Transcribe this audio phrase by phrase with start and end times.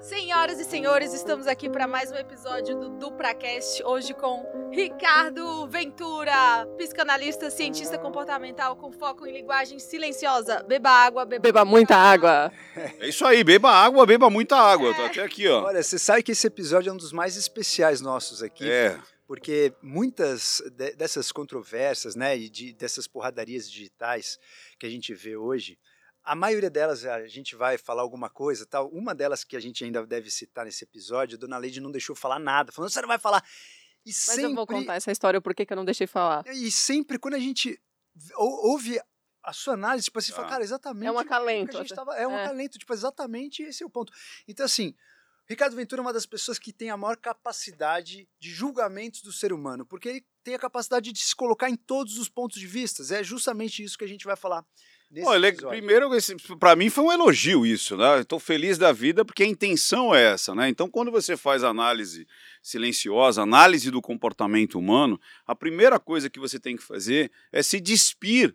[0.00, 6.66] Senhoras e senhores, estamos aqui para mais um episódio do DupraCast, hoje com Ricardo Ventura,
[6.78, 10.62] psicanalista, cientista comportamental com foco em linguagem silenciosa.
[10.62, 12.52] Beba água, beba, Beba muita água.
[13.00, 14.94] É isso aí, beba água, beba muita água.
[14.94, 15.64] Tô até aqui, ó.
[15.64, 18.70] Olha, você sabe que esse episódio é um dos mais especiais nossos aqui.
[18.70, 18.98] É.
[19.26, 24.38] Porque muitas de- dessas controvérsias, né, e de, dessas porradarias digitais
[24.78, 25.76] que a gente vê hoje,
[26.26, 28.88] a maioria delas a gente vai falar alguma coisa, tal.
[28.90, 32.14] Uma delas que a gente ainda deve citar nesse episódio, a Dona Leide não deixou
[32.16, 33.42] falar nada, falando você não vai falar.
[34.04, 36.44] E Mas sempre, eu vou contar essa história, por que que eu não deixei falar.
[36.48, 37.80] e sempre quando a gente
[38.36, 39.00] ou- ouve
[39.42, 40.50] a sua análise, tipo assim, fala, Ah.
[40.50, 41.06] cara, exatamente.
[41.06, 42.04] É um o que acalento a gente até.
[42.04, 42.44] tava- é um É.
[42.44, 44.12] acalento, tipo, exatamente esse é o ponto.
[44.48, 44.94] Então, assim,
[45.48, 49.52] Ricardo Ventura é uma das pessoas que tem a maior capacidade de julgamentos do ser
[49.52, 53.02] humano, porque ele tem a capacidade de se colocar em todos os pontos de vista.
[53.14, 54.64] É justamente isso que a gente vai falar
[55.16, 55.78] nesse Olha, episódio.
[55.78, 56.10] primeiro,
[56.58, 58.22] pra mim foi um elogio isso, né?
[58.24, 60.68] Tô feliz da vida porque a intenção é essa, né?
[60.68, 62.26] Então, quando você faz análise
[62.62, 67.80] silenciosa, análise do comportamento humano, a primeira coisa que você tem que fazer é se
[67.80, 68.54] despir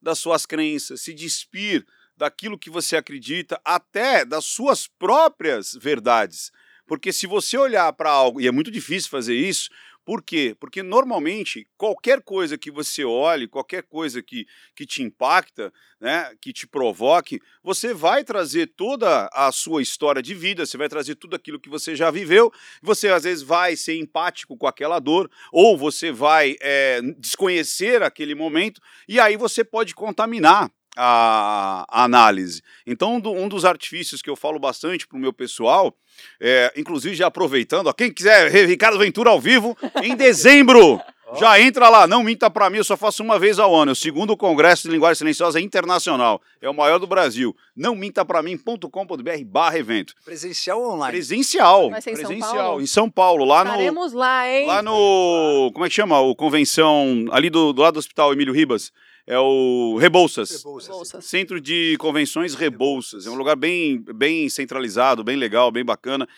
[0.00, 1.84] das suas crenças, se despir
[2.16, 6.50] daquilo que você acredita, até das suas próprias verdades.
[6.86, 9.70] Porque se você olhar para algo, e é muito difícil fazer isso,
[10.10, 10.56] por quê?
[10.58, 14.44] Porque normalmente qualquer coisa que você olhe, qualquer coisa que,
[14.74, 20.34] que te impacta, né, que te provoque, você vai trazer toda a sua história de
[20.34, 22.52] vida, você vai trazer tudo aquilo que você já viveu,
[22.82, 28.34] você às vezes vai ser empático com aquela dor, ou você vai é, desconhecer aquele
[28.34, 32.62] momento, e aí você pode contaminar a, a análise.
[32.86, 35.94] Então, um, do- um dos artifícios que eu falo bastante para o meu pessoal,
[36.40, 41.00] é, inclusive já aproveitando, ó, quem quiser Ricardo Ventura ao vivo, em dezembro,
[41.38, 43.92] já entra lá, não minta para mim, eu só faço uma vez ao ano, é
[43.92, 48.42] o segundo Congresso de Linguagem Silenciosa Internacional, é o maior do Brasil, não minta para
[48.42, 50.12] mim.com.br barra evento.
[50.24, 51.12] Presencial ou online?
[51.12, 52.82] Presencial, Vai ser em São presencial, Paulo?
[52.82, 53.70] em São Paulo, lá no...
[53.70, 54.66] Estaremos lá, hein?
[54.66, 55.70] Lá no.
[55.72, 56.18] Como é que chama?
[56.20, 57.26] O convenção.
[57.30, 58.90] Ali do, do lado do hospital Emílio Ribas.
[59.30, 60.50] É o Rebouças.
[60.50, 61.24] Rebouças.
[61.24, 63.28] Centro de Convenções Rebouças.
[63.28, 66.28] É um lugar bem, bem centralizado, bem legal, bem bacana.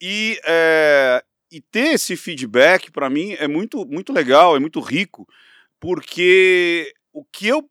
[0.00, 5.28] E, é, e ter esse feedback, para mim, é muito, muito legal, é muito rico,
[5.78, 7.70] porque o que eu.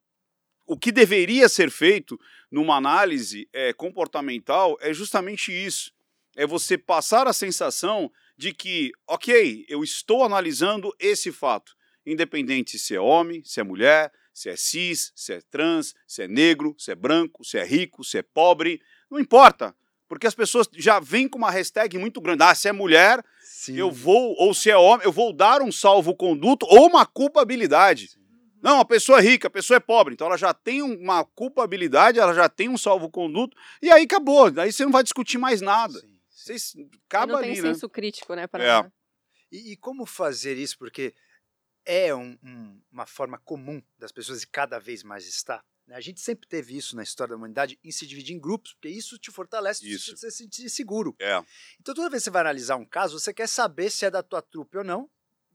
[0.65, 2.17] O que deveria ser feito
[2.49, 5.91] numa análise é, comportamental é justamente isso.
[6.37, 11.75] É você passar a sensação de que, ok, eu estou analisando esse fato,
[12.05, 16.27] independente se é homem, se é mulher, se é cis, se é trans, se é
[16.27, 19.75] negro, se é branco, se é rico, se é pobre, não importa.
[20.07, 22.43] Porque as pessoas já vêm com uma hashtag muito grande.
[22.43, 23.75] Ah, se é mulher, Sim.
[23.75, 28.11] eu vou, ou se é homem, eu vou dar um salvo-conduto ou uma culpabilidade.
[28.61, 32.17] Não, a pessoa é rica, a pessoa é pobre, então ela já tem uma culpabilidade,
[32.17, 34.49] ela já tem um salvo-conduto, e aí acabou.
[34.57, 35.99] Aí você não vai discutir mais nada.
[36.29, 36.81] Sim, sim.
[36.81, 37.73] E acaba não tem ali, né?
[37.73, 38.47] senso crítico, né?
[38.47, 38.63] Pra...
[38.63, 38.91] É.
[39.51, 40.77] E, e como fazer isso?
[40.77, 41.13] Porque
[41.91, 45.63] é um- um- uma forma comum das pessoas e cada vez mais está.
[45.87, 45.95] né?
[45.95, 48.89] A gente sempre teve isso na história da humanidade em se dividir em grupos, porque
[48.89, 50.15] isso te fortalece, Isso.
[50.15, 51.15] você se sentir seguro.
[51.19, 51.43] É.
[51.81, 54.21] Então toda vez que você vai analisar um caso, você quer saber se é da
[54.21, 55.09] tua trupe ou não.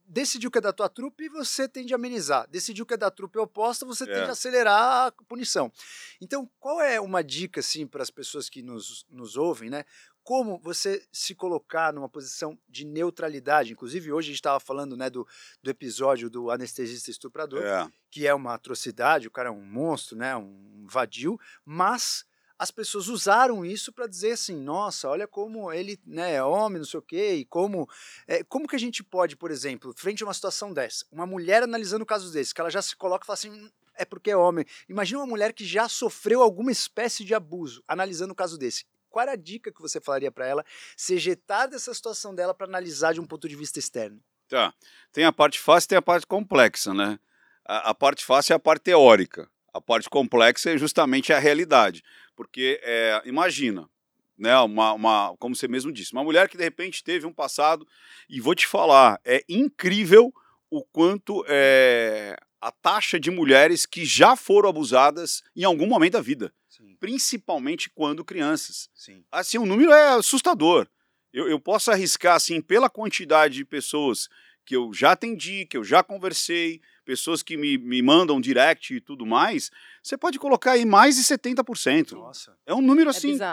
[0.06, 2.46] Decidiu que é da tua trupe, você tende a amenizar.
[2.50, 4.06] Decidiu que é da trupe oposta, você É.
[4.06, 5.72] tende a acelerar a punição.
[6.20, 9.84] Então, qual é uma dica assim para as pessoas que nos, nos ouvem, né?
[10.24, 13.72] Como você se colocar numa posição de neutralidade?
[13.72, 15.28] Inclusive, hoje a gente estava falando né, do,
[15.62, 17.86] do episódio do anestesista estuprador, É.
[18.10, 22.24] que é uma atrocidade, o cara é um monstro, né, um vadio, mas
[22.58, 26.86] as pessoas usaram isso para dizer assim, nossa, olha como ele né, é homem, não
[26.86, 27.86] sei o quê, e como,
[28.26, 31.62] é, como que a gente pode, por exemplo, frente a uma situação dessa, uma mulher
[31.62, 34.36] analisando casos desses, que ela já se coloca e fala assim, "Hum, é porque é
[34.36, 34.64] homem.
[34.88, 38.84] Imagina uma mulher que já sofreu alguma espécie de abuso, analisando um caso desse.
[39.14, 40.66] Qual era a dica que você falaria para ela
[40.96, 44.20] se ejetar dessa situação dela para analisar de um ponto de vista externo?
[44.48, 44.74] Tá.
[45.12, 47.20] Tem a parte fácil tem a parte complexa, né?
[47.64, 49.48] A, a parte fácil é a parte teórica.
[49.72, 52.02] A parte complexa é justamente a realidade.
[52.34, 53.88] Porque, é, imagina,
[54.36, 57.86] né, uma, uma, como você mesmo disse, uma mulher que de repente teve um passado,
[58.28, 60.34] e vou te falar, é incrível
[60.68, 66.22] o quanto é, a taxa de mulheres que já foram abusadas em algum momento da
[66.22, 69.22] vida, Sim, principalmente quando crianças sim.
[69.30, 70.88] assim, o número é assustador.
[71.30, 74.30] Eu, eu posso arriscar, assim, pela quantidade de pessoas
[74.64, 79.00] que eu já atendi, que eu já conversei, pessoas que me, me mandam direct e
[79.00, 79.70] tudo mais,
[80.02, 82.12] você pode colocar aí mais de 70%.
[82.12, 82.56] Nossa.
[82.64, 83.44] É um número, É assim, você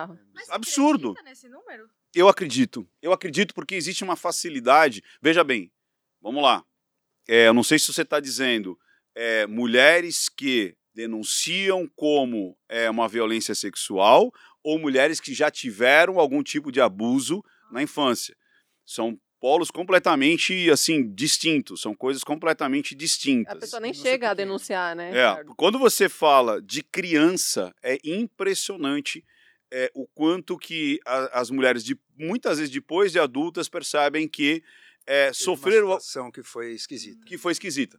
[0.49, 1.15] absurdo.
[1.49, 1.89] número?
[2.15, 2.87] eu acredito.
[3.01, 5.03] Eu acredito porque existe uma facilidade.
[5.21, 5.69] Veja bem,
[6.21, 6.63] vamos lá.
[7.27, 8.79] É, eu não sei se você está dizendo
[9.15, 14.31] é, mulheres que denunciam como é, uma violência sexual
[14.63, 18.35] ou mulheres que já tiveram algum tipo de abuso na infância.
[18.85, 23.55] São polos completamente assim distintos, são coisas completamente distintas.
[23.55, 25.17] A pessoa nem Não chega a denunciar, né?
[25.17, 29.23] É, quando você fala de criança, é impressionante
[29.73, 34.61] é, o quanto que a- as mulheres, de, muitas vezes depois de adultas, percebem que
[35.07, 37.25] é, Teve uma sofreram situação que foi esquisita.
[37.25, 37.97] que foi esquisita.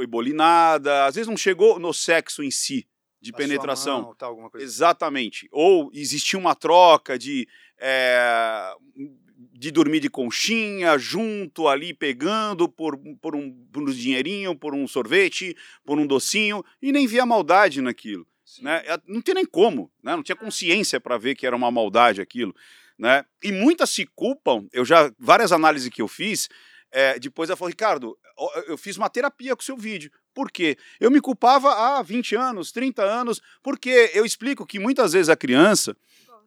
[0.00, 2.88] Foi bolinada, às vezes não chegou no sexo em si,
[3.20, 4.02] de Passou penetração.
[4.02, 4.64] mão, tal, coisa assim.
[4.64, 5.46] Exatamente.
[5.52, 7.46] Ou existia uma troca de,
[7.78, 8.72] é,
[9.52, 14.88] de dormir de conchinha, junto ali, pegando por, por, um, por um dinheirinho, por um
[14.88, 15.54] sorvete,
[15.84, 18.26] por um docinho, e nem via maldade naquilo.
[18.42, 18.62] Sim.
[18.62, 18.82] Né?
[19.06, 20.16] Não tinha nem como, né?
[20.16, 22.56] não tinha consciência para ver que era uma maldade aquilo.
[22.98, 23.22] Né?
[23.44, 26.48] E muitas se culpam, eu já, várias análises que eu fiz,
[26.92, 28.18] é, depois ela falou, Ricardo,
[28.66, 30.10] eu fiz uma terapia com o seu vídeo.
[30.34, 30.76] Por quê?
[30.98, 35.36] Eu me culpava há 20 anos, 30 anos, porque eu explico que muitas vezes a
[35.36, 35.96] criança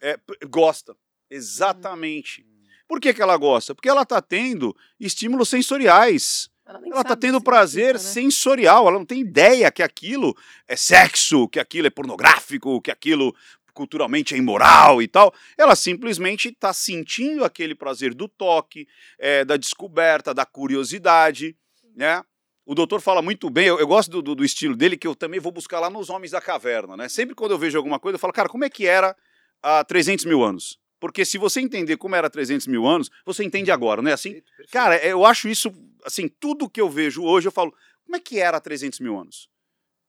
[0.01, 0.18] é,
[0.48, 0.95] gosta.
[1.30, 2.45] Exatamente.
[2.88, 3.74] Por que, que ela gosta?
[3.74, 6.50] Porque ela está tendo estímulos sensoriais.
[6.66, 8.00] Ela, está tendo prazer né?
[8.00, 8.88] sensorial.
[8.88, 10.36] Ela não tem ideia que aquilo
[10.68, 13.36] é sexo, que aquilo é pornográfico, que aquilo
[13.74, 15.34] culturalmente é imoral e tal.
[15.57, 18.88] Ela simplesmente está sentindo aquele prazer do toque,
[19.18, 21.57] é, da descoberta, da curiosidade,
[21.95, 22.24] né?
[22.66, 25.16] O doutor fala muito bem, eu, eu gosto do, do- do estilo dele, que eu
[25.16, 27.10] também vou buscar lá nos Homens da Caverna, né?
[27.10, 29.16] Sempre quando eu vejo alguma coisa, eu falo, cara, como é que era
[29.62, 30.80] há 300 mil anos?
[31.00, 34.13] Porque se você entender como era há 300 mil anos, você entende agora, não é
[34.13, 34.31] assim?
[34.31, 34.72] Perfeito, perfeito.
[34.72, 35.74] Cara, eu acho isso,
[36.06, 37.74] assim, tudo que eu vejo hoje, eu falo,
[38.06, 39.50] como é que era há 300 mil anos?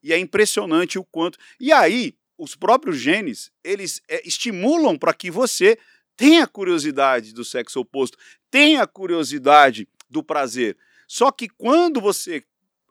[0.01, 1.37] E é impressionante o quanto.
[1.59, 5.77] E aí, os próprios genes, eles é, estimulam para que você
[6.15, 8.17] tenha curiosidade do sexo oposto,
[8.49, 10.77] tenha curiosidade do prazer.
[11.07, 12.43] Só que quando você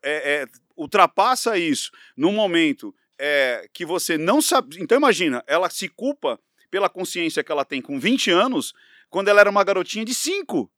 [0.02, 0.46] é, é,
[0.76, 4.80] ultrapassa isso num momento é, que você não sabe.
[4.80, 6.38] Então, imagina, ela se culpa
[6.70, 8.74] pela consciência que ela tem com 20 anos,
[9.08, 10.70] quando ela era uma garotinha de 5.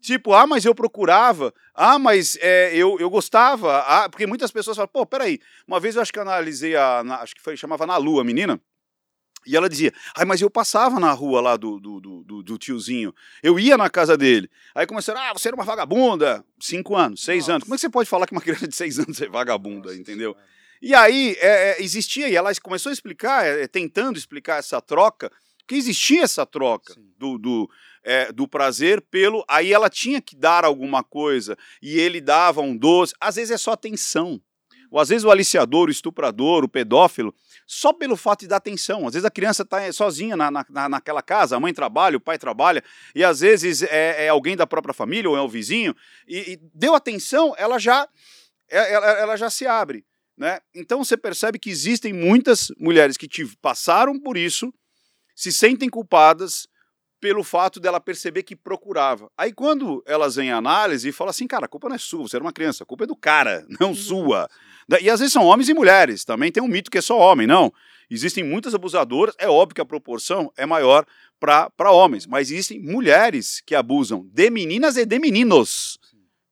[0.00, 4.76] Tipo, ah, mas eu procurava, ah, mas é, eu, eu gostava, ah, porque muitas pessoas
[4.76, 7.86] falam, pô, peraí, uma vez eu acho que analisei a, na- acho que foi, chamava
[7.86, 8.60] Na Lua, menina,
[9.46, 13.14] e ela dizia, ai, mas eu passava na rua lá do, do, do, do- tiozinho,
[13.42, 17.40] eu ia na casa dele, aí começaram, ah, você era uma vagabunda, cinco anos, seis
[17.44, 17.52] Nossa.
[17.52, 19.88] anos, como é que você pode falar que uma criança de seis anos é vagabunda,
[19.88, 20.36] Nossa entendeu?
[20.80, 25.30] E aí é, é, existia, e ela começou a explicar, é, tentando explicar essa troca,
[25.66, 27.12] que existia essa troca Sim.
[27.18, 27.70] do, do,
[28.04, 29.44] é, do prazer pelo.
[29.48, 33.12] Aí ela tinha que dar alguma coisa, e ele dava um doce.
[33.20, 34.40] Às vezes é só atenção.
[34.96, 37.34] Ou às vezes o aliciador, o estuprador, o pedófilo,
[37.66, 39.06] só pelo fato de dar atenção.
[39.06, 42.20] Às vezes a criança está sozinha na, na, na- naquela casa, a mãe trabalha, o
[42.20, 42.82] pai trabalha,
[43.14, 45.94] e às vezes é, é alguém da própria família ou é o vizinho,
[46.26, 48.08] e, e deu atenção, ela já,
[48.70, 50.02] é- ela, ela já se abre.
[50.34, 50.60] Né?
[50.74, 54.72] Então você percebe que existem muitas mulheres que tive- passaram por isso,
[55.34, 56.66] se sentem culpadas
[57.26, 59.28] pelo fato dela perceber que procurava.
[59.36, 62.36] Aí quando elas vêm análise e falam assim, cara, a culpa não é sua, você
[62.36, 64.48] era uma criança, a culpa é do cara, não sua.
[64.88, 64.98] Né?
[65.02, 67.44] E às vezes são homens e mulheres, também tem um mito que é só homem,
[67.44, 67.72] não.
[68.08, 71.04] Existem muitas abusadoras, é óbvio que a proporção é maior
[71.40, 75.98] para homens, mas existem mulheres que abusam de meninas e de meninos,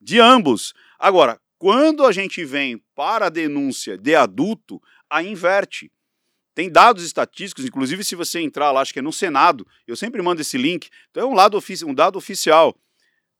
[0.00, 0.74] de ambos.
[0.98, 5.92] Agora, quando a gente vem para a denúncia de adulto, a inverte.
[6.54, 10.22] Tem dados estatísticos, inclusive se você entrar lá, acho que é no Senado, eu sempre
[10.22, 12.76] mando esse link, então é um, lado ofici- um dado oficial.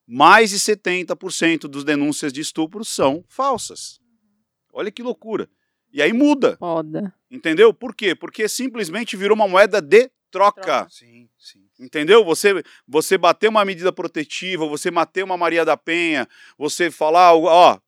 [0.07, 4.01] Mais de 70% dos denúncias de estupro são falsas.
[4.73, 5.49] Olha que loucura.
[5.93, 7.15] E aí muda, Foda.
[7.31, 7.73] entendeu?
[7.73, 8.15] Por quê?
[8.15, 10.87] Porque simplesmente virou uma moeda de troca.
[10.91, 11.61] Sim, sim.
[11.79, 12.25] Entendeu?
[12.25, 16.29] Você, você bater uma medida protetiva, você bater uma Maria da Penha,
[16.59, 17.79] você falar, algo, ó,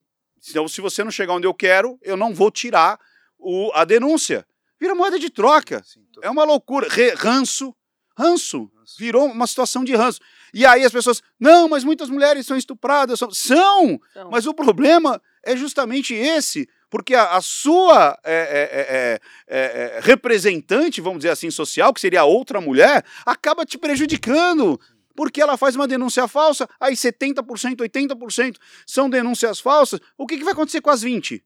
[0.49, 3.01] então, se você não chegar onde eu quero, eu não vou tirar
[3.37, 4.47] o, a denúncia.
[4.81, 5.83] Vira moeda de troca.
[5.85, 6.89] Sim, tô- É uma loucura.
[6.91, 7.75] Re- ranço,
[8.17, 8.71] ranço.
[8.75, 8.95] Nossa.
[8.99, 10.21] Virou uma situação de ranço.
[10.55, 13.19] E aí as pessoas, não, mas muitas mulheres são estupradas.
[13.19, 19.57] São, são Então, mas o problema é justamente esse, porque a, a sua é, é,
[19.57, 23.77] é, é, é, representante, vamos dizer assim, social, que seria a outra mulher, acaba te
[23.79, 24.81] prejudicando.
[25.17, 28.57] Porque ela faz uma denúncia falsa, aí 70%, 80%
[28.87, 29.99] são denúncias falsas.
[30.19, 31.41] O que, que vai acontecer com as 20%?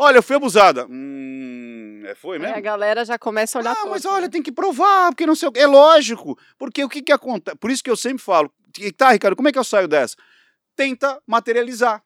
[0.00, 0.86] Olha, eu fui abusada.
[0.88, 2.56] Hum, é, foi aí mesmo?
[2.56, 4.28] a galera já começa a olhar Ah, mas olha, né?
[4.28, 5.60] tem que provar, porque não sei o quê.
[5.60, 6.38] É lógico.
[6.56, 7.56] Porque o que, que acontece?
[7.56, 8.52] Por isso que eu sempre falo,
[8.96, 10.16] tá, Ricardo, como é que eu saio dessa?
[10.76, 12.02] Tenta materializar.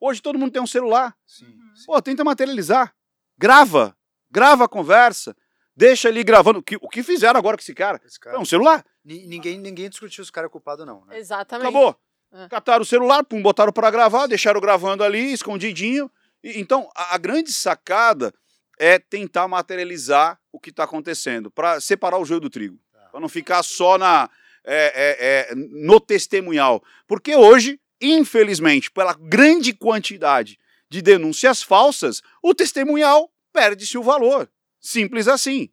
[0.00, 1.14] Hoje todo mundo tem um celular.
[1.26, 1.84] Sim, sim.
[1.86, 2.94] Pô, tenta materializar.
[3.38, 3.96] Grava.
[4.30, 5.36] Grava a conversa.
[5.76, 6.60] Deixa ali gravando.
[6.60, 8.00] O que, o que fizeram agora com esse cara?
[8.04, 8.84] Esse cara- É um celular.
[9.04, 11.04] Ni- ninguém, ninguém discutiu se o cara é culpado, não.
[11.06, 11.18] Né?
[11.18, 11.68] Exatamente.
[11.68, 11.96] Acabou.
[12.32, 12.48] É.
[12.48, 16.10] Cataram o celular, pum, botaram para gravar, deixaram gravando ali, escondidinho.
[16.44, 18.34] Então, a, a grande sacada
[18.78, 23.08] é tentar materializar o que está acontecendo, para separar o joio do trigo, Tá.
[23.10, 24.28] para não ficar só na,
[24.64, 26.82] é, é, é, no testemunhal.
[27.06, 30.58] Porque hoje, infelizmente, pela grande quantidade
[30.88, 34.50] de denúncias falsas, o testemunhal perde-se o valor.
[34.80, 35.70] Simples assim.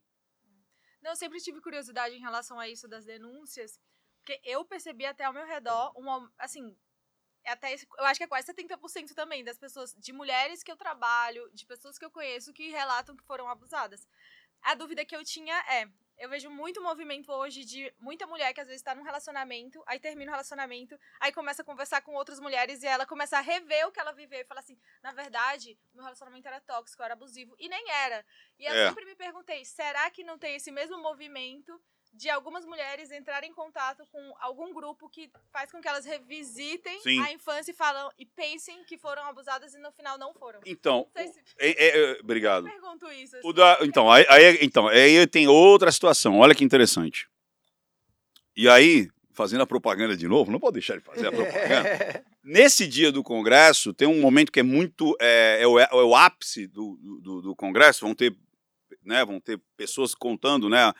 [1.01, 3.79] Não, eu sempre tive curiosidade em relação a isso das denúncias,
[4.19, 6.75] porque eu percebi até ao meu redor uma, assim,
[7.49, 10.77] até esse- eu acho que é quase 70% também das pessoas, de mulheres que eu
[10.77, 14.07] trabalho, de pessoas que eu conheço que relatam que foram abusadas.
[14.61, 15.87] A dúvida que eu tinha é,
[16.19, 19.99] eu vejo muito movimento hoje de muita mulher que às vezes está num relacionamento, aí
[19.99, 23.87] termina o relacionamento, aí começa a conversar com outras mulheres e ela começa a rever
[23.87, 27.13] o que ela viveu e fala assim, na verdade, o meu relacionamento era tóxico, era
[27.15, 28.23] abusivo, e nem era.
[28.59, 28.87] E eu É.
[28.89, 31.81] sempre me perguntei, será que não tem esse mesmo movimento
[32.13, 36.99] de algumas mulheres entrarem em contato com algum grupo que faz com que elas revisitem
[37.01, 37.19] Sim.
[37.21, 40.59] a infância e falam e pensem que foram abusadas e no final não foram?
[40.65, 42.67] Então, Não sei se é- é- é- obrigado.
[42.67, 43.37] eu pergunto isso.
[43.37, 43.47] assim.
[43.47, 46.37] O da- então, aí, aí- então, aí tem outra situação.
[46.39, 47.29] Olha que interessante.
[48.55, 52.25] E aí, fazendo a propaganda de novo, não pode deixar de fazer a propaganda.
[52.43, 55.15] Nesse dia do Congresso, tem um momento que é muito.
[55.21, 58.01] É, é o, é o ápice do, do, do Congresso.
[58.01, 58.35] Vão ter,
[59.03, 60.91] né, vão ter pessoas contando, né,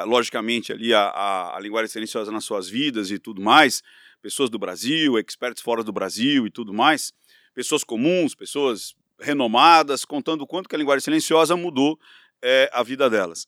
[0.00, 3.82] logicamente, ali a, a, a linguagem silenciosa nas suas vidas e tudo mais.
[4.20, 7.12] Pessoas do Brasil, experts fora do Brasil e tudo mais.
[7.54, 11.98] Pessoas comuns, pessoas renomadas, contando o quanto que a linguagem silenciosa mudou
[12.42, 13.46] é, a vida delas.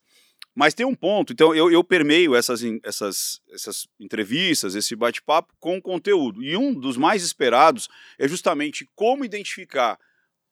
[0.55, 5.83] Mas tem um ponto, então eu, eu permeio essas, essas, essas entrevistas, esse bate-papo com
[5.83, 6.43] conteúdo.
[6.43, 7.89] E um dos mais esperados
[8.19, 9.99] é justamente como identificar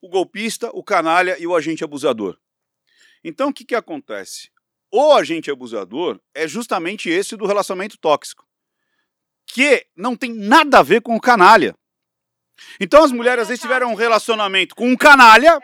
[0.02, 2.38] o golpista, o canalha e o agente abusador.
[3.24, 4.50] Então o que, que acontece?
[4.96, 8.46] O agente abusador é justamente esse do relacionamento tóxico,
[9.44, 11.74] que não tem nada a ver com o canalha.
[12.78, 15.58] Então as mulheres às vezes tiveram um relacionamento com um canalha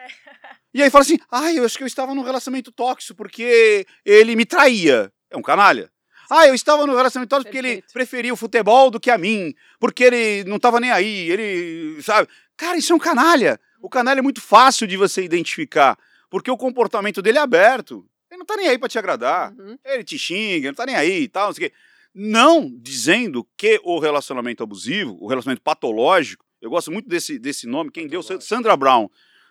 [0.74, 4.34] e aí fala assim: ah, eu acho que eu estava num relacionamento tóxico porque ele
[4.34, 5.12] me traía.
[5.30, 5.92] É um canalha.
[6.28, 9.54] Ah, eu estava no relacionamento tóxico porque ele preferia o futebol do que a mim,
[9.78, 12.28] porque ele não estava nem aí, ele, sabe?
[12.56, 13.60] Cara, isso é um canalha.
[13.80, 15.96] O canalha é muito fácil de você identificar,
[16.28, 18.04] porque o comportamento dele é aberto.
[18.30, 19.52] Ele não tá nem aí para te agradar.
[19.58, 19.76] Uhum.
[19.84, 21.76] Ele te xinga, não tá nem aí e tal, não sei o quê.
[22.14, 27.90] Não dizendo que o relacionamento abusivo, o relacionamento patológico, eu gosto muito desse, desse nome,
[27.90, 28.22] quem deu.
[28.22, 29.08] Sandra Brown.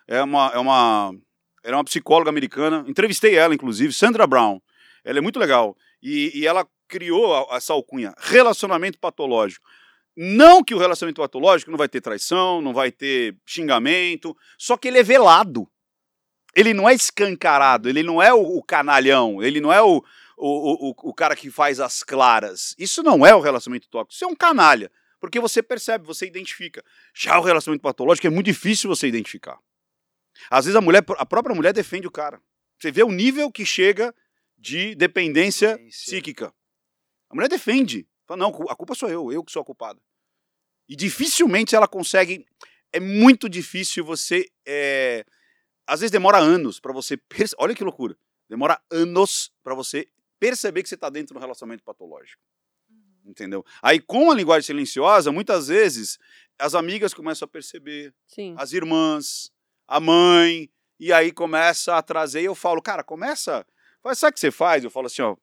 [0.08, 1.14] É uma, é uma,
[1.64, 4.60] era uma psicóloga americana, entrevistei ela, inclusive, Sandra Brown.
[5.04, 5.76] Ela é muito legal.
[6.02, 9.66] E, e ela criou a- essa alcunha, relacionamento patológico.
[10.18, 14.88] Não que o relacionamento patológico não vai ter traição, não vai ter xingamento, só que
[14.88, 15.68] ele é velado.
[16.56, 20.04] Ele não é escancarado, ele não é o, o canalhão, ele não é o,
[20.38, 22.76] o, o, o cara que faz as claras.
[22.78, 24.92] Isso não é o relacionamento tóxico, isso é um canalha.
[25.20, 26.84] Porque você percebe, você identifica.
[27.14, 29.60] Já o relacionamento patológico é muito difícil você identificar.
[30.50, 32.42] Às vezes a mulher, a própria mulher defende o cara.
[32.80, 34.16] Você vê o nível que chega
[34.58, 36.06] de dependência Dependência.
[36.06, 36.54] psíquica.
[37.30, 38.08] A mulher defende.
[38.26, 40.00] Fala, não, a culpa sou eu, eu que sou a culpada.
[40.88, 42.46] E dificilmente ela consegue.
[42.92, 44.50] É muito difícil você.
[44.66, 45.26] é,
[45.90, 47.18] às vezes demora anos para você.
[47.18, 48.16] perce- Olha que loucura.
[48.48, 50.08] Demora anos para você
[50.40, 52.42] perceber que você está dentro de um relacionamento patológico.
[53.26, 53.64] Entendeu?
[53.82, 56.18] Aí, com a linguagem silenciosa, muitas vezes
[56.58, 58.56] as amigas começam a perceber, Sim.
[58.58, 59.52] as irmãs,
[59.88, 60.70] a mãe,
[61.00, 62.42] e aí começa a trazer.
[62.42, 63.66] E eu falo, cara, começa.
[64.02, 64.84] Faz, sabe o que você faz?
[64.84, 65.36] Eu falo assim, ó,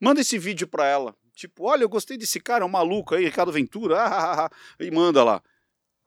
[0.00, 1.14] manda esse vídeo pra ela.
[1.34, 4.06] Tipo, olha, eu gostei desse cara, é um maluco aí, Ricardo Ventura, ah,
[4.44, 4.50] ah, ah,
[4.84, 5.42] e manda lá.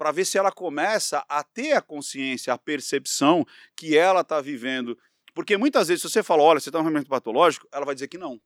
[0.03, 5.00] Pra ver se ela começa a ter a consciência, a percepção que ela tá vivendo.
[5.33, 8.10] Porque muitas vezes, se você fala, olha, você tá num relacionamento patológico, ela vai dizer
[8.10, 8.38] que não.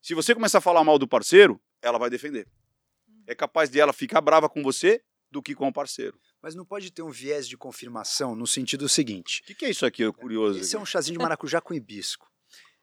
[0.00, 2.46] Se você começar a falar mal do parceiro, ela vai defender.
[3.26, 6.16] É capaz de ela ficar brava com você do que com o parceiro.
[6.40, 9.40] Mas não pode ter um viés de confirmação no sentido seguinte.
[9.42, 10.60] O que, que é isso aqui, curioso?
[10.60, 12.30] Esse é um chazinho de maracujá com hibisco.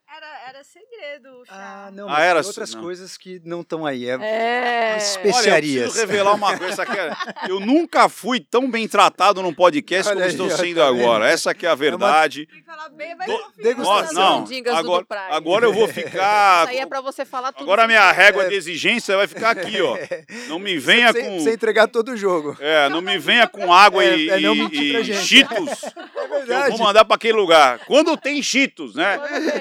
[0.06, 1.52] Era, era segredo o chá.
[1.86, 2.84] Ah, não, Ah, mas era tem outras assim, não.
[2.84, 4.06] coisas que não estão aí.
[4.08, 4.92] É, É.
[4.94, 5.82] Mas Olha, eu especiarias.
[5.84, 6.82] preciso revelar uma coisa.
[6.82, 7.12] aqui é-
[7.48, 11.02] Eu nunca fui tão bem tratado num podcast Olha como aí, estou sendo tá vendo?
[11.02, 11.28] agora.
[11.30, 12.46] Essa aqui é a verdade.
[12.46, 13.82] Tem que falar bem, vai Do-.
[13.82, 14.44] Nossa, não.
[14.74, 16.64] Agora, agora eu vou ficar.
[16.64, 17.62] Isso aí é pra você falar tudo.
[17.64, 19.96] Agora a que minha régua de exigência vai ficar aqui, ó.
[20.48, 21.40] Não me venha sem, com.
[21.40, 22.56] sem entregar todo o jogo.
[22.60, 25.84] É, não me venha com água É, e, é não e- e cheetos.
[25.84, 27.78] É que eu vou mandar pra aquele lugar.
[27.86, 29.18] Quando tem cheetos, né?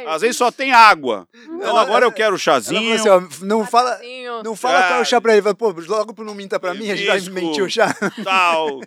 [0.07, 0.80] Às vezes só tem água.
[0.89, 2.97] Então Ela- agora eu quero Ela chazinho.
[2.97, 5.41] falou assim, ó, não fala, Assim, não fala qual é o chá pra ele.
[5.41, 7.93] Fala, Pô, logo pro não minta pra mim, a gente já mentiu o chá.
[8.23, 8.79] tal.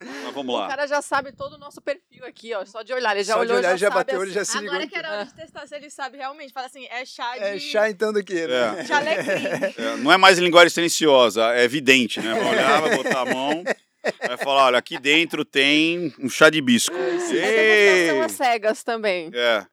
[0.00, 0.68] Mas vamos O lá.
[0.68, 2.64] cara já sabe todo o nosso perfil aqui, ó.
[2.64, 3.14] Só de olhar.
[3.14, 4.24] Ele já Só de olhou, olhar, já, já sabe bateu, assim.
[4.26, 4.70] ele já se ligou.
[4.74, 6.52] Agora que era hora de testar se ele sabe realmente.
[6.52, 7.42] Fala assim, é chá de...
[7.44, 8.46] É chá então do que?
[8.46, 8.76] né?
[8.80, 8.82] É.
[8.82, 9.46] de alecrim.
[9.84, 12.34] É, não é mais linguagem silenciosa, é evidente, né?
[12.34, 13.64] Vai olhar, vai botar a mão.
[14.24, 16.94] Vai falar, olha, aqui dentro tem um chá de bisco.
[16.96, 19.30] Essa são as cegas também.
[19.34, 19.66] É.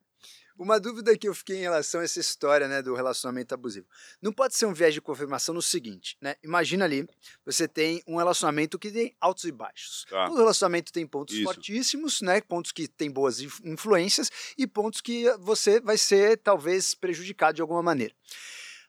[0.63, 3.86] Uma dúvida que eu fiquei em relação a essa história né, do relacionamento abusivo.
[4.22, 6.36] Não pode ser um viés de confirmação no seguinte, né?
[6.41, 7.05] Imagina ali,
[7.46, 10.05] você tem um relacionamento que tem altos e baixos.
[10.10, 10.25] Tá.
[10.25, 11.43] Todo relacionamento tem pontos Isso.
[11.43, 12.39] fortíssimos, né?
[12.39, 17.62] Pontos que tem boas inf- influências e pontos que você vai ser talvez prejudicado de
[17.62, 18.15] alguma maneira.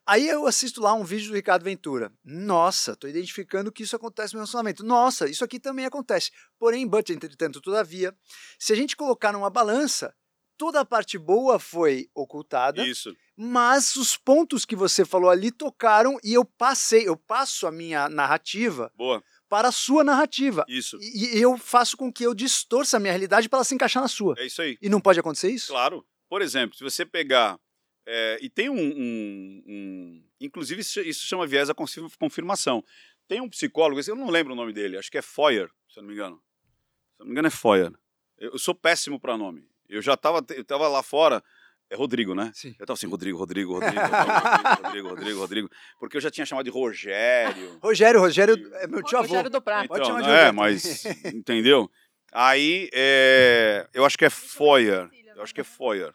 [0.07, 2.13] Aí eu assisto lá um vídeo do Ricardo Ventura.
[2.23, 4.85] Nossa, tô identificando que isso acontece no relacionamento.
[4.85, 6.31] Nossa, isso aqui também acontece.
[6.57, 8.15] Porém, but, entretanto, todavia,
[8.59, 10.15] se a gente colocar numa balança,
[10.57, 13.15] toda a parte boa foi ocultada, Isso.
[13.37, 18.09] mas os pontos que você falou ali tocaram e eu passei, eu passo a minha
[18.09, 19.23] narrativa Boa.
[19.49, 20.65] para a sua narrativa.
[20.69, 20.99] Isso.
[21.01, 24.03] E, e eu faço com que eu distorça a minha realidade para ela se encaixar
[24.03, 24.35] na sua.
[24.39, 24.79] É isso aí.
[24.81, 25.69] E não pode acontecer isso?
[25.73, 26.05] Claro.
[26.29, 27.59] Por exemplo, se você pegar.
[28.07, 32.85] é, e tem um, um- um- Inclusive, isso, chama viés da confir- confirmação.
[33.27, 36.03] Tem um psicólogo, eu não lembro o nome dele, acho que é Foyer, se eu
[36.03, 36.37] não me engano.
[36.37, 37.91] Se eu não me engano, é Foyer.
[38.37, 39.67] Eu, eu sou péssimo para nome.
[39.89, 41.43] Eu já estava eu tava lá fora.
[41.91, 42.51] É Rodrigo, né?
[42.55, 42.75] Sim.
[42.79, 45.71] Eu tava assim, Rodrigo, Rodrigo, Rodrigo, Rodrigo, Rodrigo, Rodrigo, Rodrigo.
[46.01, 47.79] Porque eu já tinha chamado de Rogério.
[47.83, 49.29] Rogério, Rogério é meu tio avô.
[49.29, 49.61] Rogério do.
[49.61, 51.05] Pode Então, chamar de é, Roberto mas.
[51.27, 51.91] Entendeu?
[52.33, 55.09] Aí, é, eu acho que é Foyer.
[55.37, 56.13] Eu acho que é Foyer.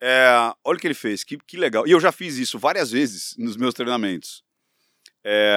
[0.00, 0.26] É,
[0.64, 1.86] olha o que ele fez, que, que legal.
[1.86, 4.44] E eu já fiz isso várias vezes nos meus treinamentos.
[5.24, 5.56] É,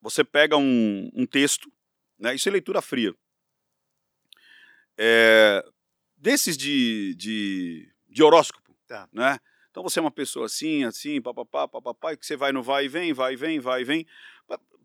[0.00, 1.70] você pega um, um texto,
[2.18, 3.12] né, isso é leitura fria.
[4.96, 5.64] É,
[6.18, 8.76] desses de, de, de horóscopo.
[8.86, 9.08] Tá.
[9.12, 9.38] Né?
[9.70, 12.86] Então você é uma pessoa assim, assim, papapá, papapá, e que você vai no vai
[12.86, 14.06] e vem, vai e vem, vai e vem.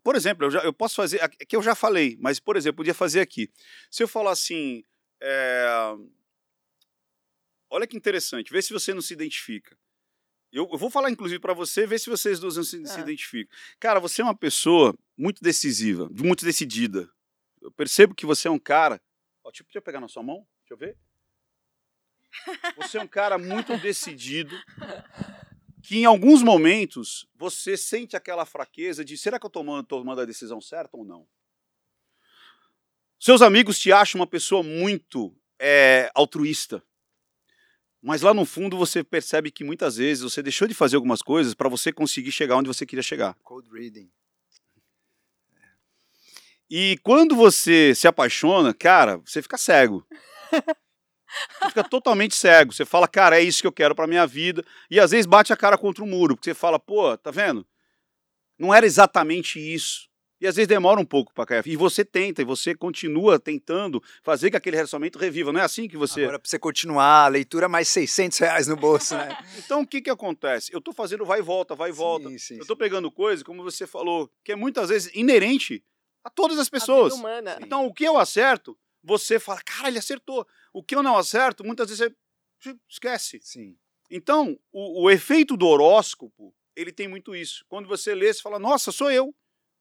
[0.02, 2.74] Por exemplo, eu, já, eu posso fazer, é que eu já falei, mas, por exemplo,
[2.74, 3.50] eu podia fazer aqui.
[3.90, 4.84] Se eu falar assim,
[5.22, 5.66] é,
[7.70, 9.76] olha que interessante, vê se você não se identifica.
[10.52, 13.00] Eu, eu vou falar, inclusive, para você, ver se vocês duas não se, se Ah.
[13.00, 13.56] identificam.
[13.80, 17.10] Cara, você é uma pessoa muito decisiva, muito decidida.
[17.60, 19.00] Eu percebo que você é um cara.
[19.42, 20.96] Ó, eu- deixa eu pegar na sua mão, deixa eu ver.
[22.76, 24.54] Você é um cara muito decidido,
[25.82, 30.20] que em alguns momentos você sente aquela fraqueza de será que eu estou tomando, tomando
[30.20, 31.26] a decisão certa ou não?
[33.18, 36.82] Seus amigos te acham uma pessoa muito é, altruísta,
[38.02, 41.54] mas lá no fundo você percebe que muitas vezes você deixou de fazer algumas coisas
[41.54, 43.34] para você conseguir chegar onde você queria chegar.
[43.42, 44.10] Cold reading.
[46.68, 50.06] E quando você se apaixona, cara, você fica cego.
[51.60, 52.72] Você fica totalmente cego.
[52.72, 54.64] Você fala, cara, é isso que eu quero pra minha vida.
[54.90, 57.66] E às vezes bate a cara contra o muro, porque você fala, pô, tá vendo?
[58.58, 60.08] Não era exatamente isso.
[60.40, 61.62] E às vezes demora um pouco pra cair.
[61.64, 65.52] E você tenta, e você continua tentando fazer que aquele relacionamento reviva.
[65.52, 66.24] Não é assim que você.
[66.24, 69.36] Agora, pra você continuar, a leitura mais 600 reais no bolso, né?
[69.56, 70.70] Então o que que acontece?
[70.74, 72.28] Eu tô fazendo vai e volta, vai e volta.
[72.28, 75.82] Sim, sim, Eu tô pegando coisa, como você falou, que é muitas vezes inerente
[76.22, 77.12] a todas as pessoas.
[77.12, 77.50] A vida humana.
[77.52, 77.62] Sim.
[77.62, 80.46] Então, o que eu acerto, você fala, cara, ele acertou.
[80.72, 82.10] O que eu não acerto, muitas vezes
[82.58, 83.38] você esquece.
[83.42, 83.76] Sim.
[84.10, 87.64] Então, o, o efeito do horóscopo, ele tem muito isso.
[87.68, 89.34] Quando você lê, você fala, nossa, sou eu.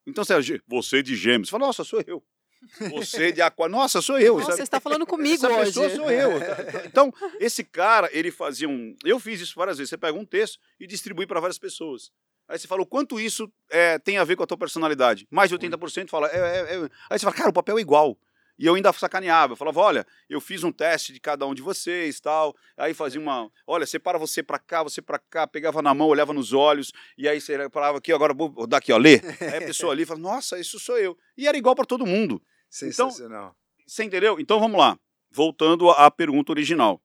[0.05, 2.21] Então, você, é de gêmeos, você fala, nossa, sou eu.
[2.93, 4.35] Você de aquário, nossa, sou eu.
[4.35, 4.57] Nossa, Sabe?
[4.59, 5.65] você está falando comigo Essa hoje.
[5.65, 6.31] pessoa sou eu.
[6.87, 8.95] Então, esse cara, ele fazia um.
[9.03, 9.89] Eu fiz isso várias vezes.
[9.89, 12.09] Você pega um texto e distribui para várias pessoas.
[12.47, 15.27] Aí você fala o quanto isso é, tem a ver com a tua personalidade.
[15.29, 16.29] Mais de 80% fala.
[16.29, 16.89] É, é, é.
[17.09, 18.17] Aí você fala, cara, o papel é igual.
[18.57, 19.53] E eu ainda sacaneava.
[19.53, 22.55] Eu falava, olha, eu fiz um teste de cada um de vocês tal.
[22.77, 23.51] Aí fazia uma.
[23.65, 27.27] Olha, separa você pra cá, você pra cá, pegava na mão, olhava nos olhos, e
[27.27, 29.21] aí você parava aqui, agora vou dar aqui, ó, lê.
[29.41, 31.17] Aí a pessoa ali fala, nossa, isso sou eu.
[31.37, 32.41] E era igual para todo mundo.
[32.69, 33.55] Sensacional.
[33.85, 34.39] Você entendeu?
[34.39, 34.97] Então vamos lá.
[35.29, 37.01] Voltando à pergunta original.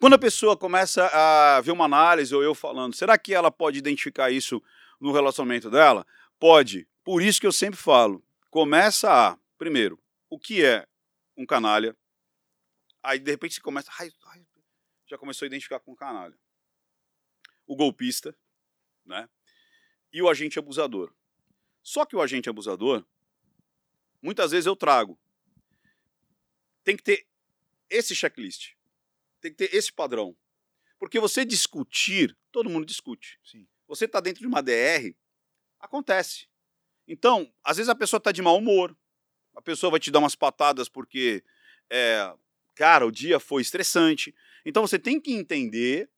[0.00, 3.78] Quando a pessoa começa a ver uma análise ou eu falando, será que ela pode
[3.78, 4.62] identificar isso
[5.00, 6.06] no relacionamento dela?
[6.38, 6.86] Pode.
[7.02, 10.86] Por isso que eu sempre falo, começa a, primeiro, o que é
[11.36, 11.96] um canalha?
[13.02, 14.46] Aí de repente você começa, ai, ai,
[15.06, 16.38] já começou a identificar com canalha.
[17.66, 18.36] O golpista,
[19.04, 19.28] né?
[20.12, 21.14] E o agente abusador.
[21.82, 23.04] Só que o agente abusador,
[24.22, 25.18] muitas vezes eu trago.
[26.82, 27.26] Tem que ter
[27.90, 28.74] esse checklist.
[29.40, 30.36] Tem que ter esse padrão.
[30.98, 33.38] Porque você discutir, todo mundo discute.
[33.44, 33.68] Sim.
[33.86, 35.14] Você está dentro de uma DR,
[35.78, 36.48] acontece.
[37.06, 38.96] Então, às vezes a pessoa está de mau humor,
[39.58, 41.42] a pessoa vai te dar umas patadas porque,
[41.90, 42.32] é,
[42.76, 44.32] cara, o dia foi estressante.
[44.64, 46.08] Então você tem que entender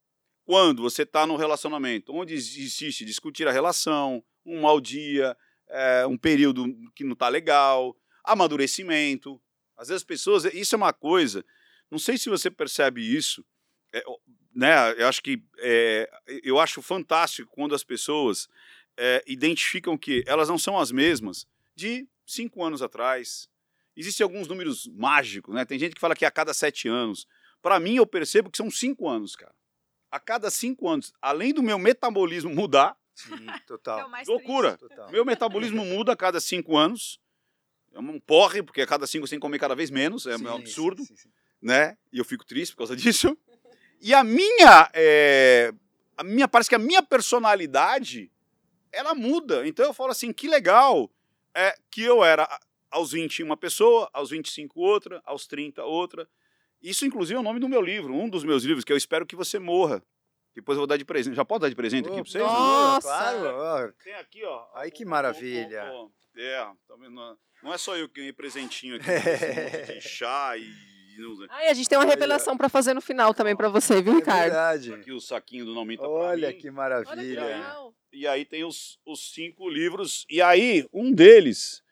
[0.45, 5.35] quando você está num relacionamento onde existe discutir a relação, um mau dia,
[5.69, 9.41] é, um período que não está legal, amadurecimento.
[9.75, 11.43] Às vezes as pessoas, isso é uma coisa,
[11.91, 13.43] não sei se você percebe isso,
[13.91, 14.05] é,
[14.55, 14.93] né?
[14.99, 16.11] Eu acho que é,
[16.45, 18.51] eu acho fantástico quando as pessoas
[18.99, 23.49] é, identificam que elas não são as mesmas de cinco anos atrás.
[23.97, 25.65] Existem alguns números mágicos, né?
[25.65, 27.27] Tem gente que fala que é a cada sete anos.
[27.61, 29.55] Para mim, eu percebo que são cinco anos, cara.
[30.11, 34.09] A cada cinco anos, além do meu metabolismo mudar, Sim, é total.
[34.09, 34.77] mais loucura.
[34.77, 35.11] total.
[35.11, 37.21] Meu metabolismo muda a cada cinco anos.
[37.93, 40.27] É um porre, porque a cada cinco você tem que comer cada vez menos.
[40.27, 41.33] É Sim, um absurdo, sim, sim, sim.
[41.61, 41.97] né?
[42.13, 43.37] E eu fico triste por causa disso.
[44.01, 45.73] E a minha, é,
[46.17, 48.33] a minha, parece que a minha personalidade,
[48.91, 49.67] ela muda.
[49.67, 51.11] Então eu falo assim, que legal
[51.55, 52.49] é que eu era
[52.91, 56.29] aos 20 uma pessoa, aos 25 outra, aos 30 outra.
[56.83, 59.27] Isso, inclusive, é o nome do meu livro, um dos meus livros, que eu espero
[59.27, 60.03] que você morra.
[60.55, 61.37] Depois eu vou dar de presente.
[61.37, 62.45] Já pode dar de presente aqui Oh, pra vocês?
[62.45, 63.09] Nossa!
[63.09, 64.67] Claro, Tem aqui, ó.
[64.75, 65.85] Ai, que ó, maravilha.
[65.93, 66.09] ó, ó.
[66.37, 66.57] É,
[66.89, 67.11] tá vendo?
[67.63, 69.05] Não- é só eu que ganhei presentinho aqui,
[69.87, 70.63] monte de chá e.
[70.63, 71.47] e não sei.
[71.51, 74.17] Ai, a gente tem uma revelação pra fazer no final também pra você, viu, é
[74.17, 74.43] Ricardo?
[74.43, 74.93] verdade.
[74.95, 76.41] Aqui o saquinho do Não Minta Olha mim.
[76.41, 77.45] que Olha que maravilha.
[77.45, 77.95] legal.
[78.13, 80.27] E aí tem os, os cinco livros.
[80.29, 81.83] E aí, um deles.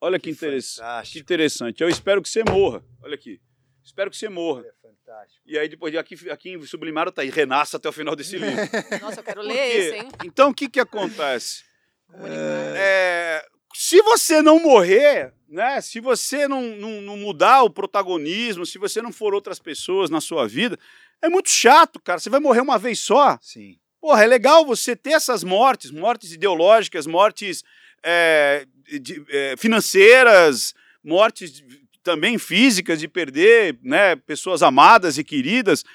[0.00, 0.80] Olha que, Que interess-
[1.10, 1.82] que interessante.
[1.82, 2.84] Eu espero que você morra.
[3.02, 3.40] Olha aqui.
[3.82, 4.60] Espero que você morra.
[4.62, 5.40] Olha, fantástico.
[5.46, 8.36] E aí, depois de aqui, aqui em Sublimaro tá aí, renasça até o final desse
[8.38, 8.56] livro.
[9.00, 9.76] Nossa, eu quero Por ler quê?
[9.78, 10.08] esse, hein?
[10.24, 11.64] Então, o que que acontece?
[12.06, 12.76] Comunicar.
[12.76, 15.80] É, se você não morrer, né?
[15.80, 20.20] Se você não, não, não mudar o protagonismo, se você não for outras pessoas na
[20.20, 20.78] sua vida,
[21.22, 22.18] é muito chato, cara.
[22.18, 23.38] Você vai morrer uma vez só.
[23.42, 23.78] Sim.
[24.04, 27.64] Porra, é legal você ter essas mortes, mortes ideológicas, mortes
[28.02, 28.66] é,
[29.00, 31.64] de- é, financeiras, mortes
[32.02, 35.86] também físicas de perder né, pessoas amadas e queridas.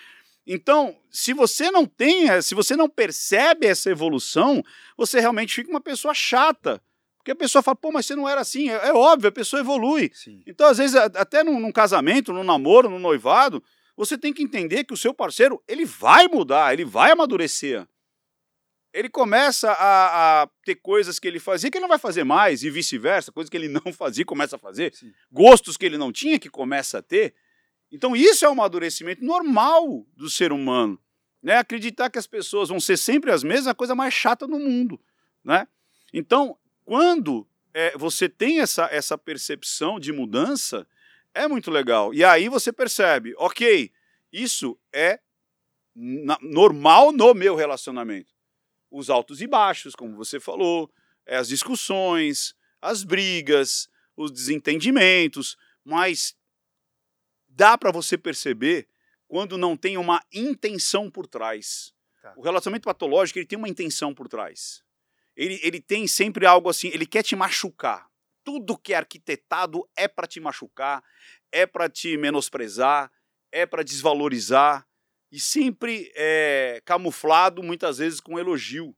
[0.44, 4.64] Então, se você não tem, se você não percebe essa evolução,
[4.98, 6.82] você realmente fica uma pessoa chata.
[7.18, 8.72] Porque a pessoa fala, pô, mas você não era assim.
[8.72, 10.10] É, é óbvio, a pessoa evolui.
[10.16, 10.42] Sim.
[10.48, 13.64] Então, às vezes, até num, num casamento, num namoro, num noivado,
[13.96, 17.88] você tem que entender que o seu parceiro, ele vai mudar, ele vai amadurecer.
[18.94, 22.64] Ele começa a, a ter coisas que ele fazia que ele não vai fazer mais,
[22.64, 25.14] e vice-versa, coisas que ele não fazia, começa a fazer, Sim.
[25.32, 27.36] gostos que ele não tinha, que começa a ter.
[27.92, 31.00] Então, isso é um amadurecimento normal do ser humano.
[31.42, 31.56] Né?
[31.58, 34.60] Acreditar que as pessoas vão ser sempre as mesmas é a coisa mais chata do
[34.60, 35.00] mundo.
[35.44, 35.68] Né?
[36.14, 40.88] Então, quando é, você tem essa, essa percepção de mudança,
[41.34, 42.14] é muito legal.
[42.14, 43.92] E aí você percebe, ok,
[44.32, 45.20] isso é
[46.42, 48.39] normal no meu relacionamento.
[48.92, 50.92] Os altos e baixos, como você falou,
[51.26, 56.36] é, as discussões, as brigas, os desentendimentos, mas
[57.48, 58.88] dá para você perceber
[59.28, 61.94] quando não tem uma intenção por trás.
[62.22, 62.34] Tá.
[62.36, 64.84] O relacionamento patológico ele tem uma intenção por trás.
[65.36, 68.10] Ele, ele tem sempre algo assim, ele quer te machucar.
[68.44, 71.04] Tudo que é arquitetado é para te machucar,
[71.52, 73.12] é para te menosprezar,
[73.52, 74.86] é para desvalorizar
[75.32, 78.96] e sempre é camuflado muitas vezes com elogio,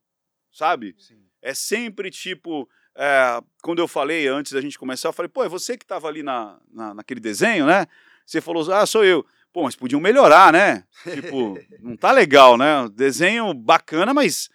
[0.51, 0.95] sabe?
[0.97, 1.21] Sim.
[1.41, 5.49] É sempre tipo, é, quando eu falei antes da gente começar, eu falei, pô, é
[5.49, 7.87] você que estava ali na, na, naquele desenho, né?
[8.25, 9.25] Você falou, ah, sou eu.
[9.51, 10.85] Pô, mas podiam melhorar, né?
[11.03, 12.87] Tipo, não tá legal, né?
[12.93, 14.49] Desenho bacana, mas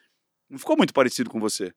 [0.49, 1.75] não ficou muito parecido com você.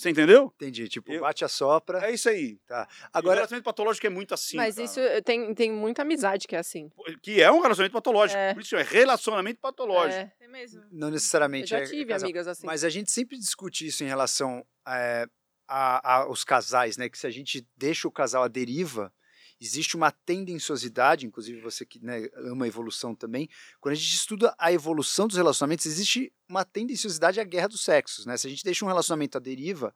[0.00, 0.52] Você entendeu?
[0.56, 0.88] Entendi.
[0.88, 2.06] Tipo, Eu- bate a sopra.
[2.06, 2.56] É isso aí.
[2.66, 2.88] Tá.
[3.12, 4.56] Agora, o relacionamento patológico é muito assim.
[4.56, 4.84] Mas cara.
[4.86, 6.90] isso tem, tem muita amizade que é assim.
[7.22, 8.38] Que é um relacionamento patológico.
[8.38, 8.54] É.
[8.54, 10.18] Por isso é relacionamento patológico.
[10.20, 10.82] É, É mesmo.
[10.90, 12.26] não eu necessariamente já é tive casal.
[12.26, 12.66] amigas assim.
[12.66, 15.26] Mas a gente sempre discute isso em relação é,
[15.68, 17.08] a- a- aos casais, né?
[17.08, 19.12] Que se a gente deixa o casal à deriva,
[19.60, 23.48] existe uma tendenciosidade, inclusive você que né, ama a evolução também.
[23.80, 28.24] Quando a gente estuda a evolução dos relacionamentos, existe uma tendenciosidade à guerra dos sexos,
[28.24, 28.36] né?
[28.36, 29.94] Se a gente deixa um relacionamento à deriva,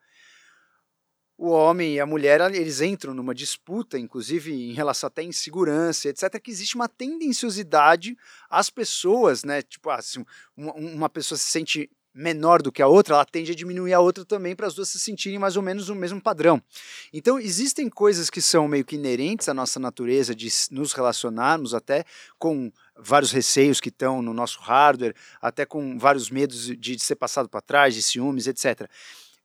[1.36, 6.08] o homem e a mulher eles entram numa disputa, inclusive em relação até à insegurança,
[6.08, 6.40] etc.
[6.40, 8.16] Que existe uma tendenciosidade
[8.48, 9.62] às pessoas, né?
[9.62, 10.24] Tipo, assim,
[10.56, 14.24] uma, pessoa se sente menor do que a outra, ela tende a diminuir a outra
[14.24, 16.62] também para as duas se sentirem mais ou menos no mesmo padrão.
[17.12, 22.04] Então, existem coisas que são meio que inerentes à nossa natureza de nos relacionarmos até
[22.38, 27.16] com vários receios que estão no nosso hardware, até com vários medos de, de ser
[27.16, 28.88] passado para trás, de ciúmes, etc.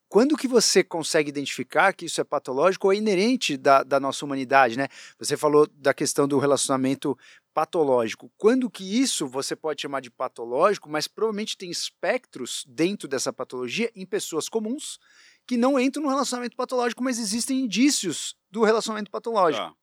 [0.10, 4.26] Quando que você consegue identificar que isso é patológico ou é inerente da, da nossa
[4.26, 4.88] humanidade, né?
[5.20, 7.16] Você falou da questão do relacionamento
[7.60, 8.32] patológico.
[8.38, 13.92] Quando que isso você pode chamar de patológico, mas provavelmente tem espectros dentro dessa patologia
[13.94, 14.98] em pessoas comuns
[15.46, 19.66] que não entram no relacionamento patológico, mas existem indícios do relacionamento patológico.
[19.66, 19.76] Tá.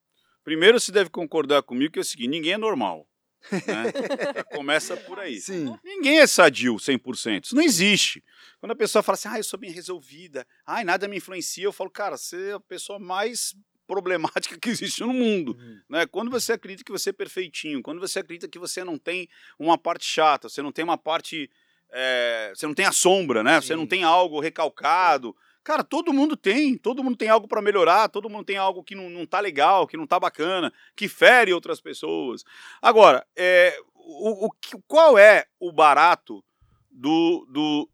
[0.42, 3.06] Primeiro, você deve concordar comigo que é o seguinte: ninguém é normal.
[3.52, 3.92] Né?
[4.56, 5.38] Começa por aí.
[5.38, 5.78] Sim.
[5.84, 7.44] Ninguém é sadio 100%.
[7.44, 8.24] Isso não existe.
[8.58, 11.72] Quando a pessoa fala assim, ah, eu sou bem resolvida, ai, nada me influencia, eu
[11.72, 13.54] falo, cara, você é a pessoa mais
[13.87, 15.57] problemática que existe no mundo.
[15.59, 15.81] Uhum.
[15.88, 16.07] Né?
[16.07, 19.79] Quando você acredita que você é perfeitinho, quando você acredita que você não tem uma
[19.79, 21.51] parte chata, você não tem uma parte.
[21.92, 23.61] é, você não tem a sombra, né?
[23.61, 23.77] Você Sim.
[23.77, 25.35] não tem algo recalcado.
[25.66, 28.94] Cara, todo mundo tem, todo mundo tem algo para melhorar, todo mundo tem algo que
[28.94, 32.44] não, não tá legal, que não tá bacana, que fere outras pessoas.
[32.81, 34.51] Agora, é, o, o,
[34.87, 36.44] qual é o barato
[36.88, 37.90] do, do.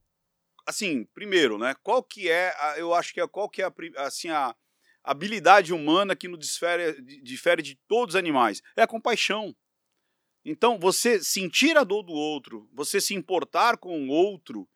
[0.67, 1.75] Assim, primeiro, né?
[1.83, 3.73] Qual que é, a, eu acho que é qual que é a,
[4.05, 4.55] assim, a
[5.05, 8.63] habilidade humana que nos difere, difere de todos os animais?
[8.77, 9.55] É a compaixão.
[10.45, 14.69] Então, você sentir a dor do outro, você se importar com o outro,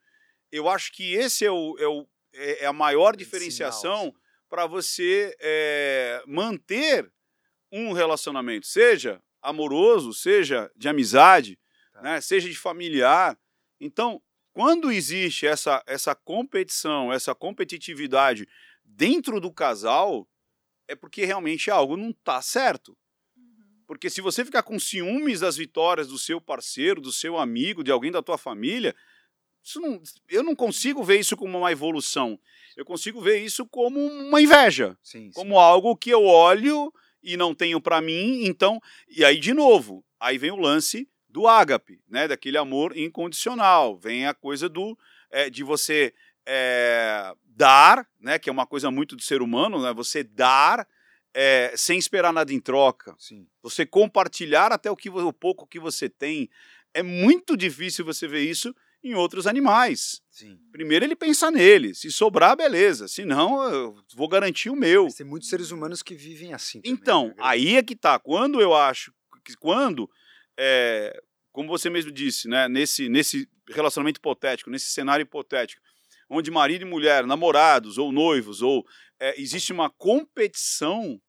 [0.53, 4.15] eu acho que esse é, o, é, o, é, é a maior diferenciação
[4.49, 7.11] para você é, manter
[7.73, 11.59] um relacionamento, seja amoroso, seja de amizade,
[11.93, 12.03] tá.
[12.03, 13.39] né, seja de familiar.
[13.81, 18.49] Então, quando existe essa, essa competição, essa competitividade
[18.87, 20.29] dentro do casal,
[20.89, 22.97] é porque realmente algo não está certo.
[23.37, 23.83] Uhum.
[23.87, 27.91] Porque se você ficar com ciúmes das vitórias do seu parceiro, do seu amigo, de
[27.91, 28.95] alguém da tua família,
[29.77, 32.39] não, eu não consigo ver isso como uma evolução.
[32.77, 35.31] Eu consigo ver isso como uma inveja, sim, sim.
[35.33, 38.45] como algo que eu olho e não tenho para mim.
[38.45, 43.99] Então, e aí de novo, aí vem o lance do ágape, né, daquele amor incondicional.
[43.99, 44.97] Vem a coisa do
[45.31, 46.15] é, de você
[46.47, 50.87] é, dar, né, que é uma coisa muito do ser humano, né, você dar
[51.35, 53.15] é, sem esperar nada em troca.
[53.19, 53.47] Sim.
[53.63, 56.49] Você compartilhar até o que o pouco que você tem.
[56.95, 60.23] É muito difícil você ver isso em outros animais.
[60.31, 60.59] Sim.
[60.73, 61.95] Primeiro ele pensa nele.
[61.95, 63.07] Se sobrar, beleza.
[63.07, 65.09] Se não, eu vou garantir o meu.
[65.09, 66.81] Tem muitos seres humanos que vivem assim.
[66.81, 67.35] Também, então, né?
[67.39, 68.19] aí é que tá.
[68.19, 69.13] Quando eu acho
[69.45, 70.11] que quando,
[70.59, 75.83] é, como você mesmo disse, né, nesse, nesse relacionamento hipotético, nesse cenário hipotético,
[76.29, 78.87] onde marido e mulher, namorados ou noivos, ou
[79.19, 81.21] é, existe uma competição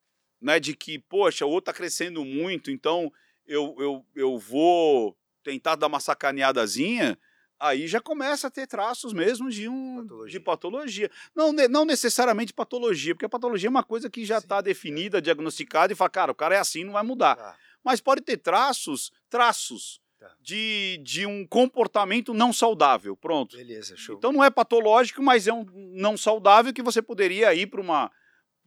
[0.41, 3.11] né, de que, poxa, o outro está crescendo muito, então
[3.45, 7.17] eu, eu, eu vou tentar dar uma sacaneadazinha
[7.59, 10.31] aí já começa a ter traços mesmo de um patologia.
[10.31, 11.11] de patologia.
[11.35, 15.91] Não, não necessariamente patologia, porque a patologia é uma coisa que já está definida, diagnosticada
[15.91, 17.35] e fala, cara, o cara é assim, não vai mudar.
[17.35, 17.57] Tá.
[17.83, 19.99] Mas pode ter traços, traços.
[20.41, 23.15] De, de um comportamento não saudável.
[23.15, 23.55] Pronto.
[23.57, 24.15] Beleza, show.
[24.15, 28.11] Então não é patológico, mas é um não saudável que você poderia ir para uma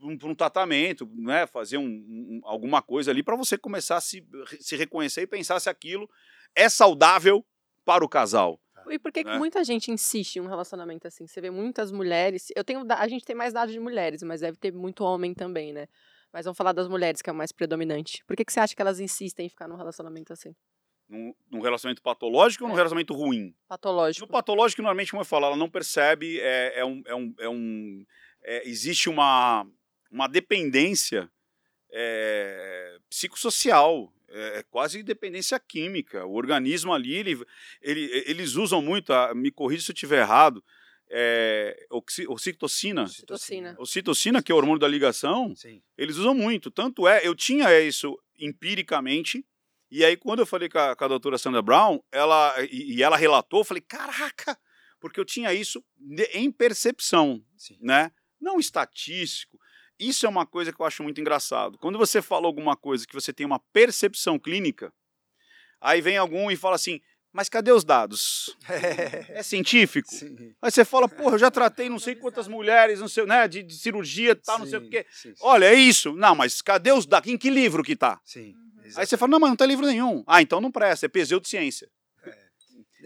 [0.01, 4.27] um, um, tratamento, né, fazer um, um, alguma coisa ali para você começar a se,
[4.59, 6.09] se reconhecer e pensar se aquilo
[6.55, 7.45] é saudável
[7.85, 8.61] para o casal.
[8.89, 9.33] E por que, né?
[9.33, 11.27] que muita gente insiste em um relacionamento assim?
[11.27, 12.49] Você vê muitas mulheres.
[12.57, 15.73] Eu tenho, a gente tem mais dados de mulheres, mas deve ter muito homem também,
[15.73, 15.87] né?
[16.33, 18.25] Mas vamos falar das mulheres, que é o mais predominante.
[18.27, 20.55] Por que, que você acha que elas insistem em ficar num relacionamento assim?
[21.11, 22.65] Num, num relacionamento patológico é.
[22.65, 22.79] ou num é.
[22.79, 23.53] relacionamento ruim?
[23.67, 24.25] Patológico.
[24.25, 27.03] No patológico, normalmente, como eu falo, ela não percebe, é, é um.
[27.05, 28.07] É um, é um
[28.43, 29.67] é, existe uma,
[30.11, 31.31] uma dependência
[31.91, 36.25] é, psicossocial é, é quase dependência química.
[36.25, 37.45] O organismo ali, ele,
[37.83, 40.63] ele, eles usam muito, me corrija se eu estiver errado,
[41.11, 43.03] é, oxi, ocitocina.
[43.03, 43.77] Ocitocina.
[43.79, 45.83] Ocitocina, que é o hormônio da ligação, Sim.
[45.99, 46.71] eles usam muito.
[46.71, 49.45] Tanto é, eu tinha isso empiricamente,
[49.91, 53.03] e aí quando eu falei com a, com a doutora Sandra Brown, ela, e, e,
[53.03, 54.59] ela relatou, eu falei, caraca,
[55.01, 55.85] porque eu tinha isso
[56.33, 57.79] em percepção, Sim.
[57.81, 58.13] né?
[58.41, 59.59] Não estatístico,
[60.01, 61.77] isso é uma coisa que eu acho muito engraçado.
[61.77, 64.93] Quando você fala alguma coisa que você tem uma percepção clínica,
[65.79, 68.57] aí vem algum e fala assim: mas cadê os dados?
[69.31, 70.09] É, científico?
[70.11, 70.55] Sim.
[70.61, 73.63] Aí você fala, porra, eu já tratei não sei quantas mulheres, não sei, né, de,
[73.63, 75.07] de cirurgia, tal, sim, não sei o quê.
[75.11, 76.13] Sim, Olha, é isso.
[76.15, 77.31] Não, mas cadê os dados?
[77.31, 78.21] Em que livro que tá?
[78.25, 78.55] Sim.
[78.97, 80.25] Aí você fala, não, mas não tem livro nenhum.
[80.27, 81.89] Ah, então não presta, é pseudociência.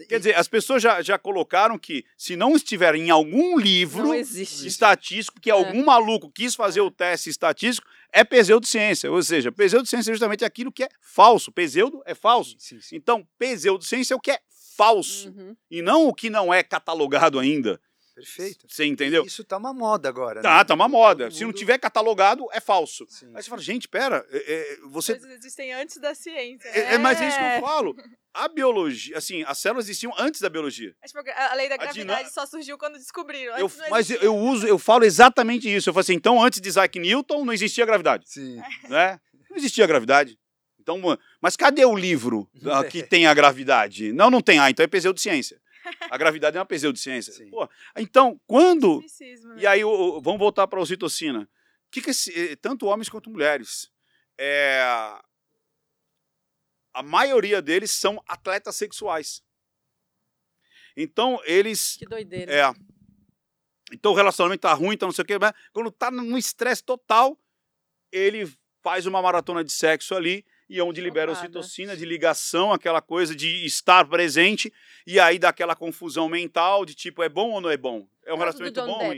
[0.09, 5.39] Quer dizer, as pessoas já, já colocaram que se não estiver em algum livro estatístico,
[5.39, 5.53] que é.
[5.53, 9.11] algum maluco quis fazer o teste estatístico, é pseudociência.
[9.11, 11.51] Ou seja, pseudociência é justamente aquilo que é falso.
[11.51, 12.55] Pseudo é falso.
[12.59, 12.95] Sim, sim.
[12.95, 14.39] Então, pseudociência é o que é
[14.75, 15.29] falso.
[15.29, 15.55] Uhum.
[15.69, 17.79] E não o que não é catalogado ainda.
[18.15, 18.65] Perfeito.
[18.69, 19.25] Você entendeu?
[19.25, 20.41] Isso tá uma moda agora.
[20.41, 20.63] Tá, né?
[20.63, 21.29] tá uma moda.
[21.29, 23.05] Se não tiver catalogado, é falso.
[23.09, 23.29] Sim.
[23.35, 25.19] Aí você fala, gente, pera, é, é, você.
[25.19, 26.69] Coisas existem antes da ciência.
[26.69, 27.95] É, é, mas é isso que eu falo.
[28.33, 30.93] A biologia, assim, as células existiam antes da biologia.
[31.01, 33.57] É tipo, a lei da gravidade só surgiu quando descobriram.
[33.57, 35.87] Eu, mas eu, eu uso, eu falo exatamente isso.
[35.87, 38.25] Eu falo assim, então antes de Isaac Newton não existia gravidade.
[38.27, 38.61] Sim.
[38.89, 39.21] Né?
[39.49, 40.37] Não existia gravidade.
[40.77, 41.01] Então,
[41.41, 42.49] mas cadê o livro
[42.91, 44.11] que tem a gravidade?
[44.11, 44.59] Não, não tem.
[44.59, 45.57] Ah, então é pseudociência.
[46.09, 47.33] A gravidade é uma pseudociência.
[47.49, 49.01] Pô, então, quando.
[49.21, 49.67] E né?
[49.67, 51.49] aí, o, vamos voltar para a ocitocina.
[51.91, 53.91] Que que esse, eh, tanto homens quanto mulheres.
[54.37, 54.81] É,
[56.93, 59.43] a maioria deles são atletas sexuais.
[60.95, 61.97] Então, eles.
[61.97, 62.53] Que doideira.
[62.53, 62.73] É.
[63.91, 65.37] Então, o relacionamento tá ruim, então não sei o quê.
[65.37, 67.37] Mas quando tá num estresse total,
[68.11, 73.01] ele faz uma maratona de sexo ali e onde libera a ocitocina de ligação, aquela
[73.01, 74.73] coisa de estar presente,
[75.05, 78.07] e aí dá aquela confusão mental de tipo, é bom ou não é bom?
[78.25, 79.11] É um relacionamento bom?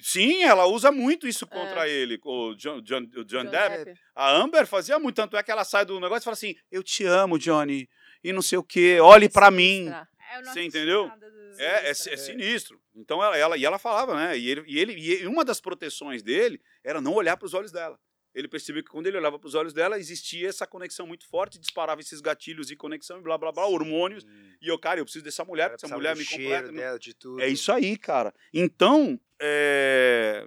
[0.00, 1.48] Sim, ela usa muito isso É.
[1.48, 3.84] contra ele, o John, John, o John John Depp.
[3.84, 4.00] Depp.
[4.14, 6.82] A Amber fazia muito, tanto é que ela sai do negócio e fala assim: Eu
[6.84, 7.88] te amo, Johnny,
[8.22, 9.88] e não sei o quê, olhe pra mim.
[9.88, 11.10] É, Você entendeu?
[11.58, 12.80] É, é, é sinistro.
[12.94, 14.38] Então ela, ela- e ela falava, né?
[14.38, 17.72] E ele, e ele e uma das proteções dele era não olhar para os olhos
[17.72, 17.98] dela.
[18.34, 21.58] Ele percebeu que quando ele olhava para os olhos dela, existia essa conexão muito forte,
[21.58, 24.24] disparava esses gatilhos e conexão e blá blá blá, hormônios.
[24.24, 24.52] Hum.
[24.60, 26.72] E eu, cara, eu preciso dessa mulher, porque essa mulher me cheiro completa.
[26.72, 27.40] dela, de tudo.
[27.42, 28.32] É isso aí, cara.
[28.54, 30.46] Então, é,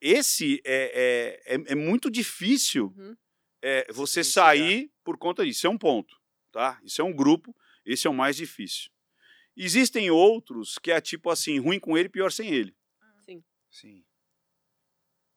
[0.00, 3.16] esse é, é, é, é muito difícil Uhum.
[3.60, 4.46] é, você Silenciar.
[4.56, 5.58] sair por conta disso.
[5.58, 6.16] Isso é um ponto,
[6.50, 6.80] tá?
[6.82, 7.54] Isso é um grupo,
[7.84, 8.90] esse é o mais difícil.
[9.56, 12.74] Existem outros que é tipo assim, ruim com ele, pior sem ele.
[13.26, 13.44] Sim.
[13.70, 14.04] Sim.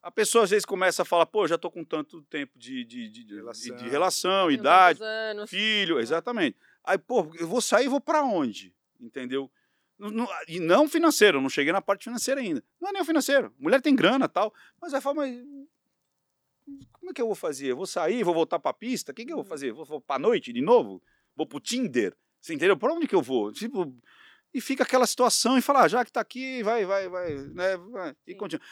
[0.05, 3.09] A pessoa às vezes começa a falar, pô, já tô com tanto tempo de, de,
[3.09, 3.75] de, de- Relação.
[3.75, 4.99] de relação, idade,
[5.47, 6.55] filho, exatamente.
[6.83, 8.71] Aí, pô, eu vou sair e vou pra onde?
[9.01, 9.49] Entendeu?
[9.97, 12.63] Não- não- e não financeiro, eu não cheguei na parte financeira ainda.
[12.79, 13.51] Não é nem o financeiro.
[13.57, 14.53] Mulher tem grana tal.
[14.79, 15.43] Mas aí fala, mas
[16.93, 17.71] como é que eu vou fazer?
[17.71, 19.11] Eu vou sair, vou voltar pra pista?
[19.11, 19.71] O que, que eu vou fazer?
[19.73, 21.01] Vou, vou pra noite de novo?
[21.35, 22.15] Vou pro Tinder?
[22.39, 22.77] Você entendeu?
[22.77, 23.51] Pra onde que eu vou?
[23.51, 23.91] Tipo,
[24.53, 27.75] e fica aquela situação e fala, ah, já que tá aqui, vai, vai, vai, né?
[27.77, 28.15] vai.
[28.27, 28.63] E continua.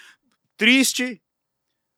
[0.63, 1.21] Triste,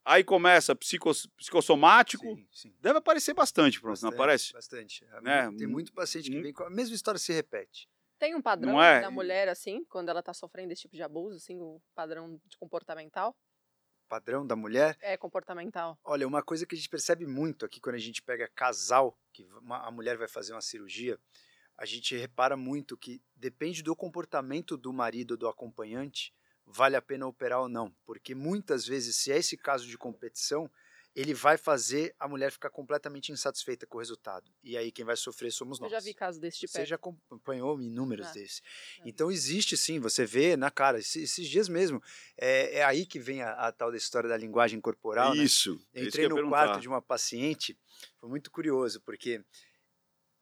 [0.03, 2.25] aí começa psicos, psicossomático.
[2.25, 2.75] Sim, sim.
[2.79, 4.53] Deve aparecer bastante, pronto, não aparece?
[4.53, 5.05] Bastante.
[5.05, 5.51] É, Né?
[5.55, 6.41] Tem muito paciente que Hum.
[6.41, 7.87] vem com a mesma história se repete.
[8.17, 9.01] Tem um padrão é?
[9.01, 12.57] da mulher, assim, quando ela tá sofrendo esse tipo de abuso, assim, o padrão de
[12.57, 13.37] comportamental?
[14.09, 14.97] Padrão da mulher.
[14.99, 15.99] É, comportamental.
[16.03, 19.43] Olha, uma coisa que a gente percebe muito aqui quando a gente pega casal, que
[19.61, 21.19] uma- a mulher vai fazer uma cirurgia,
[21.77, 26.33] a gente repara muito que depende do comportamento do marido, do acompanhante,
[26.65, 27.93] vale a pena operar ou não.
[28.05, 30.69] Porque muitas vezes, se é esse caso de competição,
[31.15, 34.51] ele vai fazer a mulher ficar completamente insatisfeita com o resultado.
[34.61, 35.91] E aí quem vai sofrer somos Eu nós.
[35.91, 38.61] já vi casos desse de Você já acompanhou inúmeros Ah, desses.
[39.05, 42.03] Então existe sim, você vê na cara, esses, dias mesmo,
[42.37, 45.41] é, é aí que vem a, a tal da história da linguagem corporal, né?
[45.43, 45.69] Isso.
[45.69, 47.79] Eu é isso que entrei eu ia no quarto de uma paciente,
[48.19, 49.41] foi muito curioso, porque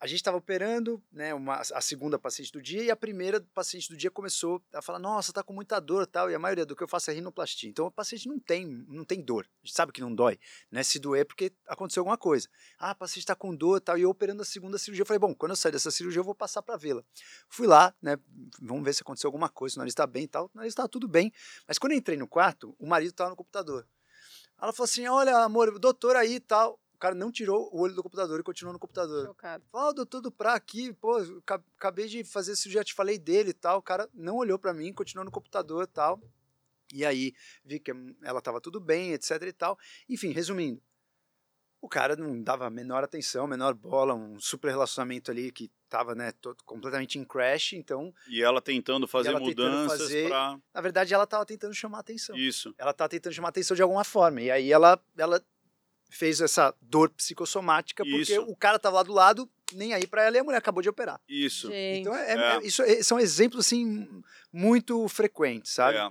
[0.03, 3.87] a gente estava operando, né, uma, a segunda paciente do dia, e a primeira paciente
[3.87, 6.75] do dia começou a falar, nossa, tá com muita dor tal, e a maioria do
[6.75, 7.69] que eu faço é rinoplastia.
[7.69, 10.37] Então a paciente não tem, não tem dor, a gente sabe que não dói,
[10.69, 12.49] né, se doer é porque aconteceu alguma coisa.
[12.77, 15.19] Ah, a paciente está com dor tal, e eu operando a segunda cirurgia, eu falei,
[15.19, 17.01] bom, quando eu sair dessa cirurgia eu vou passar para vê-la.
[17.47, 18.17] Fui lá, né,
[18.61, 20.73] vamos ver se aconteceu alguma coisa, se o nariz está bem e tal, o nariz
[20.73, 21.31] estava tudo bem,
[21.65, 23.87] mas quando eu entrei no quarto, o marido estava no computador.
[24.61, 26.79] Ela falou assim: Olha, amor, doutor aí e tal.
[27.03, 29.25] O cara não tirou o olho do computador e continuou no computador.
[29.25, 29.61] Chocado.
[29.69, 31.17] Falou, ah, o doutor do Pra aqui, pô,
[31.77, 33.79] acabei de fazer cirurgia, te falei dele e tal.
[33.79, 36.21] O cara não olhou pra mim, continuou no computador e tal.
[36.93, 37.33] E aí
[37.65, 37.91] vi que
[38.23, 39.77] ela tava tudo bem, etc e tal.
[40.07, 40.81] Enfim, resumindo,
[41.81, 46.15] o cara não dava a menor atenção, menor bola, um super relacionamento ali que tava,
[46.15, 47.73] né, todo, completamente em crash.
[47.73, 50.57] Então, E ela tentando fazer ela tentando mudanças fazer- pra.
[50.73, 52.73] na verdade, ela tava tentando chamar atenção Isso.
[52.77, 54.41] ela tá tentando chamar atenção de alguma forma.
[54.41, 55.43] E aí ela, ela
[56.15, 58.41] fez essa dor psicossomática porque Isso.
[58.43, 60.89] o cara tava lá do lado, nem aí pra ela e a mulher acabou de
[60.89, 61.19] operar.
[61.27, 61.67] Isso.
[61.67, 62.55] Gente, Então, é, É.
[62.57, 64.07] é- isso é- são exemplos, assim,
[64.51, 65.97] muito frequentes, sabe?
[65.97, 66.09] É.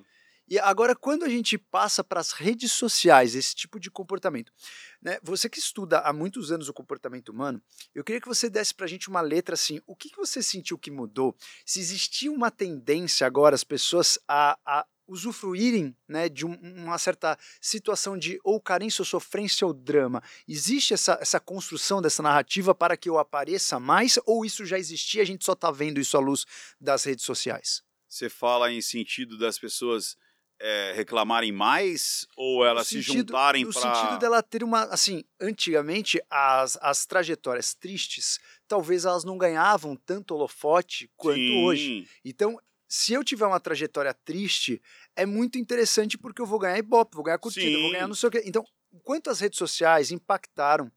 [0.48, 4.52] E agora, quando a gente passa para as redes sociais, esse tipo de comportamento,
[5.00, 5.18] né?
[5.22, 7.62] Você que estuda há muitos anos o comportamento humano,
[7.94, 10.42] eu queria que você desse para a gente uma letra assim, o que, que você
[10.42, 11.34] sentiu que mudou?
[11.64, 17.36] Se existia uma tendência agora, as pessoas a, a usufruírem né, de um- uma certa
[17.60, 20.22] situação de ou carência ou sofrência ou drama.
[20.48, 25.22] Existe essa, essa construção dessa narrativa para que eu apareça mais ou isso já existia,
[25.22, 26.44] a gente só está vendo isso à luz
[26.80, 27.82] das redes sociais?
[28.08, 30.16] Você fala em sentido das pessoas
[30.64, 33.82] é, reclamarem mais ou elas se juntarem no para.
[33.94, 38.38] sentido dela ter uma assim antigamente as, as trajetórias tristes
[38.68, 42.60] talvez elas não ganhavam tanto holofote quanto hoje então
[42.92, 44.82] se eu tiver uma trajetória triste
[45.16, 47.82] é muito interessante porque eu vou ganhar ibope vou ganhar curtida Sim.
[47.82, 48.64] vou ganhar não sei o quê então
[49.02, 50.90] quanto as redes sociais impactaram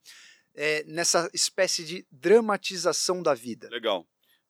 [0.54, 4.06] é, nessa espécie de dramatização da vida Legal.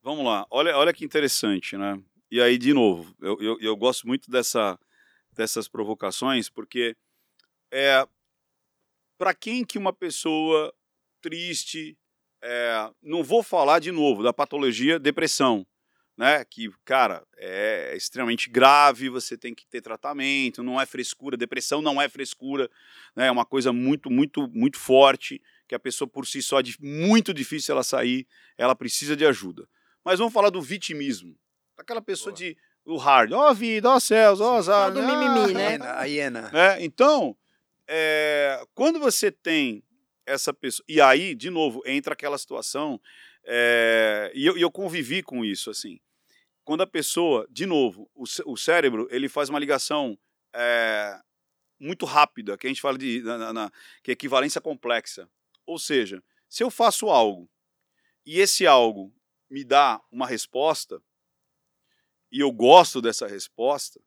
[0.06, 0.46] Vamos lá.
[0.52, 2.00] Olha, olha que interessante, né?
[2.30, 4.78] E aí, de novo, eu, eu, eu gosto muito dessa,
[5.32, 6.96] dessas provocações, porque
[7.72, 8.06] é
[9.18, 10.72] para quem que uma pessoa
[11.20, 11.98] triste.
[12.40, 15.66] é, não vou falar de novo da patologia depressão,
[16.16, 16.44] né?
[16.44, 22.00] Que, cara, é extremamente grave, você tem que ter tratamento, não é frescura, depressão não
[22.00, 22.70] é frescura,
[23.14, 23.26] né?
[23.26, 27.34] É uma coisa muito, muito, muito forte, que a pessoa por si só é muito
[27.34, 29.68] difícil ela sair, ela precisa de ajuda.
[30.04, 31.36] Mas vamos falar do vitimismo.
[31.76, 32.38] Aquela pessoa Boa.
[32.38, 34.92] de o hard, ó vida, ó céus, ó azar.
[34.92, 35.70] Todo ah, mimimi, a né?
[35.70, 36.50] hiena, a hiena.
[36.54, 36.84] né?
[36.84, 37.36] Então,
[37.88, 39.82] é, quando você tem
[40.24, 40.84] essa pessoa.
[40.88, 43.00] E aí, de novo, entra aquela situação.
[43.44, 46.00] é, e eu, e eu convivi com isso, assim.
[46.66, 50.18] Quando a pessoa, de novo, o, o cérebro, ele faz uma ligação
[50.52, 51.16] é,
[51.78, 55.30] muito rápida, que a gente fala de na- na- na- que é equivalência complexa.
[55.64, 57.48] Ou seja, se eu faço algo
[58.26, 59.14] e esse algo
[59.48, 61.00] me dá uma resposta
[62.32, 64.00] e eu gosto dessa resposta,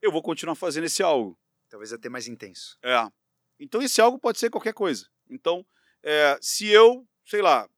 [0.00, 1.36] eu vou continuar fazendo esse algo.
[1.68, 2.78] Talvez até mais intenso.
[2.84, 3.10] É.
[3.58, 5.08] Então esse algo pode ser qualquer coisa.
[5.28, 5.66] Então,
[6.04, 7.68] é, se eu, sei lá,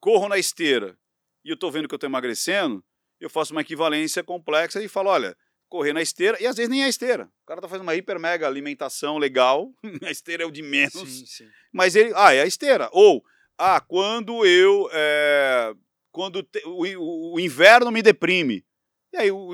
[0.00, 0.98] corro na esteira
[1.44, 2.84] e eu estou vendo que eu estou emagrecendo,
[3.20, 5.36] eu faço uma equivalência complexa e falo, olha,
[5.68, 7.24] correr na esteira, e às vezes nem é esteira.
[7.42, 9.72] O cara está fazendo uma hiper mega alimentação legal,
[10.04, 11.48] a esteira é o de menos, Sim, sim.
[11.72, 12.88] mas ele, ah, é a esteira.
[12.92, 13.24] Ou,
[13.58, 15.74] ah, quando eu, é,
[16.12, 18.64] quando te- o, o- o inverno me deprime.
[19.12, 19.50] E aí o,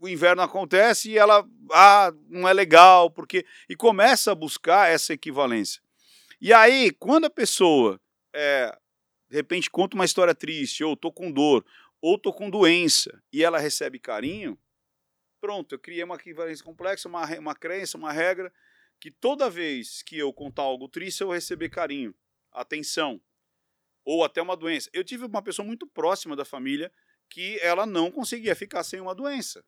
[0.00, 3.44] o inverno acontece e ela, ah, não é legal, porque.
[3.68, 5.80] E começa a buscar essa equivalência.
[6.40, 8.00] E aí, quando a pessoa,
[8.34, 8.74] é,
[9.30, 11.64] de repente, conta uma história triste, ou tô com dor,
[12.02, 14.58] ou tô com doença, e ela recebe carinho,
[15.40, 18.52] pronto, eu criei uma equivalência complexa, uma, uma crença, uma regra,
[19.00, 22.14] que toda vez que eu contar algo triste, eu vou receber carinho,
[22.52, 23.20] atenção,
[24.04, 24.90] ou até uma doença.
[24.92, 26.92] Eu tive uma pessoa muito próxima da família
[27.30, 29.64] que ela não conseguia ficar sem uma doença.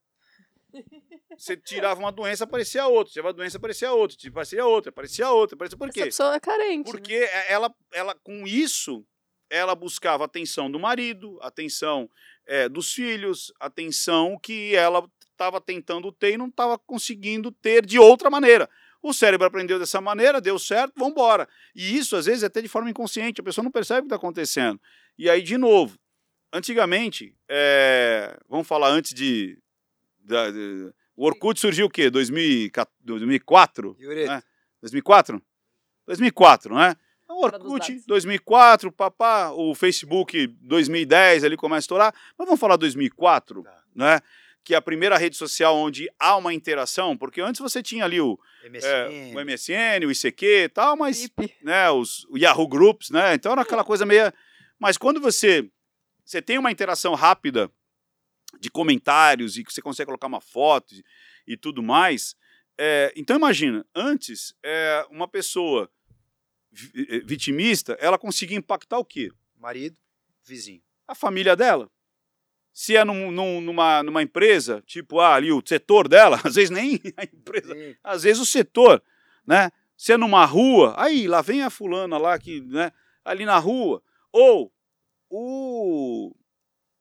[1.38, 3.12] Você tirava uma doença, aparecia outra.
[3.12, 4.28] Tirava uma doença, aparecia outra.
[4.28, 5.54] Aparecia outra, aparecia outra.
[5.54, 5.78] Aparecia...
[5.78, 6.04] Por Essa quê?
[6.04, 6.86] pessoa é carente.
[6.86, 6.92] né?
[6.92, 7.14] Porque
[7.48, 9.06] ela, ela, com isso,
[9.50, 12.08] ela buscava atenção do marido, atenção
[12.46, 17.98] eh, dos filhos, atenção que ela estava tentando ter e não estava conseguindo ter de
[17.98, 18.68] outra maneira.
[19.02, 21.46] O cérebro aprendeu dessa maneira, deu certo, vamos embora.
[21.74, 24.06] E isso, às vezes, é até de forma inconsciente, a pessoa não percebe o que
[24.06, 24.80] está acontecendo.
[25.18, 25.98] E aí, de novo,
[26.52, 29.58] antigamente, eh, vamos falar antes de.
[30.20, 32.08] da- de- o Orkut surgiu o quê?
[32.10, 32.92] 2004?
[33.02, 33.96] 2004?
[34.00, 34.42] Yuri, né?
[34.80, 35.40] 2004?
[36.06, 36.96] 2004, né?
[37.28, 38.06] O Orkut, dados.
[38.06, 42.14] 2004, papá, o Facebook 2010 ali começa a estourar.
[42.38, 43.82] Mas vamos falar 2004, Tá.
[43.94, 44.20] né?
[44.62, 48.20] Que é a primeira rede social onde há uma interação, porque antes você tinha ali
[48.20, 48.86] o, MSN.
[48.86, 51.28] é, o MSN, o ICQ e tal, mas
[51.62, 53.34] né, os o Yahoo Groups, né?
[53.34, 54.32] Então era aquela coisa meio.
[54.78, 55.68] Mas quando você
[56.24, 57.70] você tem uma interação rápida
[58.58, 61.04] de comentários e que você consegue colocar uma foto e,
[61.46, 62.34] e tudo mais,
[62.78, 65.90] é, então imagina, antes é, uma pessoa
[67.24, 69.30] vitimista, ela conseguia impactar o quê?
[69.58, 69.96] Marido,
[70.44, 70.82] vizinho.
[71.06, 71.90] A família dela.
[72.72, 76.70] Se é num- num- numa, numa empresa, tipo ah, ali o setor dela, às vezes
[76.70, 79.02] nem a empresa Sim, às vezes o setor,
[79.46, 79.70] né?
[79.96, 82.90] Se é numa rua, aí lá vem a fulana lá que, né?
[83.24, 84.02] Ali na rua,
[84.32, 84.72] ou
[85.30, 86.34] o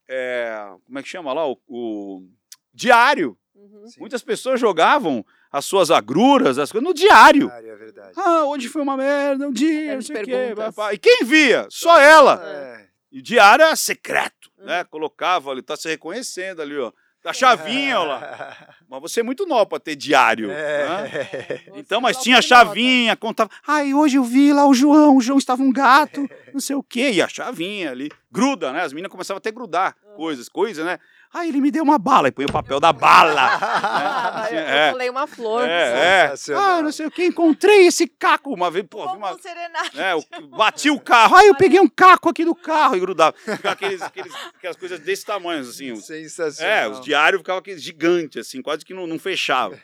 [0.07, 0.55] é,
[0.85, 2.27] como é que chama lá o, o
[2.73, 3.37] diário.
[3.55, 3.85] Uhum.
[3.97, 7.49] Muitas pessoas jogavam as suas agruras, as coisas no diário.
[7.53, 8.11] Ah, É verdade.
[8.17, 10.53] Ah, hoje foi uma merda, um dia, não sei o quê.
[10.93, 11.67] E quem via?
[11.69, 12.41] Só ela.
[12.43, 12.87] É.
[13.11, 14.65] E o diário era secreto, Uhum.
[14.65, 14.83] né?
[14.85, 16.91] Colocava ali, tá se reconhecendo ali, ó.
[17.23, 18.67] Da chavinha, ó lá.
[18.89, 20.47] Mas você é muito nova pra ter diário.
[20.49, 20.55] né?
[20.55, 21.59] É.
[21.77, 22.47] Então, mas tinha nota.
[22.47, 23.49] chavinha, contava.
[23.67, 26.83] Ai, hoje eu vi lá o João, o João estava um gato, não sei o
[26.83, 27.11] quê.
[27.13, 28.11] E a chavinha ali.
[28.31, 28.81] Gruda, né?
[28.81, 30.99] As meninas começavam até a grudar coisas, coisas, né?
[31.35, 32.27] Ai, ele me deu uma bala.
[32.27, 33.41] E põe o papel da bala.
[33.41, 34.87] Ah, eu, É.
[34.87, 35.67] eu falei uma flor.
[35.67, 36.53] É, é.
[36.55, 38.85] Ah, não sei o quê, encontrei esse caco uma vez.
[38.87, 39.89] Pô, Como uma, um serenata.
[39.99, 40.13] é,
[40.55, 41.35] bati o carro.
[41.35, 43.35] Ai, eu peguei um caco aqui do carro e grudava.
[43.37, 45.95] Ficava aqueles, aqueles, aquelas coisas desse tamanho, assim.
[45.95, 46.71] Sensacional.
[46.73, 49.77] é, os diários ficavam aqueles gigantes, assim, quase que não, não fechava.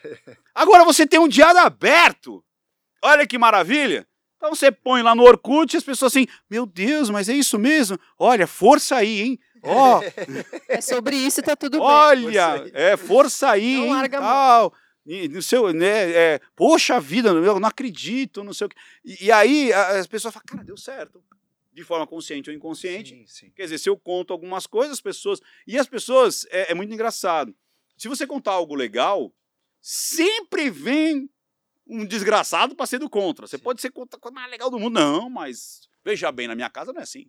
[0.53, 2.43] Agora você tem um diário aberto.
[3.01, 4.05] Olha que maravilha.
[4.37, 7.59] Então você põe lá no Orkut e as pessoas assim, meu Deus, mas é isso
[7.59, 7.99] mesmo?
[8.17, 9.39] Olha, força aí, hein?
[9.63, 10.01] Ó,
[10.67, 11.87] É sobre isso e tá tudo bem.
[11.87, 12.71] olha, Força aí.
[12.73, 13.93] é, força aí, Não hein?
[13.93, 14.19] larga.
[14.19, 14.73] Tal.
[15.05, 18.75] E, no seu, né, é, poxa vida, eu não acredito, não sei o quê.
[19.03, 21.23] E, e aí as pessoas falam, cara, deu certo.
[21.71, 23.15] De forma consciente ou inconsciente.
[23.15, 23.51] Sim, sim.
[23.55, 25.39] Quer dizer, se eu conto algumas coisas, as pessoas.
[25.65, 27.55] E as pessoas, é, é muito engraçado.
[27.97, 29.33] Se você contar algo legal,
[29.81, 31.29] sempre vem
[31.87, 33.47] um desgraçado para ser do contra.
[33.47, 33.63] Você Sim.
[33.63, 34.93] pode ser contra a coisa mais legal do mundo.
[34.93, 37.27] Não, mas veja bem, na minha casa não é assim.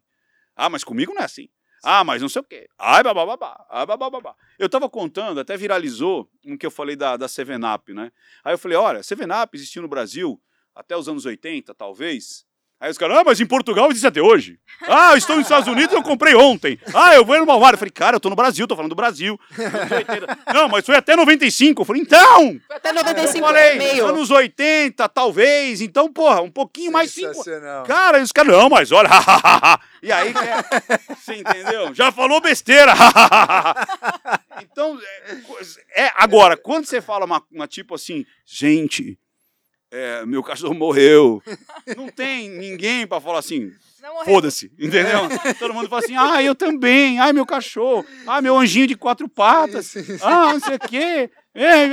[0.55, 1.49] Ah, mas comigo não é assim.
[1.83, 2.68] Ah, mas não sei o quê.
[2.78, 4.35] Ai, babá, ai, babá.
[4.59, 8.12] Eu tava contando, até viralizou um que eu falei da, da Seven Up, né?
[8.45, 10.41] Aí eu falei, olha, Seven Up existiu no Brasil
[10.74, 12.45] até os anos 80, talvez.
[12.81, 14.59] Aí os caras, ah, mas em Portugal existe até hoje.
[14.89, 16.78] Ah, eu estou nos Estados Unidos eu comprei ontem.
[16.95, 17.74] Ah, eu vou no Malvado.
[17.74, 19.39] Eu falei, cara, eu tô no Brasil, tô falando do Brasil.
[19.59, 20.39] Anos 80.
[20.55, 21.83] Não, mas foi até 95.
[21.83, 22.59] Eu falei, então!
[22.66, 24.07] Foi até Eu 95 falei, e meio.
[24.07, 25.83] anos 80, talvez.
[25.83, 27.35] Então, porra, um pouquinho mais cinco.
[27.35, 27.85] Sensacional.
[27.85, 29.11] Cara, e os caras, não, mas olha,
[30.03, 31.93] e aí, é, você entendeu?
[31.95, 32.95] Já falou besteira.
[34.62, 34.99] então,
[35.95, 39.18] é, é, agora, quando você fala uma, uma tipo assim, gente,
[39.91, 41.43] é, meu cachorro morreu,
[41.97, 43.72] não tem ninguém para falar assim.
[44.24, 45.20] Foda-se, entendeu?
[45.59, 49.28] Todo mundo fala assim, ah, eu também, ai, meu cachorro, ah, meu anjinho de quatro
[49.28, 51.30] patas, ah, não sei o quê.
[51.55, 51.86] É.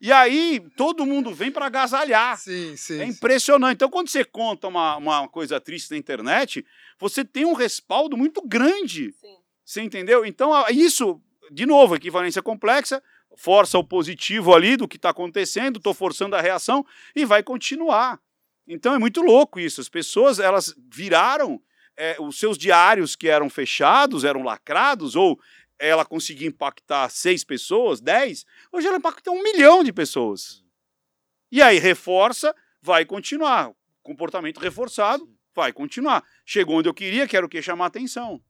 [0.00, 2.36] E aí, todo mundo vem para agasalhar.
[2.38, 3.00] sim, sim.
[3.00, 3.74] É impressionante.
[3.74, 6.64] Então, quando você conta uma, uma coisa triste na internet,
[6.98, 9.12] você tem um respaldo muito grande.
[9.20, 9.36] Sim.
[9.64, 10.24] Você entendeu?
[10.24, 13.02] Então, isso, de novo, equivalência complexa,
[13.36, 18.20] força o positivo ali do que está acontecendo, estou forçando a reação e vai continuar.
[18.66, 19.80] Então, é muito louco isso.
[19.80, 21.60] As pessoas, elas viraram
[21.96, 25.38] é, os seus diários que eram fechados, eram lacrados, ou
[25.78, 30.62] ela conseguia impactar seis pessoas, dez, hoje ela impacta um milhão de pessoas.
[31.50, 33.72] E aí reforça, vai continuar.
[34.02, 36.24] Comportamento reforçado, vai continuar.
[36.46, 37.60] Chegou onde eu queria, que era o que?
[37.60, 38.42] Chamar atenção.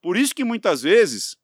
[0.00, 1.36] Por isso que muitas vezes,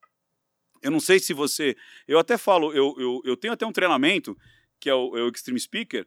[0.83, 1.77] eu não sei se você.
[2.07, 4.37] Eu até falo, eu, eu, eu tenho até um treinamento,
[4.81, 6.07] que é o, é o Extreme Speaker,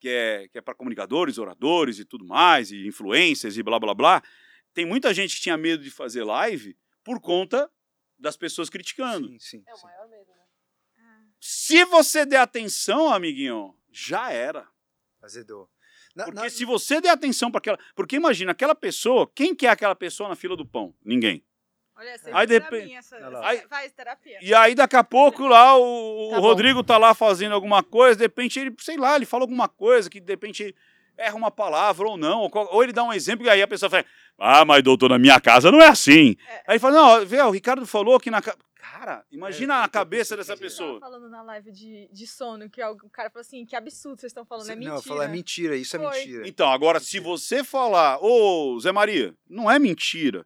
[0.00, 3.94] que é, que é para comunicadores, oradores e tudo mais, e influencers e blá blá
[3.94, 4.22] blá.
[4.74, 7.70] Tem muita gente que tinha medo de fazer live por conta
[8.18, 9.28] das pessoas criticando.
[9.28, 10.42] Sim, sim, É o maior medo, né?
[11.40, 14.68] Se você der atenção, amiguinho, já era.
[15.20, 15.68] Azedou.
[16.14, 17.78] Na- Porque na- se você der atenção para aquela.
[17.94, 20.94] Porque imagina, aquela pessoa, quem que é aquela pessoa na fila do pão?
[21.04, 21.44] Ninguém.
[21.96, 23.26] Olha, você Aí, fez de pra repente- mim essa- lá.
[23.38, 24.38] essa- Aí- Faz terapia.
[24.40, 26.42] E aí, daqui a pouco, lá, o, o Tá bom.
[26.42, 30.08] Rodrigo tá lá fazendo alguma coisa, de repente ele, sei lá, ele fala alguma coisa
[30.08, 30.74] que de repente
[31.18, 33.68] erra uma palavra ou não, ou, qual- ou ele dá um exemplo e aí a
[33.68, 34.04] pessoa fala,
[34.38, 36.34] ah, mas doutor, na minha casa não é assim.
[36.48, 36.54] É.
[36.54, 38.56] Aí ele fala, não, vê, o Ricardo falou que na casa.
[38.74, 40.98] Cara, imagina É, a cabeça dessa tem que- Eu pessoa.
[41.00, 44.44] falando na live de, de sono, que o cara falou assim, que absurdo vocês estão
[44.44, 44.90] falando, é mentira.
[44.90, 46.18] Não, eu falo, é mentira, isso é Foi.
[46.18, 46.48] mentira.
[46.48, 50.44] Então, agora, se você falar, ô Zé Maria, não é mentira.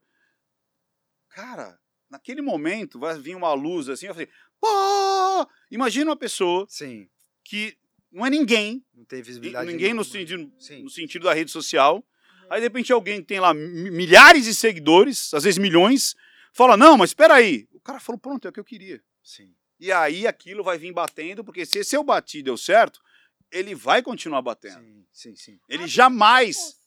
[1.37, 1.79] Cara,
[2.09, 4.27] naquele momento vai vir uma luz assim, eu falei,
[4.59, 5.47] pô!
[5.71, 7.07] Imagina uma pessoa Sim,
[7.45, 7.77] que
[8.11, 9.71] não é ninguém, não tem visibilidade.
[9.71, 10.83] ninguém no sentido, Sim.
[10.83, 12.03] no sentido da rede social.
[12.49, 16.15] Aí, de repente, alguém que tem lá mi- milhares de seguidores, às vezes milhões,
[16.55, 17.69] fala, não, mas espera aí.
[17.71, 19.03] O cara falou, pronto, é o que eu queria.
[19.23, 19.55] Sim.
[19.79, 22.99] E aí aquilo vai vir batendo, porque se esse eu bati e deu certo,
[23.53, 24.81] ele vai continuar batendo.
[24.81, 25.61] Sim, sim, sim.
[25.69, 26.79] Ele jamais...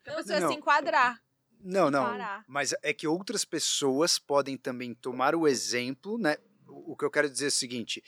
[0.00, 0.48] Então você Não.
[0.50, 1.22] se enquadrar.
[1.64, 2.04] Não, não.
[2.04, 2.44] Parar.
[2.46, 6.36] Mas é que outras pessoas podem também tomar o exemplo, né?
[6.68, 8.02] O que eu quero dizer é o seguinte: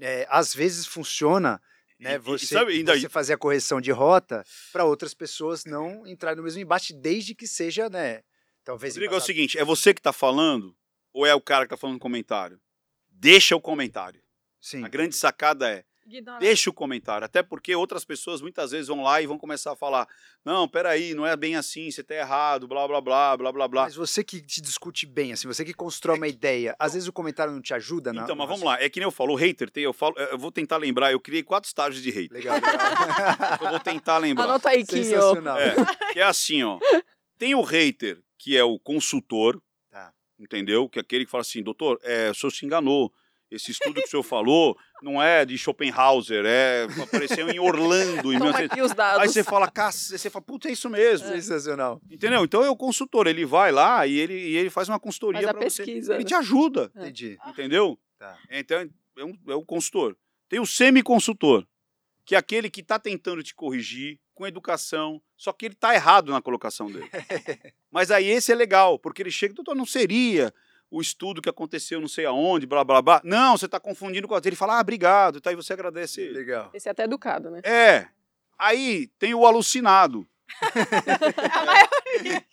[0.00, 1.62] é, às vezes funciona,
[2.00, 2.14] E- né?
[2.16, 6.36] e- Você, sabe, ainda você fazer a correção de rota para outras pessoas não entrarem
[6.36, 8.22] no mesmo embate, desde que seja, né?
[8.64, 8.94] Talvez.
[8.94, 10.76] Rodrigo, é o seguinte, é você que tá falando
[11.12, 12.60] ou é o cara que tá falando no comentário?
[13.08, 14.20] Deixa o comentário.
[14.60, 14.84] Sim.
[14.84, 16.38] A grande sacada é, Ignora.
[16.38, 17.24] deixa o comentário.
[17.24, 20.06] Até porque outras pessoas muitas vezes vão lá e vão começar a falar
[20.44, 23.82] não, peraí, não é bem assim, você tá errado, blá, blá, blá, blá, blá, blá.
[23.82, 27.12] Mas você que te discute bem, assim, você que constrói uma ideia, às vezes o
[27.12, 28.80] comentário não te ajuda, na- Então, mas vamos lá.
[28.80, 31.18] É que nem eu falo, o hater tem, eu falo, eu vou tentar lembrar, eu
[31.18, 32.32] criei quatro estágios de hater.
[32.36, 32.76] Legal, legal.
[33.60, 34.44] Eu vou tentar lembrar.
[34.44, 35.04] Anota aí, Quinho.
[35.04, 35.58] Sensacional.
[35.58, 35.74] É,
[36.12, 36.78] que é assim, ó.
[37.38, 40.12] Tem o hater, que é o consultor, Tá.
[40.38, 40.88] entendeu?
[40.88, 43.12] Que é aquele que fala assim, doutor, é, o senhor se enganou.
[43.50, 48.32] Esse estudo que o senhor falou não é de Schopenhauer, é, apareceu em Orlando.
[48.32, 48.72] Em Toma 1900.
[48.72, 49.22] aqui os dados.
[49.22, 51.28] Aí você fala, caça, você fala, puta, é isso mesmo.
[51.28, 52.00] Sensacional.
[52.10, 52.44] Entendeu?
[52.44, 55.50] Então é o consultor, ele vai lá e ele, e ele faz uma consultoria Faz
[55.50, 55.82] a pra você.
[55.82, 56.24] Ele né?
[56.24, 57.02] te ajuda, É.
[57.02, 57.38] Entendi.
[57.46, 57.98] entendeu?
[58.18, 58.36] Tá.
[58.50, 60.16] Então é, um, é o consultor.
[60.48, 61.66] Tem o semi-consultor,
[62.24, 66.30] que é aquele que está tentando te corrigir com educação, só que ele está errado
[66.30, 67.08] na colocação dele.
[67.90, 70.52] Mas aí esse é legal, porque ele chega, doutor, não seria
[70.90, 73.20] o estudo que aconteceu não sei aonde, blá, blá, blá.
[73.24, 76.34] Não, você está confundindo com a Ele fala, ah, obrigado, tá, e você agradece ele.
[76.34, 76.70] Legal.
[76.72, 77.60] Esse é até educado, né?
[77.64, 78.08] É.
[78.58, 80.26] Aí tem o alucinado.
[80.62, 82.44] A maioria.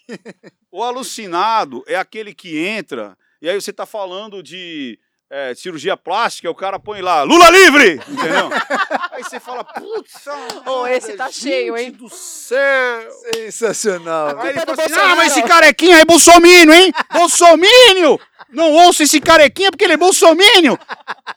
[0.71, 4.97] O alucinado é aquele que entra e aí você tá falando de
[5.36, 7.99] é, cirurgia plástica, o cara põe lá, Lula livre!
[8.07, 8.51] Entendeu?
[9.11, 10.27] aí você fala, putz,
[10.67, 11.91] Ô, esse tá cheio, hein?
[11.91, 13.09] do céu!
[13.34, 14.39] Sensacional.
[14.39, 16.93] Aí ele é fala assim, ah, mas esse carequinha é bolsomínio, hein?
[17.11, 18.19] Bolsomínio!
[18.51, 20.77] Não ouça esse carequinha porque ele é bolsomínio!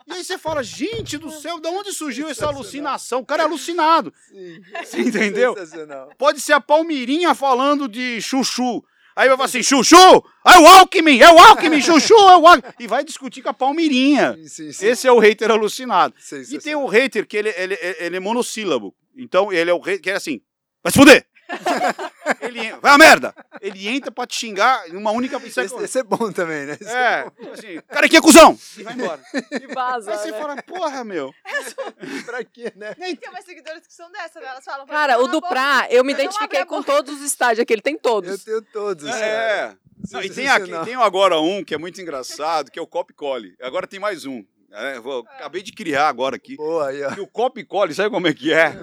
[0.06, 3.20] E aí você fala, gente do céu, de onde surgiu essa alucinação?
[3.20, 4.12] O cara é alucinado.
[4.28, 4.60] Sim.
[4.84, 5.54] Você entendeu?
[5.54, 6.10] Sensacional.
[6.18, 8.84] Pode ser a Palmirinha falando de chuchu.
[9.16, 9.96] Aí vai falar assim, chuchu!
[9.96, 11.18] É o Alckmin!
[11.18, 11.80] É o Alckmin!
[11.80, 12.14] Chuchu!
[12.14, 12.74] É o Alckmin!
[12.78, 14.34] E vai discutir com a Palmirinha.
[14.34, 14.86] Sim, sim, sim.
[14.86, 16.14] Esse é o hater alucinado.
[16.50, 18.94] E tem o hater que ele, ele, ele é monossílabo.
[19.16, 20.42] Então ele é o hater que é assim,
[20.84, 21.26] vai se fuder!
[22.40, 23.34] ele, vai a merda!
[23.60, 25.36] Ele entra pra te xingar em uma única...
[25.36, 26.76] É, Esse, esse é bom também, né?
[26.80, 27.52] Esse é, bom.
[27.52, 28.58] assim, cara aqui é cuzão!
[28.76, 29.20] E vai embora.
[29.52, 30.10] E vaza.
[30.12, 30.38] Aí você né?
[30.40, 31.32] fala, porra, meu.
[32.24, 32.94] pra quê, né?
[32.94, 34.48] Tem umas seguidoras que são dessas, né?
[34.48, 34.86] Elas falam...
[34.86, 35.48] Cara, "Cala o do boca".
[35.48, 37.72] Pra, eu me Eu identifiquei com todos os estágios aqui.
[37.72, 38.44] Ele tem Eu todos.
[38.44, 39.08] tenho todos.
[39.08, 39.24] cara.
[39.26, 39.74] É.
[40.12, 43.12] Não, e tem, aqui, tem agora um que é muito engraçado, que é o Cop
[43.14, 43.56] Cole.
[43.60, 44.44] Agora tem mais um.
[44.70, 46.56] É, vou- acabei de criar agora aqui.
[46.56, 47.12] Boa aí, ó.
[47.12, 48.76] Que o Cop Cole, sabe como é que é?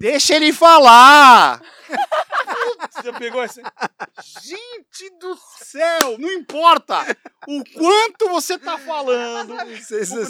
[0.00, 1.60] Deixa ele falar!
[2.90, 3.60] Você pegou essa.
[4.42, 6.16] Gente do céu!
[6.18, 7.04] Não importa
[7.46, 9.54] o quanto você tá falando.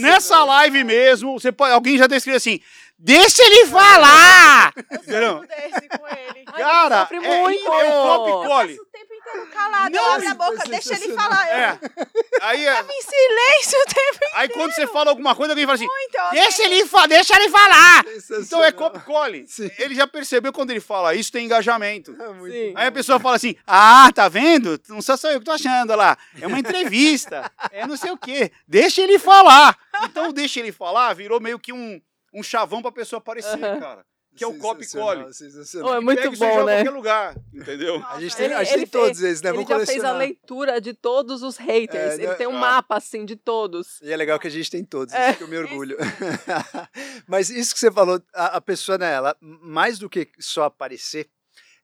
[0.00, 2.58] Nessa live mesmo, você pode, alguém já descreveu assim:
[2.98, 4.72] deixa ele falar!
[4.74, 6.44] Desse com ele.
[6.46, 7.72] Cara, é, muito.
[7.72, 8.78] é o copy cole.
[9.30, 11.48] Inteiro calado, Não, abre a boca, deixa ele falar.
[11.48, 11.78] É.
[12.42, 15.74] Aí, é- tava em silêncio o tempo aí quando você fala alguma coisa, alguém fala
[15.74, 16.30] assim: muito.
[16.32, 18.04] deixa ele, fa deixa ele falar!
[18.40, 19.46] Então é copy cole.
[19.78, 22.16] Ele já percebeu quando ele fala isso, tem engajamento.
[22.20, 22.72] É Sim.
[22.76, 24.80] Aí a pessoa fala assim: Ah, tá vendo?
[24.88, 26.16] Não sou só eu que tô achando lá.
[26.40, 27.50] É uma entrevista.
[27.72, 28.50] é não sei o quê.
[28.66, 29.76] Deixa ele falar.
[30.04, 32.00] Então, deixa ele falar virou meio que um,
[32.32, 34.04] um chavão pra pessoa aparecer, cara.
[34.36, 35.24] Que é o Sensacional, cole.
[35.82, 36.74] Oh, é muito Pega bom, em né?
[36.76, 37.36] qualquer lugar.
[37.52, 38.04] Entendeu?
[38.06, 39.50] A gente tem, Ele- a gente tem ele todos fez- eles, né?
[39.50, 42.12] Ele já fez a leitura de todos os haters.
[42.12, 42.60] É, ele não- tem um ah.
[42.60, 44.00] mapa, assim, de todos.
[44.00, 45.30] E é legal que a gente tem todos, É.
[45.30, 45.96] isso que eu me orgulho.
[47.26, 51.28] Mas isso que você falou, a, a pessoa, né, ela, mais do que só aparecer,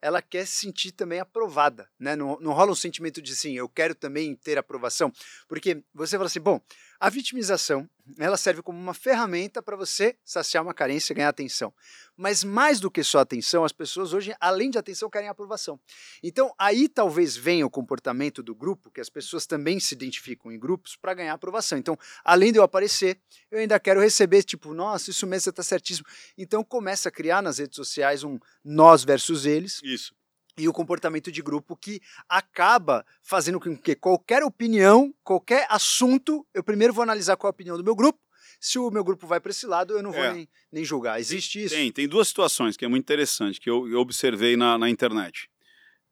[0.01, 2.15] ela quer se sentir também aprovada, né?
[2.15, 5.11] Não, não rola um sentimento de sim, eu quero também ter aprovação,
[5.49, 6.61] porque você fala assim, bom,
[7.01, 7.89] a vitimização,
[8.19, 11.73] ela serve como uma ferramenta para você saciar uma carência e ganhar atenção.
[12.17, 15.79] Mas mais do que só atenção, as pessoas hoje, além de atenção, querem aprovação.
[16.23, 20.59] Então, aí talvez venha o comportamento do grupo, que as pessoas também se identificam em
[20.59, 21.77] grupos para ganhar aprovação.
[21.77, 25.63] Então, além de eu aparecer, eu ainda quero receber, tipo, nossa, isso mesmo, você está
[25.63, 26.07] certíssimo.
[26.39, 30.15] Então, começa a criar nas redes sociais um nós versus eles Isso.
[30.59, 36.65] E o comportamento de grupo que acaba fazendo com que qualquer opinião, qualquer assunto, eu
[36.65, 38.19] primeiro vou analisar qual é a opinião do meu grupo.
[38.59, 40.33] Se o meu grupo vai para esse lado, eu não vou É.
[40.33, 41.21] nem, nem julgar.
[41.21, 41.75] Existe isso?
[41.75, 45.51] Tem, tem duas situações que é muito interessante, que eu, eu observei na, na internet.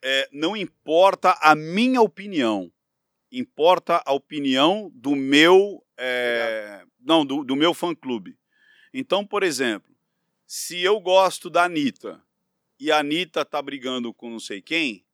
[0.02, 2.70] É, não importa a minha opinião,
[3.32, 5.82] importa a opinião do meu.
[5.96, 8.36] é, não, do, do meu fã-clube.
[8.92, 9.94] Então, por exemplo,
[10.46, 12.22] se eu gosto da Anitta
[12.84, 15.04] e a Anitta tá brigando com não sei quem,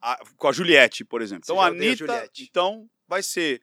[0.00, 1.42] a- com a Juliette, por exemplo.
[1.44, 2.30] Então, a Anitta.
[2.40, 3.62] Então, vai ser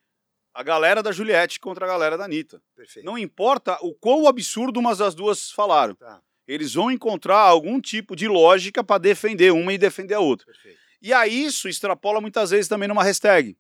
[0.53, 2.61] a galera da Juliette contra a galera da Anitta.
[2.75, 3.05] Perfeito.
[3.05, 5.95] Não importa o quão absurdo umas das duas falaram.
[5.95, 10.45] Tá, Eles vão encontrar algum tipo de lógica para defender uma e defender a outra.
[10.45, 10.79] perfeito.
[11.01, 13.57] E aí isso extrapola muitas vezes também numa hashtag.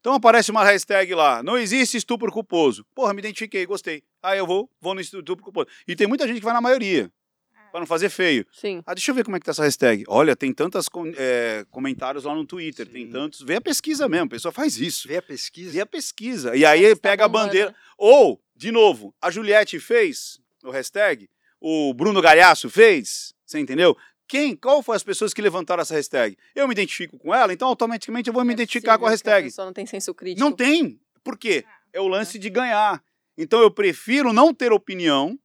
[0.00, 2.84] Então aparece uma hashtag lá, não existe estupro culposo.
[2.94, 4.02] Porra, me identifiquei, gostei.
[4.22, 5.66] Aí eu vou, vou no estupro culposo.
[5.88, 7.10] E tem muita gente que vai na maioria,
[7.74, 8.46] para não fazer feio.
[8.52, 8.80] Sim.
[8.86, 10.04] Ah, deixa eu ver como é que tá essa hashtag.
[10.06, 10.88] Olha, tem tantos
[11.68, 13.10] comentários lá no Twitter, tem Sim.
[13.10, 13.40] tantos.
[13.40, 15.08] Vê a pesquisa mesmo, a pessoa faz isso.
[15.08, 15.72] Vê a pesquisa.
[15.72, 16.54] Vê a pesquisa.
[16.54, 17.74] E aí Tá pega a bandeira.
[17.98, 21.28] Ou, de novo, a Juliette fez o hashtag,
[21.60, 23.96] o Bruno Galhaço fez, você entendeu?
[24.28, 26.36] Quem, qual foi as pessoas que levantaram essa hashtag?
[26.54, 29.48] Eu me identifico com ela, então automaticamente eu vou me É identificar com a hashtag.
[29.48, 30.40] pessoa não tem senso crítico.
[30.40, 31.00] Não tem.
[31.24, 31.64] Por quê?
[31.92, 33.02] É o lance de ganhar.
[33.36, 35.36] Então eu prefiro não ter opinião,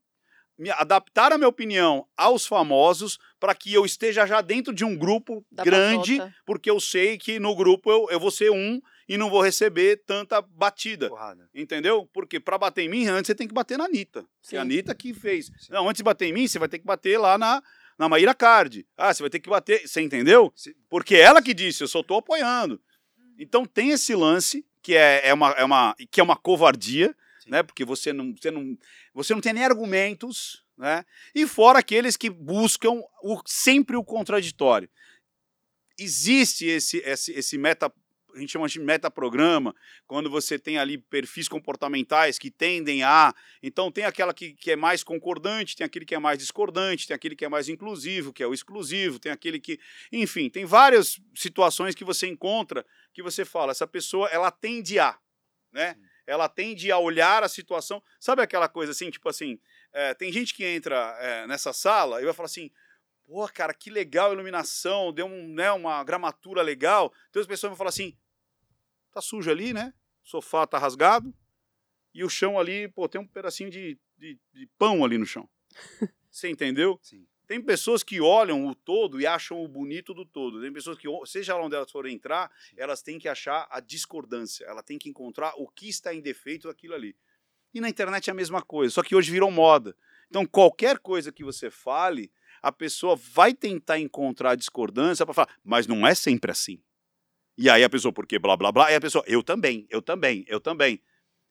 [0.60, 4.94] me adaptar a minha opinião aos famosos para que eu esteja já dentro de um
[4.94, 6.36] grupo Da grande, patota.
[6.44, 10.02] porque eu sei que no grupo eu, eu vou ser um e não vou receber
[10.04, 11.08] tanta batida.
[11.08, 11.48] Porrada.
[11.54, 12.06] Entendeu?
[12.12, 14.22] Porque pra bater em mim, antes você tem que bater na Anitta.
[14.42, 14.56] Que Sim.
[14.58, 15.50] a Anitta que fez.
[15.70, 17.62] Não, antes de bater em mim, você vai ter que bater lá na,
[17.98, 18.86] na Maíra Card.
[18.98, 19.88] Ah, você vai ter que bater.
[19.88, 20.52] Você entendeu?
[20.54, 20.74] Sim.
[20.90, 22.78] Porque ela que disse, eu só tô apoiando.
[23.38, 27.14] Então tem esse lance, que é, é, uma, é, uma, que é uma covardia, Sim.
[27.50, 27.64] Né?
[27.64, 28.78] Porque você não, você, não,
[29.12, 31.04] você não tem nem argumentos, né?
[31.34, 34.88] E fora aqueles que buscam o, sempre o contraditório.
[35.98, 37.92] Existe esse, esse, esse meta
[38.32, 39.74] a gente chama de metaprograma,
[40.06, 43.34] quando você tem ali perfis comportamentais que tendem a.
[43.60, 47.14] Então, tem aquela que, que é mais concordante, tem aquele que é mais discordante, tem
[47.16, 49.80] aquele que é mais inclusivo, que é o exclusivo, tem aquele que.
[50.12, 55.18] Enfim, tem várias situações que você encontra que você fala, essa pessoa, ela tende a.
[55.72, 55.96] Né?
[56.30, 58.02] Ela tende a olhar a situação.
[58.20, 59.58] Sabe aquela coisa assim, tipo assim,
[59.92, 62.70] é, tem gente que entra é, nessa sala e vai falar assim.
[63.24, 67.12] Pô, cara, que legal a iluminação, deu um, né, uma gramatura legal.
[67.28, 68.16] Então as pessoas vão falar assim:
[69.12, 69.92] tá sujo ali, né?
[70.24, 71.34] O sofá tá rasgado.
[72.12, 75.48] E o chão ali, pô, tem um pedacinho de, de, de pão ali no chão.
[76.30, 76.98] Você entendeu?
[77.02, 77.26] Sim.
[77.50, 80.60] Tem pessoas que olham o todo e acham o bonito do todo.
[80.60, 84.64] Tem pessoas que, seja lá onde elas forem entrar, elas têm que achar a discordância.
[84.66, 87.16] Ela tem que encontrar o que está em defeito daquilo ali.
[87.74, 89.96] E na internet é a mesma coisa, só que hoje virou moda.
[90.28, 92.30] Então, qualquer coisa que você fale,
[92.62, 96.80] a pessoa vai tentar encontrar a discordância para falar, mas não é sempre assim.
[97.58, 100.44] E aí a pessoa, porque blá blá blá, e a pessoa, eu também, eu também,
[100.46, 101.02] eu também.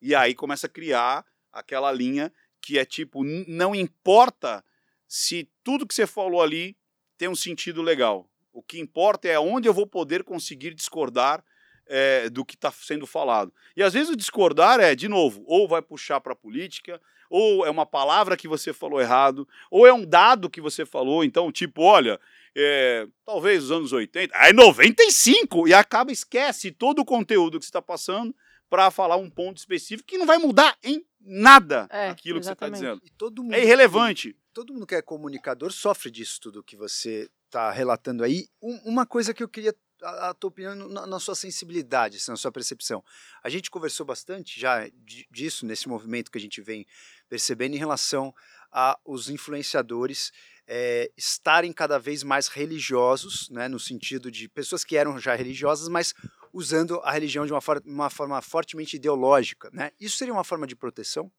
[0.02, 2.32] E aí começa a criar aquela linha
[2.62, 4.64] que é tipo, não importa
[5.10, 6.78] se tudo que você falou ali
[7.18, 8.30] tem um sentido legal.
[8.53, 11.43] O que importa é onde eu vou poder conseguir discordar
[11.88, 13.51] é, do que está sendo falado.
[13.76, 17.66] E às vezes o discordar é, de novo, ou vai puxar para a política, ou
[17.66, 21.24] é uma palavra que você falou errado, ou é um dado que você falou.
[21.24, 22.20] Então, tipo, olha,
[22.55, 27.70] é, talvez os anos 80, aí 95, e acaba, esquece todo o conteúdo que você
[27.70, 28.36] está passando
[28.70, 32.53] para falar um ponto específico que não vai mudar em nada É, aquilo que você
[32.53, 32.99] está exatamente.
[32.99, 33.01] dizendo.
[33.05, 34.36] E todo mundo É irrelevante.
[34.53, 38.47] todo mundo que é comunicador sofre disso tudo que você está relatando aí.
[38.61, 42.32] Um- uma coisa que eu queria a, a tua opinião na, na sua sensibilidade, assim,
[42.32, 43.03] na sua percepção.
[43.43, 46.86] A gente conversou bastante já di- disso nesse movimento que a gente vem
[47.28, 48.34] percebendo em relação
[48.72, 50.32] aos influenciadores
[50.67, 55.89] eh, estarem cada vez mais religiosos, né, no sentido de pessoas que eram já religiosas,
[55.89, 56.13] mas
[56.54, 59.91] usando a religião de uma, for- uma forma fortemente ideológica, né?
[60.00, 61.32] Isso seria uma forma de proteção?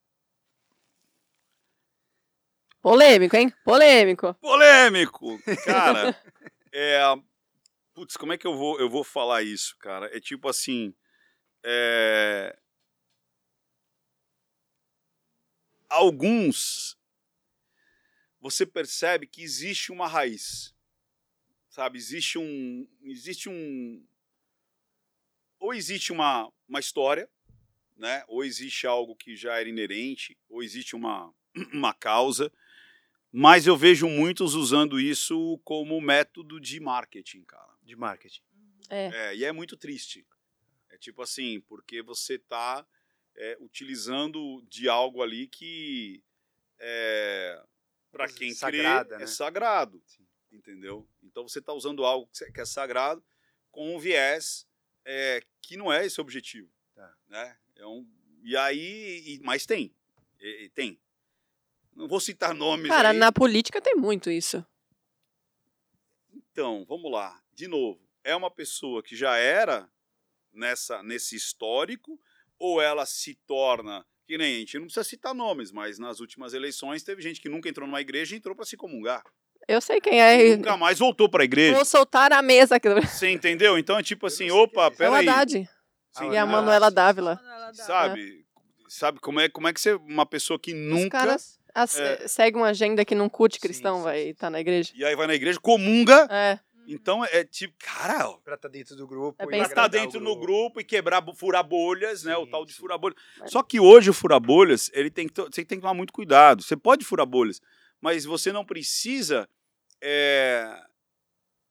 [2.81, 3.53] Polêmico, hein?
[3.63, 4.33] Polêmico.
[4.35, 5.39] Polêmico!
[5.65, 6.19] Cara,
[6.73, 6.99] é.
[7.93, 10.09] Putz, como é que eu vou, eu vou falar isso, cara?
[10.15, 10.93] É tipo assim.
[11.63, 12.57] é,
[15.89, 16.97] Alguns.
[18.39, 20.73] Você percebe que existe uma raiz.
[21.69, 21.97] Sabe?
[21.99, 22.87] Existe um.
[23.03, 24.03] Existe um.
[25.61, 27.29] Ou existe uma, uma história,
[27.95, 28.25] né?
[28.27, 31.31] Ou existe algo que já era inerente, ou existe uma,
[31.71, 32.51] uma causa.
[33.31, 37.73] Mas eu vejo muitos usando isso como método de marketing, cara.
[37.83, 38.41] De marketing.
[38.89, 39.05] É.
[39.29, 40.27] É, e é muito triste.
[40.89, 42.85] É tipo assim, porque você está
[43.59, 46.21] utilizando de algo ali que
[46.79, 47.63] é,
[48.11, 49.23] para quem sagrada, crê né?
[49.23, 50.27] é sagrado, Sim.
[50.51, 51.07] entendeu?
[51.23, 53.23] Então você está usando algo que é- que é sagrado
[53.71, 54.67] com um viés
[55.05, 57.13] é, que não é esse o objetivo, Tá.
[57.27, 57.57] né?
[57.75, 58.07] É um,
[58.43, 59.93] e aí, e- mas tem,
[60.39, 60.99] E- e tem.
[61.95, 63.17] Não vou citar nomes Cara, aí.
[63.17, 64.65] na política tem muito isso.
[66.33, 67.41] Então, vamos lá.
[67.53, 69.89] De novo, é uma pessoa que já era
[70.51, 72.19] nessa nesse histórico
[72.57, 76.53] ou ela se torna que nem a gente não precisa citar nomes, mas nas últimas
[76.53, 79.23] eleições teve gente que nunca entrou numa igreja e entrou para se comungar.
[79.67, 80.47] Eu sei quem é.
[80.47, 81.75] E nunca mais voltou para a igreja.
[81.75, 82.89] Vou soltar a mesa aqui.
[82.89, 83.77] Você entendeu?
[83.77, 85.07] Então é tipo assim, opa, quem é.
[85.07, 85.29] É o peraí.
[85.29, 85.69] Haddad.
[86.17, 86.91] Sim, E a Manuela.
[86.91, 87.39] Dávila.
[87.73, 88.45] Sabe?
[88.89, 92.27] Sabe como é, como é que você uma pessoa que Os nunca caras as- é.
[92.27, 94.91] seguem uma agenda que não curte cristão, sim, vai estar na igreja.
[94.93, 96.59] e aí vai na igreja comunga, É.
[96.85, 99.41] então é tipo, cara, Pra estar dentro do grupo.
[99.41, 102.35] É e pra estar o dentro no grupo e quebrar, furar bolhas, né?
[102.35, 103.17] O Sim, tal de furar bolhas.
[103.45, 106.61] Só que hoje o furar bolhas, ele tem que, você tem que tomar muito cuidado.
[106.61, 107.61] Você pode furar bolhas,
[108.01, 109.47] mas você não precisa.
[110.01, 110.83] é,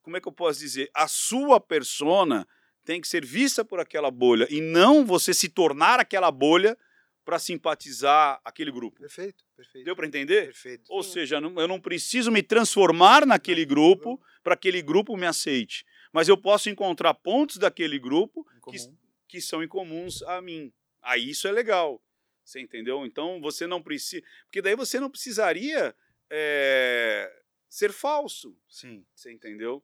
[0.03, 0.91] como é que eu posso dizer?
[0.95, 2.47] A sua persona
[2.85, 6.77] tem que ser vista por aquela bolha e não você se tornar aquela bolha
[7.25, 8.99] para simpatizar aquele grupo.
[9.01, 9.85] Perfeito, perfeito.
[9.85, 10.47] Deu para entender?
[10.47, 10.85] Perfeito.
[10.89, 11.13] Ou Sim.
[11.13, 15.85] seja, não- eu não preciso me transformar naquele grupo para que aquele grupo me aceite.
[16.13, 18.97] Mas eu posso encontrar pontos daquele grupo comum.
[19.29, 20.73] que são incomuns a mim.
[21.03, 22.03] Aí isso é legal.
[22.43, 23.05] Você entendeu?
[23.07, 24.23] Então você não precisa.
[24.47, 25.95] Porque daí você não precisaria
[26.31, 27.31] é,
[27.69, 28.57] ser falso.
[28.69, 29.05] Sim.
[29.15, 29.83] Você entendeu?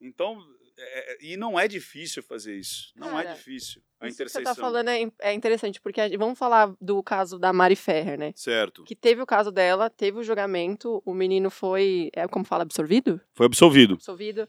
[0.00, 0.38] Então.
[0.78, 2.92] é, e não é difícil fazer isso.
[2.96, 3.82] Não é Cara, difícil.
[3.98, 4.54] A Isso que você interseção.
[4.54, 8.32] tá falando é, é interessante, porque vamos falar do caso da Mari Ferrer, né?
[8.36, 8.84] Certo.
[8.84, 13.18] Que teve o caso dela, teve o julgamento, o menino foi, é, como fala, absorvido?
[13.32, 13.94] Foi absolvido.
[13.94, 14.46] Absolvido.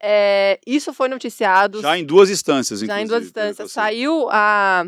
[0.00, 3.08] É, isso foi noticiado, Já em duas instâncias, já em inclusive.
[3.08, 3.72] duas instâncias.
[3.72, 4.86] Saiu a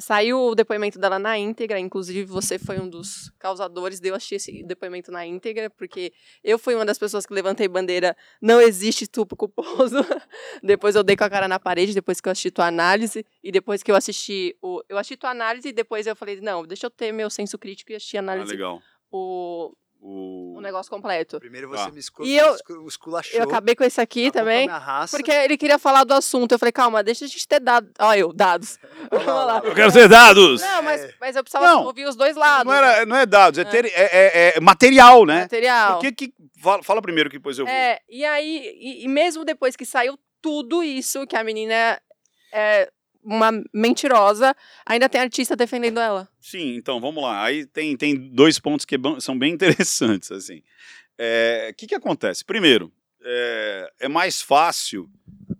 [0.00, 4.36] saiu o depoimento dela na íntegra, inclusive você foi um dos causadores de eu assistir
[4.36, 9.04] esse depoimento na íntegra, porque eu fui uma das pessoas que levantei bandeira, não existe
[9.04, 9.96] estupro culposo.
[10.62, 13.52] depois eu dei com a cara na parede, depois que eu assisti tua análise, e
[13.52, 16.86] depois que eu assisti o eu assisti tua análise e depois eu falei, não, deixa
[16.86, 18.80] eu ter meu senso crítico e assistir a Ah, análise legal.
[19.10, 20.56] o, O...
[20.56, 21.38] o negócio completo.
[21.38, 21.92] Primeiro você Ah.
[21.92, 23.38] me escu E eu- escu- esculachou.
[23.38, 24.66] Eu acabei com esse aqui também.
[25.10, 26.52] Porque ele queria falar do assunto.
[26.52, 27.90] Eu falei, calma, deixa a gente ter dados.
[27.98, 28.78] Ó, eu, dados.
[29.12, 29.60] Olha Vamos lá.
[29.62, 30.62] Eu quero ter dados!
[30.62, 31.14] Não, mas, É.
[31.20, 31.84] mas eu precisava Não.
[31.84, 32.64] ouvir os dois lados.
[32.72, 33.64] Não, era, não é dados, é, É.
[33.66, 33.92] ter- é-
[34.52, 35.42] é- é material, né?
[35.42, 35.98] Material.
[35.98, 36.34] Por que que...
[36.62, 37.74] Fala, fala primeiro que depois eu vou.
[37.74, 42.00] É, e aí, e, e mesmo depois que saiu tudo isso, que a menina
[42.52, 42.90] é
[43.22, 44.54] uma mentirosa,
[44.86, 46.28] ainda tem artista defendendo ela.
[46.40, 47.44] Sim, então, vamos lá.
[47.44, 50.62] Aí tem, tem dois pontos que bam- são bem interessantes, assim.
[51.70, 52.44] O que que acontece?
[52.44, 52.90] Primeiro,
[53.22, 55.10] é, é mais fácil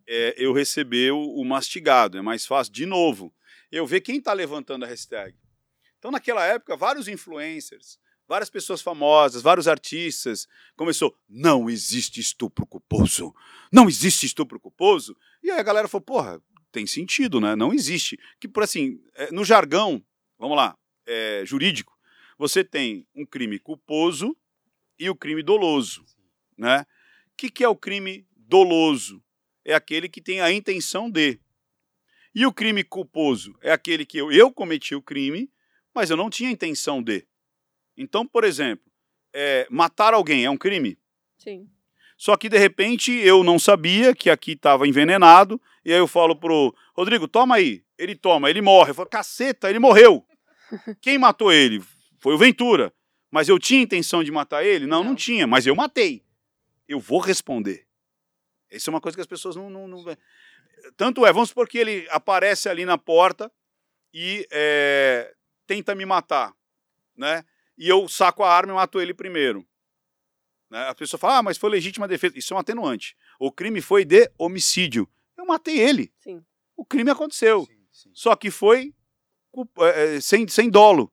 [0.06, 3.32] é, eu receber o, o mastigado, é mais fácil, de novo,
[3.70, 5.36] eu ver quem está levantando a hashtag.
[5.98, 13.34] Então, naquela época, vários influencers, várias pessoas famosas, vários artistas, começou, não existe estupro culposo,
[13.70, 16.40] não existe estupro culposo, e aí a galera falou, porra,
[16.70, 17.54] tem sentido, né?
[17.56, 18.18] Não existe.
[18.38, 20.02] Que, por assim, é, no jargão,
[20.38, 21.96] vamos lá, é, jurídico,
[22.38, 24.36] você tem um crime culposo
[24.98, 26.04] e o crime doloso,
[26.56, 26.86] né?
[27.32, 29.22] O que, que é o crime doloso?
[29.64, 31.38] É aquele que tem a intenção de.
[32.34, 35.50] E o crime culposo é aquele que eu, eu cometi o crime,
[35.94, 37.26] mas eu não tinha intenção de.
[37.96, 38.90] Então, por exemplo,
[39.32, 40.98] é, matar alguém é um crime?
[41.36, 41.68] Sim.
[42.20, 45.58] Só que de repente eu não sabia que aqui estava envenenado.
[45.82, 47.82] E aí eu falo pro Rodrigo, toma aí.
[47.96, 48.90] Ele toma, ele morre.
[48.90, 50.22] Eu falo, caceta, ele morreu.
[51.00, 51.82] Quem matou ele?
[52.18, 52.92] Foi o Ventura.
[53.30, 54.86] Mas eu tinha intenção de matar ele?
[54.86, 55.16] Não, não, Não.
[55.16, 56.22] tinha, mas eu matei.
[56.86, 57.86] Eu vou responder.
[58.70, 59.70] Isso é uma coisa que as pessoas não.
[59.70, 60.04] não, não...
[60.98, 63.50] Tanto é, vamos supor que ele aparece ali na porta
[64.12, 65.32] e é,
[65.66, 66.52] tenta me matar,
[67.16, 67.46] né?
[67.78, 69.66] E eu saco a arma e mato ele primeiro.
[70.70, 70.86] Né?
[70.88, 72.38] A pessoa fala, ah, mas foi legítima defesa.
[72.38, 73.16] Isso é um atenuante.
[73.38, 75.08] O crime foi de homicídio.
[75.36, 76.12] Eu matei ele.
[76.20, 76.44] Sim.
[76.76, 77.66] O crime aconteceu.
[77.66, 78.10] Sim, sim.
[78.14, 78.94] Só que foi
[79.80, 81.12] é, é, sem, sem dolo.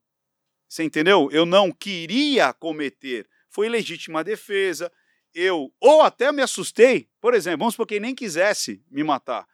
[0.67, 1.29] Você entendeu?
[1.31, 3.27] Eu não queria cometer.
[3.49, 4.91] Foi legítima defesa.
[5.33, 9.47] Eu, ou até me assustei, por exemplo, vamos supor que ele nem quisesse me matar.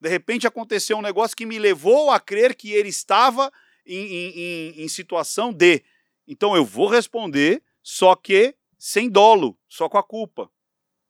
[0.00, 3.50] De repente aconteceu um negócio que me levou a crer que ele estava
[3.86, 5.82] em, em- em- em situação de.
[6.26, 8.54] Então eu vou responder, só que
[8.88, 10.48] sem dolo, só com a culpa.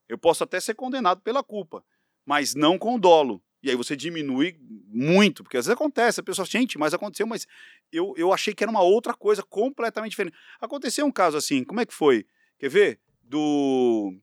[0.09, 1.85] Eu posso até ser condenado pela culpa,
[2.25, 3.43] mas não com dolo.
[3.63, 4.57] E aí você diminui
[4.89, 7.47] muito, porque às vezes acontece, a pessoa, gente, mas aconteceu, mas
[7.93, 10.35] eu, eu achei que era uma outra coisa completamente diferente.
[10.59, 12.25] Aconteceu um caso assim, como é que foi?
[12.59, 13.01] Quer ver?
[13.23, 14.15] Do.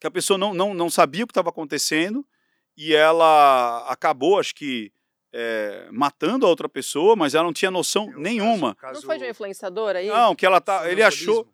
[0.00, 2.26] Que a pessoa não, não, não sabia o que estava acontecendo
[2.74, 4.90] e ela acabou, acho que,
[5.32, 8.74] é, matando a outra pessoa, mas ela não tinha noção o nenhuma.
[8.76, 10.08] caso- Não foi de um influenciador aí?
[10.08, 10.90] Não, que ela tá.
[10.90, 11.53] Ele achou.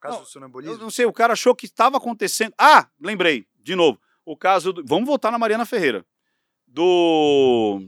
[0.00, 0.08] Sonambulismo.
[0.08, 0.78] Caso Não, do Eu sonambulismo?
[0.82, 2.52] não sei, o cara achou que estava acontecendo.
[2.58, 4.00] Ah, lembrei, de novo.
[4.24, 4.72] O caso.
[4.72, 4.84] Do...
[4.84, 6.04] Vamos voltar na Mariana Ferreira.
[6.66, 7.82] Do.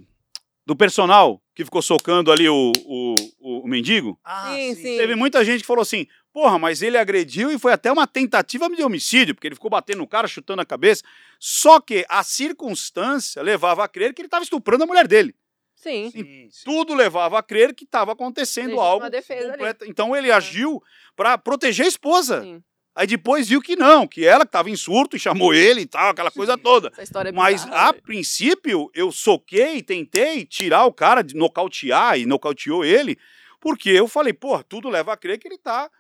[0.65, 4.19] Do personal que ficou socando ali o, o, o, o mendigo.
[4.25, 4.97] Ah, Sim, sim.
[4.97, 8.69] Teve muita gente que falou assim: porra, mas ele agrediu e foi até uma tentativa
[8.71, 11.03] de homicídio, porque ele ficou batendo no cara, chutando a cabeça.
[11.39, 15.35] Só que a circunstância levava a crer que ele estava estuprando a mulher dele.
[15.83, 16.11] Sim.
[16.11, 16.65] Sim, sim.
[16.65, 19.11] Tudo levava a crer que estava acontecendo Legítima algo.
[19.11, 19.51] defesa ali.
[19.53, 20.81] completa- Então ele agiu
[21.17, 22.43] para proteger a esposa.
[22.43, 22.63] Sim.
[22.95, 25.87] Aí depois viu que não, que ela que estava em surto e chamou ele e
[25.87, 26.89] tal, aquela coisa toda.
[26.93, 32.19] Essa história é Mas bizarra, a princípio eu soquei, tentei tirar o cara, de nocautear
[32.19, 33.19] e nocauteou ele,
[33.61, 35.91] porque eu falei, pô, tudo leva a crer que ele tá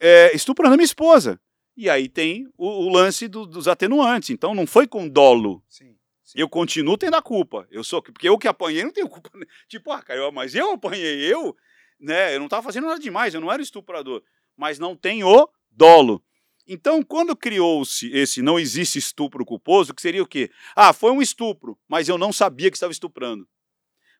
[0.00, 1.40] é, estuprando a minha esposa.
[1.76, 4.30] E aí tem o, o lance do- dos atenuantes.
[4.30, 5.62] Então não foi com dolo.
[5.68, 5.94] Sim.
[6.34, 7.66] Eu continuo tendo a culpa.
[7.70, 9.30] Eu sou, porque eu que apanhei não tenho culpa.
[9.38, 9.46] né?
[9.68, 11.56] Tipo, ah, cara, eu- mas eu apanhei, eu,
[11.98, 12.34] né?
[12.34, 14.22] Eu não tava fazendo nada demais, eu não era estuprador.
[14.56, 16.22] Mas não tem o dolo.
[16.66, 20.50] Então, quando criou-se esse não existe estupro culposo, que seria o quê?
[20.76, 23.48] Ah, foi um estupro, mas eu não sabia que estava estuprando.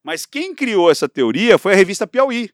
[0.02, 2.50] Mas quem criou essa teoria foi a revista Piauí.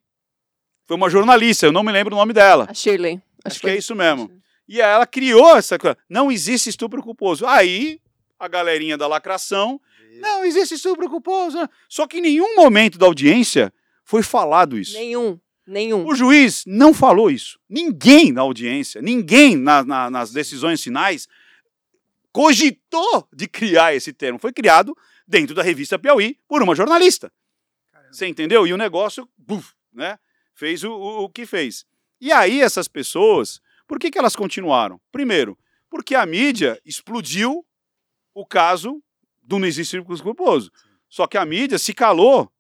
[0.87, 2.67] Foi uma jornalista, eu não me lembro o nome dela.
[2.69, 3.23] A Shirley.
[3.45, 4.31] Acho, que foi- é isso mesmo.
[4.69, 5.97] E aí ela criou essa coisa.
[6.11, 7.47] Não existe estupro culposo.
[7.47, 8.01] Aí,
[8.39, 9.81] a galerinha da lacração,
[10.21, 11.59] não existe estupro culposo.
[11.89, 13.73] Só que em nenhum momento da audiência
[14.05, 14.95] foi falado isso.
[14.95, 15.39] Nenhum.
[15.67, 16.07] Nenhum.
[16.07, 17.59] O juiz não falou isso.
[17.69, 21.27] Ninguém na audiência, ninguém na- na- nas decisões finais
[22.33, 24.39] cogitou de criar esse termo.
[24.39, 27.33] Foi criado dentro da revista Piauí por uma jornalista.
[27.93, 28.13] Caramba.
[28.13, 28.67] Você entendeu?
[28.67, 30.19] E o negócio, buf, né?
[30.55, 31.85] Fez o, o, o que fez.
[32.21, 35.01] E aí, essas pessoas, por que, que elas continuaram?
[35.11, 35.59] Primeiro,
[35.91, 37.66] porque a mídia explodiu
[38.37, 39.03] o caso
[39.43, 40.71] do não existe estupro culposo.
[41.09, 42.53] Só que a mídia se calou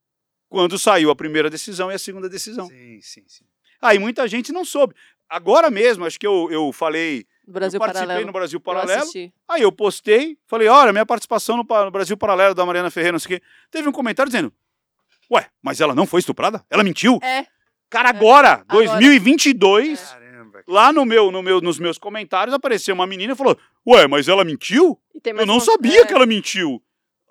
[0.48, 2.66] quando saiu a primeira decisão e a segunda decisão.
[2.68, 3.44] Sim, sim, sim.
[3.82, 4.94] Aí muita gente não soube.
[5.28, 8.26] Agora mesmo, acho que eu, eu falei, No Brasil eu participei Paralelo.
[8.26, 9.34] no Brasil Eu Paralelo, assisti.
[9.46, 13.18] aí eu postei, falei, olha, minha participação no, no Brasil Paralelo da Mariana Ferreira, não
[13.18, 13.46] sei o quê.
[13.70, 14.50] Teve um comentário dizendo,
[15.30, 16.64] ué, mas ela não foi estuprada?
[16.70, 17.18] Ela mentiu?
[17.22, 17.44] É.
[17.90, 18.86] Cara, agora, Agora.
[18.98, 20.25] 2022, Caramba.
[20.66, 24.28] Lá no meu, no meu, nos meus comentários apareceu uma menina e falou, ué, mas
[24.28, 24.98] ela mentiu?
[25.22, 26.82] Tem Eu não sabia é, que ela mentiu.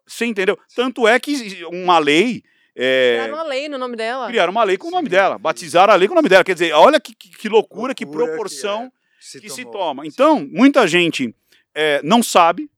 [0.07, 0.57] Você entendeu?
[0.75, 2.43] Tanto é que uma lei...
[2.75, 4.27] é, Criaram uma lei no nome dela.
[4.27, 6.43] criaram uma lei com o nome dela, batizaram a lei com o nome dela.
[6.43, 8.91] Quer dizer, olha que, que, que loucura, que Loucura proporção
[9.31, 10.05] que, é, que se toma.
[10.05, 11.35] Então, muita gente
[11.73, 12.69] é, não sabe,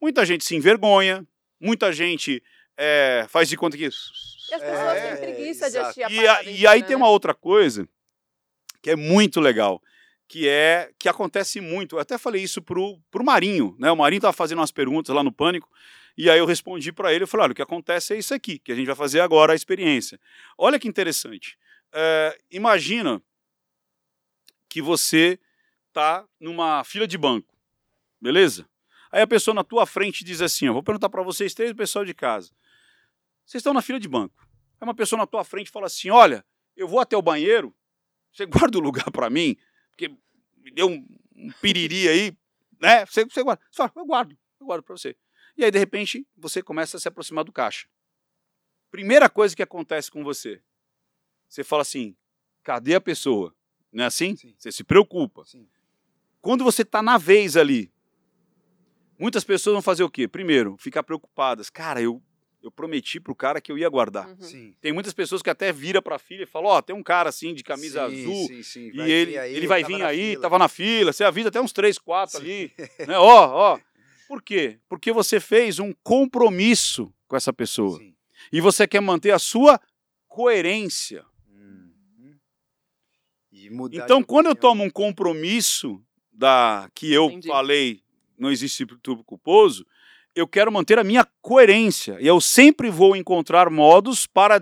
[0.00, 1.24] muita gente se envergonha,
[1.60, 2.42] muita gente
[2.76, 3.84] é, faz de conta que.
[3.84, 6.90] E as pessoas É, têm preguiça de assistir a E, a- parada e aí tem
[6.90, 6.96] né?
[6.96, 7.88] uma outra coisa
[8.82, 9.80] que é muito legal,
[10.32, 11.96] que é que acontece muito.
[11.96, 13.92] Eu até falei isso pro, pro Marinho, né?
[13.92, 15.70] O Marinho estava fazendo umas perguntas lá no Pânico,
[16.16, 18.58] e aí eu respondi para ele, eu falei, olha, o que acontece é isso aqui,
[18.58, 20.18] que a gente vai fazer agora a experiência.
[20.56, 21.58] Olha que interessante.
[21.92, 23.22] É, imagina
[24.70, 25.38] que você
[25.92, 27.54] tá numa fila de banco,
[28.18, 28.66] beleza?
[29.10, 31.76] Aí a pessoa na tua frente diz assim, ó, vou perguntar para vocês três, o
[31.76, 32.52] pessoal de casa.
[33.44, 34.48] Vocês estão na fila de banco.
[34.80, 36.42] Aí uma pessoa na tua frente fala assim, olha,
[36.74, 37.74] eu vou até o banheiro,
[38.32, 39.58] você guarda o lugar para mim,
[39.92, 40.08] porque
[40.56, 42.36] me deu um, um piriri aí,
[42.80, 43.06] né?
[43.06, 43.62] Você, você guarda.
[43.70, 45.16] Você fala, eu guardo, eu guardo para você.
[45.56, 47.86] E aí, de repente, você começa a se aproximar do caixa.
[48.90, 50.62] Primeira coisa que acontece com você,
[51.48, 52.16] você fala assim,
[52.62, 53.54] cadê a pessoa?
[53.92, 54.36] Não é assim?
[54.36, 54.54] Sim.
[54.58, 55.44] Você se preocupa.
[55.44, 55.68] Sim.
[56.40, 57.92] Quando você está na vez ali,
[59.22, 60.26] Muitas pessoas vão fazer o quê?
[60.26, 61.70] Primeiro, ficar preocupadas.
[61.70, 62.20] Cara, eu,
[62.62, 64.28] eu prometi pro cara que eu ia guardar.
[64.28, 64.40] Uhum.
[64.40, 64.74] Sim.
[64.80, 67.52] Tem muitas pessoas que até vira pra filha e falam, ó, tem um cara assim
[67.54, 68.90] de camisa Sim, azul sim, sim.
[68.94, 70.42] e ele, aí, ele vai vir aí, fila.
[70.42, 72.44] tava na fila, você avisa até uns três, quatro Sim.
[72.44, 72.72] ali,
[73.06, 73.18] né?
[73.18, 73.80] Ó, ó.
[74.28, 74.78] Por quê?
[74.88, 78.14] Porque você fez um compromisso com essa pessoa Sim.
[78.52, 79.80] e você quer manter a sua
[80.28, 81.24] coerência.
[81.50, 82.34] Uhum.
[83.50, 84.70] E mudar Então, quando eu opinião.
[84.70, 86.02] tomo um compromisso
[86.32, 87.48] da que eu Entendi.
[87.48, 88.02] falei,
[88.38, 89.86] não existe tubo culposo,
[90.34, 92.16] eu quero manter a minha coerência.
[92.20, 94.60] E eu sempre vou encontrar modos para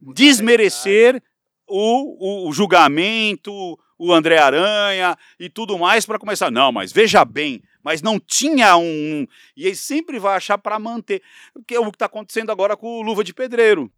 [0.00, 1.22] desmerecer
[1.68, 6.50] o, o, o julgamento, o André Aranha e tudo mais para começar.
[6.50, 9.26] Não, mas veja bem, mas não tinha um.
[9.56, 11.22] E ele sempre vai achar para manter.
[11.66, 13.90] Que é o que está acontecendo agora com o Luva de Pedreiro.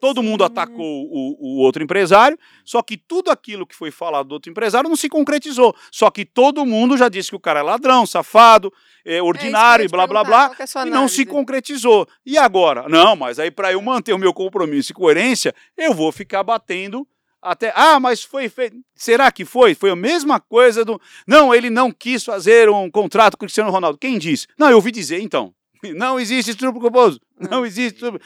[0.00, 0.46] Todo mundo Sim.
[0.46, 4.88] atacou o, o outro empresário, só que tudo aquilo que foi falado do outro empresário
[4.88, 5.74] não se concretizou.
[5.90, 8.72] Só que todo mundo já disse que o cara é ladrão, safado,
[9.04, 12.06] é ordinário É e eu ia blá blá blá é e não se concretizou.
[12.24, 12.88] E agora?
[12.88, 17.06] Não, mas aí para eu manter o meu compromisso e coerência, eu vou ficar batendo
[17.40, 17.72] até.
[17.74, 18.76] Ah, mas foi feito.
[18.94, 19.74] Será que foi?
[19.74, 21.00] Foi a mesma coisa do.
[21.26, 23.98] Não, ele não quis fazer um contrato com o Cristiano Ronaldo.
[23.98, 24.46] Quem disse?
[24.58, 25.54] Não, eu ouvi dizer, então.
[25.94, 27.20] Não existe estupro culposo.
[27.38, 28.20] Não existe estupro.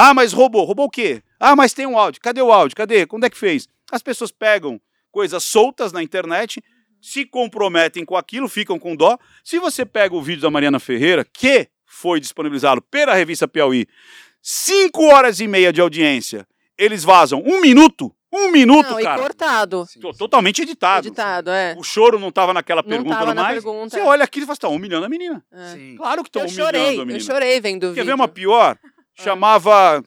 [0.00, 0.64] Ah, mas roubou.
[0.64, 1.22] Roubou o quê?
[1.40, 2.20] Ah, mas tem um áudio.
[2.20, 2.76] Cadê o áudio?
[2.76, 3.04] Cadê?
[3.06, 3.66] Quando é que fez?
[3.90, 4.80] As pessoas pegam
[5.10, 6.62] coisas soltas na internet,
[7.00, 9.18] se comprometem com aquilo, ficam com dó.
[9.42, 13.86] Se você pega o vídeo da Mariana Ferreira, que foi disponibilizado pela revista Piauí,
[14.42, 16.46] cinco horas e meia de audiência,
[16.76, 19.20] eles vazam um minuto, um minuto, Não, e cara.
[19.22, 19.80] cortado.
[19.80, 20.00] To- sim.
[20.18, 21.06] Totalmente editado.
[21.08, 21.74] Editado, é.
[21.78, 23.54] O choro não estava naquela Não pergunta na mais.
[23.54, 23.90] pergunta.
[23.96, 25.42] Você olha aquilo e fala, estão humilhando a menina.
[25.52, 25.66] é.
[25.72, 25.96] Sim.
[25.96, 27.18] Claro que estão Eu humilhando chorei, a menina.
[27.18, 28.04] eu chorei vendo o Quer vídeo.
[28.06, 28.78] ver uma pior?
[29.22, 30.02] Chamava.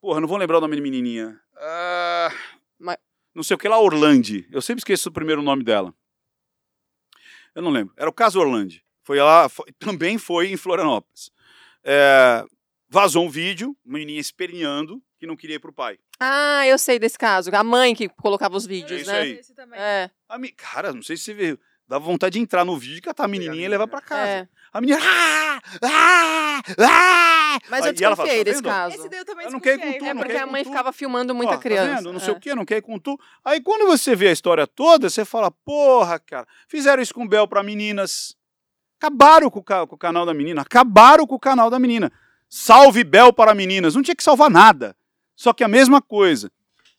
[0.00, 1.40] Porra, não vou lembrar o nome da menininha.
[1.56, 2.30] Ah,
[2.78, 2.98] Ma-
[3.34, 4.46] Não sei o que lá, Orlande.
[4.50, 5.92] Eu sempre esqueço o primeiro nome dela.
[7.54, 7.92] Eu não lembro.
[7.96, 8.84] Era o caso Orlande.
[9.02, 11.30] Foi lá, foi- também foi em Florianópolis.
[11.84, 12.44] É,
[12.88, 15.98] vazou um vídeo, uma menininha esperneando que não queria ir pro pai.
[16.20, 17.50] Ah, eu sei desse caso.
[17.54, 19.20] A mãe que colocava os vídeos, isso né?
[19.20, 19.32] aí.
[19.32, 19.78] Esse também.
[19.80, 21.58] É, A mi- Cara, não sei se você viu.
[21.88, 24.28] Dava vontade de entrar no vídeo, catar a menininha e levar pra casa.
[24.30, 24.48] é.
[24.70, 24.98] A menina.
[25.02, 27.58] Ah, ah, ah!
[27.70, 28.68] Mas eu fala, desconfiei tá desse vendo?
[28.68, 28.94] caso.
[28.94, 30.44] Esse daí eu também Eu não quero desconfiei, com É tudo, não porque quer a
[30.46, 30.72] com mãe tudo.
[30.72, 31.96] ficava filmando muita Ó, tá criança.
[31.96, 32.12] vendo?
[32.12, 32.36] Não sei é.
[32.36, 33.18] o que, não quer ir com tu.
[33.42, 37.28] Aí quando você vê a história toda, você fala, porra, cara, fizeram isso com o
[37.28, 38.36] Bel pra meninas.
[39.00, 40.60] Acabaram com o, ca- com o canal da menina.
[40.62, 42.12] Acabaram com o canal da menina.
[42.50, 43.94] Salve Bel para meninas.
[43.94, 44.94] Não tinha que salvar nada.
[45.34, 46.50] Só que a mesma coisa.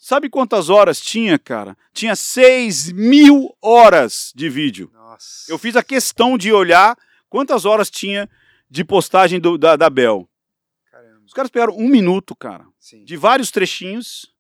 [0.01, 1.77] Sabe quantas horas tinha, cara?
[1.93, 4.89] Tinha 6 mil horas de vídeo.
[4.93, 5.51] Nossa.
[5.51, 6.97] Eu fiz a questão de olhar
[7.27, 8.29] quantas horas tinha
[8.69, 10.27] de postagem do- da, da Bel.
[10.89, 11.21] Caramba.
[11.25, 13.03] Os caras pegaram um minuto, cara Sim.
[13.03, 14.33] de vários trechinhos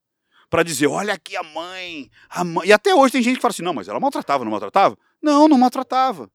[0.49, 2.69] pra dizer, olha aqui a mãe, a mãe.
[2.69, 4.97] E até hoje tem gente que fala assim, não, mas ela maltratava, não maltratava?
[5.21, 6.31] Não, não maltratava.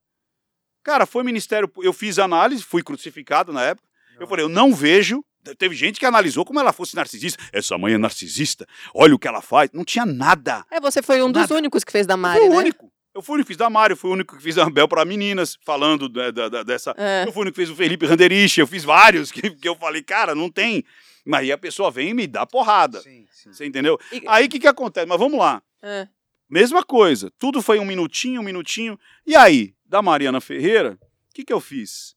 [0.83, 3.89] Cara, foi ministério, eu fiz análise, fui crucificado na época.
[4.21, 5.25] Eu falei, eu não vejo.
[5.59, 7.43] Teve gente que analisou como ela fosse narcisista.
[7.53, 8.67] Essa mãe é narcisista.
[8.95, 9.71] Olha o que ela faz.
[9.73, 10.65] Não tinha nada.
[10.71, 11.55] É, você foi um dos Nada.
[11.57, 12.57] únicos que fez da Eu Mari, fui o né?
[12.59, 12.93] único.
[13.15, 14.89] Eu fui o único que fiz da Mário, fui o único que fiz da Bel
[14.89, 16.93] para meninas, falando da- da- dessa.
[16.97, 17.23] É.
[17.27, 19.77] Eu fui o único que fez o Felipe Randerich, eu fiz vários que, que eu
[19.77, 20.85] falei, cara, não tem.
[21.25, 23.01] Mas aí a pessoa vem e me dá porrada.
[23.03, 23.53] Sim, sim.
[23.53, 23.99] Você entendeu?
[24.11, 25.07] E- Aí o que, que acontece?
[25.07, 25.63] Mas vamos lá.
[25.81, 26.09] É.
[26.51, 27.31] Mesma coisa.
[27.39, 28.99] Tudo foi um minutinho, um minutinho.
[29.27, 30.99] E aí, da Mariana Ferreira,
[31.31, 32.17] o que, que eu fiz?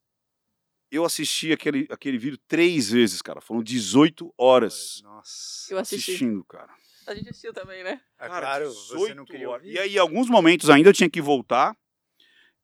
[0.89, 3.41] Eu assisti aquele, aquele vídeo três vezes, cara.
[3.41, 5.73] Foram 18 horas Nossa.
[5.73, 6.11] Eu assisti.
[6.11, 6.69] assistindo, cara.
[7.05, 8.01] A gente assistiu também, né?
[8.19, 9.61] É Cara, claro, você 18 não queria horas.
[9.65, 9.75] ouvir?
[9.75, 11.75] E aí, em alguns momentos ainda eu tinha que voltar.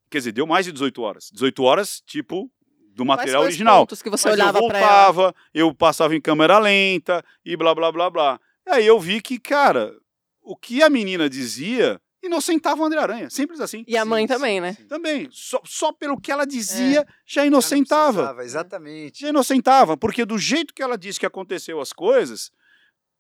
[0.09, 1.29] Quer dizer, deu mais de 18 horas.
[1.33, 2.51] 18 horas, tipo,
[2.93, 3.81] do material original.
[3.83, 7.91] pontos que você Mas olhava eu voltava, eu passava em câmera lenta e blá blá
[7.91, 8.39] blá blá.
[8.67, 9.93] E aí eu vi que, cara,
[10.41, 13.29] o que a menina dizia inocentava o André Aranha.
[13.29, 13.83] Simples assim.
[13.87, 14.73] E a mãe Sim, também, sim, né?
[14.73, 14.87] sim.
[14.87, 15.27] Também.
[15.31, 17.05] Só, só pelo que ela dizia É.
[17.25, 18.35] já inocentava.
[18.43, 19.21] Exatamente.
[19.21, 19.95] Já inocentava.
[19.97, 22.51] Porque do jeito que ela disse que aconteceu as coisas,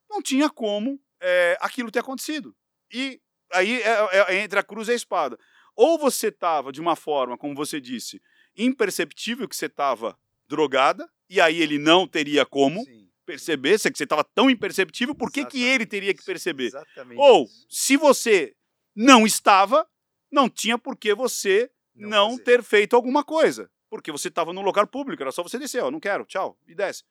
[0.09, 2.55] não tinha como é, aquilo ter acontecido.
[2.91, 3.19] E
[3.51, 5.37] aí é, é- é entre a cruz e a espada.
[5.75, 8.21] Ou você estava de uma forma, como você disse,
[8.55, 13.07] imperceptível que você estava drogada, e aí ele não teria como Sim.
[13.25, 16.65] perceber, se você estava tão imperceptível, por que, que ele teria que perceber?
[16.67, 17.19] Exatamente.
[17.19, 18.53] Ou, se você
[18.95, 19.87] não estava,
[20.31, 23.69] não tinha por que você Não não, ter feito alguma coisa.
[23.89, 26.73] Porque você estava num lugar público, era só você descer, ó, não quero, tchau, e
[26.73, 27.03] desce.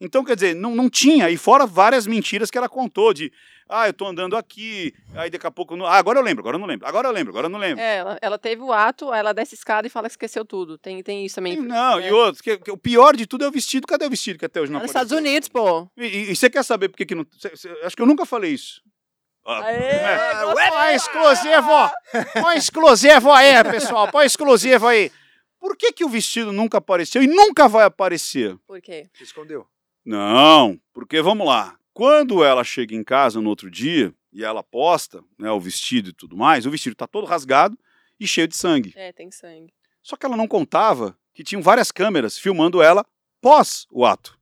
[0.00, 3.32] Então, quer dizer, não, não tinha, e fora várias mentiras que ela contou de,
[3.68, 6.56] ah, eu tô andando aqui, aí daqui a pouco, não, ah, agora eu lembro, agora
[6.56, 7.80] eu não lembro, agora eu lembro, agora eu não lembro.
[7.80, 10.44] É, ela, ela teve o ato, aí ela desce a escada e fala que esqueceu
[10.44, 10.76] tudo.
[10.76, 11.52] Tem, tem isso também.
[11.52, 12.08] E não, é.
[12.08, 14.44] e outros, que, que o pior de tudo é o vestido, cadê o vestido que
[14.44, 15.16] até hoje não Nos apareceu?
[15.18, 15.88] Estados Unidos, pô.
[15.96, 18.06] E, e- e você quer saber por que que não, cê- cê- acho que eu
[18.06, 18.82] nunca falei isso.
[19.44, 20.70] Ah, Aê, é.
[20.70, 21.90] Põe exclusivo!
[22.40, 24.10] Põe exclusivo aí, pessoal.
[24.10, 25.10] Põe exclusivo aí.
[25.58, 28.56] Por que, que o vestido nunca apareceu e nunca vai aparecer?
[28.66, 29.08] Por quê?
[29.12, 29.66] Você escondeu.
[30.04, 31.76] Não, porque vamos lá.
[31.92, 36.12] Quando ela chega em casa no outro dia e ela posta né, o vestido e
[36.12, 37.78] tudo mais, o vestido está todo rasgado
[38.18, 38.92] e cheio de sangue.
[38.96, 39.72] É, tem sangue.
[40.02, 43.06] Só que ela não contava que tinham várias câmeras filmando ela
[43.40, 44.38] pós o ato.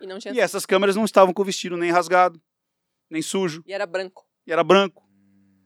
[0.00, 2.40] E não tinha E essas câmeras não estavam com o vestido nem rasgado,
[3.10, 4.24] nem sujo, E era branco.
[4.46, 5.08] e era branco.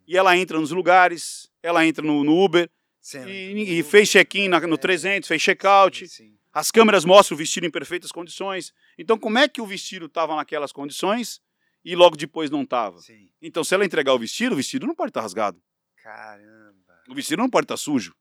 [0.06, 2.68] E ela entra nos lugares, ela entra no, no Uber
[3.00, 4.76] Cena e, e fez check-in no É.
[4.76, 6.06] 300, fez check-out.
[6.08, 6.38] Sim, sim.
[6.52, 8.72] As câmeras mostram o vestido em perfeitas condições.
[8.98, 11.40] Então, como é que o vestido estava naquelas condições
[11.84, 12.98] e logo depois não estava?
[13.00, 13.30] Sim.
[13.40, 15.60] Então, se ela entregar o vestido, o vestido não pode estar rasgado.
[16.02, 17.02] Caramba.
[17.08, 18.14] O vestido não pode estar sujo.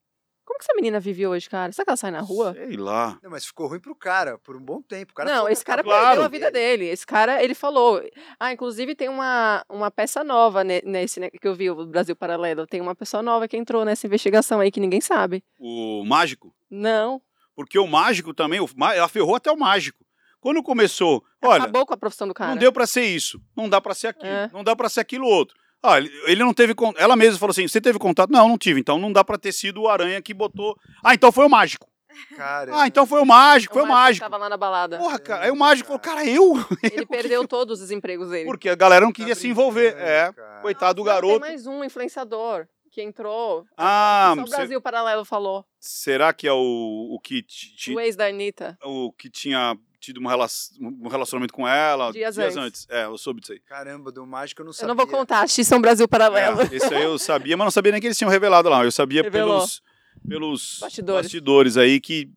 [0.45, 1.71] Como que essa menina vive hoje, cara?
[1.71, 2.53] Será que ela sai na rua?
[2.53, 3.17] Sei lá.
[3.23, 5.11] Não, mas ficou ruim pro cara, por um bom tempo.
[5.11, 6.05] O cara não, esse que cara Claro.
[6.07, 6.85] perdeu a vida dele.
[6.85, 8.01] Esse cara, ele falou.
[8.39, 12.15] Ah, inclusive tem uma, uma peça nova ne- nesse né, que eu vi, o Brasil
[12.15, 12.67] Paralelo.
[12.67, 15.43] Tem uma pessoa nova que entrou nessa investigação aí que ninguém sabe.
[15.59, 16.53] O mágico.
[16.69, 17.21] Não.
[17.55, 20.03] Porque o mágico também, o ela ferrou até o mágico.
[20.39, 22.49] Quando começou, olha, Acabou com a profissão do cara.
[22.49, 24.49] não deu pra ser isso, não dá pra ser aquilo, É.
[24.51, 25.55] não dá pra ser aquilo outro.
[25.83, 28.79] Ah, ele, não teve con- ela mesma falou assim: "Você teve contato?" Não, não tive.
[28.79, 30.77] Então não dá pra ter sido o aranha que botou.
[31.03, 31.87] Ah, então foi o mágico.
[32.35, 32.81] Caramba.
[32.81, 34.23] Ah, então foi o mágico, foi o mágico.
[34.25, 34.97] Tava lá na balada.
[34.97, 35.45] Porra, cara.
[35.45, 36.53] Aí o mágico falou: "Cara, eu?"
[36.83, 38.45] Ele perdeu todos os empregos dele.
[38.45, 39.95] Porque a galera não queria Tá se envolver.
[39.97, 40.31] É.
[40.33, 40.59] cara.
[40.61, 41.39] Coitado do garoto.
[41.39, 43.65] Tem mais um influenciador que entrou.
[43.77, 45.65] Ah, Só o cê- Brasil Paralelo falou.
[45.79, 48.77] será que é o, o que ti- ti- O ex da Anitta.
[48.83, 50.47] o que tinha tido uma rela-
[50.81, 52.57] um relacionamento com ela Dias antes.
[52.57, 52.87] antes.
[52.89, 53.59] É, eu soube disso aí.
[53.61, 54.87] Caramba, do mágico eu não Eu sabia.
[54.89, 56.61] não vou contar, X-São Brasil Paralelo.
[56.61, 58.83] É, esse aí eu sabia, mas não sabia nem que eles tinham revelado lá.
[58.83, 59.57] Eu sabia Revelou.
[59.59, 59.81] pelos,
[60.27, 61.23] pelos Bastidores.
[61.25, 62.29] bastidores aí que,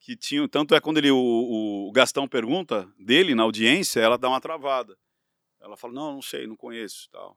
[0.00, 0.46] que tinham.
[0.48, 1.16] Tanto é quando ele, o,
[1.88, 4.94] o Gastão pergunta dele na audiência, ela dá uma travada.
[5.62, 7.08] Ela fala: Não, não sei, não conheço.
[7.10, 7.36] Tal.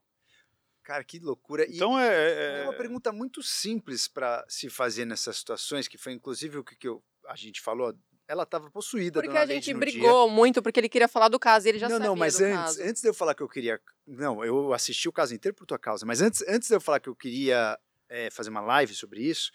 [0.89, 1.69] Cara, que loucura.
[1.69, 2.61] E Então é.
[2.61, 6.75] é uma pergunta muito simples para se fazer nessas situações, que foi inclusive o que,
[6.75, 7.95] que eu- a gente falou.
[8.27, 9.91] Ela estava possuída, Porque dona a gente no dia.
[9.91, 12.39] brigou muito porque ele queria falar do caso e ele já não, sabia não, mas
[12.39, 12.81] do antes, caso.
[12.81, 13.79] antes de eu falar que eu queria.
[14.07, 16.99] Não, eu assisti o caso inteiro por tua causa, mas antes, antes de eu falar
[16.99, 17.79] que eu queria
[18.09, 19.51] é, fazer uma live sobre isso,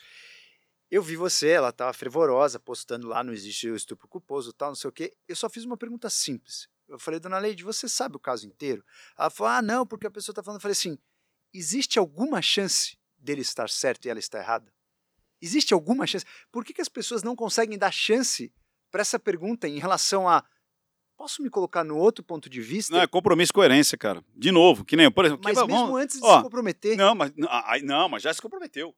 [0.89, 4.77] eu vi você, ela estava fervorosa, postando lá, não existe o estupro culposo tal, não
[4.77, 5.17] sei o quê.
[5.27, 6.69] Eu só fiz uma pergunta simples.
[6.89, 8.85] Eu falei, dona Leide, você sabe o caso inteiro?
[9.19, 10.59] Ela falou, ah, não, porque a pessoa está falando.
[10.59, 10.97] Eu falei assim:
[11.55, 14.73] existe alguma chance dele estar certo e ela estar errada?
[15.41, 16.25] Existe alguma chance?
[16.51, 18.53] Por que, que as pessoas não conseguem dar chance
[18.91, 20.45] para essa pergunta em relação a.
[21.17, 22.93] Posso me colocar no outro ponto de vista?
[22.95, 24.25] Não, é compromisso e coerência, cara.
[24.35, 26.97] De novo, que nem, por exemplo, Mas que- mesmo vamos- antes de ó, se comprometer.
[26.97, 27.33] Não, mas
[27.83, 28.95] não, mas já se comprometeu.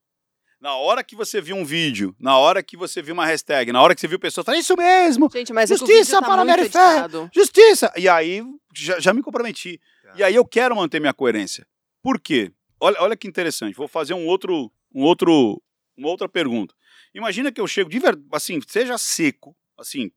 [0.59, 3.83] Na hora que você viu um vídeo, na hora que você viu uma hashtag, na
[3.83, 6.45] hora que você viu pessoas falando, isso mesmo, Gente, mas é Justiça vídeo tá para
[6.45, 7.93] Mary justiça!
[7.97, 8.43] E aí
[8.75, 9.79] já, já me comprometi.
[10.03, 10.15] Tá.
[10.17, 11.67] E aí eu quero manter minha coerência.
[12.07, 12.53] Por quê?
[12.79, 13.75] Olha, olha que interessante.
[13.75, 15.61] Vou fazer um outro, um outro,
[15.97, 16.73] uma outra pergunta.
[17.13, 20.13] Imagina que eu chego de verdade, assim, seja seco, assim, o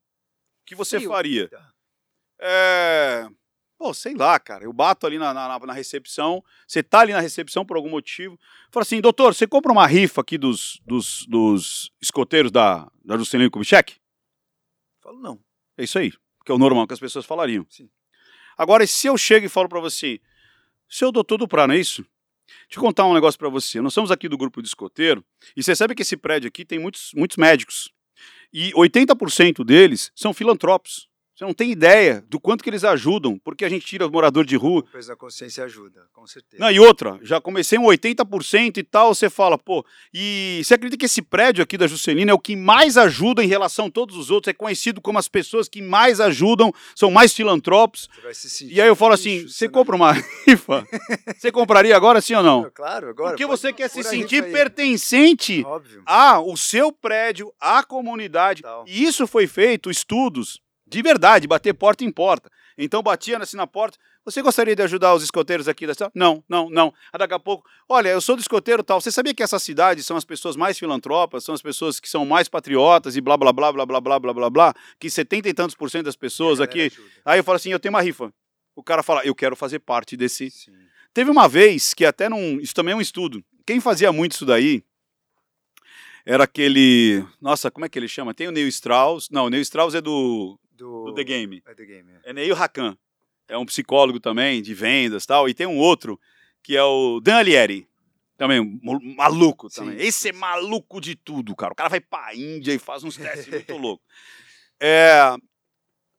[0.68, 1.10] que você Frio.
[1.10, 1.50] faria?
[2.40, 3.28] É,
[3.76, 4.66] pô, sei lá, cara.
[4.66, 8.40] Eu bato ali na, na, na recepção, você tá ali na recepção por algum motivo.
[8.70, 13.50] Fala assim, doutor, você compra uma rifa aqui dos, dos, dos escoteiros da, da Juscelino
[13.50, 13.96] Kubitschek?
[15.02, 15.44] Falo, não.
[15.76, 16.12] É isso aí,
[16.46, 17.66] que é o normal que as pessoas falariam.
[17.68, 17.90] Sim.
[18.56, 20.22] Agora, se eu chego e falo pra você,
[20.90, 22.06] seu doutor Duprá, não é isso?
[22.68, 23.80] Deixa eu contar um negócio pra você.
[23.80, 25.24] Nós somos aqui do grupo de escoteiro
[25.56, 27.92] e você sabe que esse prédio aqui tem muitos, muitos médicos.
[28.52, 31.08] E 80% deles são filantropos.
[31.40, 34.46] Você não tem ideia do quanto que eles ajudam, porque a gente tira o morador
[34.46, 34.82] de rua.
[34.82, 36.62] O peso da consciência ajuda, com certeza.
[36.62, 41.00] Não, e outra, já comecei um 80% e tal, você fala, pô, e você acredita
[41.00, 44.18] que esse prédio aqui da Juscelina é o que mais ajuda em relação a todos
[44.18, 48.10] os outros, é conhecido como as pessoas que mais ajudam, são mais filantropos.
[48.14, 50.12] Você vai se sentir E aí eu falo assim, lixo, você não- compra uma
[50.46, 50.86] rifa?
[51.40, 52.70] Você compraria agora sim ou não?
[52.74, 53.30] Claro, agora.
[53.30, 56.04] Porque você quer se a sentir pertencente Óbvio.
[56.06, 58.62] ao seu prédio, à comunidade.
[58.62, 58.84] Tal.
[58.86, 60.60] E isso foi feito, estudos,
[60.90, 62.50] de verdade, bater porta em porta.
[62.78, 63.98] Então batia assim na porta.
[64.24, 66.12] Você gostaria de ajudar os escoteiros aqui da cidade?
[66.16, 66.94] Não, não, não.
[67.12, 69.02] Aí daqui a pouco, olha, eu sou do escoteiro tal.
[69.02, 72.26] Você sabia que essas cidades são as pessoas mais filantropas, são as pessoas que são
[72.26, 75.54] mais patriotas e blá blá blá blá blá blá blá blá blá, que setenta e
[75.54, 76.84] tantos por cento das pessoas aqui.
[76.84, 77.10] ajuda.
[77.26, 78.34] Aí eu falo assim, eu tenho uma rifa.
[78.76, 80.72] O cara fala, eu quero fazer parte desse, Sim.
[81.14, 82.60] Teve uma vez que até num.
[82.60, 83.44] Isso também é um estudo.
[83.66, 84.84] Quem fazia muito isso daí
[86.26, 87.26] era aquele.
[87.42, 88.34] Nossa, como é que ele chama?
[88.34, 89.28] Tem o Neil Strauss.
[89.32, 91.62] Não, o Neil Strauss é do, Do, do The Game.
[91.66, 92.30] É The Game, é.
[92.30, 92.98] É Neil Hakan.
[93.48, 95.50] É um psicólogo também, de vendas e tal.
[95.50, 96.20] E tem um outro,
[96.64, 97.88] que é o Dan Alieri.
[98.38, 98.80] Também,
[99.18, 99.98] maluco Sim, também.
[100.00, 100.40] Esse sim, é sim.
[100.40, 101.74] maluco de tudo, cara.
[101.74, 104.06] O cara vai pra Índia e faz uns testes muito loucos.
[104.80, 105.36] É,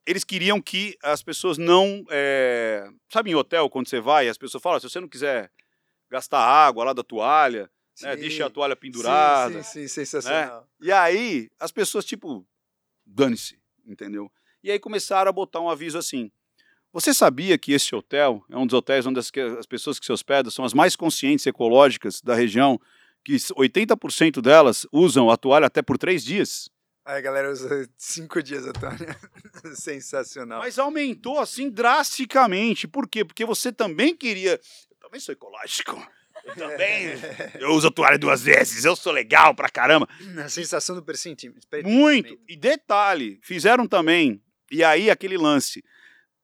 [0.07, 2.05] eles queriam que as pessoas não.
[2.11, 5.51] é, sabe, em hotel, quando você vai, as pessoas falam: se você não quiser
[6.11, 7.71] gastar água lá da toalha,
[8.03, 8.17] né?
[8.17, 9.63] Deixa a toalha pendurada.
[9.63, 10.69] Sim, sim, sim, sensacional.
[10.81, 12.47] E aí, as pessoas, tipo,
[13.07, 14.31] dane-se, entendeu?
[14.63, 16.31] E aí começaram a botar um aviso assim.
[16.93, 20.13] Você sabia que esse hotel é um dos hotéis onde as, as pessoas que se
[20.13, 22.81] hospedam são as mais conscientes ecológicas da região,
[23.25, 26.69] que 80% delas usam a toalha até por três dias?
[27.05, 29.15] A galera usa cinco dias, Antônio.
[29.75, 30.61] Sensacional.
[30.61, 32.87] Mas aumentou assim drasticamente.
[32.87, 33.25] Por quê?
[33.25, 34.61] Porque você também queria.
[34.91, 36.01] Eu também sou ecológico.
[36.45, 37.09] Eu também.
[37.59, 38.85] Eu uso a toalha duas vezes.
[38.85, 40.09] Eu sou legal pra caramba.
[40.45, 41.67] A sensação do pressentimento.
[41.85, 42.39] Muito.
[42.49, 44.43] E detalhe, fizeram também.
[44.71, 45.83] E aí aquele lance.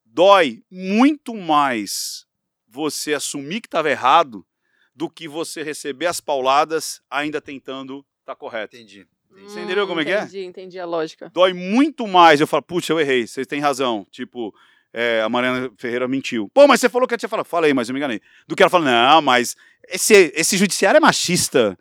[0.04, 2.26] Dói muito mais
[2.66, 4.46] você assumir que estava errado
[4.94, 8.76] do que você receber as pauladas ainda tentando estar correto.
[8.76, 9.06] Entendi.
[9.44, 10.22] Você entendeu como é que é?
[10.22, 11.30] Entendi, entendi a lógica.
[11.32, 12.40] Dói muito mais.
[12.40, 13.26] Eu falo, puxa, eu errei.
[13.26, 14.06] Vocês têm razão.
[14.10, 14.54] Tipo,
[14.92, 16.50] é, a Mariana Ferreira mentiu.
[16.54, 17.44] Pô, mas você falou que eu tinha falado.
[17.44, 18.20] Falei, mas eu me enganei.
[18.48, 19.54] Do que ela fala, não, mas
[19.88, 21.78] esse, esse judiciário é machista.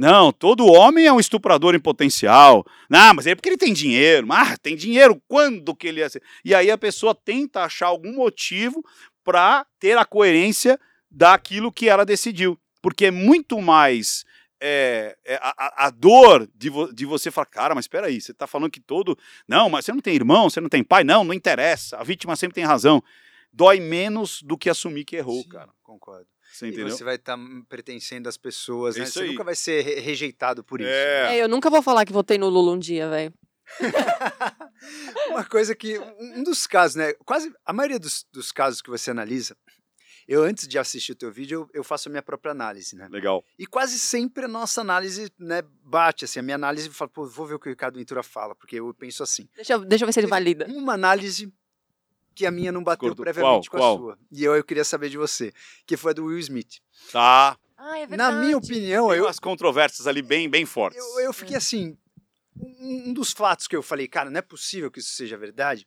[0.00, 2.64] Não, todo homem é um estuprador em potencial.
[2.88, 4.26] Não, mas é porque ele tem dinheiro.
[4.30, 5.20] Ah, tem dinheiro.
[5.28, 6.22] Quando que ele ia ser?
[6.42, 8.82] E aí a pessoa tenta achar algum motivo
[9.22, 12.58] para ter a coerência daquilo que ela decidiu.
[12.80, 14.24] Porque é muito mais
[14.58, 18.22] é, é, a, a- a dor de, vo- de você falar, cara, mas espera aí,
[18.22, 19.18] você está falando que todo.
[19.46, 21.04] Não, mas você não tem irmão, você não tem pai.
[21.04, 21.98] Não, não interessa.
[21.98, 23.02] A vítima sempre tem razão.
[23.52, 25.68] Dói menos do que assumir que errou, Sim, cara.
[25.82, 26.26] Concordo.
[26.52, 26.90] Você E entendeu?
[26.90, 29.04] você vai estar pertencendo às pessoas, É né?
[29.04, 29.28] isso Você aí.
[29.30, 30.90] nunca vai ser re- rejeitado por isso.
[30.90, 31.36] É.
[31.38, 33.32] É, eu nunca vou falar que votei no Lula um dia, velho.
[35.28, 35.98] Uma coisa que.
[35.98, 37.12] Um dos casos, né?
[37.24, 39.56] Quase a maioria dos, dos casos que você analisa,
[40.26, 43.08] eu antes de assistir o teu vídeo, eu, eu faço a minha própria análise, né?
[43.10, 43.44] Legal.
[43.58, 47.46] E quase sempre a nossa análise, né, bate, assim, a minha análise fala, pô, vou
[47.46, 49.48] ver o que o Ricardo Ventura fala, porque eu penso assim.
[49.54, 50.66] Deixa, eu- deixa eu ver se ele valida.
[50.68, 51.52] Uma análise
[52.34, 53.70] que a minha não bateu previamente Qual?
[53.70, 53.98] com a Qual?
[53.98, 54.18] sua.
[54.30, 55.52] E eu, eu queria saber de você,
[55.86, 56.80] que foi a do Will Smith.
[57.12, 57.56] Tá.
[57.76, 60.98] Ah, é Na minha opinião, Tem eu, umas controvérsias ali bem, bem fortes.
[60.98, 61.96] eu, eu fiquei assim.
[62.56, 65.86] Um, um dos fatos que eu falei, cara, não é possível que isso seja verdade.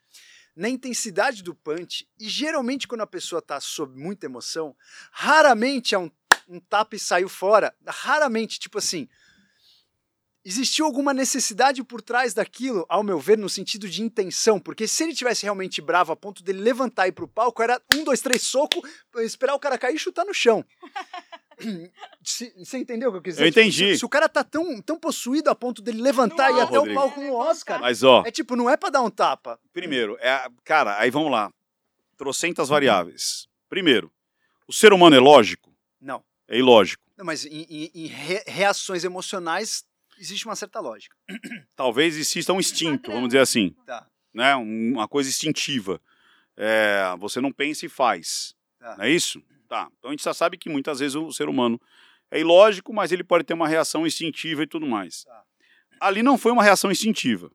[0.56, 4.76] Na intensidade do punch, e geralmente quando a pessoa tá sob muita emoção,
[5.12, 6.10] raramente é um,
[6.48, 7.76] um tapa e saiu fora.
[7.88, 9.08] Raramente, tipo assim.
[10.46, 14.60] Existiu alguma necessidade por trás daquilo, ao meu ver, no sentido de intenção?
[14.60, 17.82] Porque se ele tivesse realmente bravo a ponto dele levantar e ir pro palco, era
[17.96, 18.82] um, dois, três, soco,
[19.20, 20.66] esperar o cara cair e chutar no chão.
[22.22, 23.44] Você entendeu o que eu quis dizer?
[23.46, 23.94] Eu entendi.
[23.94, 26.80] Se, se o cara tá tão, tão possuído a ponto dele levantar e ir até
[26.80, 29.60] o palco no Oscar, Mas, ó, é tipo, não é pra dar um tapa.
[29.72, 31.52] primeiro, é, cara, aí vamos lá.
[32.18, 33.48] Trocentas variáveis.
[33.70, 34.12] Primeiro,
[34.68, 35.74] o ser humano é lógico?
[36.02, 36.24] Não.
[36.48, 37.04] É ilógico.
[37.18, 39.84] Não, mas em, em- em re- reações emocionais
[40.18, 41.16] existe uma certa lógica.
[41.76, 43.76] Talvez exista um instinto, vamos dizer assim.
[43.86, 44.08] Tá.
[44.34, 44.56] né?
[44.56, 46.02] um- Uma coisa instintiva.
[46.58, 48.56] É, você não pensa e faz.
[48.80, 48.96] Tá.
[48.98, 49.42] Não é isso?
[49.68, 49.90] Tá.
[49.98, 51.80] Então a gente já sabe que muitas vezes o ser humano
[52.30, 55.24] é ilógico, mas ele pode ter uma reação instintiva e tudo mais.
[55.24, 55.44] Tá.
[56.00, 57.52] Ali não foi uma reação instintiva.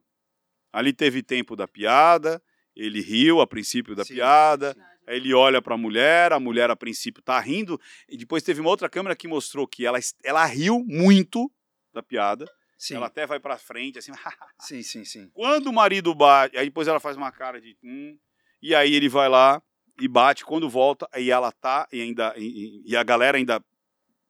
[0.71, 2.41] Ali teve tempo da piada,
[2.75, 4.79] ele riu a princípio da Sim, piada, sim.
[5.07, 8.61] aí ele olha para a mulher, a mulher a princípio tá rindo, e depois teve
[8.61, 11.51] uma outra câmera que mostrou que ela, ela riu muito
[11.99, 12.45] da piada,
[12.77, 14.11] Sim, ela até vai para frente assim,
[14.61, 15.29] sim, sim, sim.
[15.33, 18.17] quando o marido bate, aí depois ela faz uma cara de hum,
[18.61, 19.61] e aí ele vai lá
[19.99, 23.61] e bate, quando volta, aí ela tá e ainda e, e- a galera ainda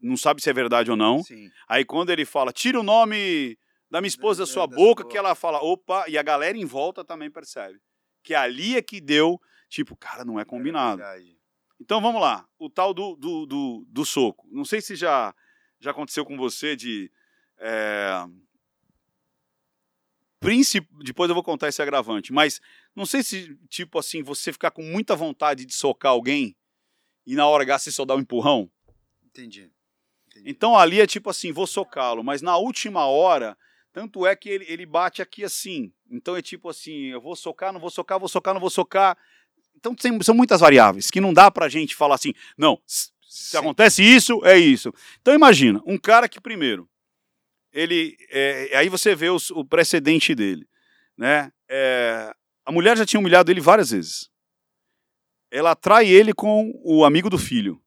[0.02, 1.22] não sabe se é verdade ou não.
[1.24, 1.50] sim.
[1.68, 3.58] Aí quando ele fala, tira o nome
[3.92, 6.24] da minha esposa da Da- sua da boca, sua que ela fala, opa, e a
[6.24, 7.80] galera em volta também percebe.
[8.24, 9.40] Que ali é que deu,
[9.70, 11.02] tipo, cara, não é combinado.
[11.02, 11.20] É.
[11.80, 14.48] Então vamos lá, o tal do, do, do, do soco.
[14.52, 15.34] Não sei se já,
[15.80, 17.12] já aconteceu com você de.
[17.60, 18.26] É,
[20.40, 22.60] princip- Depois eu vou contar esse agravante, mas
[22.96, 26.56] não sei se, tipo assim, você ficar com muita vontade de socar alguém
[27.26, 28.70] e na hora H você só dá um empurrão.
[29.26, 29.72] Entendi.
[30.28, 30.50] Entendi.
[30.50, 33.58] Então ali é tipo assim, vou socá-lo, mas na última hora,
[33.92, 35.92] tanto é que ele, ele bate aqui assim.
[36.10, 39.18] Então é tipo assim, eu vou socar, não vou socar, vou socar, não vou socar.
[39.76, 43.58] Então tem- são muitas variáveis que não dá pra gente falar assim, não, se Sim.
[43.58, 44.92] acontece isso, é isso.
[45.22, 46.89] Então imagina, um cara que primeiro,
[47.74, 50.68] ele, é, aí você vê os- o precedente dele,
[51.18, 51.52] né?
[51.70, 52.32] É,
[52.66, 54.30] a mulher já tinha humilhado ele várias vezes.
[55.52, 57.82] Ela atrai ele com o amigo do filho.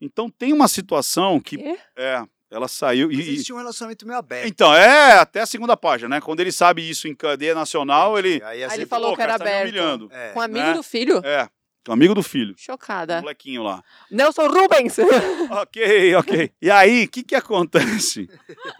[0.00, 1.56] Então tem uma situação que
[1.96, 4.46] é, ela saiu e, Mas e- existe um relacionamento meio aberto.
[4.46, 6.20] então é até a segunda página, né?
[6.20, 9.44] Quando ele sabe isso em cadeia nacional, ele Aí, Aí ele falou que era tá
[9.44, 9.68] me aberto.
[9.68, 10.08] humilhando.
[10.12, 10.30] É.
[10.32, 10.74] Com um amigo né?
[10.74, 11.18] do filho?
[11.24, 11.48] é,
[11.84, 13.20] com o amigo do filho, o Chocada.
[13.20, 13.82] molequinho lá.
[14.10, 14.96] Nelson Rubens!
[15.50, 16.50] ok, ok.
[16.62, 18.28] E aí, o que que acontece?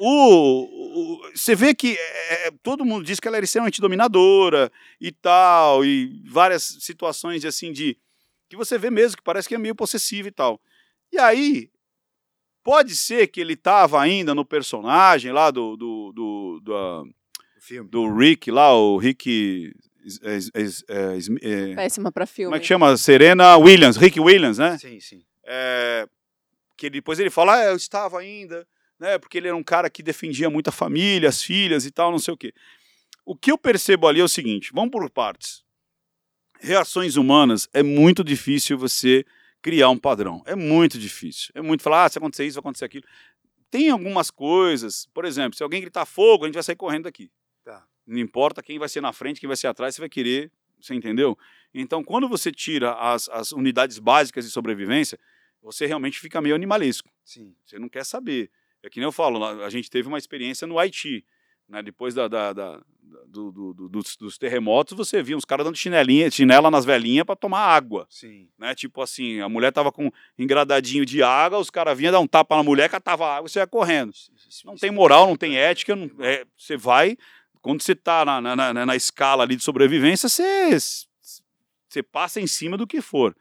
[0.00, 4.70] O, o- você vê que é, todo mundo diz que ela era extremamente dominadora
[5.00, 7.96] e tal, e várias situações assim de
[8.48, 10.60] que você vê mesmo que parece que é meio possessiva e tal.
[11.12, 11.70] E aí
[12.62, 17.60] Pode ser que ele tava ainda no personagem lá do, do, do, do, ah, O
[17.60, 17.90] filme.
[17.90, 19.70] do Rick, lá, o Rick.
[20.22, 22.48] É, é, é, é, Péssima pra filme.
[22.48, 22.96] como é que chama?
[22.96, 24.78] Serena Williams, Rick Williams, né?
[24.78, 25.24] Sim, sim.
[25.44, 26.06] É,
[26.76, 28.66] que depois ele fala, ah, eu estava ainda,
[28.98, 29.18] né?
[29.18, 32.18] Porque ele era um cara que defendia muito a família, as filhas e tal, não
[32.18, 32.52] sei o quê.
[33.24, 35.64] O que eu percebo ali é o seguinte: vamos por partes.
[36.60, 39.24] Reações humanas é muito difícil você
[39.60, 40.42] criar um padrão.
[40.46, 41.50] É muito difícil.
[41.54, 43.04] É muito falar, ah, se acontecer isso, vai acontecer aquilo.
[43.70, 47.30] Tem algumas coisas, por exemplo, se alguém gritar fogo, a gente vai sair correndo daqui.
[47.64, 47.84] Tá.
[48.06, 50.50] Não importa quem vai ser na frente, quem vai ser atrás, você vai querer,
[50.80, 51.38] você entendeu?
[51.72, 55.18] Então, quando você tira as, as unidades básicas de sobrevivência,
[55.62, 57.08] você realmente fica meio animalesco.
[57.24, 57.54] Sim.
[57.64, 58.50] Você não quer saber.
[58.82, 61.24] É que nem eu falo, a gente teve uma experiência no Haiti.
[61.66, 61.82] Né?
[61.82, 62.82] Depois da, da- da-
[63.26, 67.24] do- do- do- dos, dos terremotos, você via uns caras dando chinelinha, chinela nas velhinhas
[67.24, 68.06] para tomar água.
[68.10, 68.48] Sim.
[68.58, 68.74] Né?
[68.74, 72.26] Tipo assim, a mulher tava com um engradadinho de água, os caras vinham dar um
[72.26, 74.12] tapa na mulher, catava água e você ia correndo.
[74.64, 77.16] Não tem moral, não tem ética, não- é, você vai.
[77.64, 80.76] Quando você tá na, na, na- na escala ali de sobrevivência, você,
[81.88, 83.34] você passa em cima do que for.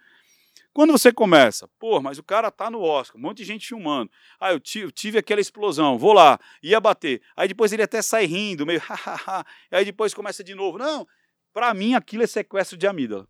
[0.71, 4.09] Quando você começa, pô, mas o cara tá no Oscar, um monte de gente filmando.
[4.39, 7.21] Ah, eu tive, eu tive aquela explosão, vou lá, ia bater.
[7.35, 9.45] Aí depois ele até sai rindo, meio hahaha.
[9.69, 10.77] Aí depois começa de novo.
[10.77, 11.05] Não,
[11.53, 13.27] pra mim aquilo é sequestro de amígdala.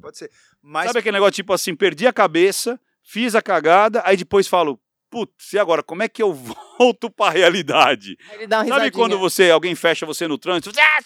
[0.00, 0.30] Pode ser.
[0.62, 4.80] Mas Sabe aquele negócio tipo assim, perdi a cabeça, fiz a cagada, aí depois falo,
[5.10, 6.32] putz, e agora, como é que eu
[6.78, 8.16] volto realidade?
[8.32, 11.00] Ele dá uma Sabe quando você, alguém fecha você no trânsito, ah,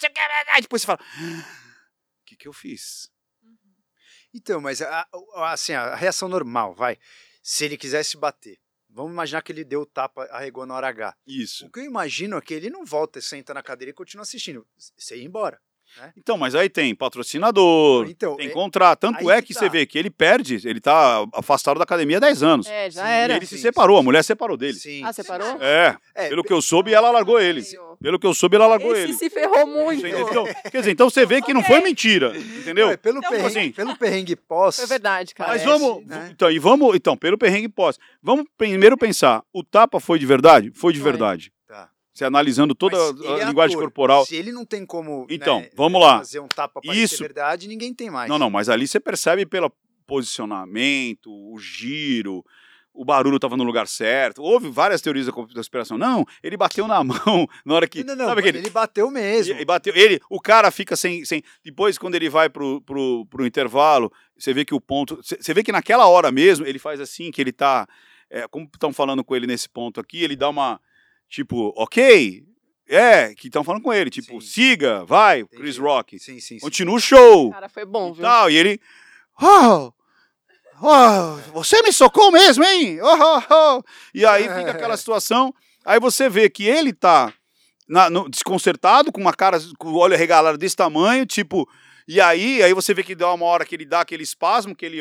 [0.53, 3.09] aí depois você fala, o que que eu fiz?
[4.33, 6.97] Então, mas a, a- assim, a reação normal, vai.
[7.41, 8.59] Se ele quisesse bater,
[8.89, 11.15] vamos imaginar que ele deu o tapa, arregou na hora H.
[11.25, 11.65] Isso.
[11.65, 14.67] O que eu imagino é que ele não volta, senta na cadeira e continua assistindo.
[14.97, 15.59] Você ia embora.
[16.17, 18.99] Então, mas aí tem patrocinador, Então, tem é- contrato.
[18.99, 19.59] Tanto é que que tá.
[19.61, 22.67] você vê que ele perde, ele tá afastado da academia há 10 anos.
[22.67, 23.35] É, já Sim, E era.
[23.35, 24.73] ele se Sim, separou, sim, a mulher separou dele.
[24.73, 25.47] Sim, Ah, separou?
[25.47, 25.57] sim.
[25.61, 27.63] É, É, pelo que eu soube, ela largou ele.
[28.01, 29.13] Pelo que eu soube, ela largou Esse ele.
[29.13, 30.05] se ferrou muito.
[30.05, 30.45] Entendeu?
[30.71, 32.87] Quer dizer, então você vê que não foi mentira, entendeu?
[32.87, 34.75] Não, é pelo, Então, perrengue, assim- pelo perrengue pós.
[34.77, 35.51] Foi verdade, cara.
[35.51, 36.29] Mas vamos, né?
[36.31, 37.97] então, e vamos, então, pelo perrengue pós.
[38.21, 40.71] Vamos primeiro pensar, o tapa foi de verdade?
[40.73, 41.11] Foi de Foi.
[41.11, 41.51] verdade.
[42.19, 43.85] Você analisando toda Mas a ele é linguagem ator.
[43.85, 44.25] corporal.
[44.25, 46.17] Se ele não tem como Então, né, vamos lá.
[46.17, 47.19] fazer um tapa para Isso.
[47.19, 48.29] verdade, ninguém tem mais.
[48.29, 49.71] Não, não, mas ali você percebe pelo
[50.05, 52.43] posicionamento, o giro,
[52.93, 54.41] o barulho estava no lugar certo.
[54.41, 55.97] Houve várias teorias da conspiração.
[55.97, 58.03] Não, ele bateu na mão na hora que.
[58.03, 59.55] Não, não, sabe aquele, ele bateu mesmo.
[59.55, 61.41] E, e bateu, ele, o cara fica sem, sem.
[61.63, 65.15] Depois, quando ele vai pro, pro, pro intervalo, você vê que o ponto.
[65.23, 67.87] Você você vê que naquela hora mesmo, ele faz assim, que ele tá.
[68.29, 70.81] é, como estão falando com ele nesse ponto aqui, ele dá uma.
[71.29, 72.43] Tipo, ok.
[72.87, 74.09] É, que estão falando com ele.
[74.09, 74.47] Tipo, Sim.
[74.47, 75.61] siga, vai, Entendi.
[75.61, 76.17] Chris Rock.
[76.17, 76.59] Sim, sim, sim.
[76.59, 77.51] Continua o show.
[77.51, 78.21] Cara, foi bom, E viu?
[78.23, 78.49] tal.
[78.49, 78.79] E ele.
[79.41, 79.91] Oh,
[80.81, 82.99] oh, você me socou mesmo, hein?
[83.01, 83.83] Oh, oh, oh.
[84.13, 85.53] E aí fica aquela situação.
[85.85, 87.33] Aí você vê que ele tá
[87.87, 91.67] na- no- desconcertado, com uma cara, com o olho arregalado desse tamanho, tipo.
[92.07, 94.83] E aí, aí você vê que dá uma hora que ele dá aquele espasmo, que
[94.83, 94.97] ele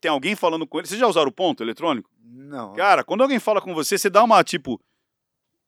[0.00, 0.86] tem alguém falando com ele.
[0.86, 2.08] Vocês já usaram o ponto eletrônico?
[2.24, 2.74] Não.
[2.74, 4.80] Cara, quando alguém fala com você, você dá uma tipo.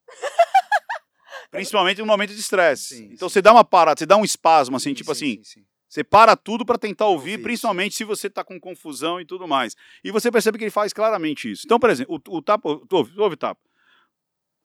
[1.50, 3.04] Principalmente no momento de estresse.
[3.12, 3.32] Então sim.
[3.34, 5.44] você dá uma parada, você dá um espasmo, assim, Sim, tipo sim, assim.
[5.44, 5.66] sim, sim.
[5.88, 9.74] Você para tudo para tentar ouvir, principalmente se você tá com confusão e tudo mais.
[10.02, 11.62] E você percebe que ele faz claramente isso.
[11.64, 13.60] Então, por exemplo, o, o tapa, ouve, ouve tapa.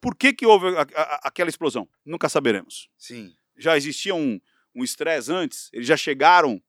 [0.00, 1.88] Por que que houve a- a- aquela explosão?
[2.04, 2.88] Nunca saberemos.
[2.98, 3.32] Sim.
[3.56, 4.40] Já existia um
[4.74, 5.68] um estresse antes?
[5.72, 6.60] Eles já chegaram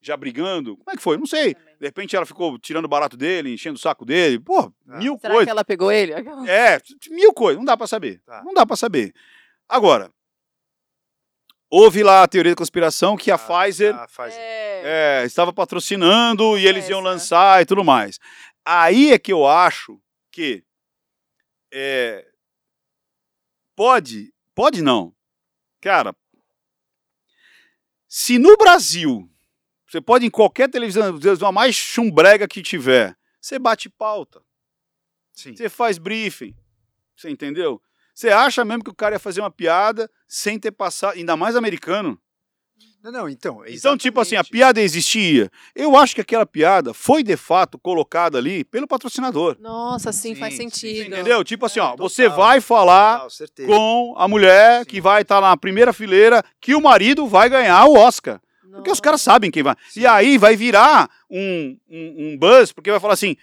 [0.00, 0.76] já brigando?
[0.76, 1.16] Como é que foi?
[1.16, 1.54] Não sei.
[1.54, 4.38] De repente ela ficou tirando o barato dele, enchendo o saco dele.
[4.38, 4.98] Pô, Ah.
[4.98, 5.44] mil Será coisas.
[5.46, 6.12] que ela pegou ele?
[6.12, 6.80] É,
[7.10, 8.20] mil coisas, não dá pra saber.
[8.24, 8.42] Tá.
[8.44, 9.12] Não dá pra saber.
[9.68, 10.10] Agora,
[11.70, 14.38] houve lá a teoria da conspiração que a Ah, Pfizer a Pfizer.
[14.38, 15.20] É.
[15.22, 18.18] é, estava patrocinando e eles iam lançar e tudo mais.
[18.64, 20.00] Aí é que eu acho
[20.30, 20.64] que
[21.72, 22.26] é,
[23.76, 25.14] pode, pode não.
[25.80, 26.14] Cara,
[28.06, 29.28] se no Brasil,
[29.88, 34.42] você pode em qualquer televisão, a mais chumbrega que tiver, você bate pauta.
[35.32, 35.56] Sim.
[35.56, 36.54] Você faz briefing.
[37.16, 37.80] Você entendeu?
[38.14, 41.56] Você acha mesmo que o cara ia fazer uma piada sem ter passado, ainda mais
[41.56, 42.20] americano?
[43.02, 43.62] Não, não, então.
[43.66, 44.52] Então, tipo assim, a exatamente.
[44.52, 45.48] piada existia.
[45.74, 49.56] Eu acho que aquela piada foi de fato colocada ali pelo patrocinador.
[49.60, 51.14] Nossa, sim, faz Sim, sim, sentido.
[51.14, 51.44] Entendeu?
[51.44, 52.08] Tipo assim, ó, total.
[52.08, 54.86] você vai falar Total, com a mulher Sim.
[54.86, 58.40] que vai estar na primeira fileira que o marido vai ganhar o Oscar.
[58.72, 59.74] Porque os caras sabem quem vai.
[59.88, 60.00] Sim.
[60.00, 63.36] E aí vai virar um, um, um buzz, porque vai falar assim: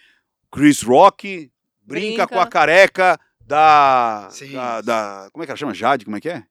[0.51, 1.51] Chris Rock
[1.83, 2.27] brinca, Brinca.
[2.27, 4.51] com a careca da, Sim.
[4.53, 5.73] da, da- Como é que ela chama?
[5.73, 6.05] Jade?
[6.05, 6.43] Como é que é?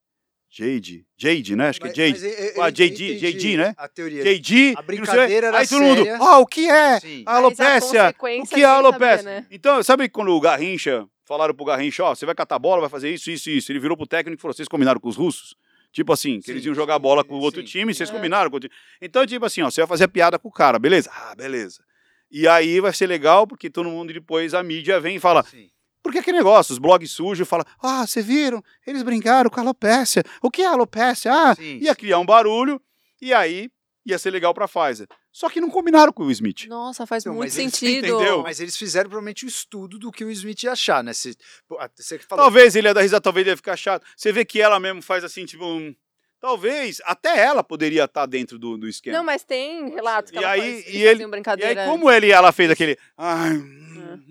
[0.48, 1.68] Jade, Jade, né?
[1.70, 2.12] Acho que é Mas- Jade.
[2.12, 2.22] mas
[2.56, 3.74] eu- Ah, eu JD, JD, né?
[3.76, 4.22] A teoria.
[4.22, 7.00] JD, A não sei- brincadeira era aí todo mundo, ah, o que é?
[7.00, 7.24] Sim.
[7.26, 8.00] A alopécia?
[8.02, 9.24] O consequência que é a alopécia?
[9.24, 9.46] né?
[9.50, 13.10] Então, sabe quando o Garrincha, falaram pro Garrincha, ó, você vai catar bola, vai fazer
[13.12, 13.72] isso, isso, isso.
[13.72, 15.56] Ele virou pro técnico e falou, vocês combinaram com os russos?
[15.94, 17.66] Tipo assim, que Sim, eles iam jogar sim, bola com o outro sim.
[17.68, 18.12] time, vocês É.
[18.12, 18.72] combinaram com o time.
[19.00, 21.08] Então, tipo assim, ó, você vai fazer a piada com o cara, beleza?
[21.14, 21.84] Ah, beleza.
[22.28, 25.68] E aí vai ser legal, porque todo mundo depois, a mídia vem e fala, Sim.
[26.02, 28.60] porque aquele negócio, os blogs sujos falam, ah, vocês viram?
[28.84, 30.24] Eles brincaram com a alopécia.
[30.42, 31.32] O que é alopécia?
[31.32, 32.82] Ah, Sim, ia criar um barulho,
[33.22, 33.70] e aí
[34.04, 35.06] ia ser legal pra Pfizer.
[35.36, 36.66] Só que não combinaram com o Smith.
[36.68, 38.06] Nossa, faz Então, muito mas eles- sentido.
[38.06, 38.42] entendeu?
[38.44, 41.12] Mas eles fizeram provavelmente o estudo do que o Smith ia achar, né?
[41.12, 41.36] Se,
[41.96, 42.44] você falou.
[42.44, 44.06] Talvez ele ia dar risada, talvez ele ia ficar chato.
[44.16, 45.92] Você vê que ela mesmo faz assim, tipo, um...
[46.40, 49.16] talvez até ela poderia estar dentro do, do esquema.
[49.18, 51.30] Não, mas tem relatos que E ela aí- faz, e eles ele- faziam E aí,
[51.30, 51.84] brincadeira.
[51.86, 52.96] como ele, ela fez aquele.
[53.18, 54.14] Ai, hum, É.
[54.14, 54.24] hum,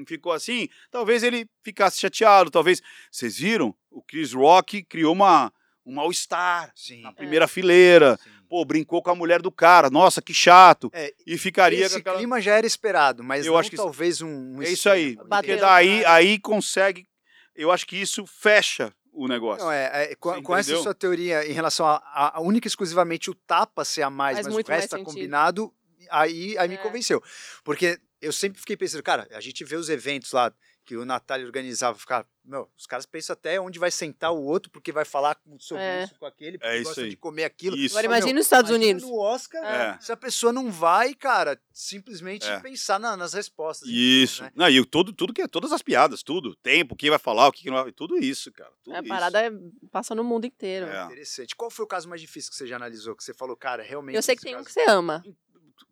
[0.00, 2.50] hum, ficou assim, talvez ele ficasse chateado.
[2.50, 2.80] Talvez.
[3.12, 3.74] Vocês viram?
[3.90, 5.52] O Chris Rock criou uma,
[5.84, 6.72] um mal-estar
[7.02, 8.18] na primeira fileira.
[8.22, 8.39] sim.
[8.50, 9.88] Pô, brincou com a mulher do cara.
[9.88, 10.90] Nossa, que chato.
[10.92, 12.16] É, E ficaria Esse com aquela.
[12.18, 15.16] clima já era esperado, mas Eu não acho que- talvez um, um É isso aí.
[15.16, 17.06] Porque daí aí consegue.
[17.54, 19.64] Eu acho que isso fecha o negócio.
[19.64, 22.68] Não, é, é, com, com essa sua teoria em relação a, a- a única e
[22.68, 25.12] exclusivamente o tapa ser a mais, Faz mas o resto tá sentido.
[25.14, 25.72] combinado,
[26.10, 26.78] aí, aí me É.
[26.78, 27.22] convenceu.
[27.62, 30.52] Porque eu sempre fiquei pensando, cara, a gente vê os eventos lá
[30.90, 34.72] que o Natália organizava, ficar, meu, os caras pensam até onde vai sentar o outro,
[34.72, 36.02] porque vai falar com- sobre É.
[36.02, 37.10] isso com aquele, porque É isso gosta aí.
[37.10, 37.76] de comer aquilo.
[37.76, 37.94] Isso.
[37.96, 39.08] Agora imagina os Estados imagina Unidos.
[39.08, 40.00] no Oscar, É.
[40.00, 42.58] se a pessoa não vai, cara, simplesmente É.
[42.58, 43.88] pensar na- nas respostas.
[43.88, 44.42] Isso.
[44.42, 44.50] né?
[44.56, 46.56] Não, e o todo, tudo que é, todas as piadas, tudo.
[46.56, 47.92] Tempo, quem vai falar, o que não vai.
[47.92, 48.72] Tudo isso, cara.
[48.82, 49.08] Tudo A isso.
[49.08, 49.52] parada é,
[49.92, 50.86] passa no mundo inteiro.
[50.86, 51.04] É.
[51.04, 51.54] Interessante.
[51.54, 53.14] Qual foi o caso mais difícil que você já analisou?
[53.14, 54.16] Que você falou, cara, realmente.
[54.16, 55.22] Eu sei que tem um caso- que você ama.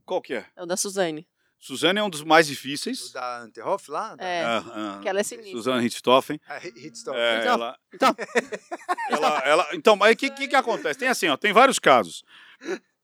[0.04, 0.44] Qual que é?
[0.56, 1.24] É o da Suzane.
[1.58, 3.10] Suzane é um dos mais O difíceis.
[3.12, 4.14] da Anterhoff lá?
[4.14, 4.44] Da- É.
[4.44, 5.52] Ah, ah, Que ela é sinistra.
[5.52, 6.40] Suzane Richthofen.
[6.76, 7.18] Hitstop.
[7.18, 8.14] É, Então, ela, então.
[9.10, 10.98] ela, ela- então, mas o que, que, que acontece?
[10.98, 12.22] Tem assim, ó, tem vários casos.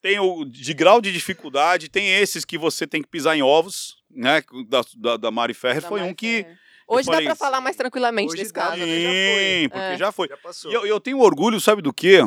[0.00, 3.96] Tem o de grau de dificuldade, tem esses que você tem que pisar em ovos,
[4.10, 4.42] né?
[4.68, 6.42] Da, da, da Mari Ferrer Da foi um Mari que.
[6.42, 6.58] Ferrer.
[6.86, 8.84] Hoje dá pra falar mais tranquilamente desse caso, né?
[8.84, 9.00] né?
[9.00, 9.62] Já foi.
[9.62, 9.96] Sim, porque É.
[9.96, 10.28] já foi.
[10.28, 10.70] Já passou.
[10.70, 12.20] E eu, eu tenho orgulho, sabe do quê?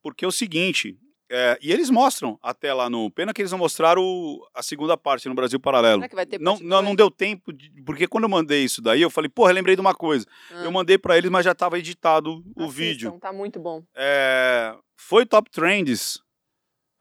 [0.00, 0.96] Porque é o seguinte,
[1.30, 3.10] é, e eles mostram até lá no.
[3.10, 6.00] Pena que eles não mostraram o- a segunda parte no Brasil Paralelo.
[6.00, 8.82] Será que vai ter Não, não, não deu tempo, de- porque quando eu mandei isso
[8.82, 10.26] daí, eu falei, porra, eu lembrei de uma coisa.
[10.50, 13.18] Ah, Eu mandei pra eles, mas já tava editado o assistam, vídeo.
[13.20, 13.82] Tá muito bom.
[13.94, 16.20] É, foi top trends.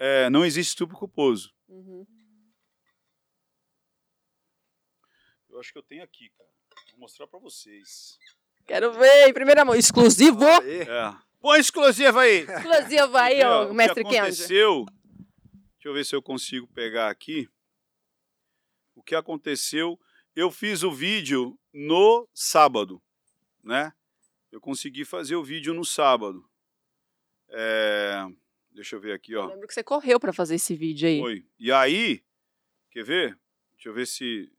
[0.02, 1.52] é, não existe estupro culposo.
[1.68, 2.06] Uhum.
[5.50, 6.50] Eu acho que eu tenho aqui, cara.
[6.92, 8.18] Vou mostrar pra vocês.
[8.66, 9.76] Quero ver em primeira mão.
[9.76, 10.46] Exclusivo!
[10.46, 10.84] Aê.
[10.84, 11.14] É.
[11.42, 12.40] Põe exclusiva aí.
[12.42, 14.18] Exclusivo aí, ó, o que mestre Kenji.
[14.18, 14.86] aconteceu?
[15.74, 17.48] Deixa eu ver se eu consigo pegar aqui.
[18.96, 19.98] O que aconteceu?
[20.36, 23.02] Eu fiz o vídeo no sábado,
[23.64, 23.94] né?
[24.52, 26.44] Eu consegui fazer o vídeo no sábado.
[27.50, 28.26] É,
[28.72, 29.48] Deixa eu ver aqui, Eu ó.
[29.48, 31.20] lembro que você correu pra fazer esse vídeo aí.
[31.20, 31.46] Foi.
[31.60, 32.24] E aí,
[32.92, 33.38] quer ver?
[33.74, 34.52] Deixa eu ver se.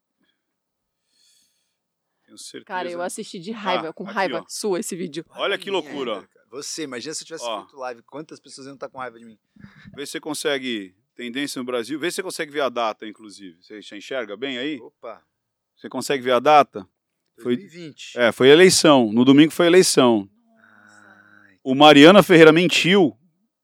[2.25, 2.65] Tenho certeza.
[2.65, 4.45] Cara, eu assisti de raiva, Ah, com aqui, raiva ó.
[4.49, 5.25] sua esse vídeo.
[5.31, 6.40] Olha que loucura, ó.
[6.51, 7.61] Você, imagina se eu tivesse Ó.
[7.63, 9.39] feito live, quantas pessoas iam estar com raiva de mim?
[9.95, 10.95] Vê se você consegue.
[11.15, 11.99] Tendência no Brasil.
[11.99, 13.57] Vê se você consegue ver a data, inclusive.
[13.61, 14.79] Você já enxerga bem aí?
[14.81, 15.23] Opa,
[15.77, 16.87] Você consegue ver a data?
[17.43, 18.19] Foi- 2020.
[18.19, 19.13] É, foi eleição.
[19.13, 20.29] No domingo foi eleição.
[21.47, 23.17] Ai, O Mariana Ferreira mentiu,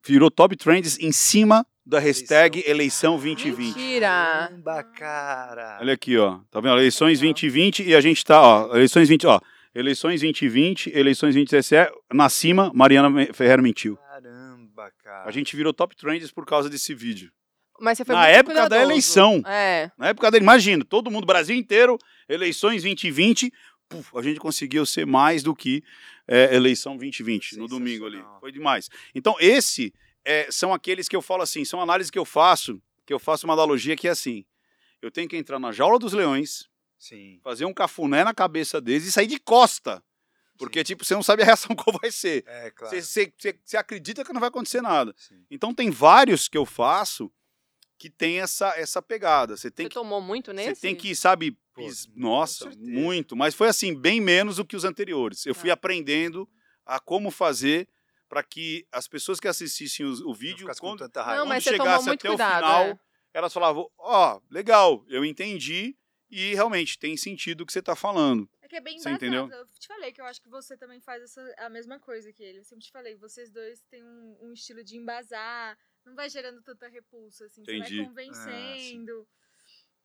[0.05, 3.15] virou top trends em cima da hashtag Eleição.
[3.15, 3.75] eleição 2020.
[3.77, 4.07] Mentira!
[4.09, 5.79] Caramba, cara.
[5.81, 6.41] Olha aqui, ó.
[6.51, 6.75] Tá vendo?
[6.77, 8.75] Eleições 2020 e a gente tá, ó.
[8.75, 9.41] Eleições 20, ó.
[9.77, 13.99] Eleições 2020, eleições 2017, na cima, Mariana Ferreira mentiu.
[13.99, 15.29] Caramba, cara.
[15.29, 17.31] A gente virou top trends por causa desse vídeo.
[17.79, 18.91] Mas você foi Na muito época da cuidadoso.
[18.91, 19.43] eleição.
[19.47, 19.91] É.
[19.99, 23.53] Na época dele, imagina, todo mundo, Brasil inteiro, eleições 2020,
[23.87, 25.85] puf, a gente conseguiu ser mais do que
[26.27, 28.25] é, eleição 2020, no domingo ali.
[28.41, 28.89] Foi demais.
[29.15, 29.93] Então, esse
[30.25, 33.47] é, são aqueles que eu falo assim, são análises que eu faço, que eu faço
[33.47, 34.43] uma analogia que é assim,
[35.03, 36.67] eu tenho que entrar na jaula dos leões,
[36.99, 37.39] Sim.
[37.43, 40.03] fazer um cafuné na cabeça deles e sair de costa.
[40.59, 42.43] Porque, tipo, você não sabe a reação qual vai ser.
[42.47, 42.95] É, claro.
[43.01, 45.15] Você, você- você- acredita que não vai acontecer nada.
[45.19, 45.45] Sim.
[45.51, 47.31] Então, tem vários que eu faço
[47.99, 49.57] que tem essa, essa pegada.
[49.57, 50.77] Você tem Você que tomou muito nesse?
[50.77, 51.83] você tem que, sabe, Pô,
[52.15, 55.45] nossa, muito, mas foi assim, bem menos do que os anteriores.
[55.47, 55.75] Eu fui Ah.
[55.75, 56.49] aprendendo
[56.87, 57.87] a como fazer
[58.29, 61.41] para que as pessoas que assistissem o, Não vídeo, quando, tanta raiva.
[61.41, 62.55] Não, mas quando chegasse até o cuidado.
[62.65, 62.99] final, é.
[63.35, 65.95] elas falavam, ó, legal, eu entendi
[66.31, 68.49] e realmente tem sentido o que você está falando.
[68.63, 69.25] É que é bem Você embasado.
[69.27, 69.49] entendeu?
[69.59, 72.43] Eu te falei que eu acho que você também faz essa, a mesma coisa que
[72.43, 72.59] ele.
[72.59, 76.61] Eu sempre te falei, vocês dois têm um, um estilo de embasar, não vai gerando
[76.63, 77.65] tanta repulsa, assim.
[77.65, 77.97] Você Entendi.
[77.99, 79.29] vai convencendo.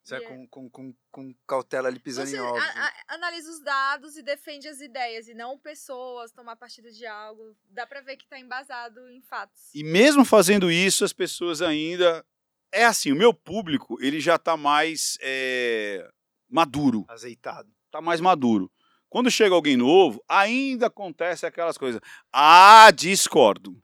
[0.04, 0.36] Você vai Yeah.
[0.36, 2.60] com, com, com, com cautela ali pisando Você em ovos.
[2.64, 2.82] a- né?
[3.08, 7.56] a- analisa os dados e defende as ideias, e não pessoas, tomar partido de algo.
[7.66, 9.70] Dá pra ver que tá embasado em fatos.
[9.76, 12.26] E mesmo fazendo isso, as pessoas ainda.
[12.72, 16.08] É assim, o meu público, ele já tá mais é,
[16.50, 17.06] maduro.
[17.08, 17.70] Azeitado.
[17.92, 18.72] Tá mais maduro.
[19.10, 22.00] Quando chega alguém novo, ainda acontece aquelas coisas.
[22.32, 23.76] Ah, discordo.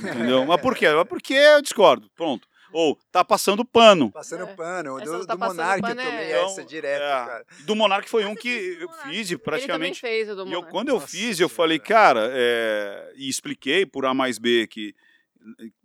[0.00, 0.46] Entendeu?
[0.46, 0.88] Mas por quê?
[0.88, 2.10] Mas porque eu discordo.
[2.16, 2.48] Pronto.
[2.72, 4.10] Ou tá passando pano.
[4.12, 4.54] Passando É.
[4.54, 4.98] pano.
[5.00, 7.08] Essa Do, tá do passando Monark eu pano, tomei é- essa direto, É.
[7.26, 7.46] cara.
[7.64, 10.00] Do Monark foi Ah, um que eu fiz e Ele praticamente.
[10.00, 13.84] fez o do E eu, quando eu Nossa fiz, eu falei, cara, é, e expliquei
[13.84, 14.94] por A mais B que,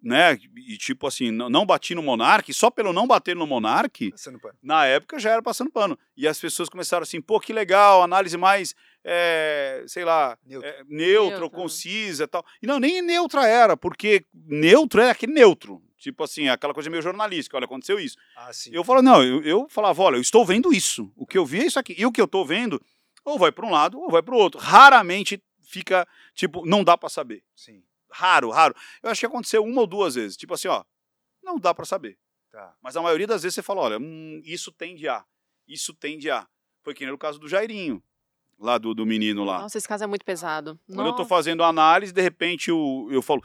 [0.01, 4.11] né, e tipo assim, não, não bati no Monark, só pelo não bater no Monark,
[4.61, 5.97] na época já era passando pano.
[6.15, 10.67] E as pessoas começaram assim, pô, que legal, análise mais, é, sei lá, Neutro.
[10.69, 11.49] é, neutra, Neutra.
[11.49, 12.45] concisa e tal.
[12.61, 15.81] E não, nem neutra era, porque neutro é aquele neutro.
[15.97, 18.17] Tipo assim, aquela coisa meio jornalística, olha, aconteceu isso.
[18.35, 18.69] Ah, sim.
[18.73, 21.11] Eu falo, não, eu, eu falava, olha, eu estou vendo isso.
[21.15, 21.95] O que eu vi é isso aqui.
[21.97, 22.79] E o que eu estou vendo,
[23.23, 24.59] ou vai para um lado, ou vai para o outro.
[24.59, 27.41] Raramente fica, tipo, não dá para saber.
[27.55, 27.81] Sim.
[28.15, 28.73] Raro, raro.
[29.03, 30.37] Eu acho que aconteceu uma ou duas vezes.
[30.37, 30.85] Tipo assim, ó,
[31.43, 32.17] não dá para saber.
[32.49, 32.73] Tá.
[32.81, 35.25] Mas a maioria das vezes você fala, olha, hum, isso tende a,
[35.67, 36.47] isso tende a.
[36.81, 38.01] Foi que nem no caso do Jairinho,
[38.57, 39.59] lá do, do menino lá.
[39.59, 40.79] Nossa, esse caso é muito pesado.
[40.87, 41.29] Quando eu tô Nossa.
[41.29, 43.43] fazendo a análise, de repente eu, eu falo,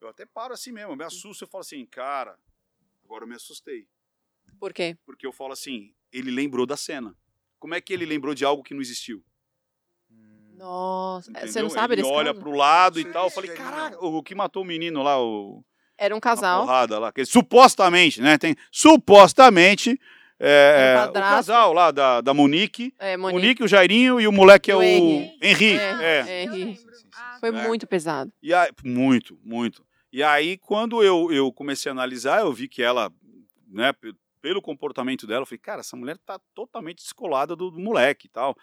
[0.00, 2.38] eu até paro assim mesmo, eu me assusto, eu falo assim, cara,
[3.04, 3.86] agora eu me assustei.
[4.58, 4.96] Por quê?
[5.04, 7.14] Porque eu falo assim, ele lembrou da cena.
[7.58, 9.22] Como é que ele lembrou de algo que não existiu?
[10.56, 11.48] Nossa, Entendeu?
[11.52, 12.40] você não sabe ele desse olha caso?
[12.40, 13.24] pro lado e tal.
[13.26, 15.64] Eu falei, aí, caraca, o que matou o menino lá, o
[15.98, 16.62] Era um a casal.
[16.62, 18.36] porrada lá, que supostamente, né?
[18.38, 19.98] Tem supostamente
[20.38, 23.40] é, Um é, o casal lá da, da Monique, É, Monique.
[23.42, 23.64] Monique.
[23.64, 25.32] o Jairinho e o moleque é E o o Henry.
[25.40, 25.76] Henri.
[25.78, 26.44] É, É.
[26.44, 26.76] é.
[27.40, 27.52] Foi É.
[27.66, 28.30] muito pesado.
[28.42, 29.84] E aí, muito, muito.
[30.12, 33.10] E aí, quando eu, eu comecei a analisar, eu vi que ela,
[33.68, 37.78] né, pe- pelo comportamento dela, eu falei, cara, essa mulher tá totalmente descolada do, do
[37.80, 38.54] moleque e tal.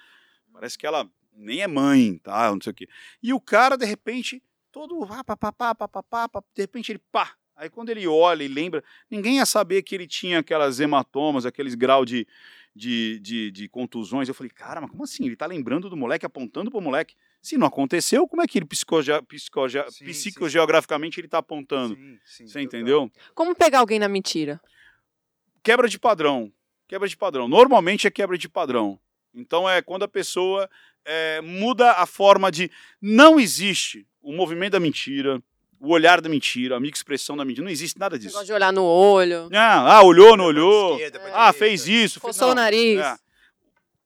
[0.52, 2.52] Parece que ela nem é mãe, tá?
[2.52, 2.88] Não sei o quê.
[3.22, 4.42] E o cara, de repente,
[4.72, 7.34] todo ah, pá, pá, pá, pá, pá, pá, pá, de repente ele pá.
[7.56, 11.76] Aí quando ele olha e lembra, ninguém ia saber que ele tinha aquelas hematomas, aqueles
[11.76, 12.28] graus de,
[12.76, 14.28] de, de, de contusões.
[14.28, 15.26] Eu falei, cara, mas como assim?
[15.26, 17.16] Ele tá lembrando do moleque, apontando pro moleque.
[17.42, 21.96] Se não aconteceu, como é que ele psicoge, psicoge, Sim, psicogeograficamente ele tá apontando?
[21.96, 23.12] Sim, sim, Você entendeu?
[23.36, 24.60] Como pegar alguém na mentira?
[25.62, 26.52] Quebra de padrão.
[26.88, 27.48] Quebra de padrão.
[27.48, 29.00] Normalmente é quebra de padrão.
[29.34, 30.70] Então é quando a pessoa
[31.06, 32.70] é, muda a forma de.
[33.02, 35.42] Não existe o movimento da mentira,
[35.80, 37.64] o olhar da mentira, a minha expressão da mentira.
[37.66, 38.34] Não existe nada Você disso.
[38.34, 40.94] gosta de olhar no olho, Ah, ah, olhou, não olhou.
[40.94, 42.20] esquerda, pra Ah, fez isso.
[42.20, 43.00] Coçou o nariz.
[43.00, 43.18] É.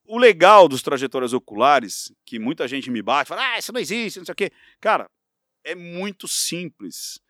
[0.04, 4.18] O legal dos trajetórias oculares, que muita gente me bate, fala, ah, isso não existe,
[4.18, 4.50] não sei o quê.
[4.80, 5.08] Cara,
[5.62, 7.20] é muito simples.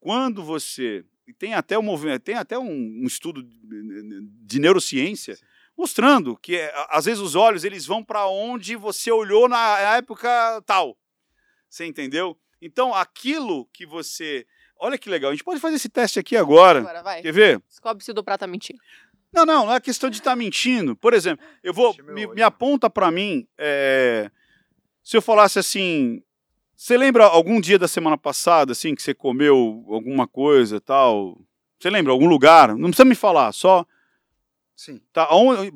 [0.00, 1.04] Quando você.
[1.38, 2.70] Tem até um movimento, tem até um,
[3.02, 3.58] um estudo de,
[4.46, 5.36] de neurociência
[5.78, 10.28] mostrando que é, às vezes os olhos eles vão para onde você olhou na época
[10.66, 10.98] tal.
[11.70, 12.36] Você entendeu?
[12.60, 14.44] Então, aquilo que você.
[14.80, 16.80] Olha que legal, a gente pode fazer esse teste aqui agora.
[16.80, 17.22] Agora vai.
[17.22, 17.62] Quer ver?
[17.68, 18.80] Descobre se o do prato tá mentindo.
[19.32, 20.96] Não, não, não é questão de estar mentindo.
[20.96, 21.94] Por exemplo, eu vou.
[22.12, 23.46] Me, me aponta pra mim.
[23.56, 24.30] é,
[25.04, 26.22] se eu falasse assim.
[26.74, 31.36] Você lembra algum dia da semana passada, assim, que você comeu alguma coisa e tal?
[31.76, 32.68] Você lembra algum lugar?
[32.76, 33.84] Não precisa me falar, só.
[34.78, 35.00] Sim.
[35.12, 35.28] Tá,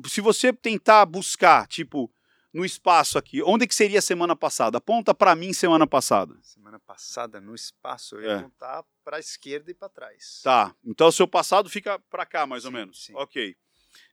[0.07, 2.09] se você tentar buscar, tipo,
[2.53, 4.77] no espaço aqui, onde que seria a semana passada?
[4.77, 6.33] Aponta pra mim semana passada.
[6.41, 8.35] Semana passada, no espaço, eu ia É.
[8.37, 10.39] apontar pra esquerda e pra trás.
[10.41, 10.73] Tá.
[10.85, 13.03] Então o seu passado fica pra cá, mais ou Sim, menos.
[13.05, 13.13] sim.
[13.15, 13.55] Ok.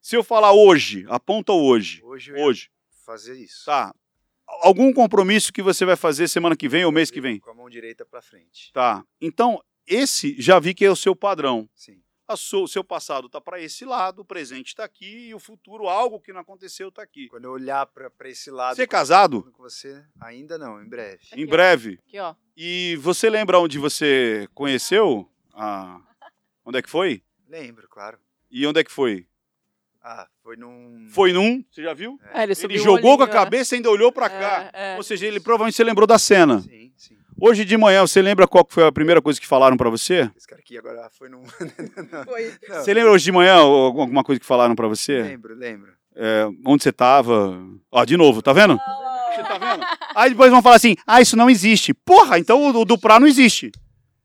[0.02, 2.02] Se eu falar hoje, aponta hoje.
[2.02, 2.70] Hoje Hoje.
[3.06, 3.64] fazer isso.
[3.66, 3.94] Tá.
[4.62, 7.38] Algum compromisso que você vai fazer semana que vem ou mês que vem?
[7.38, 8.72] Com a mão direita pra frente.
[8.72, 9.04] Tá.
[9.20, 11.68] Então, esse já vi que é o seu padrão.
[11.76, 11.99] Sim.
[12.32, 16.20] O seu, passado tá para esse lado, o presente está aqui e o futuro, algo
[16.20, 17.26] que não aconteceu, está aqui.
[17.28, 18.76] Quando eu olhar pra, pra esse lado.
[18.76, 19.42] Você é casado?
[19.52, 21.22] Com você, ainda não, em breve.
[21.32, 21.50] Em Aqui, ó.
[21.50, 21.98] breve.
[22.06, 22.34] Aqui, ó.
[22.56, 25.28] E você lembra onde você conheceu?
[25.52, 26.00] a-
[26.64, 27.22] Onde é que foi?
[27.48, 28.18] Lembro, claro.
[28.50, 29.26] E onde é que foi?
[30.02, 31.08] Ah, foi num.
[31.10, 32.18] Foi num, você já viu?
[32.32, 33.32] É, ele Ele subiu o jogou com a olhinho, né?
[33.44, 34.70] cabeça e ainda olhou para cá.
[34.72, 34.96] É, é.
[34.96, 36.60] Ou seja, ele provavelmente você lembrou da cena.
[36.62, 37.18] Sim, sim.
[37.40, 40.30] Hoje de manhã, você lembra qual foi a primeira coisa que falaram para você?
[40.36, 41.42] Esse cara aqui agora foi num.
[42.26, 42.52] Foi.
[42.68, 45.22] Não, Você lembra hoje de manhã alguma coisa que falaram para você?
[45.22, 45.92] Lembro, lembro.
[46.14, 47.58] É, onde você tava?
[47.90, 48.78] Ó, de novo, tá vendo?
[49.34, 49.86] Você tá vendo?
[50.14, 51.94] Aí depois vão falar assim: ah, isso não existe.
[51.94, 53.72] Porra, então o, o do Prá não existe.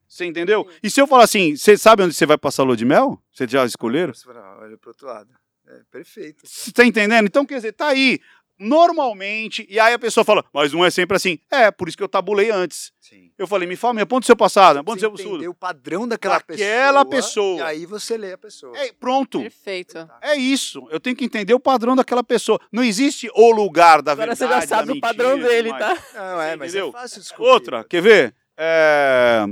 [0.07, 0.67] Você entendeu?
[0.83, 3.19] E se eu falar assim, você sabe onde você vai passar a lua de mel?
[3.31, 4.13] Vocês já escolheram?
[4.13, 5.29] Você fala, Olha pro outro lado.
[5.67, 6.41] É, perfeito.
[6.45, 7.25] Você tá entendendo?
[7.25, 8.19] Então, quer dizer, tá aí.
[8.57, 11.37] Normalmente, e aí a pessoa fala, mas não é sempre assim.
[11.51, 12.91] É, por isso que eu tabulei antes.
[12.99, 13.31] Sim.
[13.37, 15.35] Eu falei, me fala, me aponta o seu passado, me aponta o Você seu futuro.
[15.35, 17.57] entender o padrão daquela, Daquela pessoa, pessoa.
[17.59, 18.77] E aí você lê a pessoa.
[18.77, 19.39] É, pronto.
[19.39, 20.09] Perfeito.
[20.21, 20.87] É isso.
[20.89, 22.59] Eu tenho que entender o padrão daquela pessoa.
[22.71, 24.53] Não existe o lugar da Agora verdade.
[24.61, 25.83] você já sabe o mentira padrão dele, mais.
[25.97, 26.03] tá?
[26.13, 26.89] Não, é, mas Entendeu?
[26.89, 27.49] é fácil descobrir.
[27.51, 28.35] Outra, quer ver?
[28.57, 29.45] É,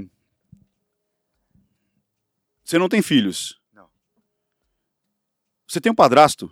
[2.64, 3.60] Você não tem filhos.
[3.74, 3.88] Não.
[5.68, 6.50] Você tem um padrasto.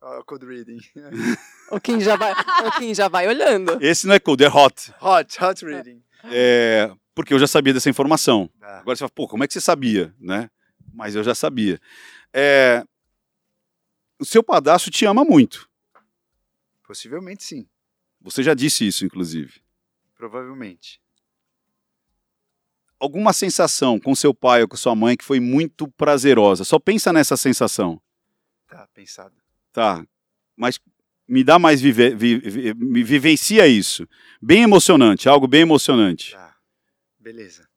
[0.00, 0.80] Ó, code reading.
[1.72, 2.32] O Kim já vai,
[2.66, 3.78] o Kim já vai olhando.
[3.80, 4.92] Esse não é cold, é hot.
[5.00, 6.02] Hot, hot reading.
[6.24, 8.50] É, Porque eu já sabia dessa informação.
[8.58, 8.80] Tá.
[8.80, 10.50] Agora você fala, pô, como é que você sabia, né?
[10.92, 11.80] Mas eu já sabia.
[12.32, 12.84] É,
[14.18, 15.70] O seu padrasto te ama muito.
[16.84, 17.68] Possivelmente sim.
[18.20, 19.62] Você já disse isso, inclusive.
[20.16, 21.00] Provavelmente.
[22.98, 26.64] Alguma sensação com seu pai ou com sua mãe que foi muito prazerosa.
[26.64, 28.02] Só pensa nessa sensação.
[28.66, 29.39] Tá, pensado.
[29.72, 30.04] Tá.
[30.56, 30.78] Mas
[31.28, 34.06] me dá mais vive, vi- vi- me vivencia isso.
[34.42, 36.32] Bem emocionante, algo bem emocionante.
[36.32, 36.56] Tá.
[37.18, 37.68] Beleza.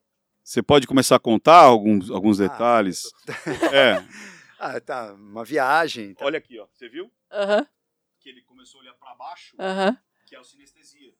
[0.44, 3.04] Você pode começar a contar alguns, alguns Ah, detalhes?
[3.74, 4.04] É.
[4.66, 5.14] Ah, tá.
[5.16, 6.14] Uma viagem.
[6.14, 6.24] Tá.
[6.26, 6.66] Olha aqui, ó.
[6.72, 7.12] Você viu?
[7.30, 7.68] Aham,
[8.22, 9.98] Que ele começou a olhar para baixo, aham.
[10.26, 11.14] que é o sinestesia.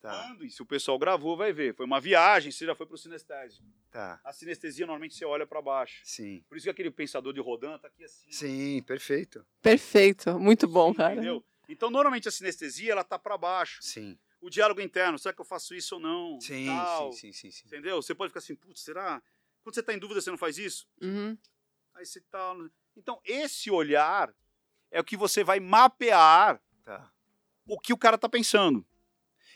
[0.00, 1.74] Tá, Quando, e se o pessoal gravou, vai ver.
[1.74, 3.62] Foi uma viagem, você já foi pro sinestésico.
[3.90, 4.18] tá.
[4.24, 6.00] A sinestesia, normalmente, você olha para baixo.
[6.04, 6.42] Sim.
[6.48, 8.32] Por isso que aquele pensador de Rodin tá aqui assim.
[8.32, 9.44] Sim, perfeito.
[9.60, 10.38] Perfeito.
[10.38, 11.12] Muito bom, cara.
[11.12, 11.44] Entendeu?
[11.68, 13.78] Então, normalmente, a sinestesia, ela tá para baixo.
[13.82, 14.18] Sim.
[14.40, 16.40] O diálogo interno, será que eu faço isso ou não?
[16.40, 17.12] Sim, Tal.
[17.12, 17.66] sim, sim, sim, sim.
[17.66, 18.00] Entendeu?
[18.00, 19.22] Você pode ficar assim, putz, será?
[19.62, 20.88] Quando você tá em dúvida, você não faz isso?
[21.02, 21.36] Uhum.
[21.94, 22.56] Aí você tá...
[22.96, 24.34] Então, esse olhar
[24.90, 27.12] é o que você vai mapear Tá.
[27.66, 28.84] o que o cara tá pensando.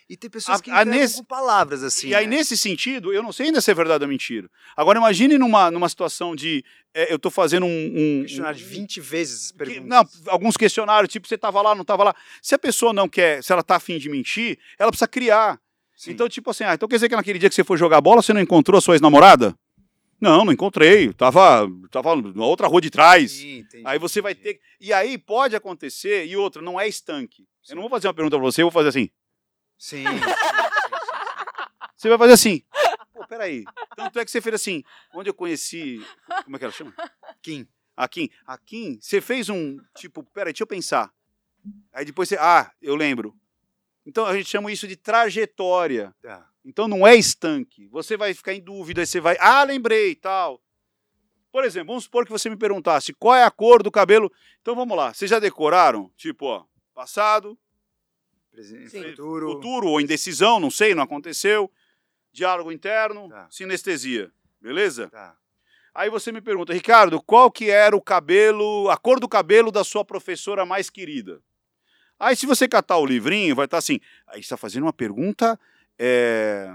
[0.08, 2.08] E tem pessoas que a nesse- com palavras assim.
[2.08, 2.36] e aí, né?
[2.36, 4.50] nesse sentido, eu não sei ainda se é verdade ou mentira.
[4.76, 6.62] Agora, imagine numa, numa situação de
[6.92, 7.68] é, eu tô fazendo um.
[7.68, 9.86] um Questionário de um- 20 vezes que- perguntas.
[9.88, 12.14] não, alguns questionários, tipo, você tava lá, não tava lá.
[12.42, 15.58] Se a pessoa não quer, se ela tá afim de mentir, ela precisa criar.
[15.96, 16.10] Sim.
[16.10, 18.20] Então, tipo assim, ah, então quer dizer que naquele dia que você foi jogar bola,
[18.20, 19.56] você não encontrou a sua ex-namorada?
[20.20, 21.12] Não, não encontrei.
[21.14, 23.32] Tava, tava na outra rua de trás.
[23.32, 24.54] Sim, entendi, Aí você vai entendi.
[24.54, 24.60] ter.
[24.80, 27.44] E aí pode acontecer, e outra, não é estanque.
[27.62, 27.72] Sim.
[27.72, 29.08] Eu não vou fazer uma pergunta pra você, eu vou fazer assim.
[29.84, 31.74] Sim, sim, sim, sim.
[31.94, 32.62] Você vai fazer assim.
[33.12, 33.64] Pô, peraí.
[33.94, 34.82] Tanto é que você fez assim.
[35.12, 36.02] Onde eu conheci.
[36.42, 36.94] Como é que ela chama?
[37.42, 37.68] Kim.
[37.94, 38.30] A Kim.
[38.46, 39.76] A Kim, você fez um.
[39.94, 41.12] Tipo, peraí, deixa eu pensar.
[41.92, 42.38] Aí depois você.
[42.40, 43.38] Ah, eu lembro.
[44.06, 46.14] Então a gente chama isso de trajetória.
[46.22, 46.48] Tá.
[46.64, 47.86] Então não é estanque.
[47.88, 49.36] Você vai ficar em dúvida, aí você vai.
[49.38, 50.62] Ah, lembrei e tal.
[51.52, 54.32] Por exemplo, vamos supor que você me perguntasse qual é a cor do cabelo.
[54.62, 55.12] Então vamos lá.
[55.12, 56.10] Vocês já decoraram?
[56.16, 57.58] Tipo, ó, passado,
[58.62, 59.02] Sim.
[59.10, 59.52] futuro.
[59.52, 61.70] futuro ou indecisão, não sei, não aconteceu.
[62.32, 63.46] Diálogo interno, Tá.
[63.50, 64.30] sinestesia.
[64.60, 65.08] Beleza?
[65.08, 65.36] Tá.
[65.94, 69.84] Aí você me pergunta, Ricardo, qual que era o cabelo, a cor do cabelo da
[69.84, 71.40] sua professora mais querida?
[72.18, 75.58] Aí se você catar o livrinho, vai estar assim, aí está fazendo uma pergunta
[75.98, 76.72] é,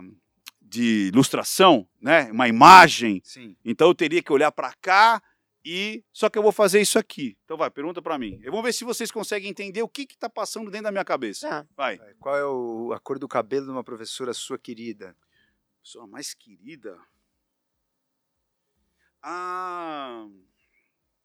[0.62, 2.30] de ilustração, né?
[2.32, 3.22] Uma imagem.
[3.26, 3.56] Sim.
[3.66, 5.22] Então eu teria que olhar para cá
[5.66, 7.38] e só que eu vou fazer isso aqui.
[7.46, 8.40] Então vai, pergunta para mim.
[8.44, 11.48] Eu vou ver se vocês conseguem entender o que está passando dentro da minha cabeça.
[11.50, 11.68] Tá.
[11.76, 11.98] Vai.
[11.98, 15.16] Vai, Qual é o- a cor do cabelo de uma professora sua querida?
[15.82, 16.98] Pessoa mais querida.
[19.22, 20.26] Ah,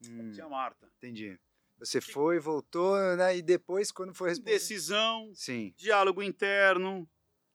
[0.07, 0.91] Hum, tia Marta.
[0.99, 1.39] entendi.
[1.79, 3.37] Você foi, voltou, né?
[3.37, 4.53] E depois, quando foi responder?
[4.53, 7.09] Decisão, Sim, diálogo interno.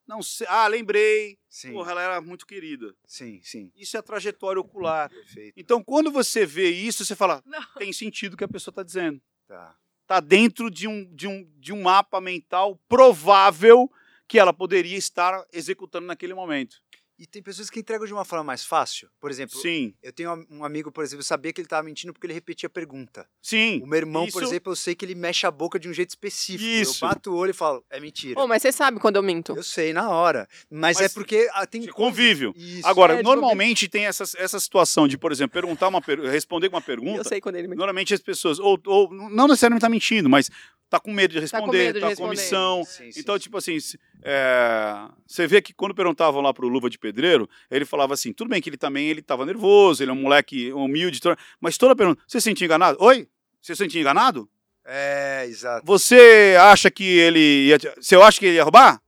[0.09, 0.47] Não sei.
[0.49, 1.37] Ah, lembrei.
[1.47, 2.95] sim, Porra, ela era muito querida.
[3.05, 3.71] sim, sim.
[3.75, 5.07] Isso é a trajetória ocular.
[5.07, 5.53] Perfeito.
[5.55, 7.63] Então, quando você vê isso, você fala, Não.
[7.77, 9.21] tem sentido o que a pessoa está dizendo.
[9.47, 9.77] Tá.
[10.01, 13.87] Está dentro de um, de, um, de um mapa mental provável
[14.27, 16.81] que ela poderia estar executando naquele momento.
[17.19, 19.09] E tem pessoas que entregam de uma forma mais fácil.
[19.19, 22.13] Por exemplo, Sim, eu tenho um amigo, por exemplo, eu sabia que ele estava mentindo
[22.13, 23.27] porque ele repetia a pergunta.
[23.41, 23.81] sim.
[23.83, 25.93] O meu irmão, por Isso- exemplo, eu sei que ele mexe a boca de um
[25.93, 26.63] jeito específico.
[26.63, 27.03] Isso.
[27.03, 28.39] Eu bato o olho e falo, é mentira.
[28.39, 29.53] Ô, mas você sabe quando eu minto.
[29.53, 30.47] Eu sei, na hora.
[30.71, 32.53] Mas, Mas é porque ah, tem convívio.
[32.55, 32.87] Isso.
[32.87, 36.77] Agora, É, normalmente tem essa, essa situação de, por exemplo, perguntar uma per- responder uma
[36.77, 37.23] Eu pergunta.
[37.27, 37.77] sei quando ele mente.
[37.77, 40.49] Normalmente as pessoas, ou, ou não necessariamente tá mentindo, mas
[40.89, 42.29] tá com medo de Tá com responder, medo de tá com responder.
[42.29, 42.85] omissão.
[42.85, 43.41] Sim, sim, Então, sim.
[43.41, 43.77] tipo assim,
[44.21, 48.49] é, você vê que quando perguntavam lá pro Luva de Pedreiro, ele falava assim, tudo
[48.49, 51.19] bem que ele também ele tava nervoso, ele é um moleque humilde,
[51.59, 52.97] mas toda pergunta, você se sentia enganado?
[53.01, 53.27] Oi?
[53.61, 54.49] Você se sentia enganado?
[54.85, 55.85] É, exato.
[55.85, 59.01] Você acha que ele ia, você acha que ele ia roubar?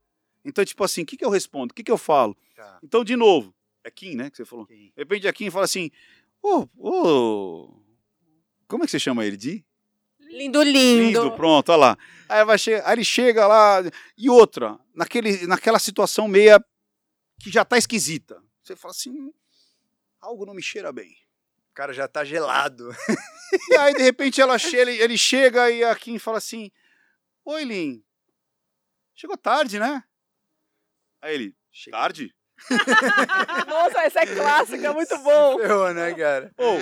[0.45, 1.71] Então, tipo assim, o que, que eu respondo?
[1.71, 2.35] O que, que eu falo?
[2.55, 2.79] Tá.
[2.83, 4.63] Então, de novo, é Kim, né, que você falou.
[4.63, 4.77] ok.
[4.77, 5.91] De repente a Kim fala assim,
[6.41, 7.81] ô, ô,
[8.67, 9.37] como é que você chama ele?
[9.37, 9.65] De?
[10.31, 11.01] Lindo, lindo.
[11.23, 11.97] Lindo, pronto, olha lá.
[12.29, 13.81] Aí, vai che- aí ele chega lá,
[14.17, 16.63] e outra, naquele, naquela situação meia
[17.41, 18.41] que já tá esquisita.
[18.63, 19.33] Você fala assim, "Hum,
[20.21, 21.09] algo não me cheira bem.
[21.71, 22.89] O cara já tá gelado.
[23.69, 26.71] E aí, de repente, ela che ele, ele chega e a Kim fala assim:
[27.43, 28.01] Oi, Lin.
[29.13, 30.01] Chegou tarde, né?
[31.21, 31.97] Aí ele, Chega.
[31.97, 32.33] tarde?
[33.67, 35.57] Nossa, essa é clássica, muito bom.
[35.59, 36.49] Ferrou, né, cara?
[36.55, 36.77] Pô,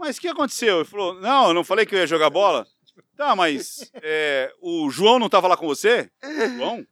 [0.00, 0.78] mas o que aconteceu?
[0.80, 2.66] Ele falou: Não, eu não falei que eu ia jogar bola?
[3.16, 6.10] Tá, mas é, o João não tava lá com você?
[6.56, 6.86] João?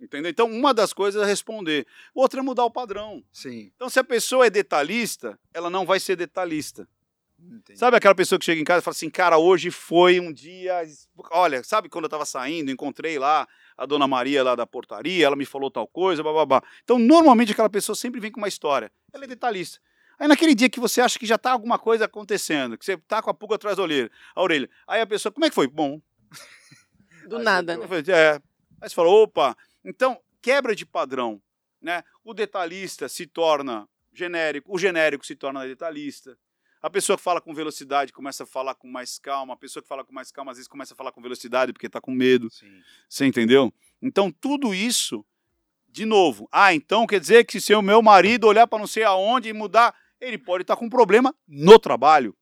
[0.00, 0.30] Entendeu?
[0.30, 1.86] Então, uma das coisas é responder.
[2.14, 3.22] Outra é mudar o padrão.
[3.32, 3.72] Sim.
[3.74, 6.88] Então, se a pessoa é detalhista, ela não vai ser detalhista.
[7.40, 7.78] Entendi.
[7.78, 10.82] Sabe aquela pessoa que chega em casa e fala assim, cara, hoje foi um dia.
[11.30, 15.36] Olha, sabe quando eu tava saindo, encontrei lá a dona Maria lá da portaria, ela
[15.36, 16.62] me falou tal coisa, babá.
[16.82, 18.90] Então, normalmente aquela pessoa sempre vem com uma história.
[19.12, 19.78] Ela é detalhista.
[20.18, 23.22] Aí naquele dia que você acha que já tá alguma coisa acontecendo, que você tá
[23.22, 24.68] com a pulga atrás da orelha, a orelha.
[24.86, 25.68] Aí a pessoa, como é que foi?
[25.68, 26.00] Bom,
[27.26, 27.86] Do nada, né?
[27.86, 28.40] falei, é.
[28.80, 29.56] Aí você fala, opa.
[29.84, 31.40] Então, quebra de padrão.
[31.80, 32.02] Né?
[32.24, 36.36] O detalhista se torna genérico, o genérico se torna detalhista.
[36.82, 39.88] A pessoa que fala com velocidade começa a falar com mais calma, a pessoa que
[39.88, 42.50] fala com mais calma às vezes começa a falar com velocidade porque está com medo.
[42.50, 42.82] Sim.
[43.08, 43.72] Você entendeu?
[44.00, 45.24] Então, tudo isso,
[45.88, 49.02] de novo, ah, então quer dizer que se o meu marido olhar para não sei
[49.02, 52.34] aonde e mudar, ele pode estar com um problema no trabalho.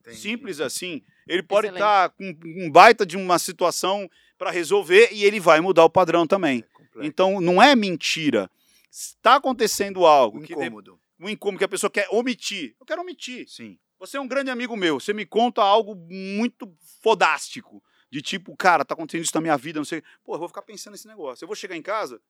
[0.00, 0.16] Entendi.
[0.16, 1.02] Simples assim.
[1.28, 1.80] Ele pode Excelente.
[1.82, 6.26] estar com um baita de uma situação para resolver e ele vai mudar o padrão
[6.26, 6.64] também.
[6.96, 7.06] É.
[7.06, 8.50] Então, não é mentira.
[8.90, 10.98] Está acontecendo algo Um que de- incômodo.
[11.20, 12.74] um incômodo que a pessoa quer omitir.
[12.80, 13.48] Eu quero omitir.
[13.48, 13.78] Sim.
[14.00, 17.82] Você é um grande amigo meu, você me conta algo muito fodástico.
[18.10, 20.02] De tipo, cara, tá acontecendo isso na minha vida, não sei.
[20.24, 21.44] Pô, eu vou ficar pensando nesse negócio.
[21.44, 22.20] Eu vou chegar em casa,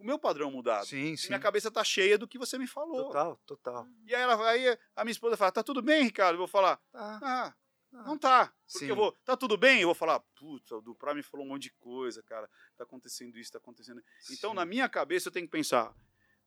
[0.00, 0.86] o meu padrão mudado.
[0.86, 1.28] Sim, sim.
[1.28, 3.04] minha cabeça tá cheia do que você me falou.
[3.06, 3.86] Total, total.
[4.06, 6.34] E aí, ela, aí a minha esposa fala, tá tudo bem, Ricardo?
[6.34, 7.18] Eu vou falar, Tá.
[7.22, 7.54] ah,
[7.92, 8.02] Ah.
[8.06, 8.46] não tá.
[8.72, 8.90] Porque Sim.
[8.90, 9.80] eu vou, tá tudo bem?
[9.80, 12.48] Eu vou falar, puta, o Duprá me falou um monte de coisa, cara.
[12.76, 14.00] Tá acontecendo isso, tá acontecendo.
[14.30, 14.56] Então, Sim.
[14.56, 15.92] na minha cabeça, eu tenho que pensar,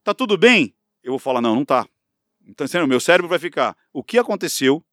[0.04, 0.76] tá tudo bem?
[1.04, 1.86] Eu vou falar, não, não tá.
[2.46, 4.84] Então, sério, meu cérebro vai ficar, o que aconteceu?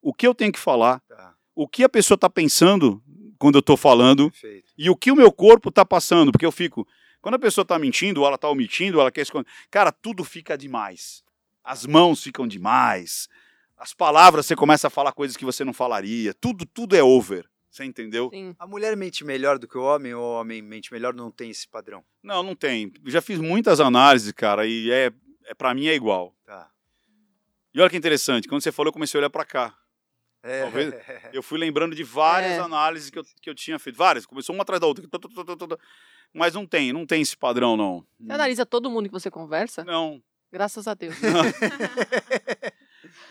[0.00, 1.00] O que eu tenho que falar?
[1.08, 3.00] Tá, O que a pessoa tá pensando
[3.38, 4.30] quando eu tô falando?
[4.30, 4.72] perfeito.
[4.76, 6.32] E o que o meu corpo tá passando?
[6.32, 6.86] Porque eu fico,
[7.22, 10.22] quando a pessoa tá mentindo, ou ela tá omitindo, ou ela quer esconder, cara, tudo
[10.24, 11.24] fica demais.
[11.64, 13.28] As mãos ficam demais.
[13.78, 16.34] As palavras, você começa a falar coisas que você não falaria.
[16.34, 17.48] Tudo, tudo é over.
[17.70, 18.28] Você entendeu?
[18.30, 18.54] Sim.
[18.58, 21.48] A mulher mente melhor do que o homem, ou o homem mente melhor, não tem
[21.50, 22.04] esse padrão.
[22.22, 22.92] Não, não tem.
[23.04, 25.10] Eu já fiz muitas análises, cara, e é,
[25.46, 26.34] é para mim é igual.
[26.44, 26.68] Tá.
[27.74, 29.74] E olha que interessante, quando você falou, eu comecei a olhar para cá.
[30.42, 30.92] É, Talvez-
[31.32, 32.58] Eu fui lembrando de várias É.
[32.58, 33.96] análises que eu, que eu tinha feito.
[33.96, 35.08] Várias, começou uma atrás da outra.
[36.34, 38.04] Mas não tem, não tem esse padrão, não.
[38.18, 39.84] Você analisa todo mundo que você conversa?
[39.84, 40.22] Não.
[40.50, 41.14] Graças a Deus.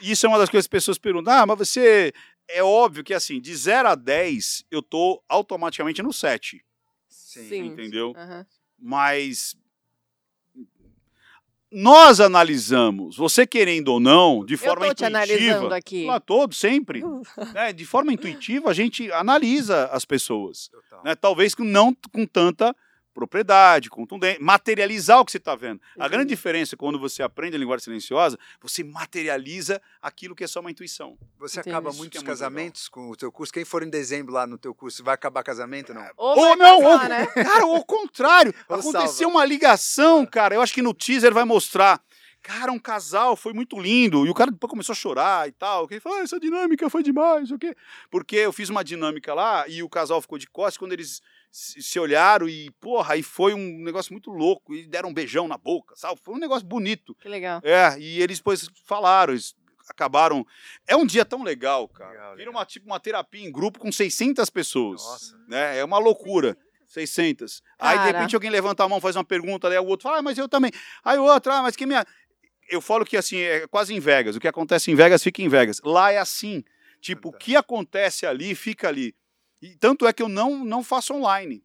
[0.01, 1.33] Isso é uma das coisas que as pessoas perguntam.
[1.33, 2.11] Ah, mas você.
[2.47, 6.63] É óbvio que assim, de 0 a 10, eu tô automaticamente no 7.
[7.07, 7.67] Sim.
[7.67, 8.13] Entendeu?
[8.15, 8.45] Aham.
[8.77, 9.55] Mas.
[11.73, 15.77] Nós analisamos, você querendo ou não, de forma Eu tô te analisando intuitiva.
[15.77, 16.05] aqui.
[16.05, 17.01] Lá todo, sempre.
[17.55, 20.69] né, de forma intuitiva, a gente analisa as pessoas.
[21.05, 21.15] Né?
[21.15, 22.75] Talvez não com tanta
[23.13, 25.81] propriedade, contundência, materializar o que você está vendo.
[25.99, 30.47] A grande diferença é quando você aprende a linguagem silenciosa, você materializa aquilo que é
[30.47, 31.17] só uma intuição.
[31.39, 31.75] Você Entendi.
[31.75, 33.53] acaba muitos é muito casamentos com o teu curso.
[33.53, 36.05] Quem for em dezembro lá no teu curso, vai acabar casamento não?
[36.17, 37.25] Ou, Ou vai não, casar, ou- né?
[37.51, 39.37] Cara, ao contrário, Ou aconteceu salva.
[39.37, 40.55] uma ligação, cara.
[40.55, 42.01] Eu acho que no teaser vai mostrar.
[42.43, 44.25] Cara, um casal foi muito lindo.
[44.25, 45.87] E o cara depois começou a chorar e tal.
[45.87, 47.75] Que ele falou, ah, essa dinâmica foi demais, o quê?
[48.09, 51.21] Porque eu fiz uma dinâmica lá e o casal ficou de costas quando eles
[51.51, 54.73] se olharam e, porra, aí foi um negócio muito louco.
[54.73, 56.19] E deram um beijão na boca, sabe?
[56.23, 57.13] Foi um negócio bonito.
[57.15, 57.61] Que legal.
[57.63, 59.53] É, e eles depois falaram, eles
[59.89, 60.45] acabaram.
[60.87, 62.11] É um dia tão legal, cara.
[62.11, 62.61] Legal, Vira legal.
[62.61, 65.03] uma, tipo, uma terapia em grupo com 600 pessoas.
[65.03, 65.37] Nossa.
[65.47, 65.77] Né?
[65.77, 66.57] É uma loucura.
[66.91, 67.63] 600.
[67.79, 68.17] Aí, de Cara.
[68.17, 70.49] repente, alguém levanta a mão, faz uma pergunta, aí o outro fala, ah, mas eu
[70.49, 70.71] também.
[71.03, 72.05] Aí o outro, ah, mas que minha.
[72.69, 74.35] Eu falo que assim, é quase em Vegas.
[74.35, 75.79] O que acontece em Vegas fica em Vegas.
[75.83, 76.63] Lá é assim.
[76.99, 79.15] Tipo, o que acontece ali, fica ali.
[79.61, 81.63] E tanto é que eu não, não faço online.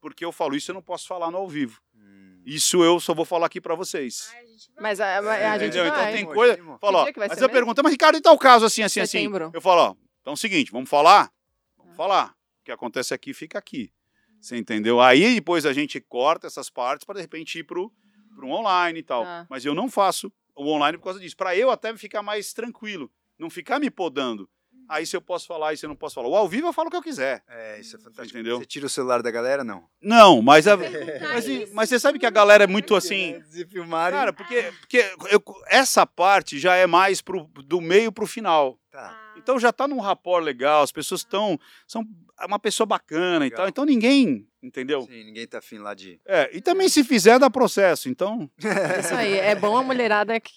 [0.00, 1.80] Porque eu falo, isso eu não posso falar no ao vivo.
[1.94, 2.40] Hum.
[2.44, 4.30] Isso eu só vou falar aqui pra vocês.
[4.34, 4.82] Ai, a gente vai.
[4.82, 5.86] Mas a, a- a gente Entendeu?
[5.86, 6.12] Então vai.
[6.12, 6.78] tem Animo, coisa.
[6.80, 7.54] Fala, ó, dia que vai mas eu mesmo?
[7.54, 9.18] pergunto, mas Ricardo, e tal caso assim, assim, assim?
[9.18, 9.50] Setembro.
[9.52, 11.30] Eu falo, ó, então é o seguinte, vamos falar?
[11.76, 12.34] Vamos falar.
[12.60, 13.92] O que acontece aqui fica aqui.
[14.40, 15.00] Você entendeu?
[15.00, 17.92] Aí depois a gente corta essas partes para de repente ir pro,
[18.34, 19.22] pro online e tal.
[19.24, 19.46] Tá.
[19.50, 21.36] Mas eu não faço o online por causa disso.
[21.36, 24.48] Para eu até ficar mais tranquilo, não ficar me podando.
[24.90, 26.28] Aí se eu posso falar, e se eu não posso falar.
[26.28, 27.42] O ao vivo eu falo o que eu quiser.
[27.48, 28.36] É, isso é fantástico.
[28.36, 28.58] Entendeu?
[28.58, 29.84] Você tira o celular da galera, não?
[30.02, 33.40] Não, mas, a- mas, mas você sabe que a galera é muito assim.
[33.50, 34.18] Se filmarem.
[34.18, 38.76] Cara, porque, porque eu- essa parte já é mais pro, do meio pro final.
[38.90, 39.29] Tá.
[39.42, 41.58] Então já tá num rapport legal, as pessoas estão.
[41.86, 42.04] São
[42.40, 43.56] é uma pessoa bacana e Legal.
[43.58, 43.68] tal.
[43.68, 44.46] Então ninguém.
[44.62, 45.00] Entendeu?
[45.02, 46.20] Sim, ninguém tá afim lá de.
[46.26, 48.50] É, e também se fizer dá processo, então.
[48.58, 50.52] Isso aí, é bom a mulherada que.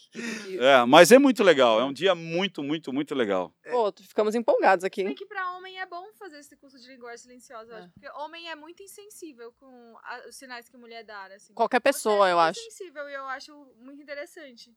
[0.60, 1.80] É, mas é muito legal.
[1.80, 3.53] É um dia muito, muito, muito legal.
[3.72, 5.01] Pô, ficamos empolgados aqui.
[5.03, 5.15] Hein?
[5.15, 7.80] que pra homem é bom fazer esse curso de linguagem silenciosa, eu É.
[7.80, 11.53] acho, porque homem é muito insensível com a- os sinais que mulher dá, assim.
[11.53, 12.60] Qualquer pessoa, Você é eu acho.
[12.60, 14.69] insensível e eu acho muito interessante.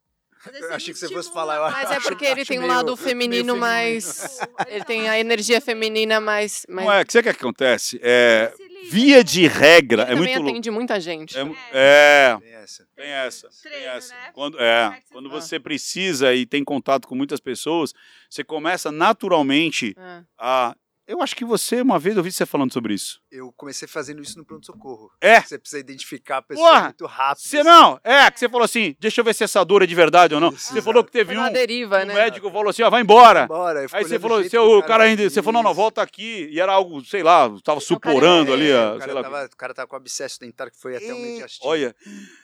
[0.54, 1.70] Eu achei que você fosse falar, eu.
[1.72, 3.56] Mas é porque ele Acho tem um meio- lado meio feminino feminino.
[3.56, 4.38] mais.
[4.68, 6.64] Ele tem a energia feminina mais.
[6.68, 6.86] mais...
[6.86, 7.98] Não é, que você quer que acontece?
[8.02, 8.52] É,
[8.88, 10.50] via de regra, Ele é muito louco.
[10.50, 11.36] atende muita gente.
[11.36, 11.42] É,
[11.72, 12.86] é, Tem essa.
[12.94, 13.48] tem essa.
[13.62, 14.14] tem Treino, essa.
[14.14, 14.30] né?
[14.32, 17.92] Quando, é, quando você precisa e tem contato com muitas pessoas,
[18.30, 20.22] você começa naturalmente É.
[20.38, 20.76] a.
[21.06, 23.20] Eu acho que você, uma vez, eu ouvi você falando sobre isso.
[23.30, 25.10] Eu comecei fazendo isso no pronto-socorro.
[25.20, 25.40] É.
[25.40, 26.82] Você precisa identificar a pessoa Porra!
[26.84, 27.44] muito rápido.
[27.44, 29.94] Você não, é, que você falou assim, deixa eu ver se essa dor é de
[29.94, 30.48] verdade ou não.
[30.50, 32.12] Isso, Você falou que teve Foi um, deriva, o né?
[32.12, 33.46] médico falou assim, ó, vai embora.
[33.46, 35.70] Bora, eu fico Aí você falou, o que o cara ainda, fez você falou, não,
[35.70, 36.48] não, volta aqui.
[36.50, 39.12] E era algo, sei lá, tava cara suporando é- ali, É, a, o, sei cara
[39.14, 39.22] lá.
[39.22, 41.70] tava, o cara tava com abscesso dentário que foi até um Ih, mediastino.
[41.70, 41.94] Olha,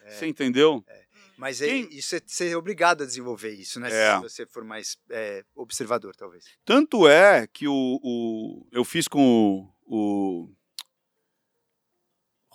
[0.08, 0.84] você entendeu?
[1.42, 3.88] Mas é, isso é, você é obrigado a desenvolver isso, né?
[3.90, 4.14] É.
[4.14, 6.44] Se você for mais é, observador, talvez.
[6.64, 10.48] Tanto é que o, o- eu fiz com o,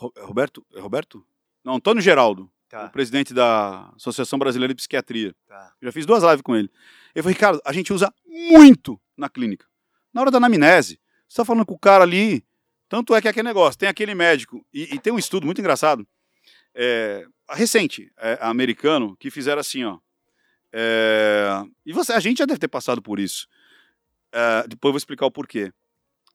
[0.02, 1.26] o é Roberto, é Roberto?
[1.66, 5.36] Não, Antônio Geraldo, o Tá, presidente da Associação Brasileira de Psiquiatria.
[5.48, 5.74] tá.
[5.82, 6.70] Já fiz duas lives com ele.
[7.16, 9.66] Ele falou, Ricardo, a gente usa muito na clínica.
[10.14, 10.94] Na hora da anamnese,
[11.28, 12.46] você está falando com o cara ali,
[12.88, 15.60] tanto é que é aquele negócio, tem aquele médico, e, e tem um estudo muito
[15.60, 16.08] engraçado,
[16.80, 19.98] é, recente, é, americano, que fizeram assim, ó.
[20.72, 23.48] é, e você, a gente já deve ter passado por isso.
[24.32, 25.74] É, depois eu vou explicar o porquê.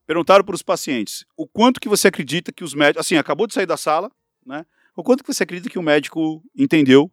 [0.07, 3.55] Perguntaram para os pacientes o quanto que você acredita que os médicos, assim, acabou de
[3.55, 4.11] sair da sala,
[4.45, 4.67] né?
[4.97, 7.11] O quanto que você acredita que o médico entendeu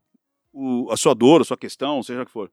[0.51, 2.51] o- a sua dor, a sua questão, seja o que for.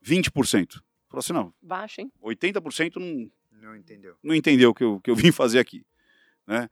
[0.00, 0.82] 20%.
[1.08, 2.10] Falou assim, não, Baixo, hein?
[2.20, 4.16] 80% não, Não entendeu.
[4.22, 5.84] não entendeu o que eu, que eu vim fazer aqui.
[6.46, 6.68] Né?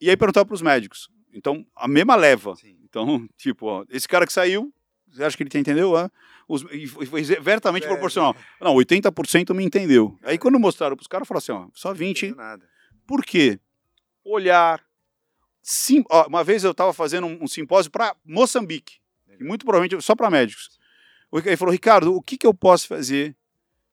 [0.00, 1.10] E aí perguntaram para os médicos.
[1.38, 2.56] Então, a mesma leva.
[2.56, 2.76] Sim.
[2.84, 4.72] Então, tipo, ó, esse cara que saiu,
[5.10, 5.96] você acha que ele entendeu?
[5.96, 6.10] Ah,
[6.48, 8.34] os, e foi vertamente É, proporcional.
[8.60, 10.18] Não, 80% me entendeu.
[10.22, 12.26] Aí quando mostraram para os caras, falaram assim, ó, só Não 20.
[12.26, 12.68] entendeu nada.
[13.06, 13.58] Por quê?
[14.24, 14.82] Olhar.
[15.62, 18.96] Sim, ó, uma vez eu estava fazendo um, um simpósio para Moçambique,
[19.40, 20.78] muito provavelmente só para médicos.
[21.32, 23.36] Ele falou, Ricardo, o que, que eu posso fazer?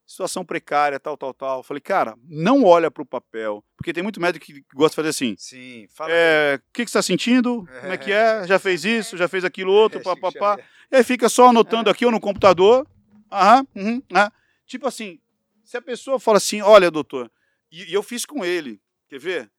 [0.05, 1.59] Situação precária, tal, tal, tal.
[1.59, 4.95] Eu falei, cara, não olha para o papel, porque tem muito médico que gosta de
[4.97, 5.35] fazer assim.
[5.37, 6.11] Sim, fala.
[6.13, 7.67] É, O que, que você está sentindo?
[7.81, 8.45] Como é que é?
[8.47, 9.17] Já fez isso?
[9.17, 9.99] Já fez aquilo outro?
[9.99, 10.51] É, Pá, Chico pá, pá.
[10.51, 10.65] Xavier.
[10.91, 12.87] E aí fica só anotando aqui ou no computador.
[13.31, 14.31] Aham, uhum, ah.
[14.67, 15.19] Tipo assim,
[15.63, 17.31] se a pessoa fala assim, olha, doutor,
[17.71, 18.79] e, e eu fiz com ele,
[19.09, 19.51] quer ver?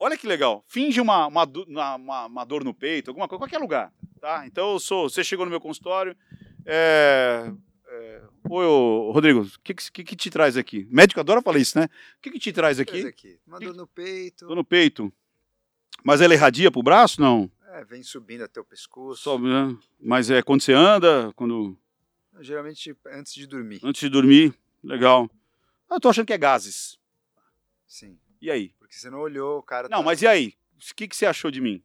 [0.00, 1.44] Olha que legal, finge uma, uma,
[1.96, 4.44] uma- uma dor no peito, alguma coisa, qualquer lugar, tá?
[4.46, 6.16] Então eu sou, você chegou no meu consultório,
[6.66, 7.52] é,
[7.92, 8.64] é, Oi,
[9.12, 10.86] Rodrigo, o que, que, que te traz aqui?
[10.90, 11.84] Médico adora falar isso, né?
[12.18, 13.06] O que, que te traz aqui?
[13.06, 13.38] aqui.
[13.46, 14.46] Uma dor no peito.
[14.46, 15.12] Tô no peito.
[16.02, 17.20] Mas ela irradia pro braço?
[17.20, 17.50] Não.
[17.68, 19.22] É, vem subindo até o pescoço.
[19.22, 19.76] Sobe, né?
[20.00, 21.76] Mas é quando você anda, quando
[22.40, 23.80] Geralmente antes de dormir.
[23.82, 25.30] antes de dormir, legal.
[25.88, 26.98] Ah, Eu tô achando que é gases.
[27.86, 28.18] Sim.
[28.40, 28.70] E aí?
[28.78, 30.54] Porque você não olhou, o cara Não, tá mas e aí?
[30.76, 31.82] O que, que você achou de mim?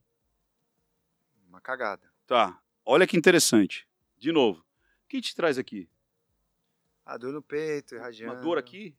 [1.47, 2.11] uma cagada.
[2.25, 2.59] Tá.
[2.85, 3.87] Olha que interessante.
[4.17, 4.59] De novo.
[4.59, 5.87] O que te traz aqui?
[7.07, 8.33] A dor no peito, irradiando.
[8.35, 8.95] Uma dor aqui?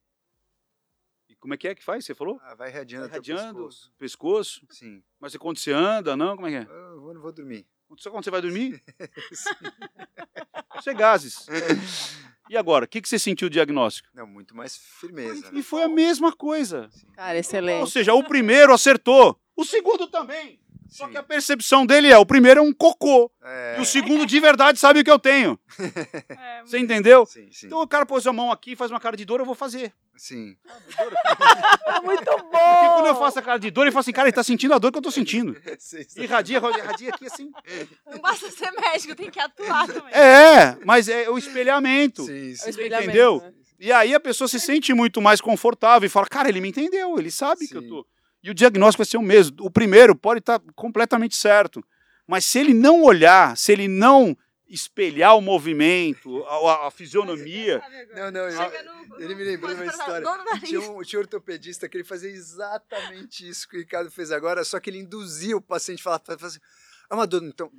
[1.28, 2.04] E como é que é que faz?
[2.04, 2.40] Você falou?
[2.42, 3.92] Ah, vai irradiando Vai irradiando, pescoço.
[3.98, 4.66] pescoço.
[4.70, 5.02] Sim.
[5.20, 6.34] Mas quando você anda, não?
[6.36, 6.74] Como é que é?
[6.74, 7.66] Eu vou- não vou dormir.
[7.98, 8.82] Só quando você vai dormir?
[10.78, 11.46] Isso é gases.
[12.48, 12.84] E agora?
[12.84, 14.08] O que, que você sentiu o diagnóstico?
[14.14, 15.48] Não, muito mais firmeza.
[15.52, 15.62] E Né?
[15.62, 16.88] foi a mesma coisa.
[16.90, 17.06] Sim.
[17.12, 17.90] Cara, Ou excelente.
[17.90, 19.38] seja, o primeiro acertou.
[19.56, 20.60] O segundo também.
[20.88, 21.12] Só Sim.
[21.12, 23.30] que a percepção dele é: o primeiro é um cocô.
[23.42, 25.58] É, E o segundo de verdade sabe o que eu tenho.
[26.30, 27.24] É, Você entendeu?
[27.26, 27.66] Sim, sim.
[27.66, 29.92] Então o cara pôs a mão aqui, faz uma cara de dor, eu vou fazer.
[30.16, 30.56] Sim.
[32.04, 32.94] Muito Porque bom!
[32.94, 34.78] quando eu faço a cara de dor, ele fala assim, cara, ele tá sentindo a
[34.78, 35.56] dor que eu tô sentindo.
[35.78, 36.22] Sim, sim.
[36.22, 37.50] Irradia, irradia aqui assim.
[38.10, 40.12] Não basta ser médico, tem que atuar também.
[40.12, 42.24] É, mas é o espelhamento.
[42.24, 42.70] Sim, É o sim.
[42.70, 43.40] espelhamento, entendeu?
[43.42, 43.52] né?
[43.80, 47.16] E aí a pessoa se sente muito mais confortável e fala, cara, ele me entendeu,
[47.18, 47.88] ele sabe que eu Sim.
[47.88, 48.06] tô.
[48.42, 49.56] E o diagnóstico vai ser o mesmo.
[49.60, 51.84] O primeiro pode estar completamente certo.
[52.26, 54.36] Mas se ele não olhar, se ele não
[54.68, 56.54] espelhar o movimento, a,
[56.84, 57.80] a- a fisionomia.
[58.14, 60.26] Não, não, eu- Chega no- ele me lembrou de uma história.
[60.60, 64.62] Tinha um, tinha um ortopedista que ele fazia exatamente isso que o Ricardo fez agora,
[64.64, 66.60] só que ele induzia o paciente a falar, falar assim,
[67.10, 67.70] é uma dor, então,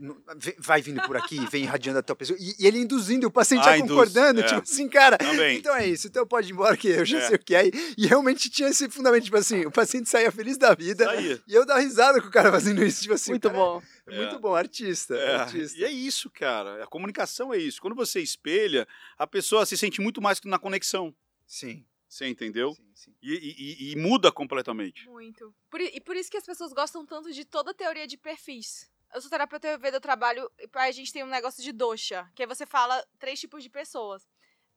[0.58, 2.38] vai vindo por aqui, vem irradiando até o pessoa.
[2.40, 4.44] E, e ele induzindo, o paciente Ah, já induz, concordando, é.
[4.44, 5.58] tipo assim, cara, Também.
[5.60, 7.28] então é isso, então pode ir embora que eu já É.
[7.28, 7.68] sei o que é.
[7.98, 11.06] E, realmente tinha esse fundamento, tipo assim, o paciente saía feliz da vida.
[11.06, 11.42] Saía.
[11.48, 13.32] E eu dava risada com o cara fazendo isso, tipo assim.
[13.32, 13.82] Muito cara, bom.
[14.08, 15.78] é Muito bom, artista, É, artista.
[15.80, 16.84] e é isso, cara.
[16.84, 17.80] A comunicação é isso.
[17.82, 18.88] Quando você espelha,
[19.18, 21.14] a pessoa se sente muito mais na conexão.
[21.46, 21.86] Sim.
[22.08, 22.74] Você entendeu?
[22.74, 23.16] Sim, sim.
[23.22, 25.08] E, e- e- e muda completamente.
[25.08, 25.54] Muito.
[25.70, 28.90] Por e por isso que as pessoas gostam tanto de toda a teoria de perfis.
[29.14, 32.44] Eu sou terapeuta EV do trabalho e a gente tem um negócio de doxa, que
[32.44, 34.28] aí você fala três tipos de pessoas.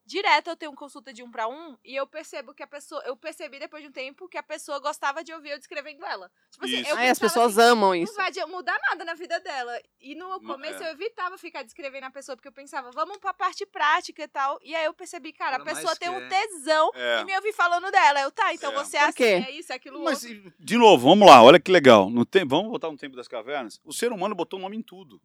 [0.04, 3.00] Direto eu tenho consulta de um pra um e eu percebo que a pessoa.
[3.06, 6.28] Eu percebi depois de um tempo que a pessoa gostava de ouvir eu descrevendo ela.
[6.50, 6.90] Tipo assim, Isso.
[6.90, 8.14] eu Ai, as pensava pessoas assim, amam não isso.
[8.14, 9.80] vai de- mudar nada na vida dela.
[10.00, 10.88] E no Não, começo é.
[10.88, 14.58] eu evitava ficar descrevendo a pessoa, porque eu pensava, vamos pra parte prática e tal.
[14.62, 17.20] E aí eu percebi, cara, Ela a pessoa tem um tesão É.
[17.20, 18.20] em me ouvir falando dela.
[18.22, 18.74] Eu, tá, então É.
[18.74, 20.52] você é assim, é isso, é aquilo Mas, outro.
[20.58, 22.10] de novo, vamos lá, olha que legal.
[22.10, 23.80] No tempo, vamos voltar no tempo das cavernas.
[23.84, 25.22] O ser humano botou nome em tudo.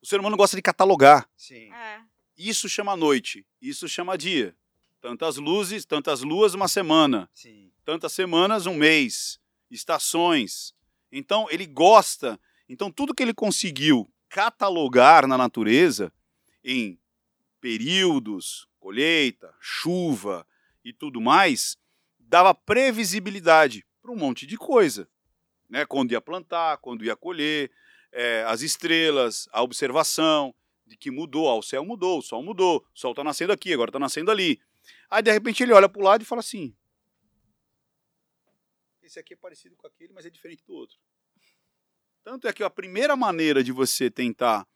[0.00, 1.28] O ser humano gosta de catalogar.
[1.36, 1.70] Sim.
[1.74, 2.00] É.
[2.38, 4.56] Isso chama noite, isso chama dia.
[5.00, 7.28] Tantas luzes, tantas luas, uma semana.
[7.34, 7.72] Sim.
[7.84, 9.40] Tantas semanas, um mês.
[9.68, 10.72] Estações.
[11.10, 12.38] Então, ele gosta.
[12.68, 16.12] Então, tudo que ele conseguiu catalogar na natureza
[16.62, 16.96] em
[17.60, 20.46] períodos, colheita, chuva
[20.84, 21.76] e tudo mais,
[22.20, 25.08] dava previsibilidade para um monte de coisa.
[25.68, 25.84] Né?
[25.84, 27.70] Quando ia plantar, quando ia colher,
[28.12, 30.54] eh, as estrelas, a observação
[30.88, 33.72] de que mudou, ah, o céu mudou, o sol mudou, o sol está nascendo aqui,
[33.72, 34.60] agora está nascendo ali.
[35.10, 36.74] Aí, de repente, ele olha para o lado e fala assim:
[39.02, 40.96] esse aqui é parecido com aquele, mas é diferente do outro.
[42.24, 44.66] Tanto é que a primeira maneira de você tentar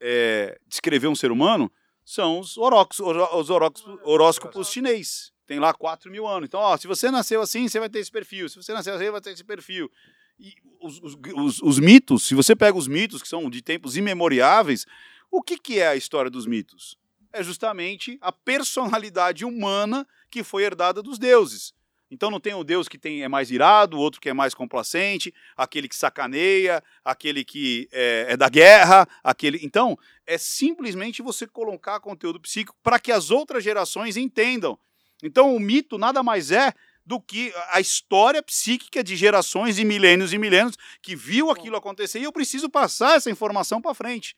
[0.00, 1.70] eh, descrever um ser humano
[2.04, 5.32] são os, orócos, os horóscopos, horóscopos chinês.
[5.46, 6.46] Tem lá 4 mil anos.
[6.46, 8.48] Então, ó, se você nasceu assim, você vai ter esse perfil.
[8.48, 9.90] Se você nasceu assim, vai ter esse perfil.
[10.38, 13.96] E os, os- os- os mitos, se você pega os mitos que são de tempos
[13.96, 14.86] imemoriáveis,
[15.32, 16.98] o que, que é a história dos mitos?
[17.32, 21.72] É justamente a personalidade humana que foi herdada dos deuses.
[22.10, 24.52] Então não tem o deus que tem, é mais irado, o outro que é mais
[24.52, 29.58] complacente, aquele que sacaneia, aquele que é, é da guerra, aquele.
[29.62, 34.78] Então, é simplesmente você colocar conteúdo psíquico para que as outras gerações entendam.
[35.22, 36.74] Então, o mito nada mais é
[37.06, 42.20] do que a história psíquica de gerações e milênios e milênios que viu aquilo acontecer
[42.20, 44.36] e eu preciso passar essa informação para frente.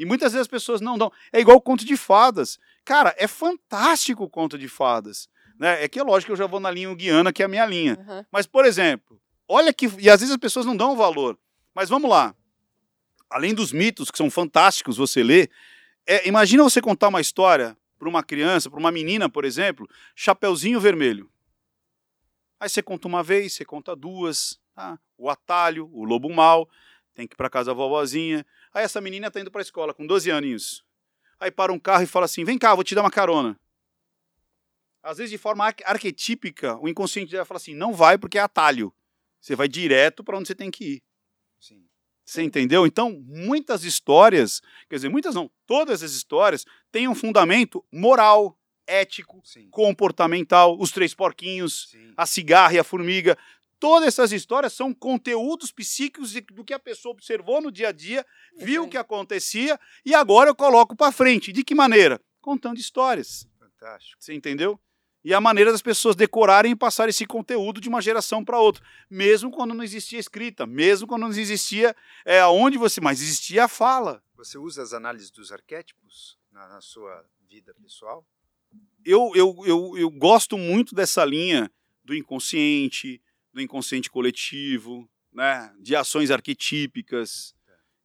[0.00, 1.12] E muitas vezes as pessoas não dão.
[1.30, 2.58] É igual o conto de fadas.
[2.86, 5.28] Cara, é fantástico o conto de fadas.
[5.58, 5.84] Né?
[5.84, 7.66] É que é lógico que eu já vou na linha guiana, que é a minha
[7.66, 7.98] linha.
[8.00, 8.26] Aham.
[8.32, 9.84] Mas, por exemplo, olha que.
[9.98, 11.38] E às vezes as pessoas não dão valor.
[11.74, 12.34] Mas vamos lá.
[13.28, 15.50] Além dos mitos, que são fantásticos você ler,
[16.06, 19.86] é, imagina você contar uma história para uma criança, para uma menina, por exemplo,
[20.16, 21.30] Chapeuzinho Vermelho.
[22.58, 24.58] Aí você conta uma vez, você conta duas.
[24.74, 24.98] tá?
[25.18, 26.66] O atalho, o lobo mau,
[27.14, 28.46] tem que ir para casa da vovozinha.
[28.72, 30.84] Aí essa menina está indo para a escola com 12 aninhos.
[31.38, 33.58] Aí para um carro e fala assim: vem cá, vou te dar uma carona.
[35.02, 38.42] Às vezes, de forma arque- arquetípica, o inconsciente dela fala assim: não vai porque é
[38.42, 38.92] atalho.
[39.40, 41.02] Você vai direto para onde você tem que ir.
[41.58, 41.86] Sim.
[42.24, 42.86] Você entendeu?
[42.86, 48.56] Então, muitas histórias, quer dizer, muitas não, todas as histórias têm um fundamento moral,
[48.86, 49.68] ético, Sim.
[49.70, 50.76] comportamental.
[50.78, 52.12] Os três porquinhos, Sim.
[52.16, 53.36] a cigarra e a formiga.
[53.80, 58.26] Todas essas histórias são conteúdos psíquicos do que a pessoa observou no dia a dia,
[58.58, 61.50] viu o que acontecia e agora eu coloco para frente.
[61.50, 62.20] De que maneira?
[62.42, 63.48] Contando histórias.
[63.58, 64.22] Fantástico.
[64.22, 64.78] Você entendeu?
[65.24, 68.84] E a maneira das pessoas decorarem e passar esse conteúdo de uma geração para outra.
[69.08, 71.96] Mesmo quando não existia escrita, mesmo quando não existia
[72.26, 73.00] é, aonde você.
[73.00, 74.22] Mas existia a fala.
[74.34, 78.26] Você usa as análises dos arquétipos na, na sua vida pessoal?
[79.04, 81.70] Eu, eu, eu, eu gosto muito dessa linha
[82.04, 85.72] do inconsciente, do inconsciente coletivo, né?
[85.78, 87.54] de ações arquetípicas.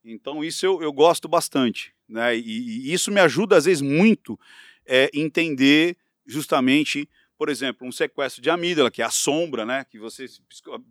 [0.04, 1.94] Então, isso eu, eu gosto bastante.
[2.08, 2.38] Né?
[2.38, 4.40] E, e isso me ajuda, às vezes, muito
[4.86, 9.86] é, entender justamente, por exemplo, um sequestro de amígdala, que é a sombra, né?
[9.86, 10.26] Que você,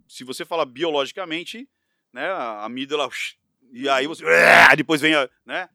[0.09, 1.69] se você fala biologicamente,
[2.13, 2.27] né?
[2.29, 3.09] A amígdala,
[3.73, 4.25] e aí você,
[4.77, 5.69] depois vem a, né?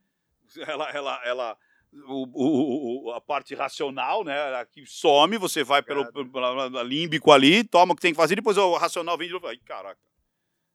[0.67, 1.57] Ela, ela, ela,
[1.91, 4.33] o, o- a parte racional, né?
[4.71, 6.31] Que some, você vai pelo, Obrigado.
[6.31, 9.33] pelo, pelo límbico ali, toma o que tem que fazer, depois o racional vem de
[9.33, 9.47] novo.
[9.47, 9.99] Ai, caraca.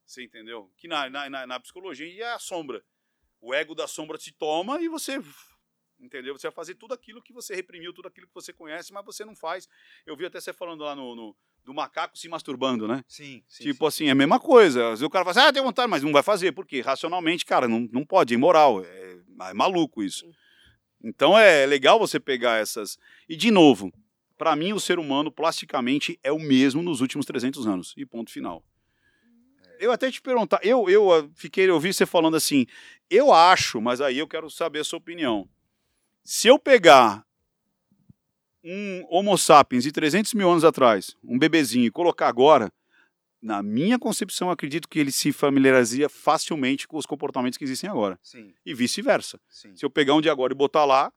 [0.05, 0.71] Você entendeu?
[0.77, 2.83] Que na, na, na, na psicologia é a sombra.
[3.41, 5.19] O ego da sombra te toma e você.
[6.01, 6.37] Entendeu?
[6.37, 9.25] Você vai fazer tudo aquilo que você reprimiu, tudo aquilo que você conhece, mas você
[9.25, 9.69] não faz.
[10.05, 13.03] Eu vi até você falando lá no, no- do macaco se masturbando, né?
[13.09, 13.43] Sim.
[13.49, 14.83] sim tipo assim, é a mesma coisa.
[14.85, 16.53] Às vezes o cara fala assim, ah, tem vontade, mas não vai fazer.
[16.53, 16.83] Por quê?
[16.83, 18.85] Racionalmente, cara, não, não pode, é imoral.
[18.85, 19.19] É,
[19.49, 20.31] é maluco isso.
[21.05, 22.99] Então é legal você pegar essas.
[23.29, 23.93] E, de novo,
[24.39, 27.93] para mim, o ser humano, plasticamente, é o mesmo nos últimos 300 anos.
[27.95, 28.65] E ponto final.
[29.79, 32.65] Eu até te perguntar, eu, eu ah, fiquei, ouvi você falando assim,
[33.11, 35.47] eu acho, mas aí eu quero saber a sua opinião.
[36.23, 37.23] Se eu pegar
[38.63, 42.73] um Homo sapiens de 300 mil anos atrás, um bebezinho, e colocar agora,
[43.45, 48.19] na minha concepção, acredito que ele se familiarizaria facilmente com os comportamentos que existem agora.
[48.23, 48.55] Sim.
[48.65, 49.39] E vice-versa.
[49.49, 51.13] Se eu pegar um de agora e botar lá.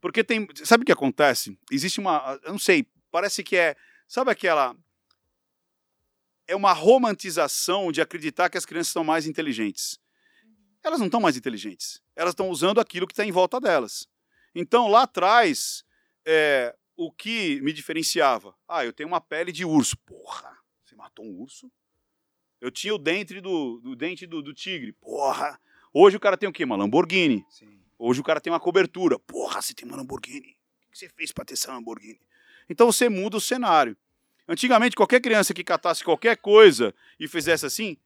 [0.00, 0.48] Porque tem.
[0.64, 1.56] Sabe o que acontece?
[1.70, 2.40] Existe uma.
[2.42, 3.76] Eu não sei, parece que é.
[4.08, 4.76] Sabe aquela.
[6.48, 10.00] É uma romantização de acreditar que as crianças são mais inteligentes.
[10.82, 12.02] Elas não estão mais inteligentes.
[12.16, 14.08] Elas estão usando aquilo que está em volta delas.
[14.54, 15.84] Então, lá atrás,
[16.26, 18.54] é, o que me diferenciava?
[18.68, 19.96] Ah, eu tenho uma pele de urso.
[19.98, 20.63] Porra,
[21.04, 21.70] matou um urso?
[22.60, 24.92] Eu tinha o dente do, do dente do, do tigre.
[24.92, 25.60] Porra.
[25.92, 26.64] Hoje o cara tem o quê?
[26.64, 27.44] Uma Lamborghini.
[27.50, 27.78] Sim.
[27.98, 29.18] Hoje o cara tem uma cobertura.
[29.18, 30.56] Porra, você tem uma Lamborghini.
[30.88, 32.20] O que você fez para ter essa Lamborghini?
[32.68, 33.96] Então você muda o cenário.
[34.48, 37.96] Antigamente, qualquer criança que catasse qualquer coisa e fizesse assim,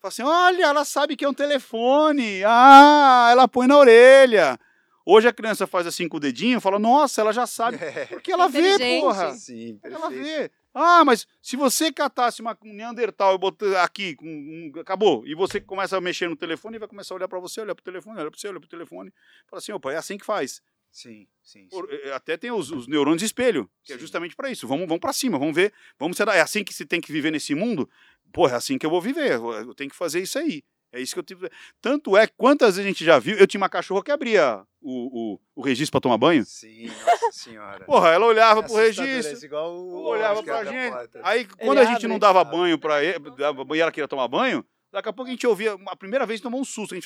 [0.00, 2.42] fala assim: olha, ela sabe que é um telefone.
[2.44, 4.58] Ah, ela põe na orelha.
[5.04, 7.78] Hoje a criança faz assim com o dedinho e fala: nossa, ela já sabe.
[8.10, 9.34] Porque ela vê, porra.
[9.34, 10.50] Sim, Ela vê.
[10.80, 15.34] Ah, mas se você catasse uma um Neandertal e botar aqui, com um- acabou, e
[15.34, 17.84] você começa a mexer no telefone, ele vai começar a olhar para você, olhar pro
[17.84, 19.12] telefone, olhar para você, olhar pro telefone.
[19.48, 20.60] Fala assim, opa, é assim que faz.
[20.90, 21.82] Sim, sim, sim.
[21.90, 24.00] Eh, Até tem os, os neurônios de espelho, que é Sim.
[24.00, 24.66] justamente para isso.
[24.66, 25.72] Vamos, vamos para cima, vamos ver.
[25.98, 27.88] Vamos ser, é assim que se tem que viver nesse mundo?
[28.32, 29.32] Pô, é assim que eu vou viver.
[29.32, 30.62] Eu tenho que fazer isso aí.
[30.92, 31.50] É isso que eu tive.
[31.82, 34.62] Tanto é que quantas vezes a gente já viu, eu tinha uma cachorra que abria
[34.80, 36.44] o, o, o registro para tomar banho.
[36.46, 37.84] Sim, nossa senhora.
[37.84, 39.36] Porra, ela olhava É pro registro.
[39.36, 40.90] é igual o olhava pra gente.
[40.92, 41.20] porta.
[41.22, 42.56] Aí, quando a gente abre, não dava abre.
[42.56, 45.46] banho pra ele, dava banho e ela queria tomar banho, daqui a pouco a gente
[45.46, 47.04] ouvia, a primeira vez tomou um susto, a gente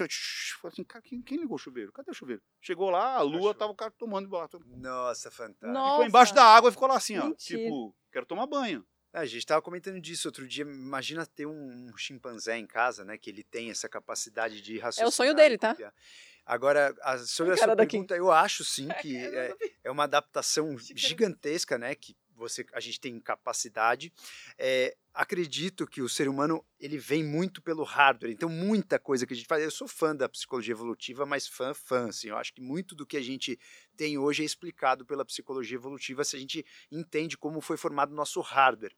[0.60, 1.90] falou, assim, cara, quem, quem ligou o chuveiro?
[1.92, 2.40] Cadê o chuveiro?
[2.60, 3.54] Chegou lá, a lua, Cachorro.
[3.54, 5.66] tava o cara tomando, lá, Nossa, fantástico.
[5.66, 5.90] Nossa.
[5.94, 7.60] ficou embaixo da água e ficou lá assim, ó, Mentira.
[7.60, 8.84] tipo, quero tomar banho.
[9.12, 10.62] É, A gente tava comentando disso outro dia.
[10.64, 13.18] Imagina ter um, um chimpanzé em casa, né?
[13.18, 15.08] Que ele tem essa capacidade de raciocinar.
[15.08, 15.76] É sonho e dele, tá?
[16.44, 17.92] Agora, a- sobre a Cara sua daqui.
[17.92, 21.94] pergunta, eu acho sim que é, é uma adaptação gigantesca, né?
[21.94, 24.12] Que você, a gente tem capacidade.
[24.58, 28.32] É, acredito que o ser humano ele vem muito pelo hardware.
[28.32, 29.62] Então, muita coisa que a gente faz.
[29.62, 32.28] Eu sou fã da psicologia evolutiva, mas fã, fã, assim.
[32.28, 33.56] Eu acho que muito do que a gente
[33.96, 38.16] tem hoje é explicado pela psicologia evolutiva se a gente entende como foi formado o
[38.16, 38.96] nosso hardware.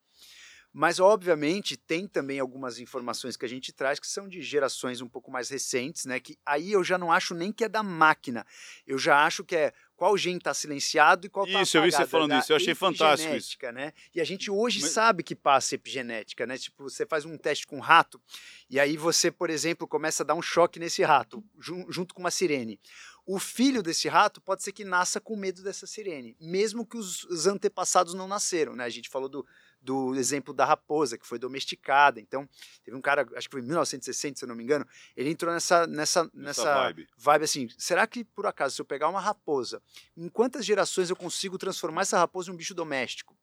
[0.76, 5.08] Mas, obviamente, tem também algumas informações que a gente traz que são de gerações um
[5.08, 6.18] pouco mais recentes, né?
[6.18, 8.44] Que aí eu já não acho nem que é da máquina.
[8.84, 11.90] Eu já acho que é qual gene está silenciado e qual está Isso, eu vi
[11.92, 13.56] você apagado, é falando da isso, eu achei fantástico isso.
[13.72, 13.92] né?
[14.12, 16.58] E a gente hoje Mas- sabe que passa epigenética, né?
[16.58, 18.20] Tipo, você faz um teste com um rato
[18.68, 22.20] e aí você, por exemplo, começa a dar um choque nesse rato, jun- junto com
[22.20, 22.80] uma sirene.
[23.24, 27.22] O filho desse rato pode ser que nasça com medo dessa sirene, mesmo que os,
[27.24, 28.84] os antepassados não nasceram, né?
[28.84, 29.46] A gente falou do,
[29.84, 32.18] do exemplo da raposa, que foi domesticada.
[32.18, 32.48] Então,
[32.82, 35.52] teve um cara, acho que foi em 1960, se eu não me engano, ele entrou
[35.52, 37.08] nessa, nessa, Nessa nessa vibe.
[37.16, 39.82] vibe assim, será que por acaso se eu pegar uma raposa,
[40.16, 43.36] em quantas gerações eu consigo transformar essa raposa em um bicho doméstico?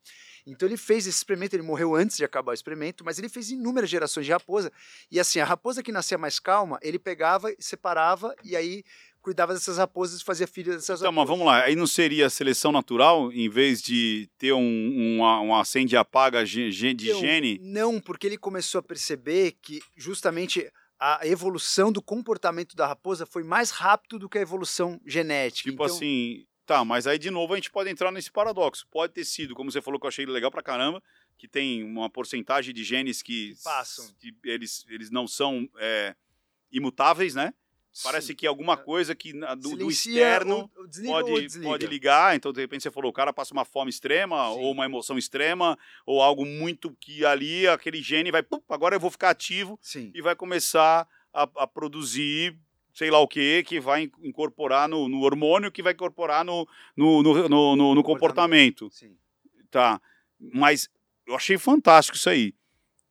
[0.47, 3.51] Então ele fez esse experimento, ele morreu antes de acabar o experimento, mas ele fez
[3.51, 4.71] inúmeras gerações de raposa.
[5.11, 8.83] E assim, a raposa que nascia mais calma, ele pegava, separava e aí
[9.21, 11.39] cuidava dessas raposas e fazia filhas dessas Então, mas raposas.
[11.39, 15.95] vamos lá, aí não seria seleção natural, em vez de ter um, uma, um acende
[15.95, 17.59] e apaga de Então, gene?
[17.61, 20.69] Não, porque ele começou a perceber que justamente
[20.99, 25.69] a evolução do comportamento da raposa foi mais rápido do que a evolução genética.
[25.69, 28.85] Tipo Então, assim, tá, mas aí de novo a gente pode entrar nesse paradoxo.
[28.91, 31.01] Pode ter sido, como você falou que eu achei legal pra caramba,
[31.39, 34.07] que tem uma porcentagem de genes que, Que passam.
[34.19, 36.15] que eles, eles não são é,
[36.71, 37.51] imutáveis, né?
[38.03, 42.35] Parece sim, que alguma coisa que do, do externo ou- ou pode, pode ligar.
[42.35, 44.59] Então, de repente, você falou, o cara passa uma fome extrema, Sim.
[44.61, 48.99] ou uma emoção extrema, ou algo muito que ali, aquele gene vai, "Pup, agora eu
[48.99, 50.09] vou ficar ativo Sim.
[50.15, 52.57] e vai começar a, a produzir
[52.93, 56.67] sei lá o que, que vai in- incorporar no, no hormônio, que vai incorporar no,
[56.95, 58.89] no, no, no, no- no comportamento.
[58.91, 59.15] Sim.
[59.69, 60.01] Tá.
[60.37, 60.89] Mas
[61.25, 62.53] eu achei fantástico isso aí.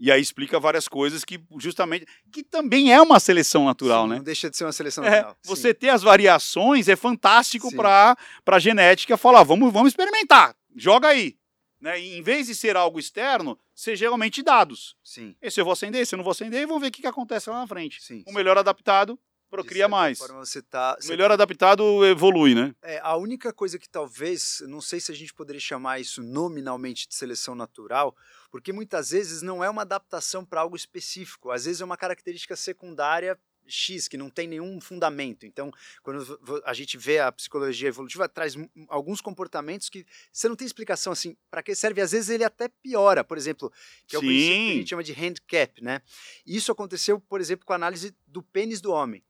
[0.01, 2.07] E aí explica várias coisas que justamente.
[2.33, 4.17] que também é uma seleção natural, Sim, né?
[4.17, 5.37] Não deixa de ser uma seleção É, natural.
[5.45, 8.17] você ter as variações é fantástico para
[8.47, 11.37] a genética falar, vamos, vamos experimentar, joga aí.
[11.79, 12.01] Né?
[12.01, 14.97] E em vez de ser algo externo, ser geralmente dados.
[15.05, 15.35] Sim.
[15.41, 17.07] Esse eu vou acender, esse eu não vou acender, e vamos ver o que, que
[17.07, 18.03] acontece lá na frente.
[18.03, 18.23] Sim.
[18.27, 19.19] O melhor adaptado
[19.51, 20.19] procria mais.
[20.19, 22.75] forma, você tá, O melhor adaptado evolui, né?
[22.83, 27.09] É, a única coisa que talvez, não sei se a gente poderia chamar isso nominalmente
[27.09, 28.15] de seleção natural,
[28.51, 32.57] porque muitas vezes não é uma adaptação para algo específico, às vezes é uma característica
[32.57, 33.39] secundária
[33.71, 35.47] X, que não tem nenhum fundamento.
[35.47, 35.73] Então,
[36.03, 38.55] quando a gente vê a psicologia evolutiva, traz
[38.89, 42.69] alguns comportamentos que você não tem explicação assim, para que serve, às vezes ele até
[42.69, 43.73] piora, por exemplo,
[44.07, 44.79] que é o princípio que a Sim.
[44.79, 46.03] gente chama de handicap, né?
[46.45, 49.23] Isso aconteceu, por exemplo, com a análise do pênis do homem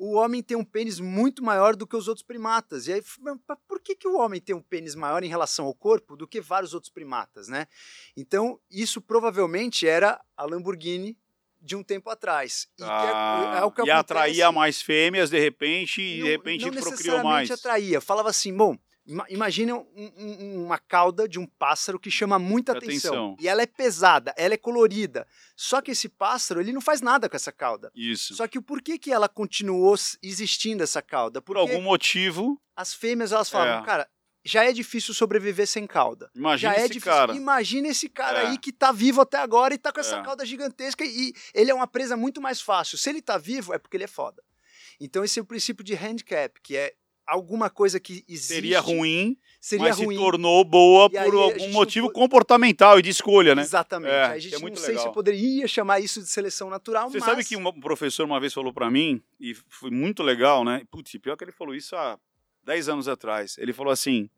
[0.00, 2.86] o homem tem um pênis muito maior do que os outros primatas.
[2.86, 3.02] E aí,
[3.66, 6.40] por que, que o homem tem um pênis maior em relação ao corpo do que
[6.40, 7.66] vários outros primatas, né?
[8.16, 11.16] Então, isso provavelmente era a Lamborghini
[11.60, 12.68] de um tempo atrás.
[12.78, 16.30] E, é- Ah, é o que e atraía mais fêmeas de repente, e não- de
[16.30, 17.50] repente não procriou necessariamente mais.
[17.50, 18.00] atraía.
[18.00, 22.72] Falava assim, bom, Ima- Imagine um- um- uma cauda de um pássaro que chama muita
[22.72, 23.12] atenção.
[23.14, 23.36] Atenção.
[23.40, 25.26] E ela é pesada, ela é colorida.
[25.56, 27.90] Só que esse pássaro, ele não faz nada com essa cauda.
[27.94, 28.34] Isso.
[28.34, 31.40] Só que o porquê que ela continuou existindo, essa cauda?
[31.40, 33.84] Por Porque algum motivo, as fêmeas, elas falam, É.
[33.84, 34.06] cara,
[34.44, 36.30] já é difícil sobreviver sem cauda.
[36.34, 37.10] imagina já é esse difícil.
[37.12, 37.34] cara.
[37.34, 38.46] Imagina esse cara É.
[38.48, 40.22] aí que tá vivo até agora e tá com essa É.
[40.22, 42.98] cauda gigantesca e ele é uma presa muito mais fácil.
[42.98, 44.42] Se ele tá vivo, é porque ele é foda.
[45.00, 46.94] Então esse é o princípio de handicap, que é
[47.28, 48.54] alguma coisa que existe.
[48.54, 50.16] Seria ruim, seria mas ruim.
[50.16, 53.62] se tornou boa por algum motivo pode- comportamental e de escolha, né?
[53.62, 54.10] Exatamente.
[54.12, 55.06] É, a gente é muito não sei se legal.
[55.08, 57.28] eu poderia chamar isso de seleção natural, Você mas...
[57.28, 60.82] sabe que um professor uma vez falou pra mim, e foi muito legal, né?
[60.90, 62.18] Putz, pior que ele falou isso há
[62.64, 63.56] 10 anos atrás.
[63.58, 64.28] Ele falou assim: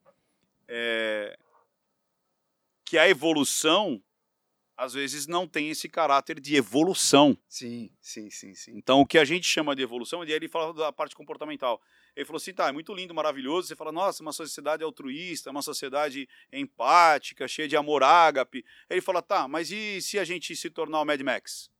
[0.68, 1.36] é,
[2.84, 4.02] que a evolução,
[4.81, 7.36] às vezes, não tem esse caráter de evolução.
[7.47, 8.73] Sim, sim, sim, sim.
[8.74, 11.82] Então, o que a gente chama de evolução, e aí ele fala da parte comportamental.
[12.16, 13.69] Ele falou assim: tá, é muito lindo, maravilhoso.
[13.69, 18.65] Você fala, nossa, uma sociedade altruísta, uma sociedade empática, cheia de amor ágape.
[18.89, 21.70] Ele fala, tá, mas e se a gente se tornar o Mad Max?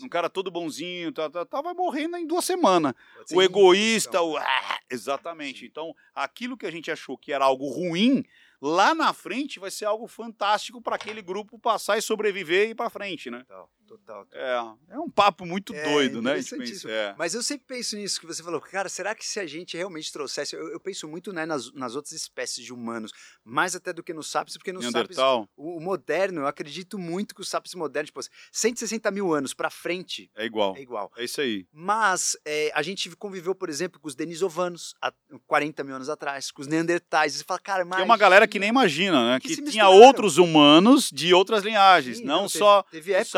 [0.00, 2.94] Um cara todo bonzinho, tá, tá, tá, vai morrendo em duas semanas.
[3.32, 4.30] O egoísta, então.
[4.30, 4.36] o.
[4.38, 5.60] ah, exatamente.
[5.60, 5.66] Sim.
[5.66, 8.24] Então, aquilo que a gente achou que era algo ruim,
[8.60, 12.74] lá na frente vai ser algo fantástico para aquele grupo passar e sobreviver e ir
[12.74, 13.44] para frente, né?
[13.90, 14.78] Total, total.
[14.88, 16.34] É, é um papo muito É, doido, né?
[16.34, 17.14] pensa, é.
[17.18, 20.12] Mas eu sempre penso nisso que você falou, cara, será que se a gente realmente
[20.12, 23.10] trouxesse, eu, eu penso muito né, nas, nas outras espécies de humanos,
[23.44, 25.18] mais até do que nos sapiens, porque nos sapiens,
[25.56, 28.20] o, o moderno, eu acredito muito que os sapiens modernos, tipo,
[28.52, 30.76] 160 mil anos pra frente, é igual.
[30.76, 31.10] é igual.
[31.16, 31.66] É isso aí.
[31.72, 35.12] Mas é, a gente conviveu, por exemplo, com os denisovanos há
[35.48, 37.34] 40 mil anos atrás, com os neandertais.
[37.34, 38.00] Você fala, cara, mas.
[38.00, 39.40] É uma galera que nem imagina, né?
[39.40, 43.30] Que Que, tinha outros humanos de outras linhagens, Sim, não teve- só Teve época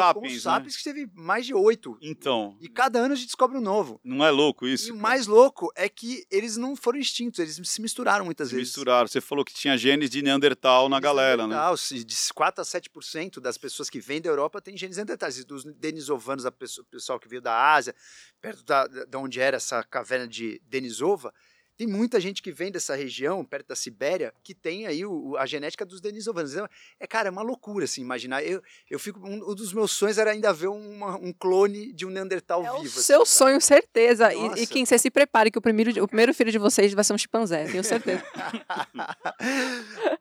[0.42, 0.78] com sapiens, né?
[0.78, 1.96] que teve mais de oito.
[2.00, 4.00] Então, E cada ano a gente descobre um novo.
[4.04, 4.88] não é louco isso?
[4.88, 8.54] E o mais louco é que eles não foram extintos, eles se misturaram muitas Se
[8.54, 8.68] vezes.
[8.70, 9.06] misturaram.
[9.06, 11.48] Você falou que tinha genes de Neandertal na Genes galera, né?
[11.48, 15.38] neandertal, se De 4 a 7% das pessoas que vêm da Europa têm genes neandertais.
[15.38, 17.94] E dos denisovanos, o pessoal que veio da Ásia,
[18.40, 21.32] perto da, da onde era essa caverna de Denisova,
[21.76, 25.36] tem muita gente que vem dessa região, perto da Sibéria, que tem aí o- o-
[25.36, 26.52] a genética dos denisovanos.
[26.52, 26.68] Então,
[27.00, 28.42] é, cara, é uma loucura, assim, imaginar.
[28.44, 32.06] Eu, eu fico, um, um dos meus sonhos era ainda ver uma- um clone de
[32.06, 32.98] um Neandertal É o vivo.
[32.98, 33.26] assim, seu cara.
[33.26, 34.32] sonho, certeza.
[34.34, 37.04] E, e quem você se prepare, que o primeiro, o primeiro filho de vocês vai
[37.04, 38.22] ser um chimpanzé, tenho certeza.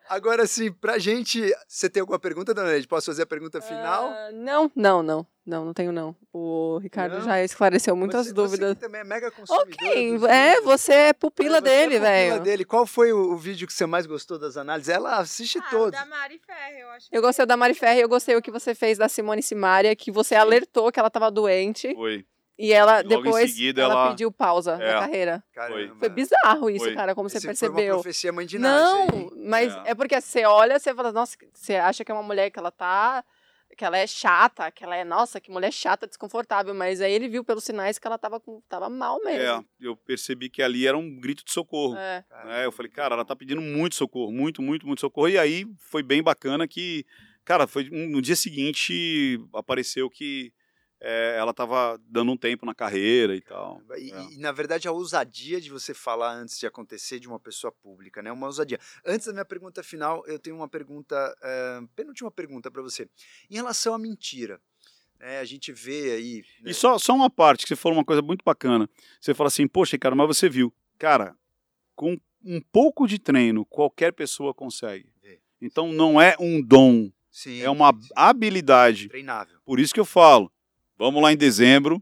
[0.10, 1.42] Agora, assim, pra gente.
[1.68, 2.88] Você tem alguma pergunta, dona Neide?
[2.88, 4.10] Posso fazer a pergunta final?
[4.10, 5.28] Ah, não, não, não.
[5.46, 6.16] Não, não tenho não.
[6.32, 7.22] O Ricardo Não?
[7.26, 8.70] já esclareceu muitas Você- dúvidas.
[8.70, 12.06] Você que também é mega consumidora Ok, é, você é pupila Você é dele, pupila
[12.12, 12.40] velho.
[12.42, 12.64] dele.
[12.66, 14.90] Qual foi o, o vídeo que você mais gostou das análises?
[14.90, 15.92] Ela assiste Ah, todos.
[16.00, 17.08] da Mari Ferre, eu acho.
[17.12, 20.12] Eu gostei da Mari Ferri, eu gostei o que você fez da Simone Simaria, que
[20.12, 21.94] você alertou que ela tava doente.
[21.96, 22.24] Foi.
[22.60, 24.94] E ela, E logo em depois, seguida, ela, ela- pediu pausa É.
[24.94, 25.44] na carreira.
[25.56, 25.96] Caramba.
[25.98, 26.94] Foi bizarro isso, Foi.
[26.94, 27.96] cara, como você Esse Foi uma percebeu.
[27.96, 29.32] profecia mãe de Não, hein?
[29.38, 29.82] mas É.
[29.92, 29.96] é.
[29.96, 33.24] porque você olha, você fala, nossa, você acha que é uma mulher que ela tá.
[33.78, 36.74] Que ela é chata, que ela é, nossa, que mulher chata, desconfortável.
[36.74, 39.66] Mas aí ele viu pelos sinais que ela tava, com, tava mal É, mesmo.
[39.80, 41.96] eu percebi que ali era um grito de socorro.
[41.96, 42.24] É.
[42.46, 42.66] né?
[42.66, 45.30] eu falei, cara, ela tá pedindo muito socorro, muito, muito, muito socorro.
[45.30, 47.06] E aí foi bem bacana que,
[47.46, 50.54] cara, foi no dia seguinte apareceu que
[51.04, 53.82] é, ela tava dando um tempo na carreira e tal.
[53.98, 54.24] E, É.
[54.34, 58.22] e, na verdade, a ousadia de você falar antes de acontecer de uma pessoa pública,
[58.22, 58.32] né?
[58.32, 58.80] Uma ousadia.
[59.04, 63.10] Antes da minha pergunta final, eu tenho uma pergunta, eh, penúltima pergunta para você.
[63.50, 64.62] Em relação à mentira,
[65.20, 65.40] né?
[65.40, 66.44] A gente vê aí.
[66.62, 68.88] né, E só, só uma parte, que você falou uma coisa muito bacana.
[69.20, 70.72] Você fala assim, poxa, cara, mas você viu.
[71.00, 71.36] Cara,
[71.96, 72.16] com
[72.46, 75.12] um pouco de treino, qualquer pessoa consegue.
[75.22, 75.40] Vê.
[75.60, 79.10] Então não é um dom, sim, é uma sim, habilidade.
[79.10, 79.60] treinável.
[79.66, 80.52] Por isso que eu falo,
[81.02, 82.00] vamos lá em dezembro,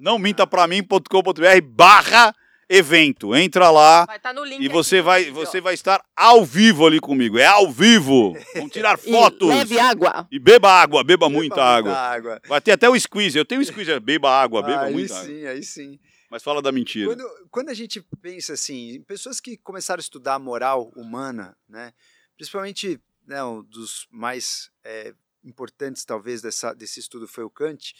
[0.00, 2.34] não minta pra mim.com.br barra
[2.68, 3.36] evento.
[3.36, 4.62] Entra lá Vai estar no link.
[4.62, 5.44] e aqui você no vai, vídeo, ó.
[5.44, 7.38] você vai estar ao vivo ali comigo.
[7.38, 8.34] É ao vivo.
[8.54, 9.48] Vamos tirar E fotos.
[9.48, 10.26] leve água.
[10.32, 11.92] E beba água, beba, Beba muita água.
[11.94, 12.40] água.
[12.48, 13.36] Vai ter até o squeeze.
[13.36, 15.26] Eu tenho um squeeze, beba água, beba aí muita água.
[15.26, 16.00] sim, aí sim.
[16.30, 17.08] Mas fala da mentira.
[17.08, 21.54] Quando, quando a gente pensa assim, em pessoas que começaram a estudar a moral humana,
[21.68, 21.92] né,
[22.34, 25.12] principalmente né, um dos mais é,
[25.44, 27.92] importantes, talvez, dessa, desse estudo foi o Kant,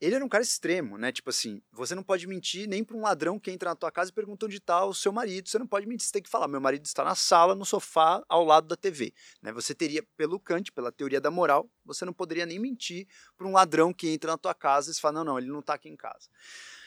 [0.00, 1.10] ele era um cara extremo, né?
[1.10, 4.10] Tipo assim, você não pode mentir nem para um ladrão que entra na tua casa
[4.10, 5.48] e pergunta onde está o seu marido.
[5.48, 8.22] Você não pode mentir, você tem que falar, meu marido está na sala, no sofá,
[8.28, 9.12] ao lado da TV.
[9.42, 9.52] Né?
[9.52, 13.52] Você teria, pelo Kant, pela teoria da moral, você não poderia nem mentir para um
[13.52, 15.96] ladrão que entra na tua casa e fala, não, não, ele não está aqui em
[15.96, 16.28] casa.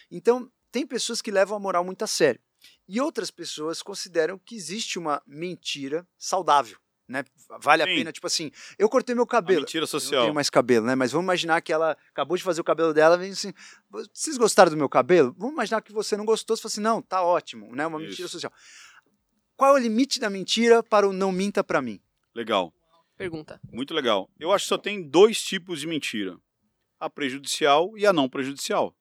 [0.10, 2.40] Então, tem pessoas que levam a moral muito a sério.
[2.88, 6.78] E outras pessoas consideram que existe uma mentira saudável.
[7.12, 7.26] Né?
[7.60, 7.96] Vale a Sim.
[7.96, 9.62] pena, tipo assim, eu cortei meu A cabelo.
[9.62, 10.22] mentira Eu não social.
[10.24, 10.96] tenho mais cabelo, né?
[10.96, 13.54] Mas vamos imaginar que ela acabou de fazer o cabelo dela, vem assim,
[13.90, 15.36] vocês gostaram do meu cabelo?
[15.38, 17.86] Vamos imaginar que você não gostou, você fala assim, não, tá ótimo, né?
[17.86, 18.30] Uma mentira Isso.
[18.30, 18.54] social.
[19.58, 22.02] qual é o limite da mentira para o não minta para mim?
[22.34, 22.74] Legal.
[23.18, 23.60] Pergunta.
[23.72, 24.30] Muito legal.
[24.40, 26.38] Eu acho que só tem dois tipos de mentira:
[27.00, 28.96] a prejudicial e a não prejudicial.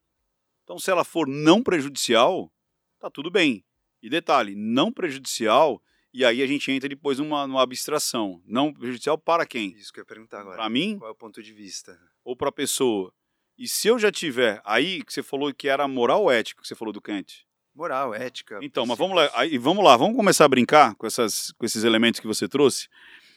[0.64, 2.52] Então, se ela for não prejudicial,
[2.98, 3.64] tá tudo bem.
[4.02, 5.80] E detalhe, não prejudicial,
[6.12, 8.42] e aí a gente entra depois numa, numa abstração.
[8.46, 9.72] Não prejudicial para quem?
[9.76, 10.56] Isso que eu ia perguntar agora.
[10.56, 11.98] Para mim Qual é o ponto de vista?
[12.24, 13.12] ou para a pessoa?
[13.58, 16.68] E se eu já tiver, aí que você falou que era moral ou ética, que
[16.68, 17.46] você falou do Kant.
[17.74, 18.58] Moral, ética.
[18.62, 21.84] Então, mas vamos lá, aí, vamos lá, vamos começar a brincar com, essas, com esses
[21.84, 22.88] elementos que você trouxe.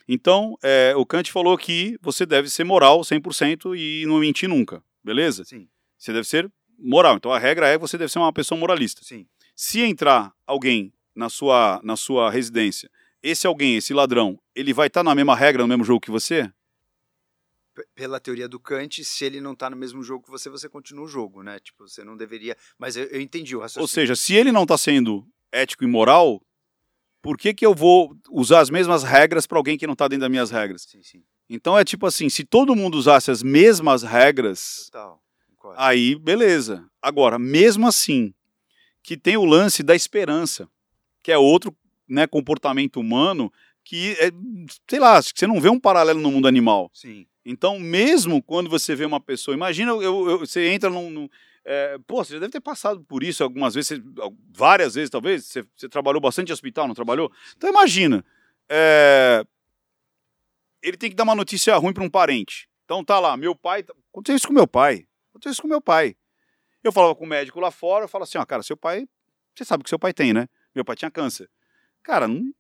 [0.08, 4.84] Então, é, o Kant falou que você deve ser moral 100% e não mentir nunca,
[5.04, 5.45] beleza?
[5.45, 5.68] Sim,
[5.98, 7.16] Você deve ser moral.
[7.18, 9.02] Então, a regra é que você deve ser uma pessoa moralista.
[9.04, 9.28] sim.
[9.56, 12.90] Se entrar alguém na sua, na sua residência,
[13.22, 16.52] esse alguém, esse ladrão, ele vai estar na mesma regra, no mesmo jogo que você?
[17.73, 20.69] P- pela teoria do Kant, se ele não tá no mesmo jogo que você, você
[20.69, 21.60] continua o jogo, né?
[21.60, 22.56] Tipo, você não deveria.
[22.77, 23.84] Mas eu, eu entendi o raciocínio.
[23.84, 26.41] Ou seja, se ele não está sendo ético e moral,
[27.22, 30.22] por que, que eu vou usar as mesmas regras para alguém que não está dentro
[30.22, 30.84] das minhas regras?
[30.84, 31.23] Sim, sim.
[31.49, 35.22] Então é tipo assim, se todo mundo usasse as mesmas regras, Total.
[35.76, 36.85] aí beleza.
[37.02, 38.34] Agora, mesmo assim,
[39.02, 40.69] que tem o lance da esperança,
[41.24, 41.76] que é outro
[42.08, 43.52] né, comportamento humano
[43.84, 44.30] que, é,
[44.90, 46.91] sei lá, você não vê um paralelo no mundo animal.
[46.94, 47.26] Sim.
[47.45, 51.10] Então, mesmo quando você vê uma pessoa, imagina, eu, eu- você entra num.
[51.10, 51.30] num-
[51.66, 54.04] é, pô, você já deve ter passado por isso algumas vezes, você-
[54.54, 55.45] várias vezes talvez.
[55.45, 57.32] Você, você trabalhou bastante em hospital, não trabalhou?
[57.58, 58.24] Então, imagina.
[58.70, 59.44] é,
[60.82, 62.68] ele tem que dar uma notícia ruim para um parente.
[62.86, 63.84] Então, tá lá, meu pai.
[63.84, 65.06] tá- Aconteceu isso com meu pai.
[65.30, 66.16] Aconteceu isso com meu pai.
[66.84, 69.08] Eu falava com o médico lá fora, eu falava assim: ó, cara, seu pai.
[69.56, 70.48] Você sabe o que seu pai tem, né?
[70.74, 71.50] Meu pai tinha câncer.
[72.02, 72.54] Cara, não,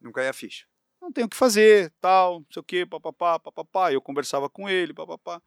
[0.00, 0.66] Não cai a ficha.
[1.00, 3.92] não tem o que fazer, tal, não sei o que, papapá, papapá.
[3.92, 5.40] Eu conversava com ele, papapá.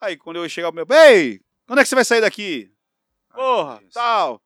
[0.00, 2.72] Aí quando eu chegava, meu, ei, quando é que você vai sair daqui?
[3.30, 4.42] Ah, Porra, tal.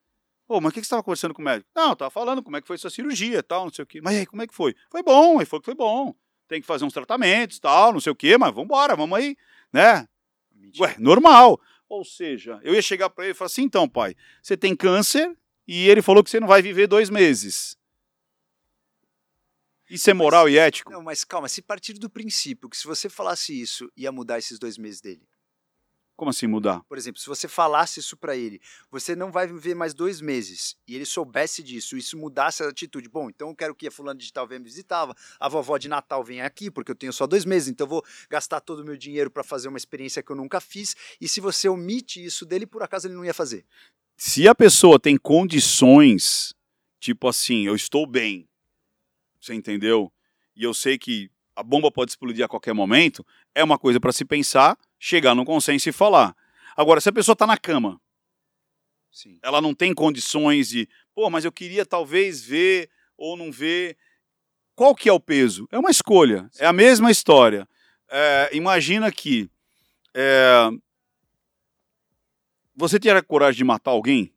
[0.47, 1.71] Pô, mas o que que você estava conversando com o médico?
[1.75, 4.01] Não, eu tava falando como é que foi sua cirurgia, tal, não sei o que.
[4.03, 4.75] Mas aí, como é que foi?
[4.91, 6.15] Foi bom, aí foi que foi bom.
[6.47, 9.37] Tem que fazer uns tratamentos, tal, não sei o que, mas vambora, vamos aí,
[9.73, 10.07] né?
[10.53, 10.89] Mentira.
[10.89, 11.59] Ué, normal.
[11.89, 15.35] Ou seja, eu ia chegar pra ele e falar assim, então, pai, você tem câncer
[15.67, 17.77] e ele falou que você não vai viver dois meses.
[19.89, 20.91] Isso é moral e ético?
[20.91, 24.59] Não, mas calma, se partir do princípio que se você falasse isso, ia mudar esses
[24.59, 25.29] dois meses dele.
[26.17, 26.81] Como assim mudar?
[26.89, 30.77] Por exemplo, se você falasse isso pra ele, você não vai viver mais dois meses,
[30.87, 33.09] e ele soubesse disso, isso mudasse a atitude.
[33.09, 35.89] Bom, então eu quero que a fulana de tal venha me visitar, a vovó de
[35.89, 38.85] Natal venha aqui, porque eu tenho só dois meses, então eu vou gastar todo o
[38.85, 40.95] meu dinheiro pra fazer uma experiência que eu nunca fiz.
[41.21, 43.67] E se você omite isso dele, por acaso ele não ia fazer.
[44.17, 46.55] Se a pessoa tem condições,
[47.01, 48.49] tipo assim, eu estou bem,
[49.41, 50.13] você entendeu?
[50.57, 53.25] E eu sei que a bomba pode explodir a qualquer momento,
[53.55, 56.35] é uma coisa para se pensar, chegar num consenso e falar.
[56.77, 58.01] Agora, se a pessoa está na cama,
[59.11, 59.39] Sim.
[59.43, 63.97] ela não tem condições de, pô, mas eu queria talvez ver ou não ver.
[64.75, 65.69] Qual que é o peso?
[65.71, 67.69] É uma escolha, é a mesma história.
[68.09, 69.49] É, imagina que
[70.13, 70.71] é,
[72.75, 74.33] você teria coragem de matar alguém?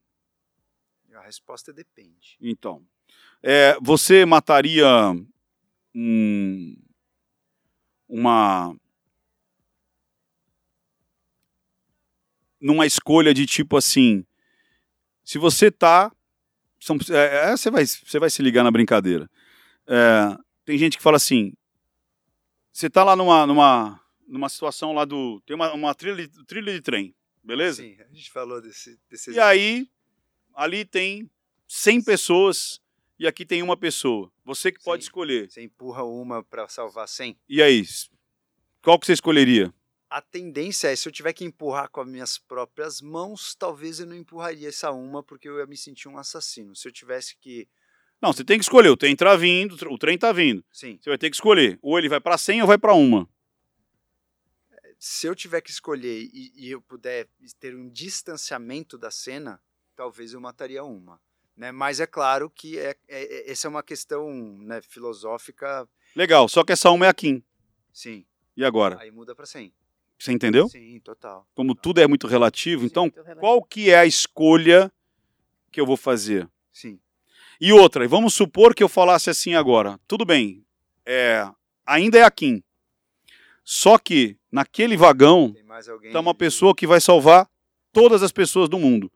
[1.16, 2.38] A resposta é depende.
[2.40, 2.82] Então,
[3.44, 4.88] é, você mataria
[5.96, 6.78] um-
[8.08, 8.76] uma
[12.60, 14.26] numa escolha de tipo assim,
[15.24, 16.12] se você tá,
[16.80, 19.30] são, é, é, você vai, você vai se ligar na brincadeira.
[19.88, 21.54] É, tem gente que fala assim,
[22.72, 26.74] você tá lá numa, numa, numa situação lá do, tem uma, uma trilha, de- trilha
[26.74, 27.14] de trem,
[27.48, 27.82] beleza?
[27.82, 29.90] Sim, a gente falou desse, desse E aí,
[30.54, 31.30] ali tem
[31.68, 32.82] 100 pessoas
[33.18, 34.30] e aqui tem uma pessoa.
[34.44, 35.08] Você que pode Sim.
[35.08, 35.50] escolher.
[35.50, 37.38] Você empurra uma pra salvar 100.
[37.48, 37.84] E aí,
[38.82, 39.74] qual que você escolheria?
[40.10, 44.06] A tendência é, se eu tiver que empurrar com as minhas próprias mãos, talvez eu
[44.06, 46.76] não empurraria essa uma, porque eu ia me sentir um assassino.
[46.76, 47.68] Se eu tivesse que.
[48.22, 48.90] Não, você tem que escolher.
[48.90, 50.64] O trem tá vindo, o trem tá vindo.
[50.72, 50.98] Sim.
[51.02, 51.78] Você vai ter que escolher.
[51.82, 53.28] Ou ele vai para 100 ou vai para uma.
[55.00, 57.28] Se eu tiver que escolher e, e eu puder
[57.60, 59.62] ter um distanciamento da cena,
[59.96, 61.20] talvez eu mataria uma.
[61.56, 61.72] Né?
[61.72, 65.88] Mas é claro que é, é- é- essa é uma questão né, filosófica.
[66.16, 67.44] Legal, só que essa uma é a Kim.
[67.94, 68.26] Sim.
[68.56, 69.00] E agora?
[69.00, 69.74] Aí muda pra 100.
[70.20, 70.68] Você entendeu?
[70.68, 71.48] Sim, total.
[71.54, 73.40] Como tudo é muito relativo, então Muito relativo.
[73.40, 74.92] qual que é a escolha
[75.72, 76.50] que eu vou fazer?
[76.74, 77.00] Sim.
[77.62, 80.00] E outra, e vamos supor que eu falasse assim agora.
[80.08, 80.66] Tudo bem,
[81.06, 81.48] é,
[81.86, 82.64] ainda é a Kim.
[83.64, 85.56] Só que naquele vagão
[86.04, 87.50] está uma pessoa que vai salvar
[87.92, 89.12] todas as pessoas do mundo.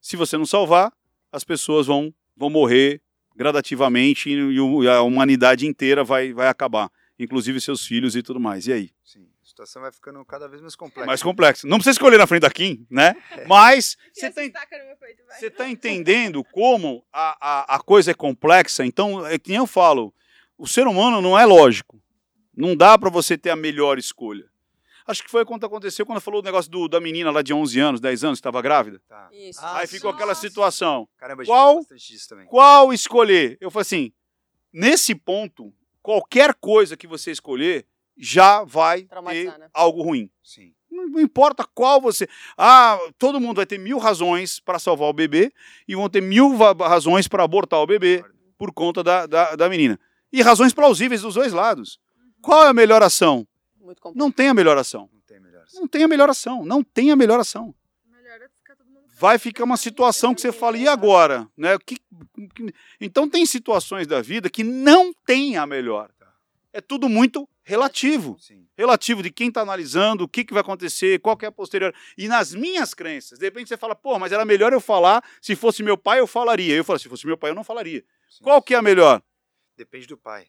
[0.00, 0.92] Se você não salvar,
[1.32, 3.00] as pessoas vão, vão morrer
[3.36, 8.66] gradativamente e, a humanidade inteira vai, vai acabar, inclusive seus filhos e tudo mais.
[8.66, 8.90] E aí?
[9.04, 11.06] Sim, isso situação vai ficando cada vez mais complexa.
[11.06, 11.66] mais complexo.
[11.66, 13.16] Não precisa escolher na frente da Kim, né?
[13.46, 18.84] Mas você está entendendo como a, a, a coisa é complexa?
[18.84, 20.14] Então, é que nem eu falo,
[20.56, 22.00] o ser humano não é lógico.
[22.56, 24.48] Não dá para você ter a melhor escolha.
[25.08, 27.80] Acho que foi quando aconteceu quando falou o negócio do, da menina lá de 11
[27.80, 29.00] anos, 10 anos, que estava grávida.
[29.08, 29.30] Tá.
[29.32, 29.58] Isso.
[29.62, 29.96] Ah, Aí sim.
[29.96, 31.08] ficou aquela situação.
[31.16, 31.80] Caramba, Qual-.
[32.46, 33.56] Qual escolher?
[33.58, 34.12] Eu falei assim,
[34.70, 35.72] nesse ponto,
[36.02, 37.86] qualquer coisa que você escolher
[38.18, 39.70] já vai ter né?
[39.72, 40.30] algo ruim.
[40.42, 40.74] Sim.
[40.90, 42.28] Não importa qual você.
[42.56, 45.50] Ah, todo mundo vai ter mil razões para salvar o bebê
[45.86, 48.22] e vão ter mil razões para abortar o bebê
[48.58, 49.98] por conta da, da, da menina.
[50.30, 51.98] E razões plausíveis dos dois lados.
[52.42, 53.46] Qual é a melhor ação?
[53.80, 54.18] Muito complexo.
[54.18, 55.08] Não tem a melhor ação.
[55.12, 55.62] Não tem melhor.
[55.64, 55.78] assim.
[55.80, 56.64] Não tem a melhor ação.
[56.64, 57.74] Não tem a melhor ação.
[58.06, 58.48] Melhor é
[59.20, 61.48] Vai ficar uma situação que você fala, e agora?
[61.56, 61.76] Né?
[61.84, 61.96] Que-
[62.54, 66.10] que- Então tem situações da vida que não tem a melhor.
[66.72, 68.66] É tudo muito relativo Sim.
[68.76, 71.92] relativo de quem está analisando, o que, que vai acontecer, qual que é a posterior.
[72.16, 75.56] E nas minhas crenças, de repente você fala, pô, mas era melhor eu falar, se
[75.56, 76.76] fosse meu pai eu falaria.
[76.76, 78.04] Eu falo, se fosse meu pai eu não falaria.
[78.30, 78.44] sim.
[78.44, 79.20] Qual que é a melhor?
[79.76, 80.46] Depende do pai.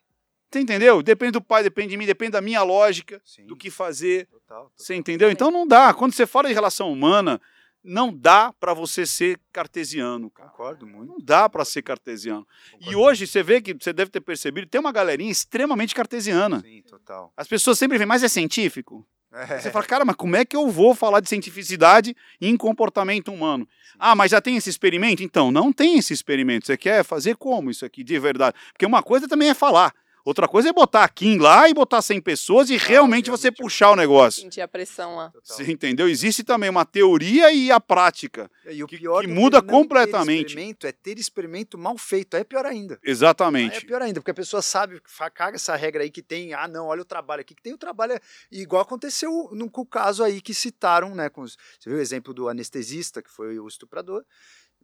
[0.52, 1.04] Você entendeu?
[1.04, 3.46] Depende do pai, depende de mim, depende da minha lógica, Sim.
[3.46, 4.26] do que fazer.
[4.26, 4.64] Total.
[4.64, 4.72] total.
[4.76, 5.30] Você entendeu?
[5.30, 5.94] Então não dá.
[5.94, 7.40] Quando você fala de relação humana,
[7.84, 10.50] não dá para você ser cartesiano, cara.
[10.50, 11.08] Concordo muito.
[11.08, 12.48] Não dá para ser cartesiano.
[12.74, 13.00] E Concordo.
[13.00, 16.62] hoje você vê que você deve ter percebido, tem uma galerinha extremamente cartesiana.
[16.62, 17.32] Sim, total.
[17.38, 19.06] As pessoas sempre veem, mas é científico?
[19.32, 19.60] É.
[19.60, 23.68] Você fala, cara, mas como é que eu vou falar de cientificidade em comportamento humano?
[24.00, 25.22] Ah, mas já tem esse experimento?
[25.22, 26.66] Então, não tem esse experimento.
[26.66, 28.58] Você quer fazer como isso aqui, de verdade?
[28.74, 29.94] Porque uma coisa também é falar.
[30.26, 33.92] Outra coisa é botar a Kim lá e botar 100 pessoas e realmente você puxar
[33.92, 34.42] o negócio.
[34.44, 35.30] Sentir a pressão lá.
[35.32, 35.58] Total.
[35.58, 36.08] Você entendeu?
[36.08, 38.50] Existe também uma teoria e a prática.
[38.70, 40.48] E o que- pior que muda ter completamente.
[40.50, 42.36] experimento é ter experimento mal feito.
[42.36, 42.96] Aí é pior ainda.
[42.96, 43.86] Aí é Exatamente.
[43.86, 45.02] pior ainda, porque a pessoa sabe,
[45.34, 47.78] caga essa regra aí que tem, ah, não, olha o trabalho aqui, que tem o
[47.78, 48.20] trabalho, é-
[48.52, 52.02] igual aconteceu no com o caso aí que citaram, né, com os- você viu o
[52.02, 54.24] exemplo do anestesista, que foi o estuprador,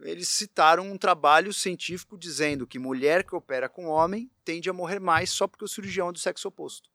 [0.01, 4.99] eles citaram um trabalho científico dizendo que mulher que opera com homem tende a morrer
[4.99, 6.89] mais só porque o cirurgião é do sexo oposto.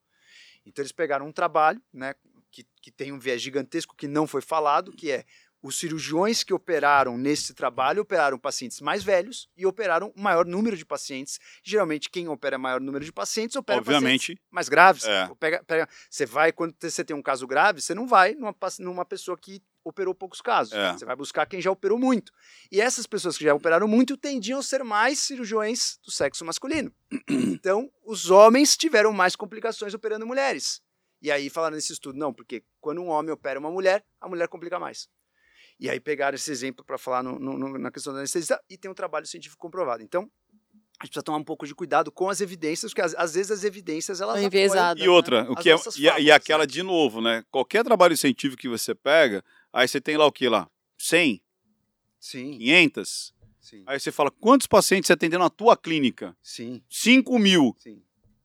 [0.66, 2.14] Então eles pegaram um trabalho, né,
[2.50, 5.24] que, que tem um viés gigantesco que não foi falado, que é
[5.62, 10.74] os cirurgiões que operaram nesse trabalho operaram pacientes mais velhos e operaram um maior número
[10.74, 11.38] de pacientes.
[11.62, 14.40] Geralmente, quem opera maior número de pacientes opera pacientes Obviamente.
[14.50, 15.04] mais graves.
[15.04, 15.28] É.
[15.38, 19.04] Pega- pega- você vai, quando você tem um caso grave, você não vai numa, numa
[19.04, 20.72] pessoa que operou poucos casos.
[20.72, 20.92] É.
[20.92, 22.32] Você vai buscar quem já operou muito.
[22.70, 26.92] E essas pessoas que já operaram muito tendiam a ser mais cirurgiões do sexo masculino.
[27.60, 30.80] Então, os homens tiveram mais complicações operando mulheres.
[31.20, 34.48] E aí falaram nesse estudo, não, porque quando um homem opera uma mulher, a mulher
[34.48, 35.08] complica mais.
[35.78, 38.90] E aí pegaram esse exemplo para falar no- no- na questão da anestesia e tem
[38.90, 40.02] um trabalho científico comprovado.
[40.02, 40.22] Então,
[40.98, 43.50] a gente precisa tomar um pouco de cuidado com as evidências, porque às, às vezes
[43.50, 45.00] as evidências elas É enviesado.
[45.00, 45.62] E outra, o As
[45.94, 46.66] que é, e, e aquela né?
[46.66, 47.44] de novo, né?
[47.50, 49.42] Qualquer trabalho científico que você pega,
[49.72, 50.68] aí você tem lá o que lá?
[50.98, 51.40] 100,
[52.18, 53.34] Sim, 500.
[53.60, 56.36] sim, Aí você fala, quantos pacientes você atendeu na tua clínica?
[56.42, 57.74] sim, 5 mil.
[57.78, 58.02] sim.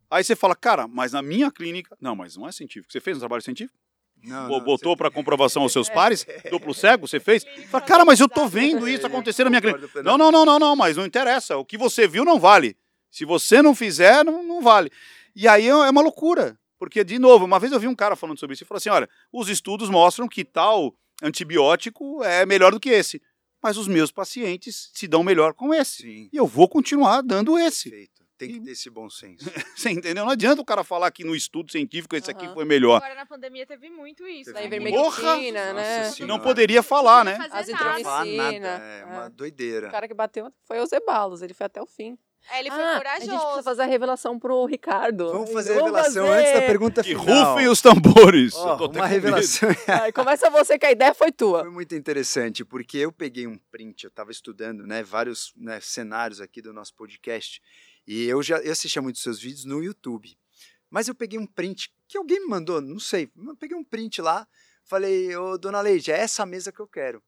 [0.10, 1.98] Aí você fala, cara, mas na minha clínica.
[2.00, 2.92] Não, mas não é científico.
[2.94, 3.78] Você fez um trabalho científico?
[4.24, 6.26] Não, Bo- não, Botou você- para comprovação aos seus pares?
[6.50, 7.44] Duplo cego, você fez?
[7.70, 10.04] Fala, cara, mas eu tô vendo isso acontecer na minha clínica.
[10.04, 11.58] Não, não, não, não, não, mas não interessa.
[11.58, 12.78] O que você viu não vale.
[13.12, 14.90] Se você não fizer, não, não vale.
[15.36, 16.58] E aí é é uma loucura.
[16.78, 18.90] Porque, de novo, uma vez eu vi um cara falando sobre isso e falou assim:
[18.90, 23.22] olha, os estudos mostram que tal antibiótico é melhor do que esse.
[23.62, 26.04] Mas os meus pacientes se dão melhor com esse.
[26.04, 27.90] Sim, E eu vou continuar dando esse.
[27.90, 28.16] perfeito.
[28.38, 29.46] Tem que ter esse bom senso.
[29.78, 30.26] Você entendeu?
[30.26, 32.54] Não adianta o cara falar que no estudo científico esse aqui Aham.
[32.54, 32.98] foi melhor.
[32.98, 34.54] Agora na pandemia teve muito isso.
[34.54, 34.92] Teve né?
[34.92, 35.18] Da muito.
[35.18, 36.02] ivermectina, né?
[36.02, 36.44] E não Senhora.
[36.44, 37.38] poderia falar, né?
[37.38, 37.94] Fazer As nada.
[37.98, 39.30] Não falar nada, é uma é.
[39.30, 39.88] doideira.
[39.88, 42.18] O cara que bateu foi o Zebalos, ele foi até o fim.
[42.52, 43.32] É, ele foi Ah, A corajoso.
[43.32, 45.32] gente precisa fazer a revelação pro Ricardo.
[45.32, 46.40] Vamos fazer a revelação fazer.
[46.40, 47.54] antes da pergunta Que final.
[47.54, 48.56] rufem os tambores.
[48.56, 51.62] Até uma revelação Vai, começa você que a ideia foi tua.
[51.62, 56.40] Foi muito interessante, porque eu peguei um print, eu estava estudando né, vários né, cenários
[56.40, 57.62] aqui do nosso podcast,
[58.08, 60.38] e eu já eu assistia muitos seus vídeos no YouTube.
[60.90, 64.22] Mas eu peguei um print que alguém me mandou, não sei, eu peguei um print
[64.22, 64.48] lá,
[64.84, 67.22] falei, ô dona Leide, é essa mesa que eu quero.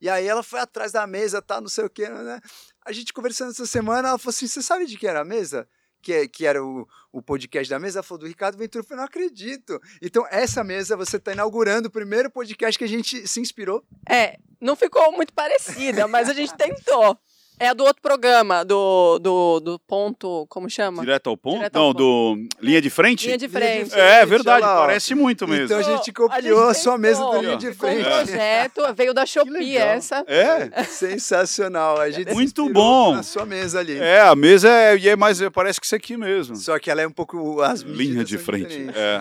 [0.00, 2.40] E aí ela foi atrás da mesa, tá, não sei o que, né?
[2.84, 5.68] A gente conversando essa semana, ela falou assim: você sabe de que era a mesa?
[6.02, 8.82] Que, que era o, o podcast da mesa, falou do Ricardo Ventura.
[8.82, 9.78] Eu falei, não acredito.
[10.00, 13.84] Então, essa mesa, você está inaugurando o primeiro podcast que a gente se inspirou.
[14.08, 17.18] É, não ficou muito parecida, mas a gente tentou.
[17.60, 21.02] É a do outro programa, do, do, do ponto, como chama?
[21.02, 21.56] Direto ao ponto?
[21.58, 23.26] Direto ao não, do linha de frente?
[23.26, 23.90] Linha de Linha de frente.
[23.90, 24.00] frente.
[24.02, 25.66] É, verdade, lá, parece muito mesmo.
[25.66, 28.06] Então a gente A copiou a, gente sua mesa do linha de Ficou um frente.
[28.08, 30.24] projeto, veio da Shopee essa.
[30.26, 32.00] É, Sensacional.
[32.00, 33.14] A gente Muito bom.
[33.16, 33.98] Na sua mesa ali.
[33.98, 36.56] é, a mesa é, e é mais, parece que isso aqui mesmo.
[36.56, 38.68] Só que ela é um pouco as Linha de frente.
[38.68, 38.96] diferentes.
[38.96, 39.20] É.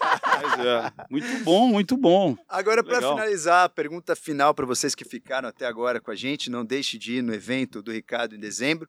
[0.36, 2.36] É, muito bom, muito bom.
[2.48, 6.50] Agora, para finalizar, a pergunta final para vocês que ficaram até agora com a gente,
[6.50, 8.88] não deixe de ir no evento do Ricardo em dezembro.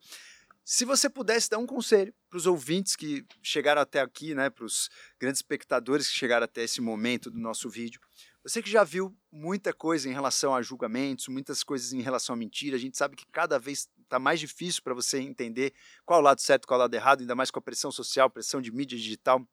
[0.63, 4.65] Se você pudesse dar um conselho para os ouvintes que chegaram até aqui, né, para
[4.65, 8.01] os grandes espectadores que chegaram até esse momento do nosso vídeo,
[8.43, 12.37] você que já viu muita coisa em relação a julgamentos, muitas coisas em relação a
[12.37, 15.73] mentira, a gente sabe que cada vez está mais difícil para você entender
[16.05, 18.61] qual o lado certo, qual o lado errado, ainda mais com a pressão social, pressão
[18.61, 19.45] de mídia digital.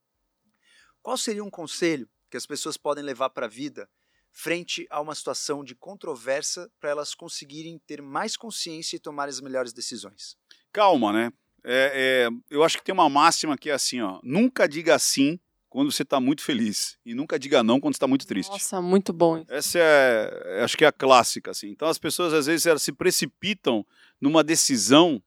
[1.04, 3.86] Qual seria um conselho que as pessoas podem levar para a vida
[4.32, 9.38] frente a uma situação de controvérsia para elas conseguirem ter mais consciência e tomar as
[9.38, 10.34] melhores decisões?
[10.72, 11.30] Calma, né?
[11.62, 14.18] É, é, eu acho que tem uma máxima que é assim, ó.
[14.22, 16.96] Nunca diga sim quando você está muito feliz.
[17.04, 18.52] E nunca diga não quando está muito triste.
[18.52, 19.44] Nossa, muito bom.
[19.46, 21.68] Essa é, acho que é a clássica, assim.
[21.68, 23.86] Então as pessoas às vezes elas se precipitam
[24.18, 25.22] numa decisão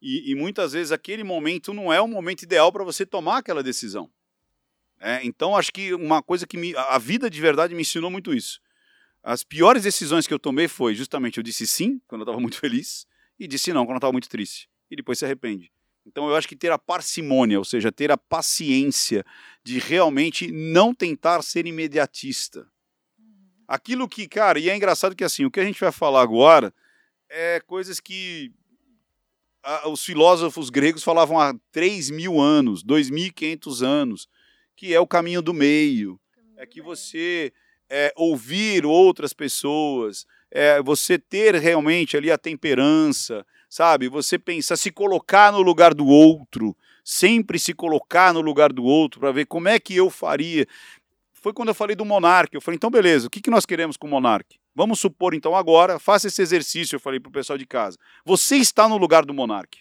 [0.00, 3.62] e, e muitas vezes aquele momento não é o momento ideal para você tomar aquela
[3.62, 4.10] decisão.
[5.04, 8.32] É, então acho que uma coisa que me, a vida de verdade me ensinou muito
[8.32, 8.60] isso.
[9.20, 12.56] As piores decisões que eu tomei foi justamente eu disse sim quando eu estava muito
[12.56, 13.04] feliz
[13.36, 15.72] e disse não quando eu estava muito triste e depois se arrepende.
[16.06, 19.24] Então eu acho que ter a parcimônia, ou seja, ter a paciência
[19.64, 22.68] de realmente não tentar ser imediatista.
[23.66, 26.72] Aquilo que, cara, e é engraçado que assim, o que a gente vai falar agora
[27.28, 28.52] é coisas que
[29.64, 34.28] a, os filósofos gregos falavam há 3 mil anos, 2.500 anos,
[34.76, 36.18] que é o caminho do meio.
[36.56, 37.52] É que você
[37.90, 44.08] é, ouvir outras pessoas, é, você ter realmente ali a temperança, sabe?
[44.08, 49.20] Você pensar, se colocar no lugar do outro, sempre se colocar no lugar do outro
[49.20, 50.66] para ver como é que eu faria.
[51.32, 52.56] Foi quando eu falei do monarca.
[52.56, 54.54] Eu falei, então beleza, o que, que nós queremos com o monarca?
[54.74, 57.98] Vamos supor então agora, faça esse exercício, eu falei para o pessoal de casa.
[58.24, 59.78] Você está no lugar do monarca.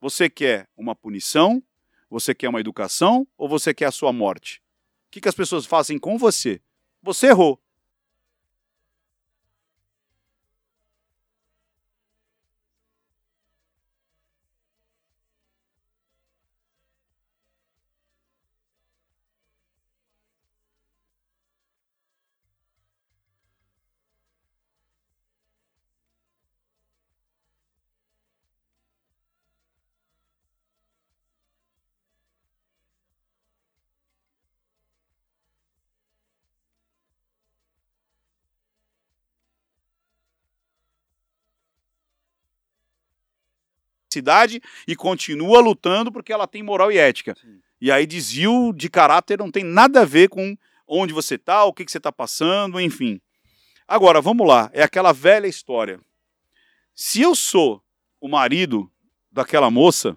[0.00, 1.62] Você quer uma punição?
[2.08, 3.26] Você quer uma educação?
[3.36, 4.62] Ou você quer a sua morte?
[5.08, 6.60] O que, que as pessoas fazem com você?
[7.02, 7.60] Você errou.
[44.16, 47.34] Cidade e continua lutando porque ela tem moral e ética.
[47.40, 47.60] Sim.
[47.80, 50.56] E aí desvio de caráter não tem nada a ver com
[50.88, 53.20] onde você está, o que, que você está passando, enfim.
[53.86, 56.00] Agora, vamos lá, é aquela velha história.
[56.94, 57.82] Se eu sou
[58.20, 58.90] o marido
[59.30, 60.16] daquela moça,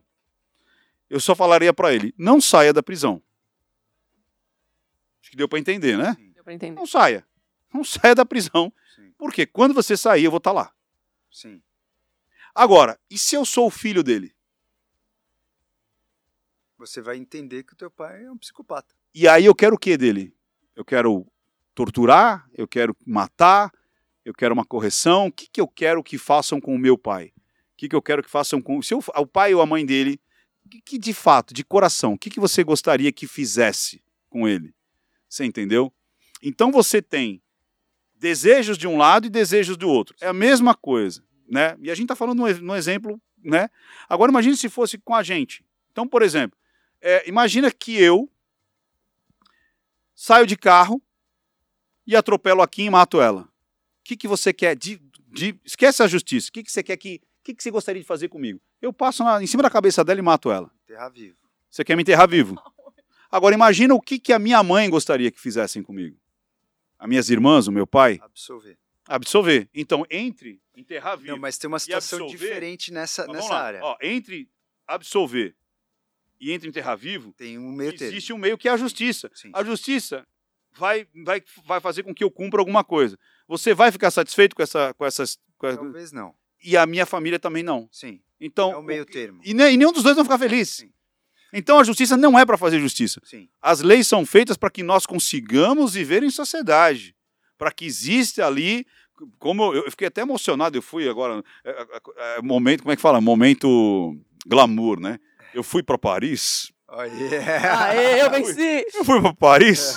[1.09, 3.21] eu só falaria para ele: não saia da prisão.
[5.21, 6.15] Acho que deu para entender, né?
[6.33, 6.79] Deu pra entender.
[6.79, 7.25] Não saia.
[7.73, 8.71] Não saia da prisão.
[8.95, 10.71] Sim, Porque quando você sair, eu vou estar lá.
[11.29, 11.61] sim.
[12.59, 14.35] Agora, e se eu sou o filho dele?
[16.77, 18.93] Você vai entender que o teu pai é um psicopata.
[19.15, 20.35] E aí eu quero o que dele?
[20.75, 21.25] Eu quero
[21.73, 23.71] torturar, eu quero matar,
[24.25, 25.27] eu quero uma correção.
[25.27, 27.27] O que, que eu quero que façam com o meu pai?
[27.27, 29.85] O que, que eu quero que façam com se eu, o pai ou a mãe
[29.85, 30.19] dele?
[30.69, 34.75] Que, que de fato, de coração, o que, que você gostaria que fizesse com ele?
[35.29, 35.93] Você entendeu?
[36.43, 37.41] Então você tem
[38.15, 40.13] desejos de um lado e desejos do outro.
[40.19, 41.75] É a mesma coisa, né?
[41.81, 43.69] E a gente está falando no, no exemplo, né?
[44.07, 45.63] Agora imagine se fosse com a gente.
[45.91, 46.57] Então, por exemplo,
[47.01, 48.29] é, imagina que eu
[50.15, 51.01] saio de carro
[52.05, 53.41] e atropelo aqui e mato ela.
[53.41, 53.49] O
[54.03, 54.75] que, que você quer?
[54.75, 56.49] De, de- esquece a justiça.
[56.49, 57.21] O que, que você quer que.
[57.39, 58.59] O que, que você gostaria de fazer comigo?
[58.81, 60.69] Eu passo na- em cima da cabeça dela e mato ela.
[60.83, 61.37] Enterrar vivo.
[61.69, 62.55] Você quer me enterrar vivo?
[63.31, 66.17] Agora imagina o que, que a minha mãe gostaria que fizessem comigo.
[66.97, 68.77] As minhas irmãs, o meu pai, Absolver.
[69.07, 69.69] absolver.
[69.73, 71.31] Então, entre enterrar vivo.
[71.31, 72.37] Não, mas tem uma situação absolver?
[72.47, 73.61] diferente nessa, nessa lá.
[73.61, 73.79] área.
[73.83, 74.49] Ó, entre
[74.87, 75.55] absolver
[76.39, 78.13] e entre enterrar vivo, Tem um meio termo.
[78.13, 79.29] existe um meio que é a justiça.
[79.33, 79.51] Sim.
[79.53, 80.25] A justiça
[80.73, 83.17] vai, vai, vai fazer com que eu cumpra alguma coisa.
[83.47, 86.33] Você vai ficar satisfeito com essa, com essas, com Talvez não.
[86.63, 87.89] e a minha família também não.
[87.91, 88.21] Sim.
[88.39, 89.41] Então, É o meio termo.
[89.43, 90.69] e, e nenhum dos dois vai ficar feliz.
[90.69, 90.91] Sim.
[91.51, 93.19] Então a justiça não é para fazer justiça.
[93.25, 93.49] Sim.
[93.61, 97.15] As leis são feitas para que nós consigamos viver em sociedade,
[97.57, 98.85] para que exista ali,
[99.37, 102.95] como eu, eu fiquei até emocionado, eu fui agora, é, é, é, momento, como é
[102.95, 103.21] que fala?
[103.21, 104.15] Momento
[104.45, 105.19] glamour, né?
[105.53, 107.85] Eu fui para Paris Oh, yeah.
[107.89, 108.85] Aê, eu venci!
[108.95, 109.95] Eu fui para Paris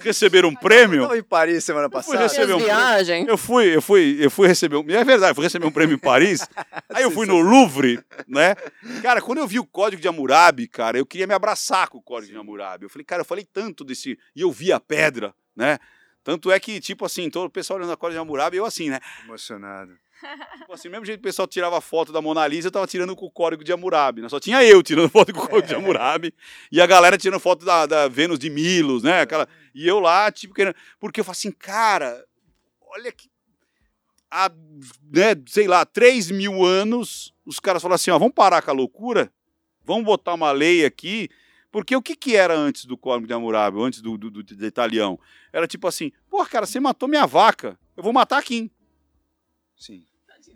[0.00, 1.02] receber um prêmio.
[1.02, 2.22] Estava em Paris semana fui passada.
[2.22, 3.26] receber Minhas um viagem.
[3.26, 4.84] Eu fui, eu fui, eu fui receber um.
[4.90, 6.46] É verdade, eu fui receber um prêmio em Paris.
[6.90, 7.98] Aí eu fui no Louvre,
[8.28, 8.54] né?
[9.00, 12.02] Cara, quando eu vi o código de Hammurabi, cara, eu queria me abraçar com o
[12.02, 12.84] código de Hammurabi.
[12.84, 14.18] Eu falei, cara, eu falei tanto desse.
[14.36, 15.78] E eu vi a pedra, né?
[16.24, 18.88] Tanto é que, tipo assim, todo o pessoal olhando a código de Hammurabi, eu assim,
[18.88, 18.98] né?
[19.24, 19.92] Emocionado.
[20.56, 23.14] Tipo assim, mesmo jeito que o pessoal tirava foto da Mona Lisa, eu tava tirando
[23.14, 24.28] com o código de Hammurabi, né?
[24.30, 26.34] Só tinha eu tirando foto com o código de Hammurabi.
[26.72, 29.20] E a galera tirando foto da, da Vênus de Milos, né?
[29.20, 29.46] Aquela...
[29.74, 30.74] E eu lá, tipo, querendo...
[30.98, 32.24] Porque eu falo assim, cara,
[32.80, 33.30] olha que...
[34.30, 34.50] Há,
[35.12, 38.74] né, sei lá, 3 mil anos, os caras falaram assim, ó, vamos parar com a
[38.74, 39.30] loucura,
[39.84, 41.28] vamos botar uma lei aqui,
[41.74, 44.64] porque o que que era antes do código de Hammurabi, antes do, do, do, do
[44.64, 45.18] italião?
[45.52, 48.70] Era tipo assim, pô, cara, você matou minha vaca, eu vou matar aqui.
[49.76, 50.06] Sim.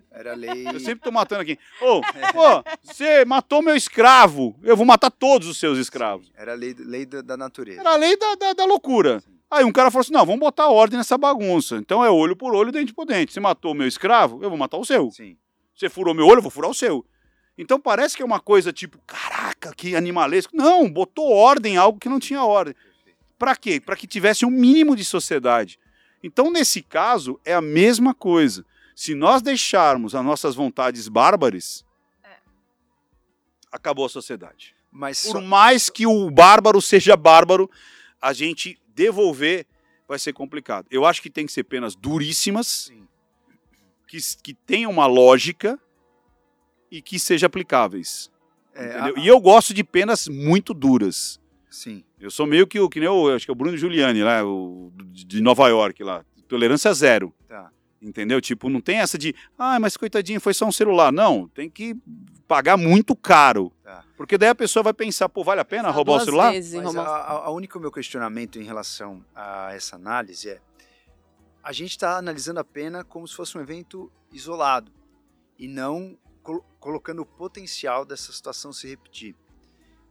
[0.09, 0.65] Era lei.
[0.65, 1.59] Eu sempre tô matando aqui.
[1.81, 1.99] Ô,
[2.31, 4.57] pô, você matou meu escravo.
[4.63, 6.31] Eu vou matar todos os seus escravos.
[6.37, 7.81] Era lei, lei da, da natureza.
[7.81, 9.21] Era a lei da, da, da loucura.
[9.51, 11.75] Aí um cara falou assim: não, vamos botar ordem nessa bagunça.
[11.75, 13.33] Então é olho por olho, dente por dente.
[13.33, 15.11] Você matou meu escravo, eu vou matar o seu.
[15.11, 15.35] Sim.
[15.75, 17.05] Você furou meu olho, eu vou furar o seu.
[17.61, 20.55] Então parece que é uma coisa tipo, caraca, que animalesco.
[20.55, 22.73] Não, botou ordem em algo que não tinha ordem.
[23.37, 23.81] Para quê?
[23.81, 25.77] Para que tivesse um mínimo de sociedade.
[26.23, 28.65] Então, nesse caso, é a mesma coisa.
[28.95, 31.85] Se nós deixarmos as nossas vontades bárbaras,
[33.69, 34.73] acabou a sociedade.
[34.89, 37.69] Mas Por só- mais que o bárbaro seja bárbaro,
[38.21, 39.65] a gente devolver
[40.07, 40.87] vai ser complicado.
[40.89, 43.05] Eu acho que tem que ser penas duríssimas, Sim.
[44.07, 45.79] que, que tenham uma lógica
[46.91, 48.31] e que sejam aplicáveis.
[48.73, 49.13] É, entendeu?
[49.17, 51.39] a- E eu gosto de penas muito duras.
[51.69, 52.03] Sim.
[52.19, 54.43] Eu sou meio que o que nem o, acho que é o Bruno Giuliani lá,
[54.45, 56.25] o de Nova York lá.
[56.47, 57.33] Tolerância zero.
[57.47, 57.69] Tá.
[58.01, 58.39] Entendeu?
[58.41, 61.11] Tipo, não tem essa de, ah, mas coitadinho, foi só um celular.
[61.11, 61.95] Não, tem que
[62.47, 63.71] pagar muito caro.
[63.83, 64.03] Tá.
[64.17, 66.51] Porque daí a pessoa vai pensar, pô, vale a pena roubar o celular?
[66.51, 70.59] vezes Mas a, a, a única meu questionamento em relação a essa análise é
[71.61, 74.91] a gente está analisando a pena como se fosse um evento isolado
[75.57, 76.17] e não
[76.79, 79.35] colocando o potencial dessa situação se repetir.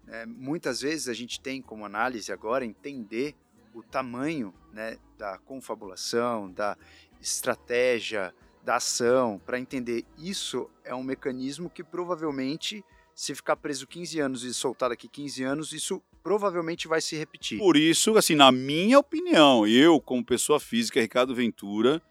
[0.06, 3.34] É, muitas vezes a gente tem como análise agora entender
[3.74, 6.76] o tamanho né, da confabulação, da
[7.20, 8.34] estratégia,
[8.64, 12.84] da ação, para entender isso é um mecanismo que provavelmente,
[13.14, 17.58] se ficar preso 15 anos e soltar daqui 15 anos, isso provavelmente vai se repetir.
[17.58, 22.02] Por isso, assim, na minha opinião, eu, como pessoa física, Ricardo Ventura,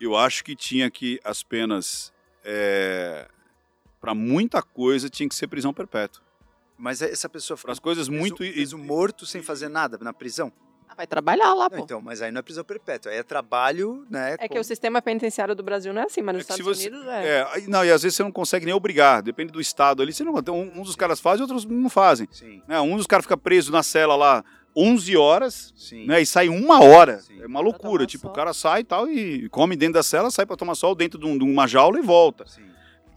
[0.00, 2.12] eu acho que tinha que as penas,
[4.06, 6.22] para muita coisa, tinha que ser prisão perpétua.
[6.78, 8.36] Mas essa pessoa as coisas muito...
[8.36, 10.52] preso, preso morto sem fazer nada na prisão?
[10.88, 11.84] Ah, Vai trabalhar lá, Não, pô.
[11.84, 14.34] então, mas aí não é prisão perpétua, aí é trabalho, né?
[14.38, 16.52] É que com- o sistema penitenciário do Brasil não é assim, mas nos É que
[16.54, 17.38] se Estados você- Unidos é.
[17.40, 20.12] É, não, e às vezes você não consegue nem obrigar, depende do estado ali.
[20.12, 22.28] Você não, então, um, uns dos caras fazem, outros não fazem.
[22.30, 22.78] Sim, Né?
[22.80, 24.44] Um dos caras fica preso na cela lá
[24.76, 26.06] 11 horas, sim.
[26.06, 26.20] né?
[26.22, 27.18] E sai uma hora.
[27.18, 27.40] Sim.
[27.42, 28.06] É uma loucura.
[28.06, 28.30] Tipo, sol.
[28.30, 31.18] o cara sai e tal e come dentro da cela, sai para tomar sol dentro
[31.18, 32.46] de, um- de uma jaula e volta.
[32.46, 32.62] sim.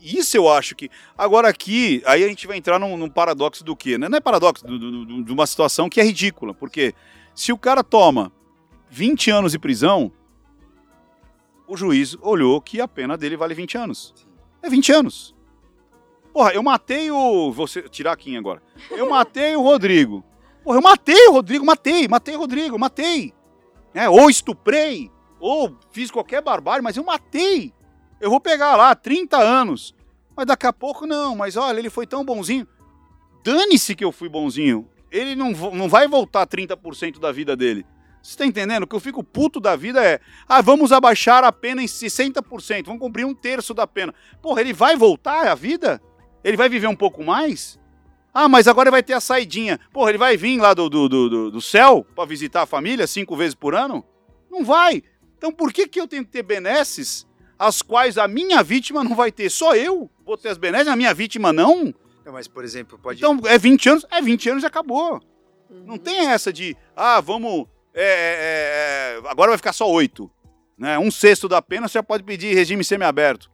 [0.01, 0.89] Isso eu acho que.
[1.17, 3.97] Agora aqui, aí a gente vai entrar num, num paradoxo do quê?
[3.97, 4.07] Né?
[4.07, 6.53] Não é paradoxo, do- do- do- de uma situação que é ridícula.
[6.53, 6.93] Porque
[7.35, 8.31] se o cara toma
[8.89, 10.11] 20 anos de prisão,
[11.67, 14.13] o juiz olhou que a pena dele vale 20 anos.
[14.61, 15.35] É 20 anos.
[16.33, 17.51] Porra, eu matei o.
[17.51, 18.61] Vou tirar aqui agora.
[18.91, 20.23] Eu matei o Rodrigo.
[20.63, 23.33] Porra, eu matei o Rodrigo, matei, matei o Rodrigo, matei.
[23.93, 27.73] É, ou estuprei, ou fiz qualquer barbárie, mas eu matei.
[28.21, 29.95] Eu vou pegar lá 30 anos.
[30.35, 32.67] Mas daqui a pouco não, mas olha, ele foi tão bonzinho.
[33.43, 34.87] Dane-se que eu fui bonzinho.
[35.11, 37.85] Ele não, não vai voltar 30% da vida dele.
[38.21, 38.83] Você tá entendendo?
[38.83, 40.19] O que eu fico puto da vida é.
[40.47, 42.85] Ah, vamos abaixar a pena em 60%.
[42.85, 44.13] Vamos cumprir um terço da pena.
[44.41, 46.01] Porra, ele vai voltar à vida?
[46.43, 47.79] Ele vai viver um pouco mais?
[48.33, 49.79] Ah, mas agora vai ter a saidinha.
[49.91, 53.35] Porra, ele vai vir lá do, do, do, do- céu pra visitar a família cinco
[53.35, 54.05] vezes por ano?
[54.51, 55.01] Não vai.
[55.37, 57.25] Então por que, que eu tenho que ter benesses
[57.59, 59.49] as quais a minha vítima não vai ter?
[59.51, 61.93] Só eu vou ter as benesses, a minha vítima não?
[62.25, 63.19] Não, mas, por exemplo, pode.
[63.19, 64.05] Então é 20 anos?
[64.09, 65.21] É 20 anos e acabou.
[65.69, 65.83] Uhum.
[65.85, 67.67] Não tem essa de, ah, vamos.
[67.93, 70.31] é, é, é, agora vai ficar só oito.
[70.77, 70.97] Né?
[70.97, 73.51] Um sexto da pena você já pode pedir regime semiaberto.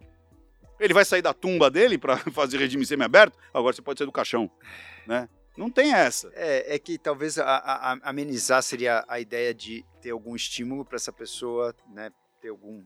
[0.80, 3.38] Ele vai sair da tumba dele para fazer regime semiaberto?
[3.54, 4.52] Agora você pode sair do caixão.
[5.08, 5.28] Né?
[5.58, 6.30] Não tem essa.
[6.36, 10.84] É, é que talvez a- a- a- amenizar seria a ideia de ter algum estímulo
[10.84, 12.12] para essa pessoa, né,
[12.42, 12.84] ter algum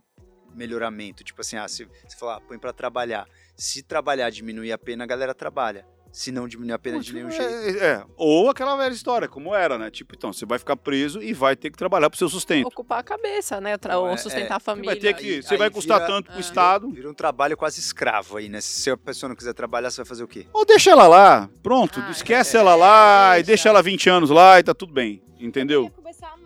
[0.55, 1.23] melhoramento.
[1.23, 3.27] Tipo assim, ah, se você falar, ah, põe para trabalhar.
[3.55, 5.85] Se trabalhar diminuir a pena, a galera trabalha.
[6.11, 7.83] se não diminuir a pena de nenhum é, jeito.
[7.83, 8.03] é.
[8.17, 9.91] Ou aquela velha história, como era, né?
[9.91, 12.65] Tipo, então, você vai ficar preso e vai ter que trabalhar pro seu sustento.
[12.65, 13.77] Ocupar a cabeça, né?
[13.77, 14.55] Tra- Não, ou é- sustentar é.
[14.55, 14.89] a Você família.
[14.89, 15.35] vai ter que.
[15.35, 16.41] Aí- você aí vai custar vira- tanto pro é.
[16.41, 16.89] Estado.
[16.89, 18.59] Vira um trabalho quase escravo aí, né?
[18.59, 20.47] Se a pessoa não quiser trabalhar, você vai fazer o quê?
[20.51, 21.47] Ou deixa ela lá.
[21.61, 23.47] Pronto, Ah, esquece é, ela lá e deixa.
[23.47, 25.21] deixa ela 20 anos lá e tá tudo bem.
[25.39, 25.91] Entendeu?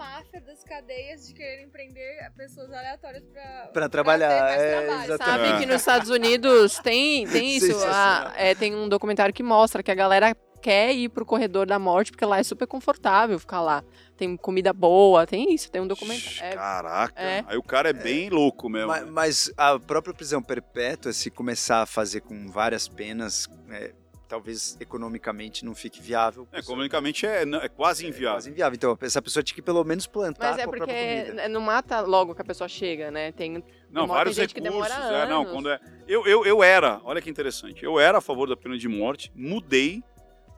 [0.04, 4.82] A máfia das cadeias de quererem prender pessoas aleatórias pra, Pra trabalhar, ter mais é,
[4.86, 5.04] trabalho.
[5.06, 5.32] exatamente.
[5.48, 5.60] Sabe É.
[5.60, 7.68] que nos Estados Unidos tem, tem isso.
[7.68, 8.28] Sensacional.
[8.28, 11.78] ah, é, tem um documentário que mostra que a galera quer ir pro corredor da
[11.80, 13.84] morte porque lá é super confortável ficar lá.
[14.18, 16.40] Tem comida boa, tem isso, tem um documentário.
[16.42, 17.22] É, Caraca.
[17.22, 17.44] é.
[17.48, 18.88] Aí o cara é bem louco mesmo.
[18.88, 23.92] Ma- Mas, a própria prisão perpétua, se começar a fazer com várias penas, é,
[24.34, 26.48] talvez economicamente não fique viável.
[26.52, 28.32] É, comunicamente é, é quase É inviável.
[28.38, 28.76] quase inviável.
[28.76, 31.48] Então, essa pessoa tinha que pelo menos plantar mas é porque comida.
[31.50, 33.32] não mata logo que a pessoa chega, né?
[33.32, 34.92] Tem Não, vários gente que recursos.
[34.92, 35.80] demora é, não, quando é.
[36.08, 39.32] Eu, eu, eu era, olha que interessante, eu era a favor da pena de morte,
[39.36, 40.02] mudei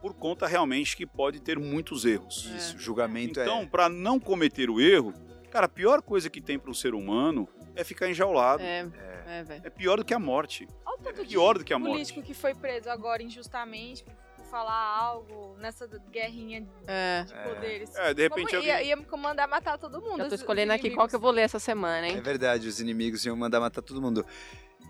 [0.00, 2.48] por conta realmente que pode ter muitos erros.
[2.54, 2.56] É.
[2.56, 3.66] Isso, julgamento Então, é...
[3.66, 5.12] pra não cometer o erro,
[5.50, 7.46] cara, a pior coisa que tem para um ser humano
[7.76, 8.62] é ficar enjaulado.
[8.62, 8.86] É,
[9.28, 9.70] É, é, velho.
[9.72, 10.66] pior do que a morte.
[10.84, 11.92] Olha o tanto de Pior do que a morte.
[11.92, 14.04] político que foi preso agora injustamente
[14.36, 17.24] por falar algo nessa guerrinha de É.
[17.44, 17.94] poderes.
[17.96, 18.88] É, de repente Como ia, alguém.
[18.88, 20.22] ia comandar matar todo mundo.
[20.22, 22.20] Eu tô escolhendo aqui qual que eu vou ler essa semana, É hein?
[22.20, 24.24] verdade, os inimigos iam mandar matar todo mundo.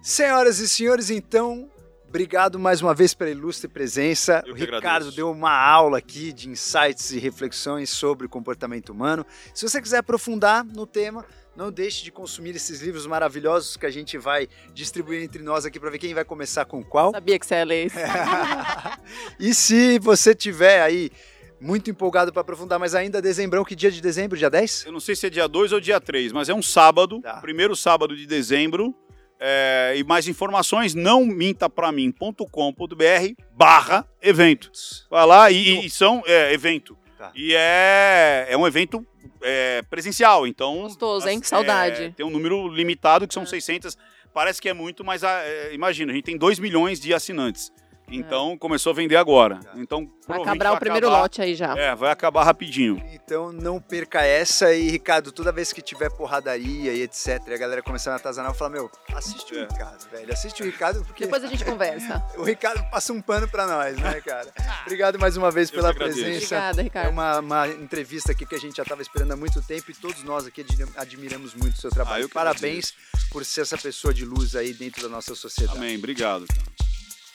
[0.03, 1.69] Senhoras e senhores, então,
[2.09, 4.43] obrigado mais uma vez pela ilustre presença.
[4.47, 5.17] Eu o Ricardo agradeço.
[5.17, 9.27] deu uma aula aqui de insights e reflexões sobre o comportamento humano.
[9.55, 11.25] Se você quiser aprofundar no tema,
[11.57, 15.81] não deixe de consumir esses livros maravilhosos que a gente vai distribuir entre nós aqui
[15.81, 17.11] para ver quem vai começar com qual.
[17.13, 17.97] Sabia que você ia ler isso.
[19.41, 21.11] e se você tiver aí
[21.59, 24.37] muito empolgado para aprofundar, mas ainda dezembrão, que dia de dezembro?
[24.37, 24.85] Dia 10?
[24.87, 27.41] Eu não sei se é dia 2 ou dia 3, mas é um sábado, Tá.
[27.41, 28.95] primeiro sábado de dezembro.
[29.39, 34.71] é, e mais informações, não mintapramin.com.br barra evento.
[35.11, 36.97] Vai lá e, e são é, evento.
[37.19, 37.33] Tá.
[37.35, 39.07] E é, é um evento
[39.43, 40.83] é, presencial, então...
[40.83, 41.39] Gostoso, hein?
[41.43, 42.03] as- Saudade.
[42.05, 43.47] é, tem um número limitado, que são É.
[43.47, 43.97] 600.
[44.35, 47.73] Parece que é muito, mas ah, é, imagina, a gente tem 2 milhões de assinantes.
[48.09, 49.59] Então começou a vender agora.
[49.75, 51.77] Então Vai acabar o primeiro acabar- lote aí já.
[51.77, 53.03] É, vai acabar rapidinho.
[53.13, 57.57] Então não perca essa e, Ricardo, toda vez que tiver porradaria e etc, e a
[57.57, 59.63] galera começando a atazanar, fala, meu, assiste o É.
[59.67, 60.33] Ricardo, velho.
[60.33, 62.25] Assiste o Ricardo, porque Depois a gente conversa.
[62.37, 64.53] o Ricardo passa um pano pra nós, né, cara?
[64.83, 66.37] Obrigado mais uma vez Eu pela presença.
[66.37, 67.11] Obrigada, É Ricardo.
[67.11, 70.23] uma, uma entrevista aqui que a gente já estava esperando há muito tempo e todos
[70.23, 72.23] nós aqui admi- admiramos muito o seu Ah, trabalho.
[72.25, 72.95] eu que Parabéns
[73.31, 75.77] por ser essa pessoa de luz aí dentro da nossa sociedade.
[75.79, 76.47] Amém, obrigado.
[76.47, 76.86] Cara.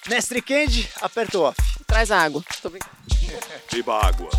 [0.07, 1.57] Mestre Kendi, aperta o off.
[1.85, 2.43] Traz água.
[2.61, 2.91] Tô brincando.
[3.71, 4.29] Beba água.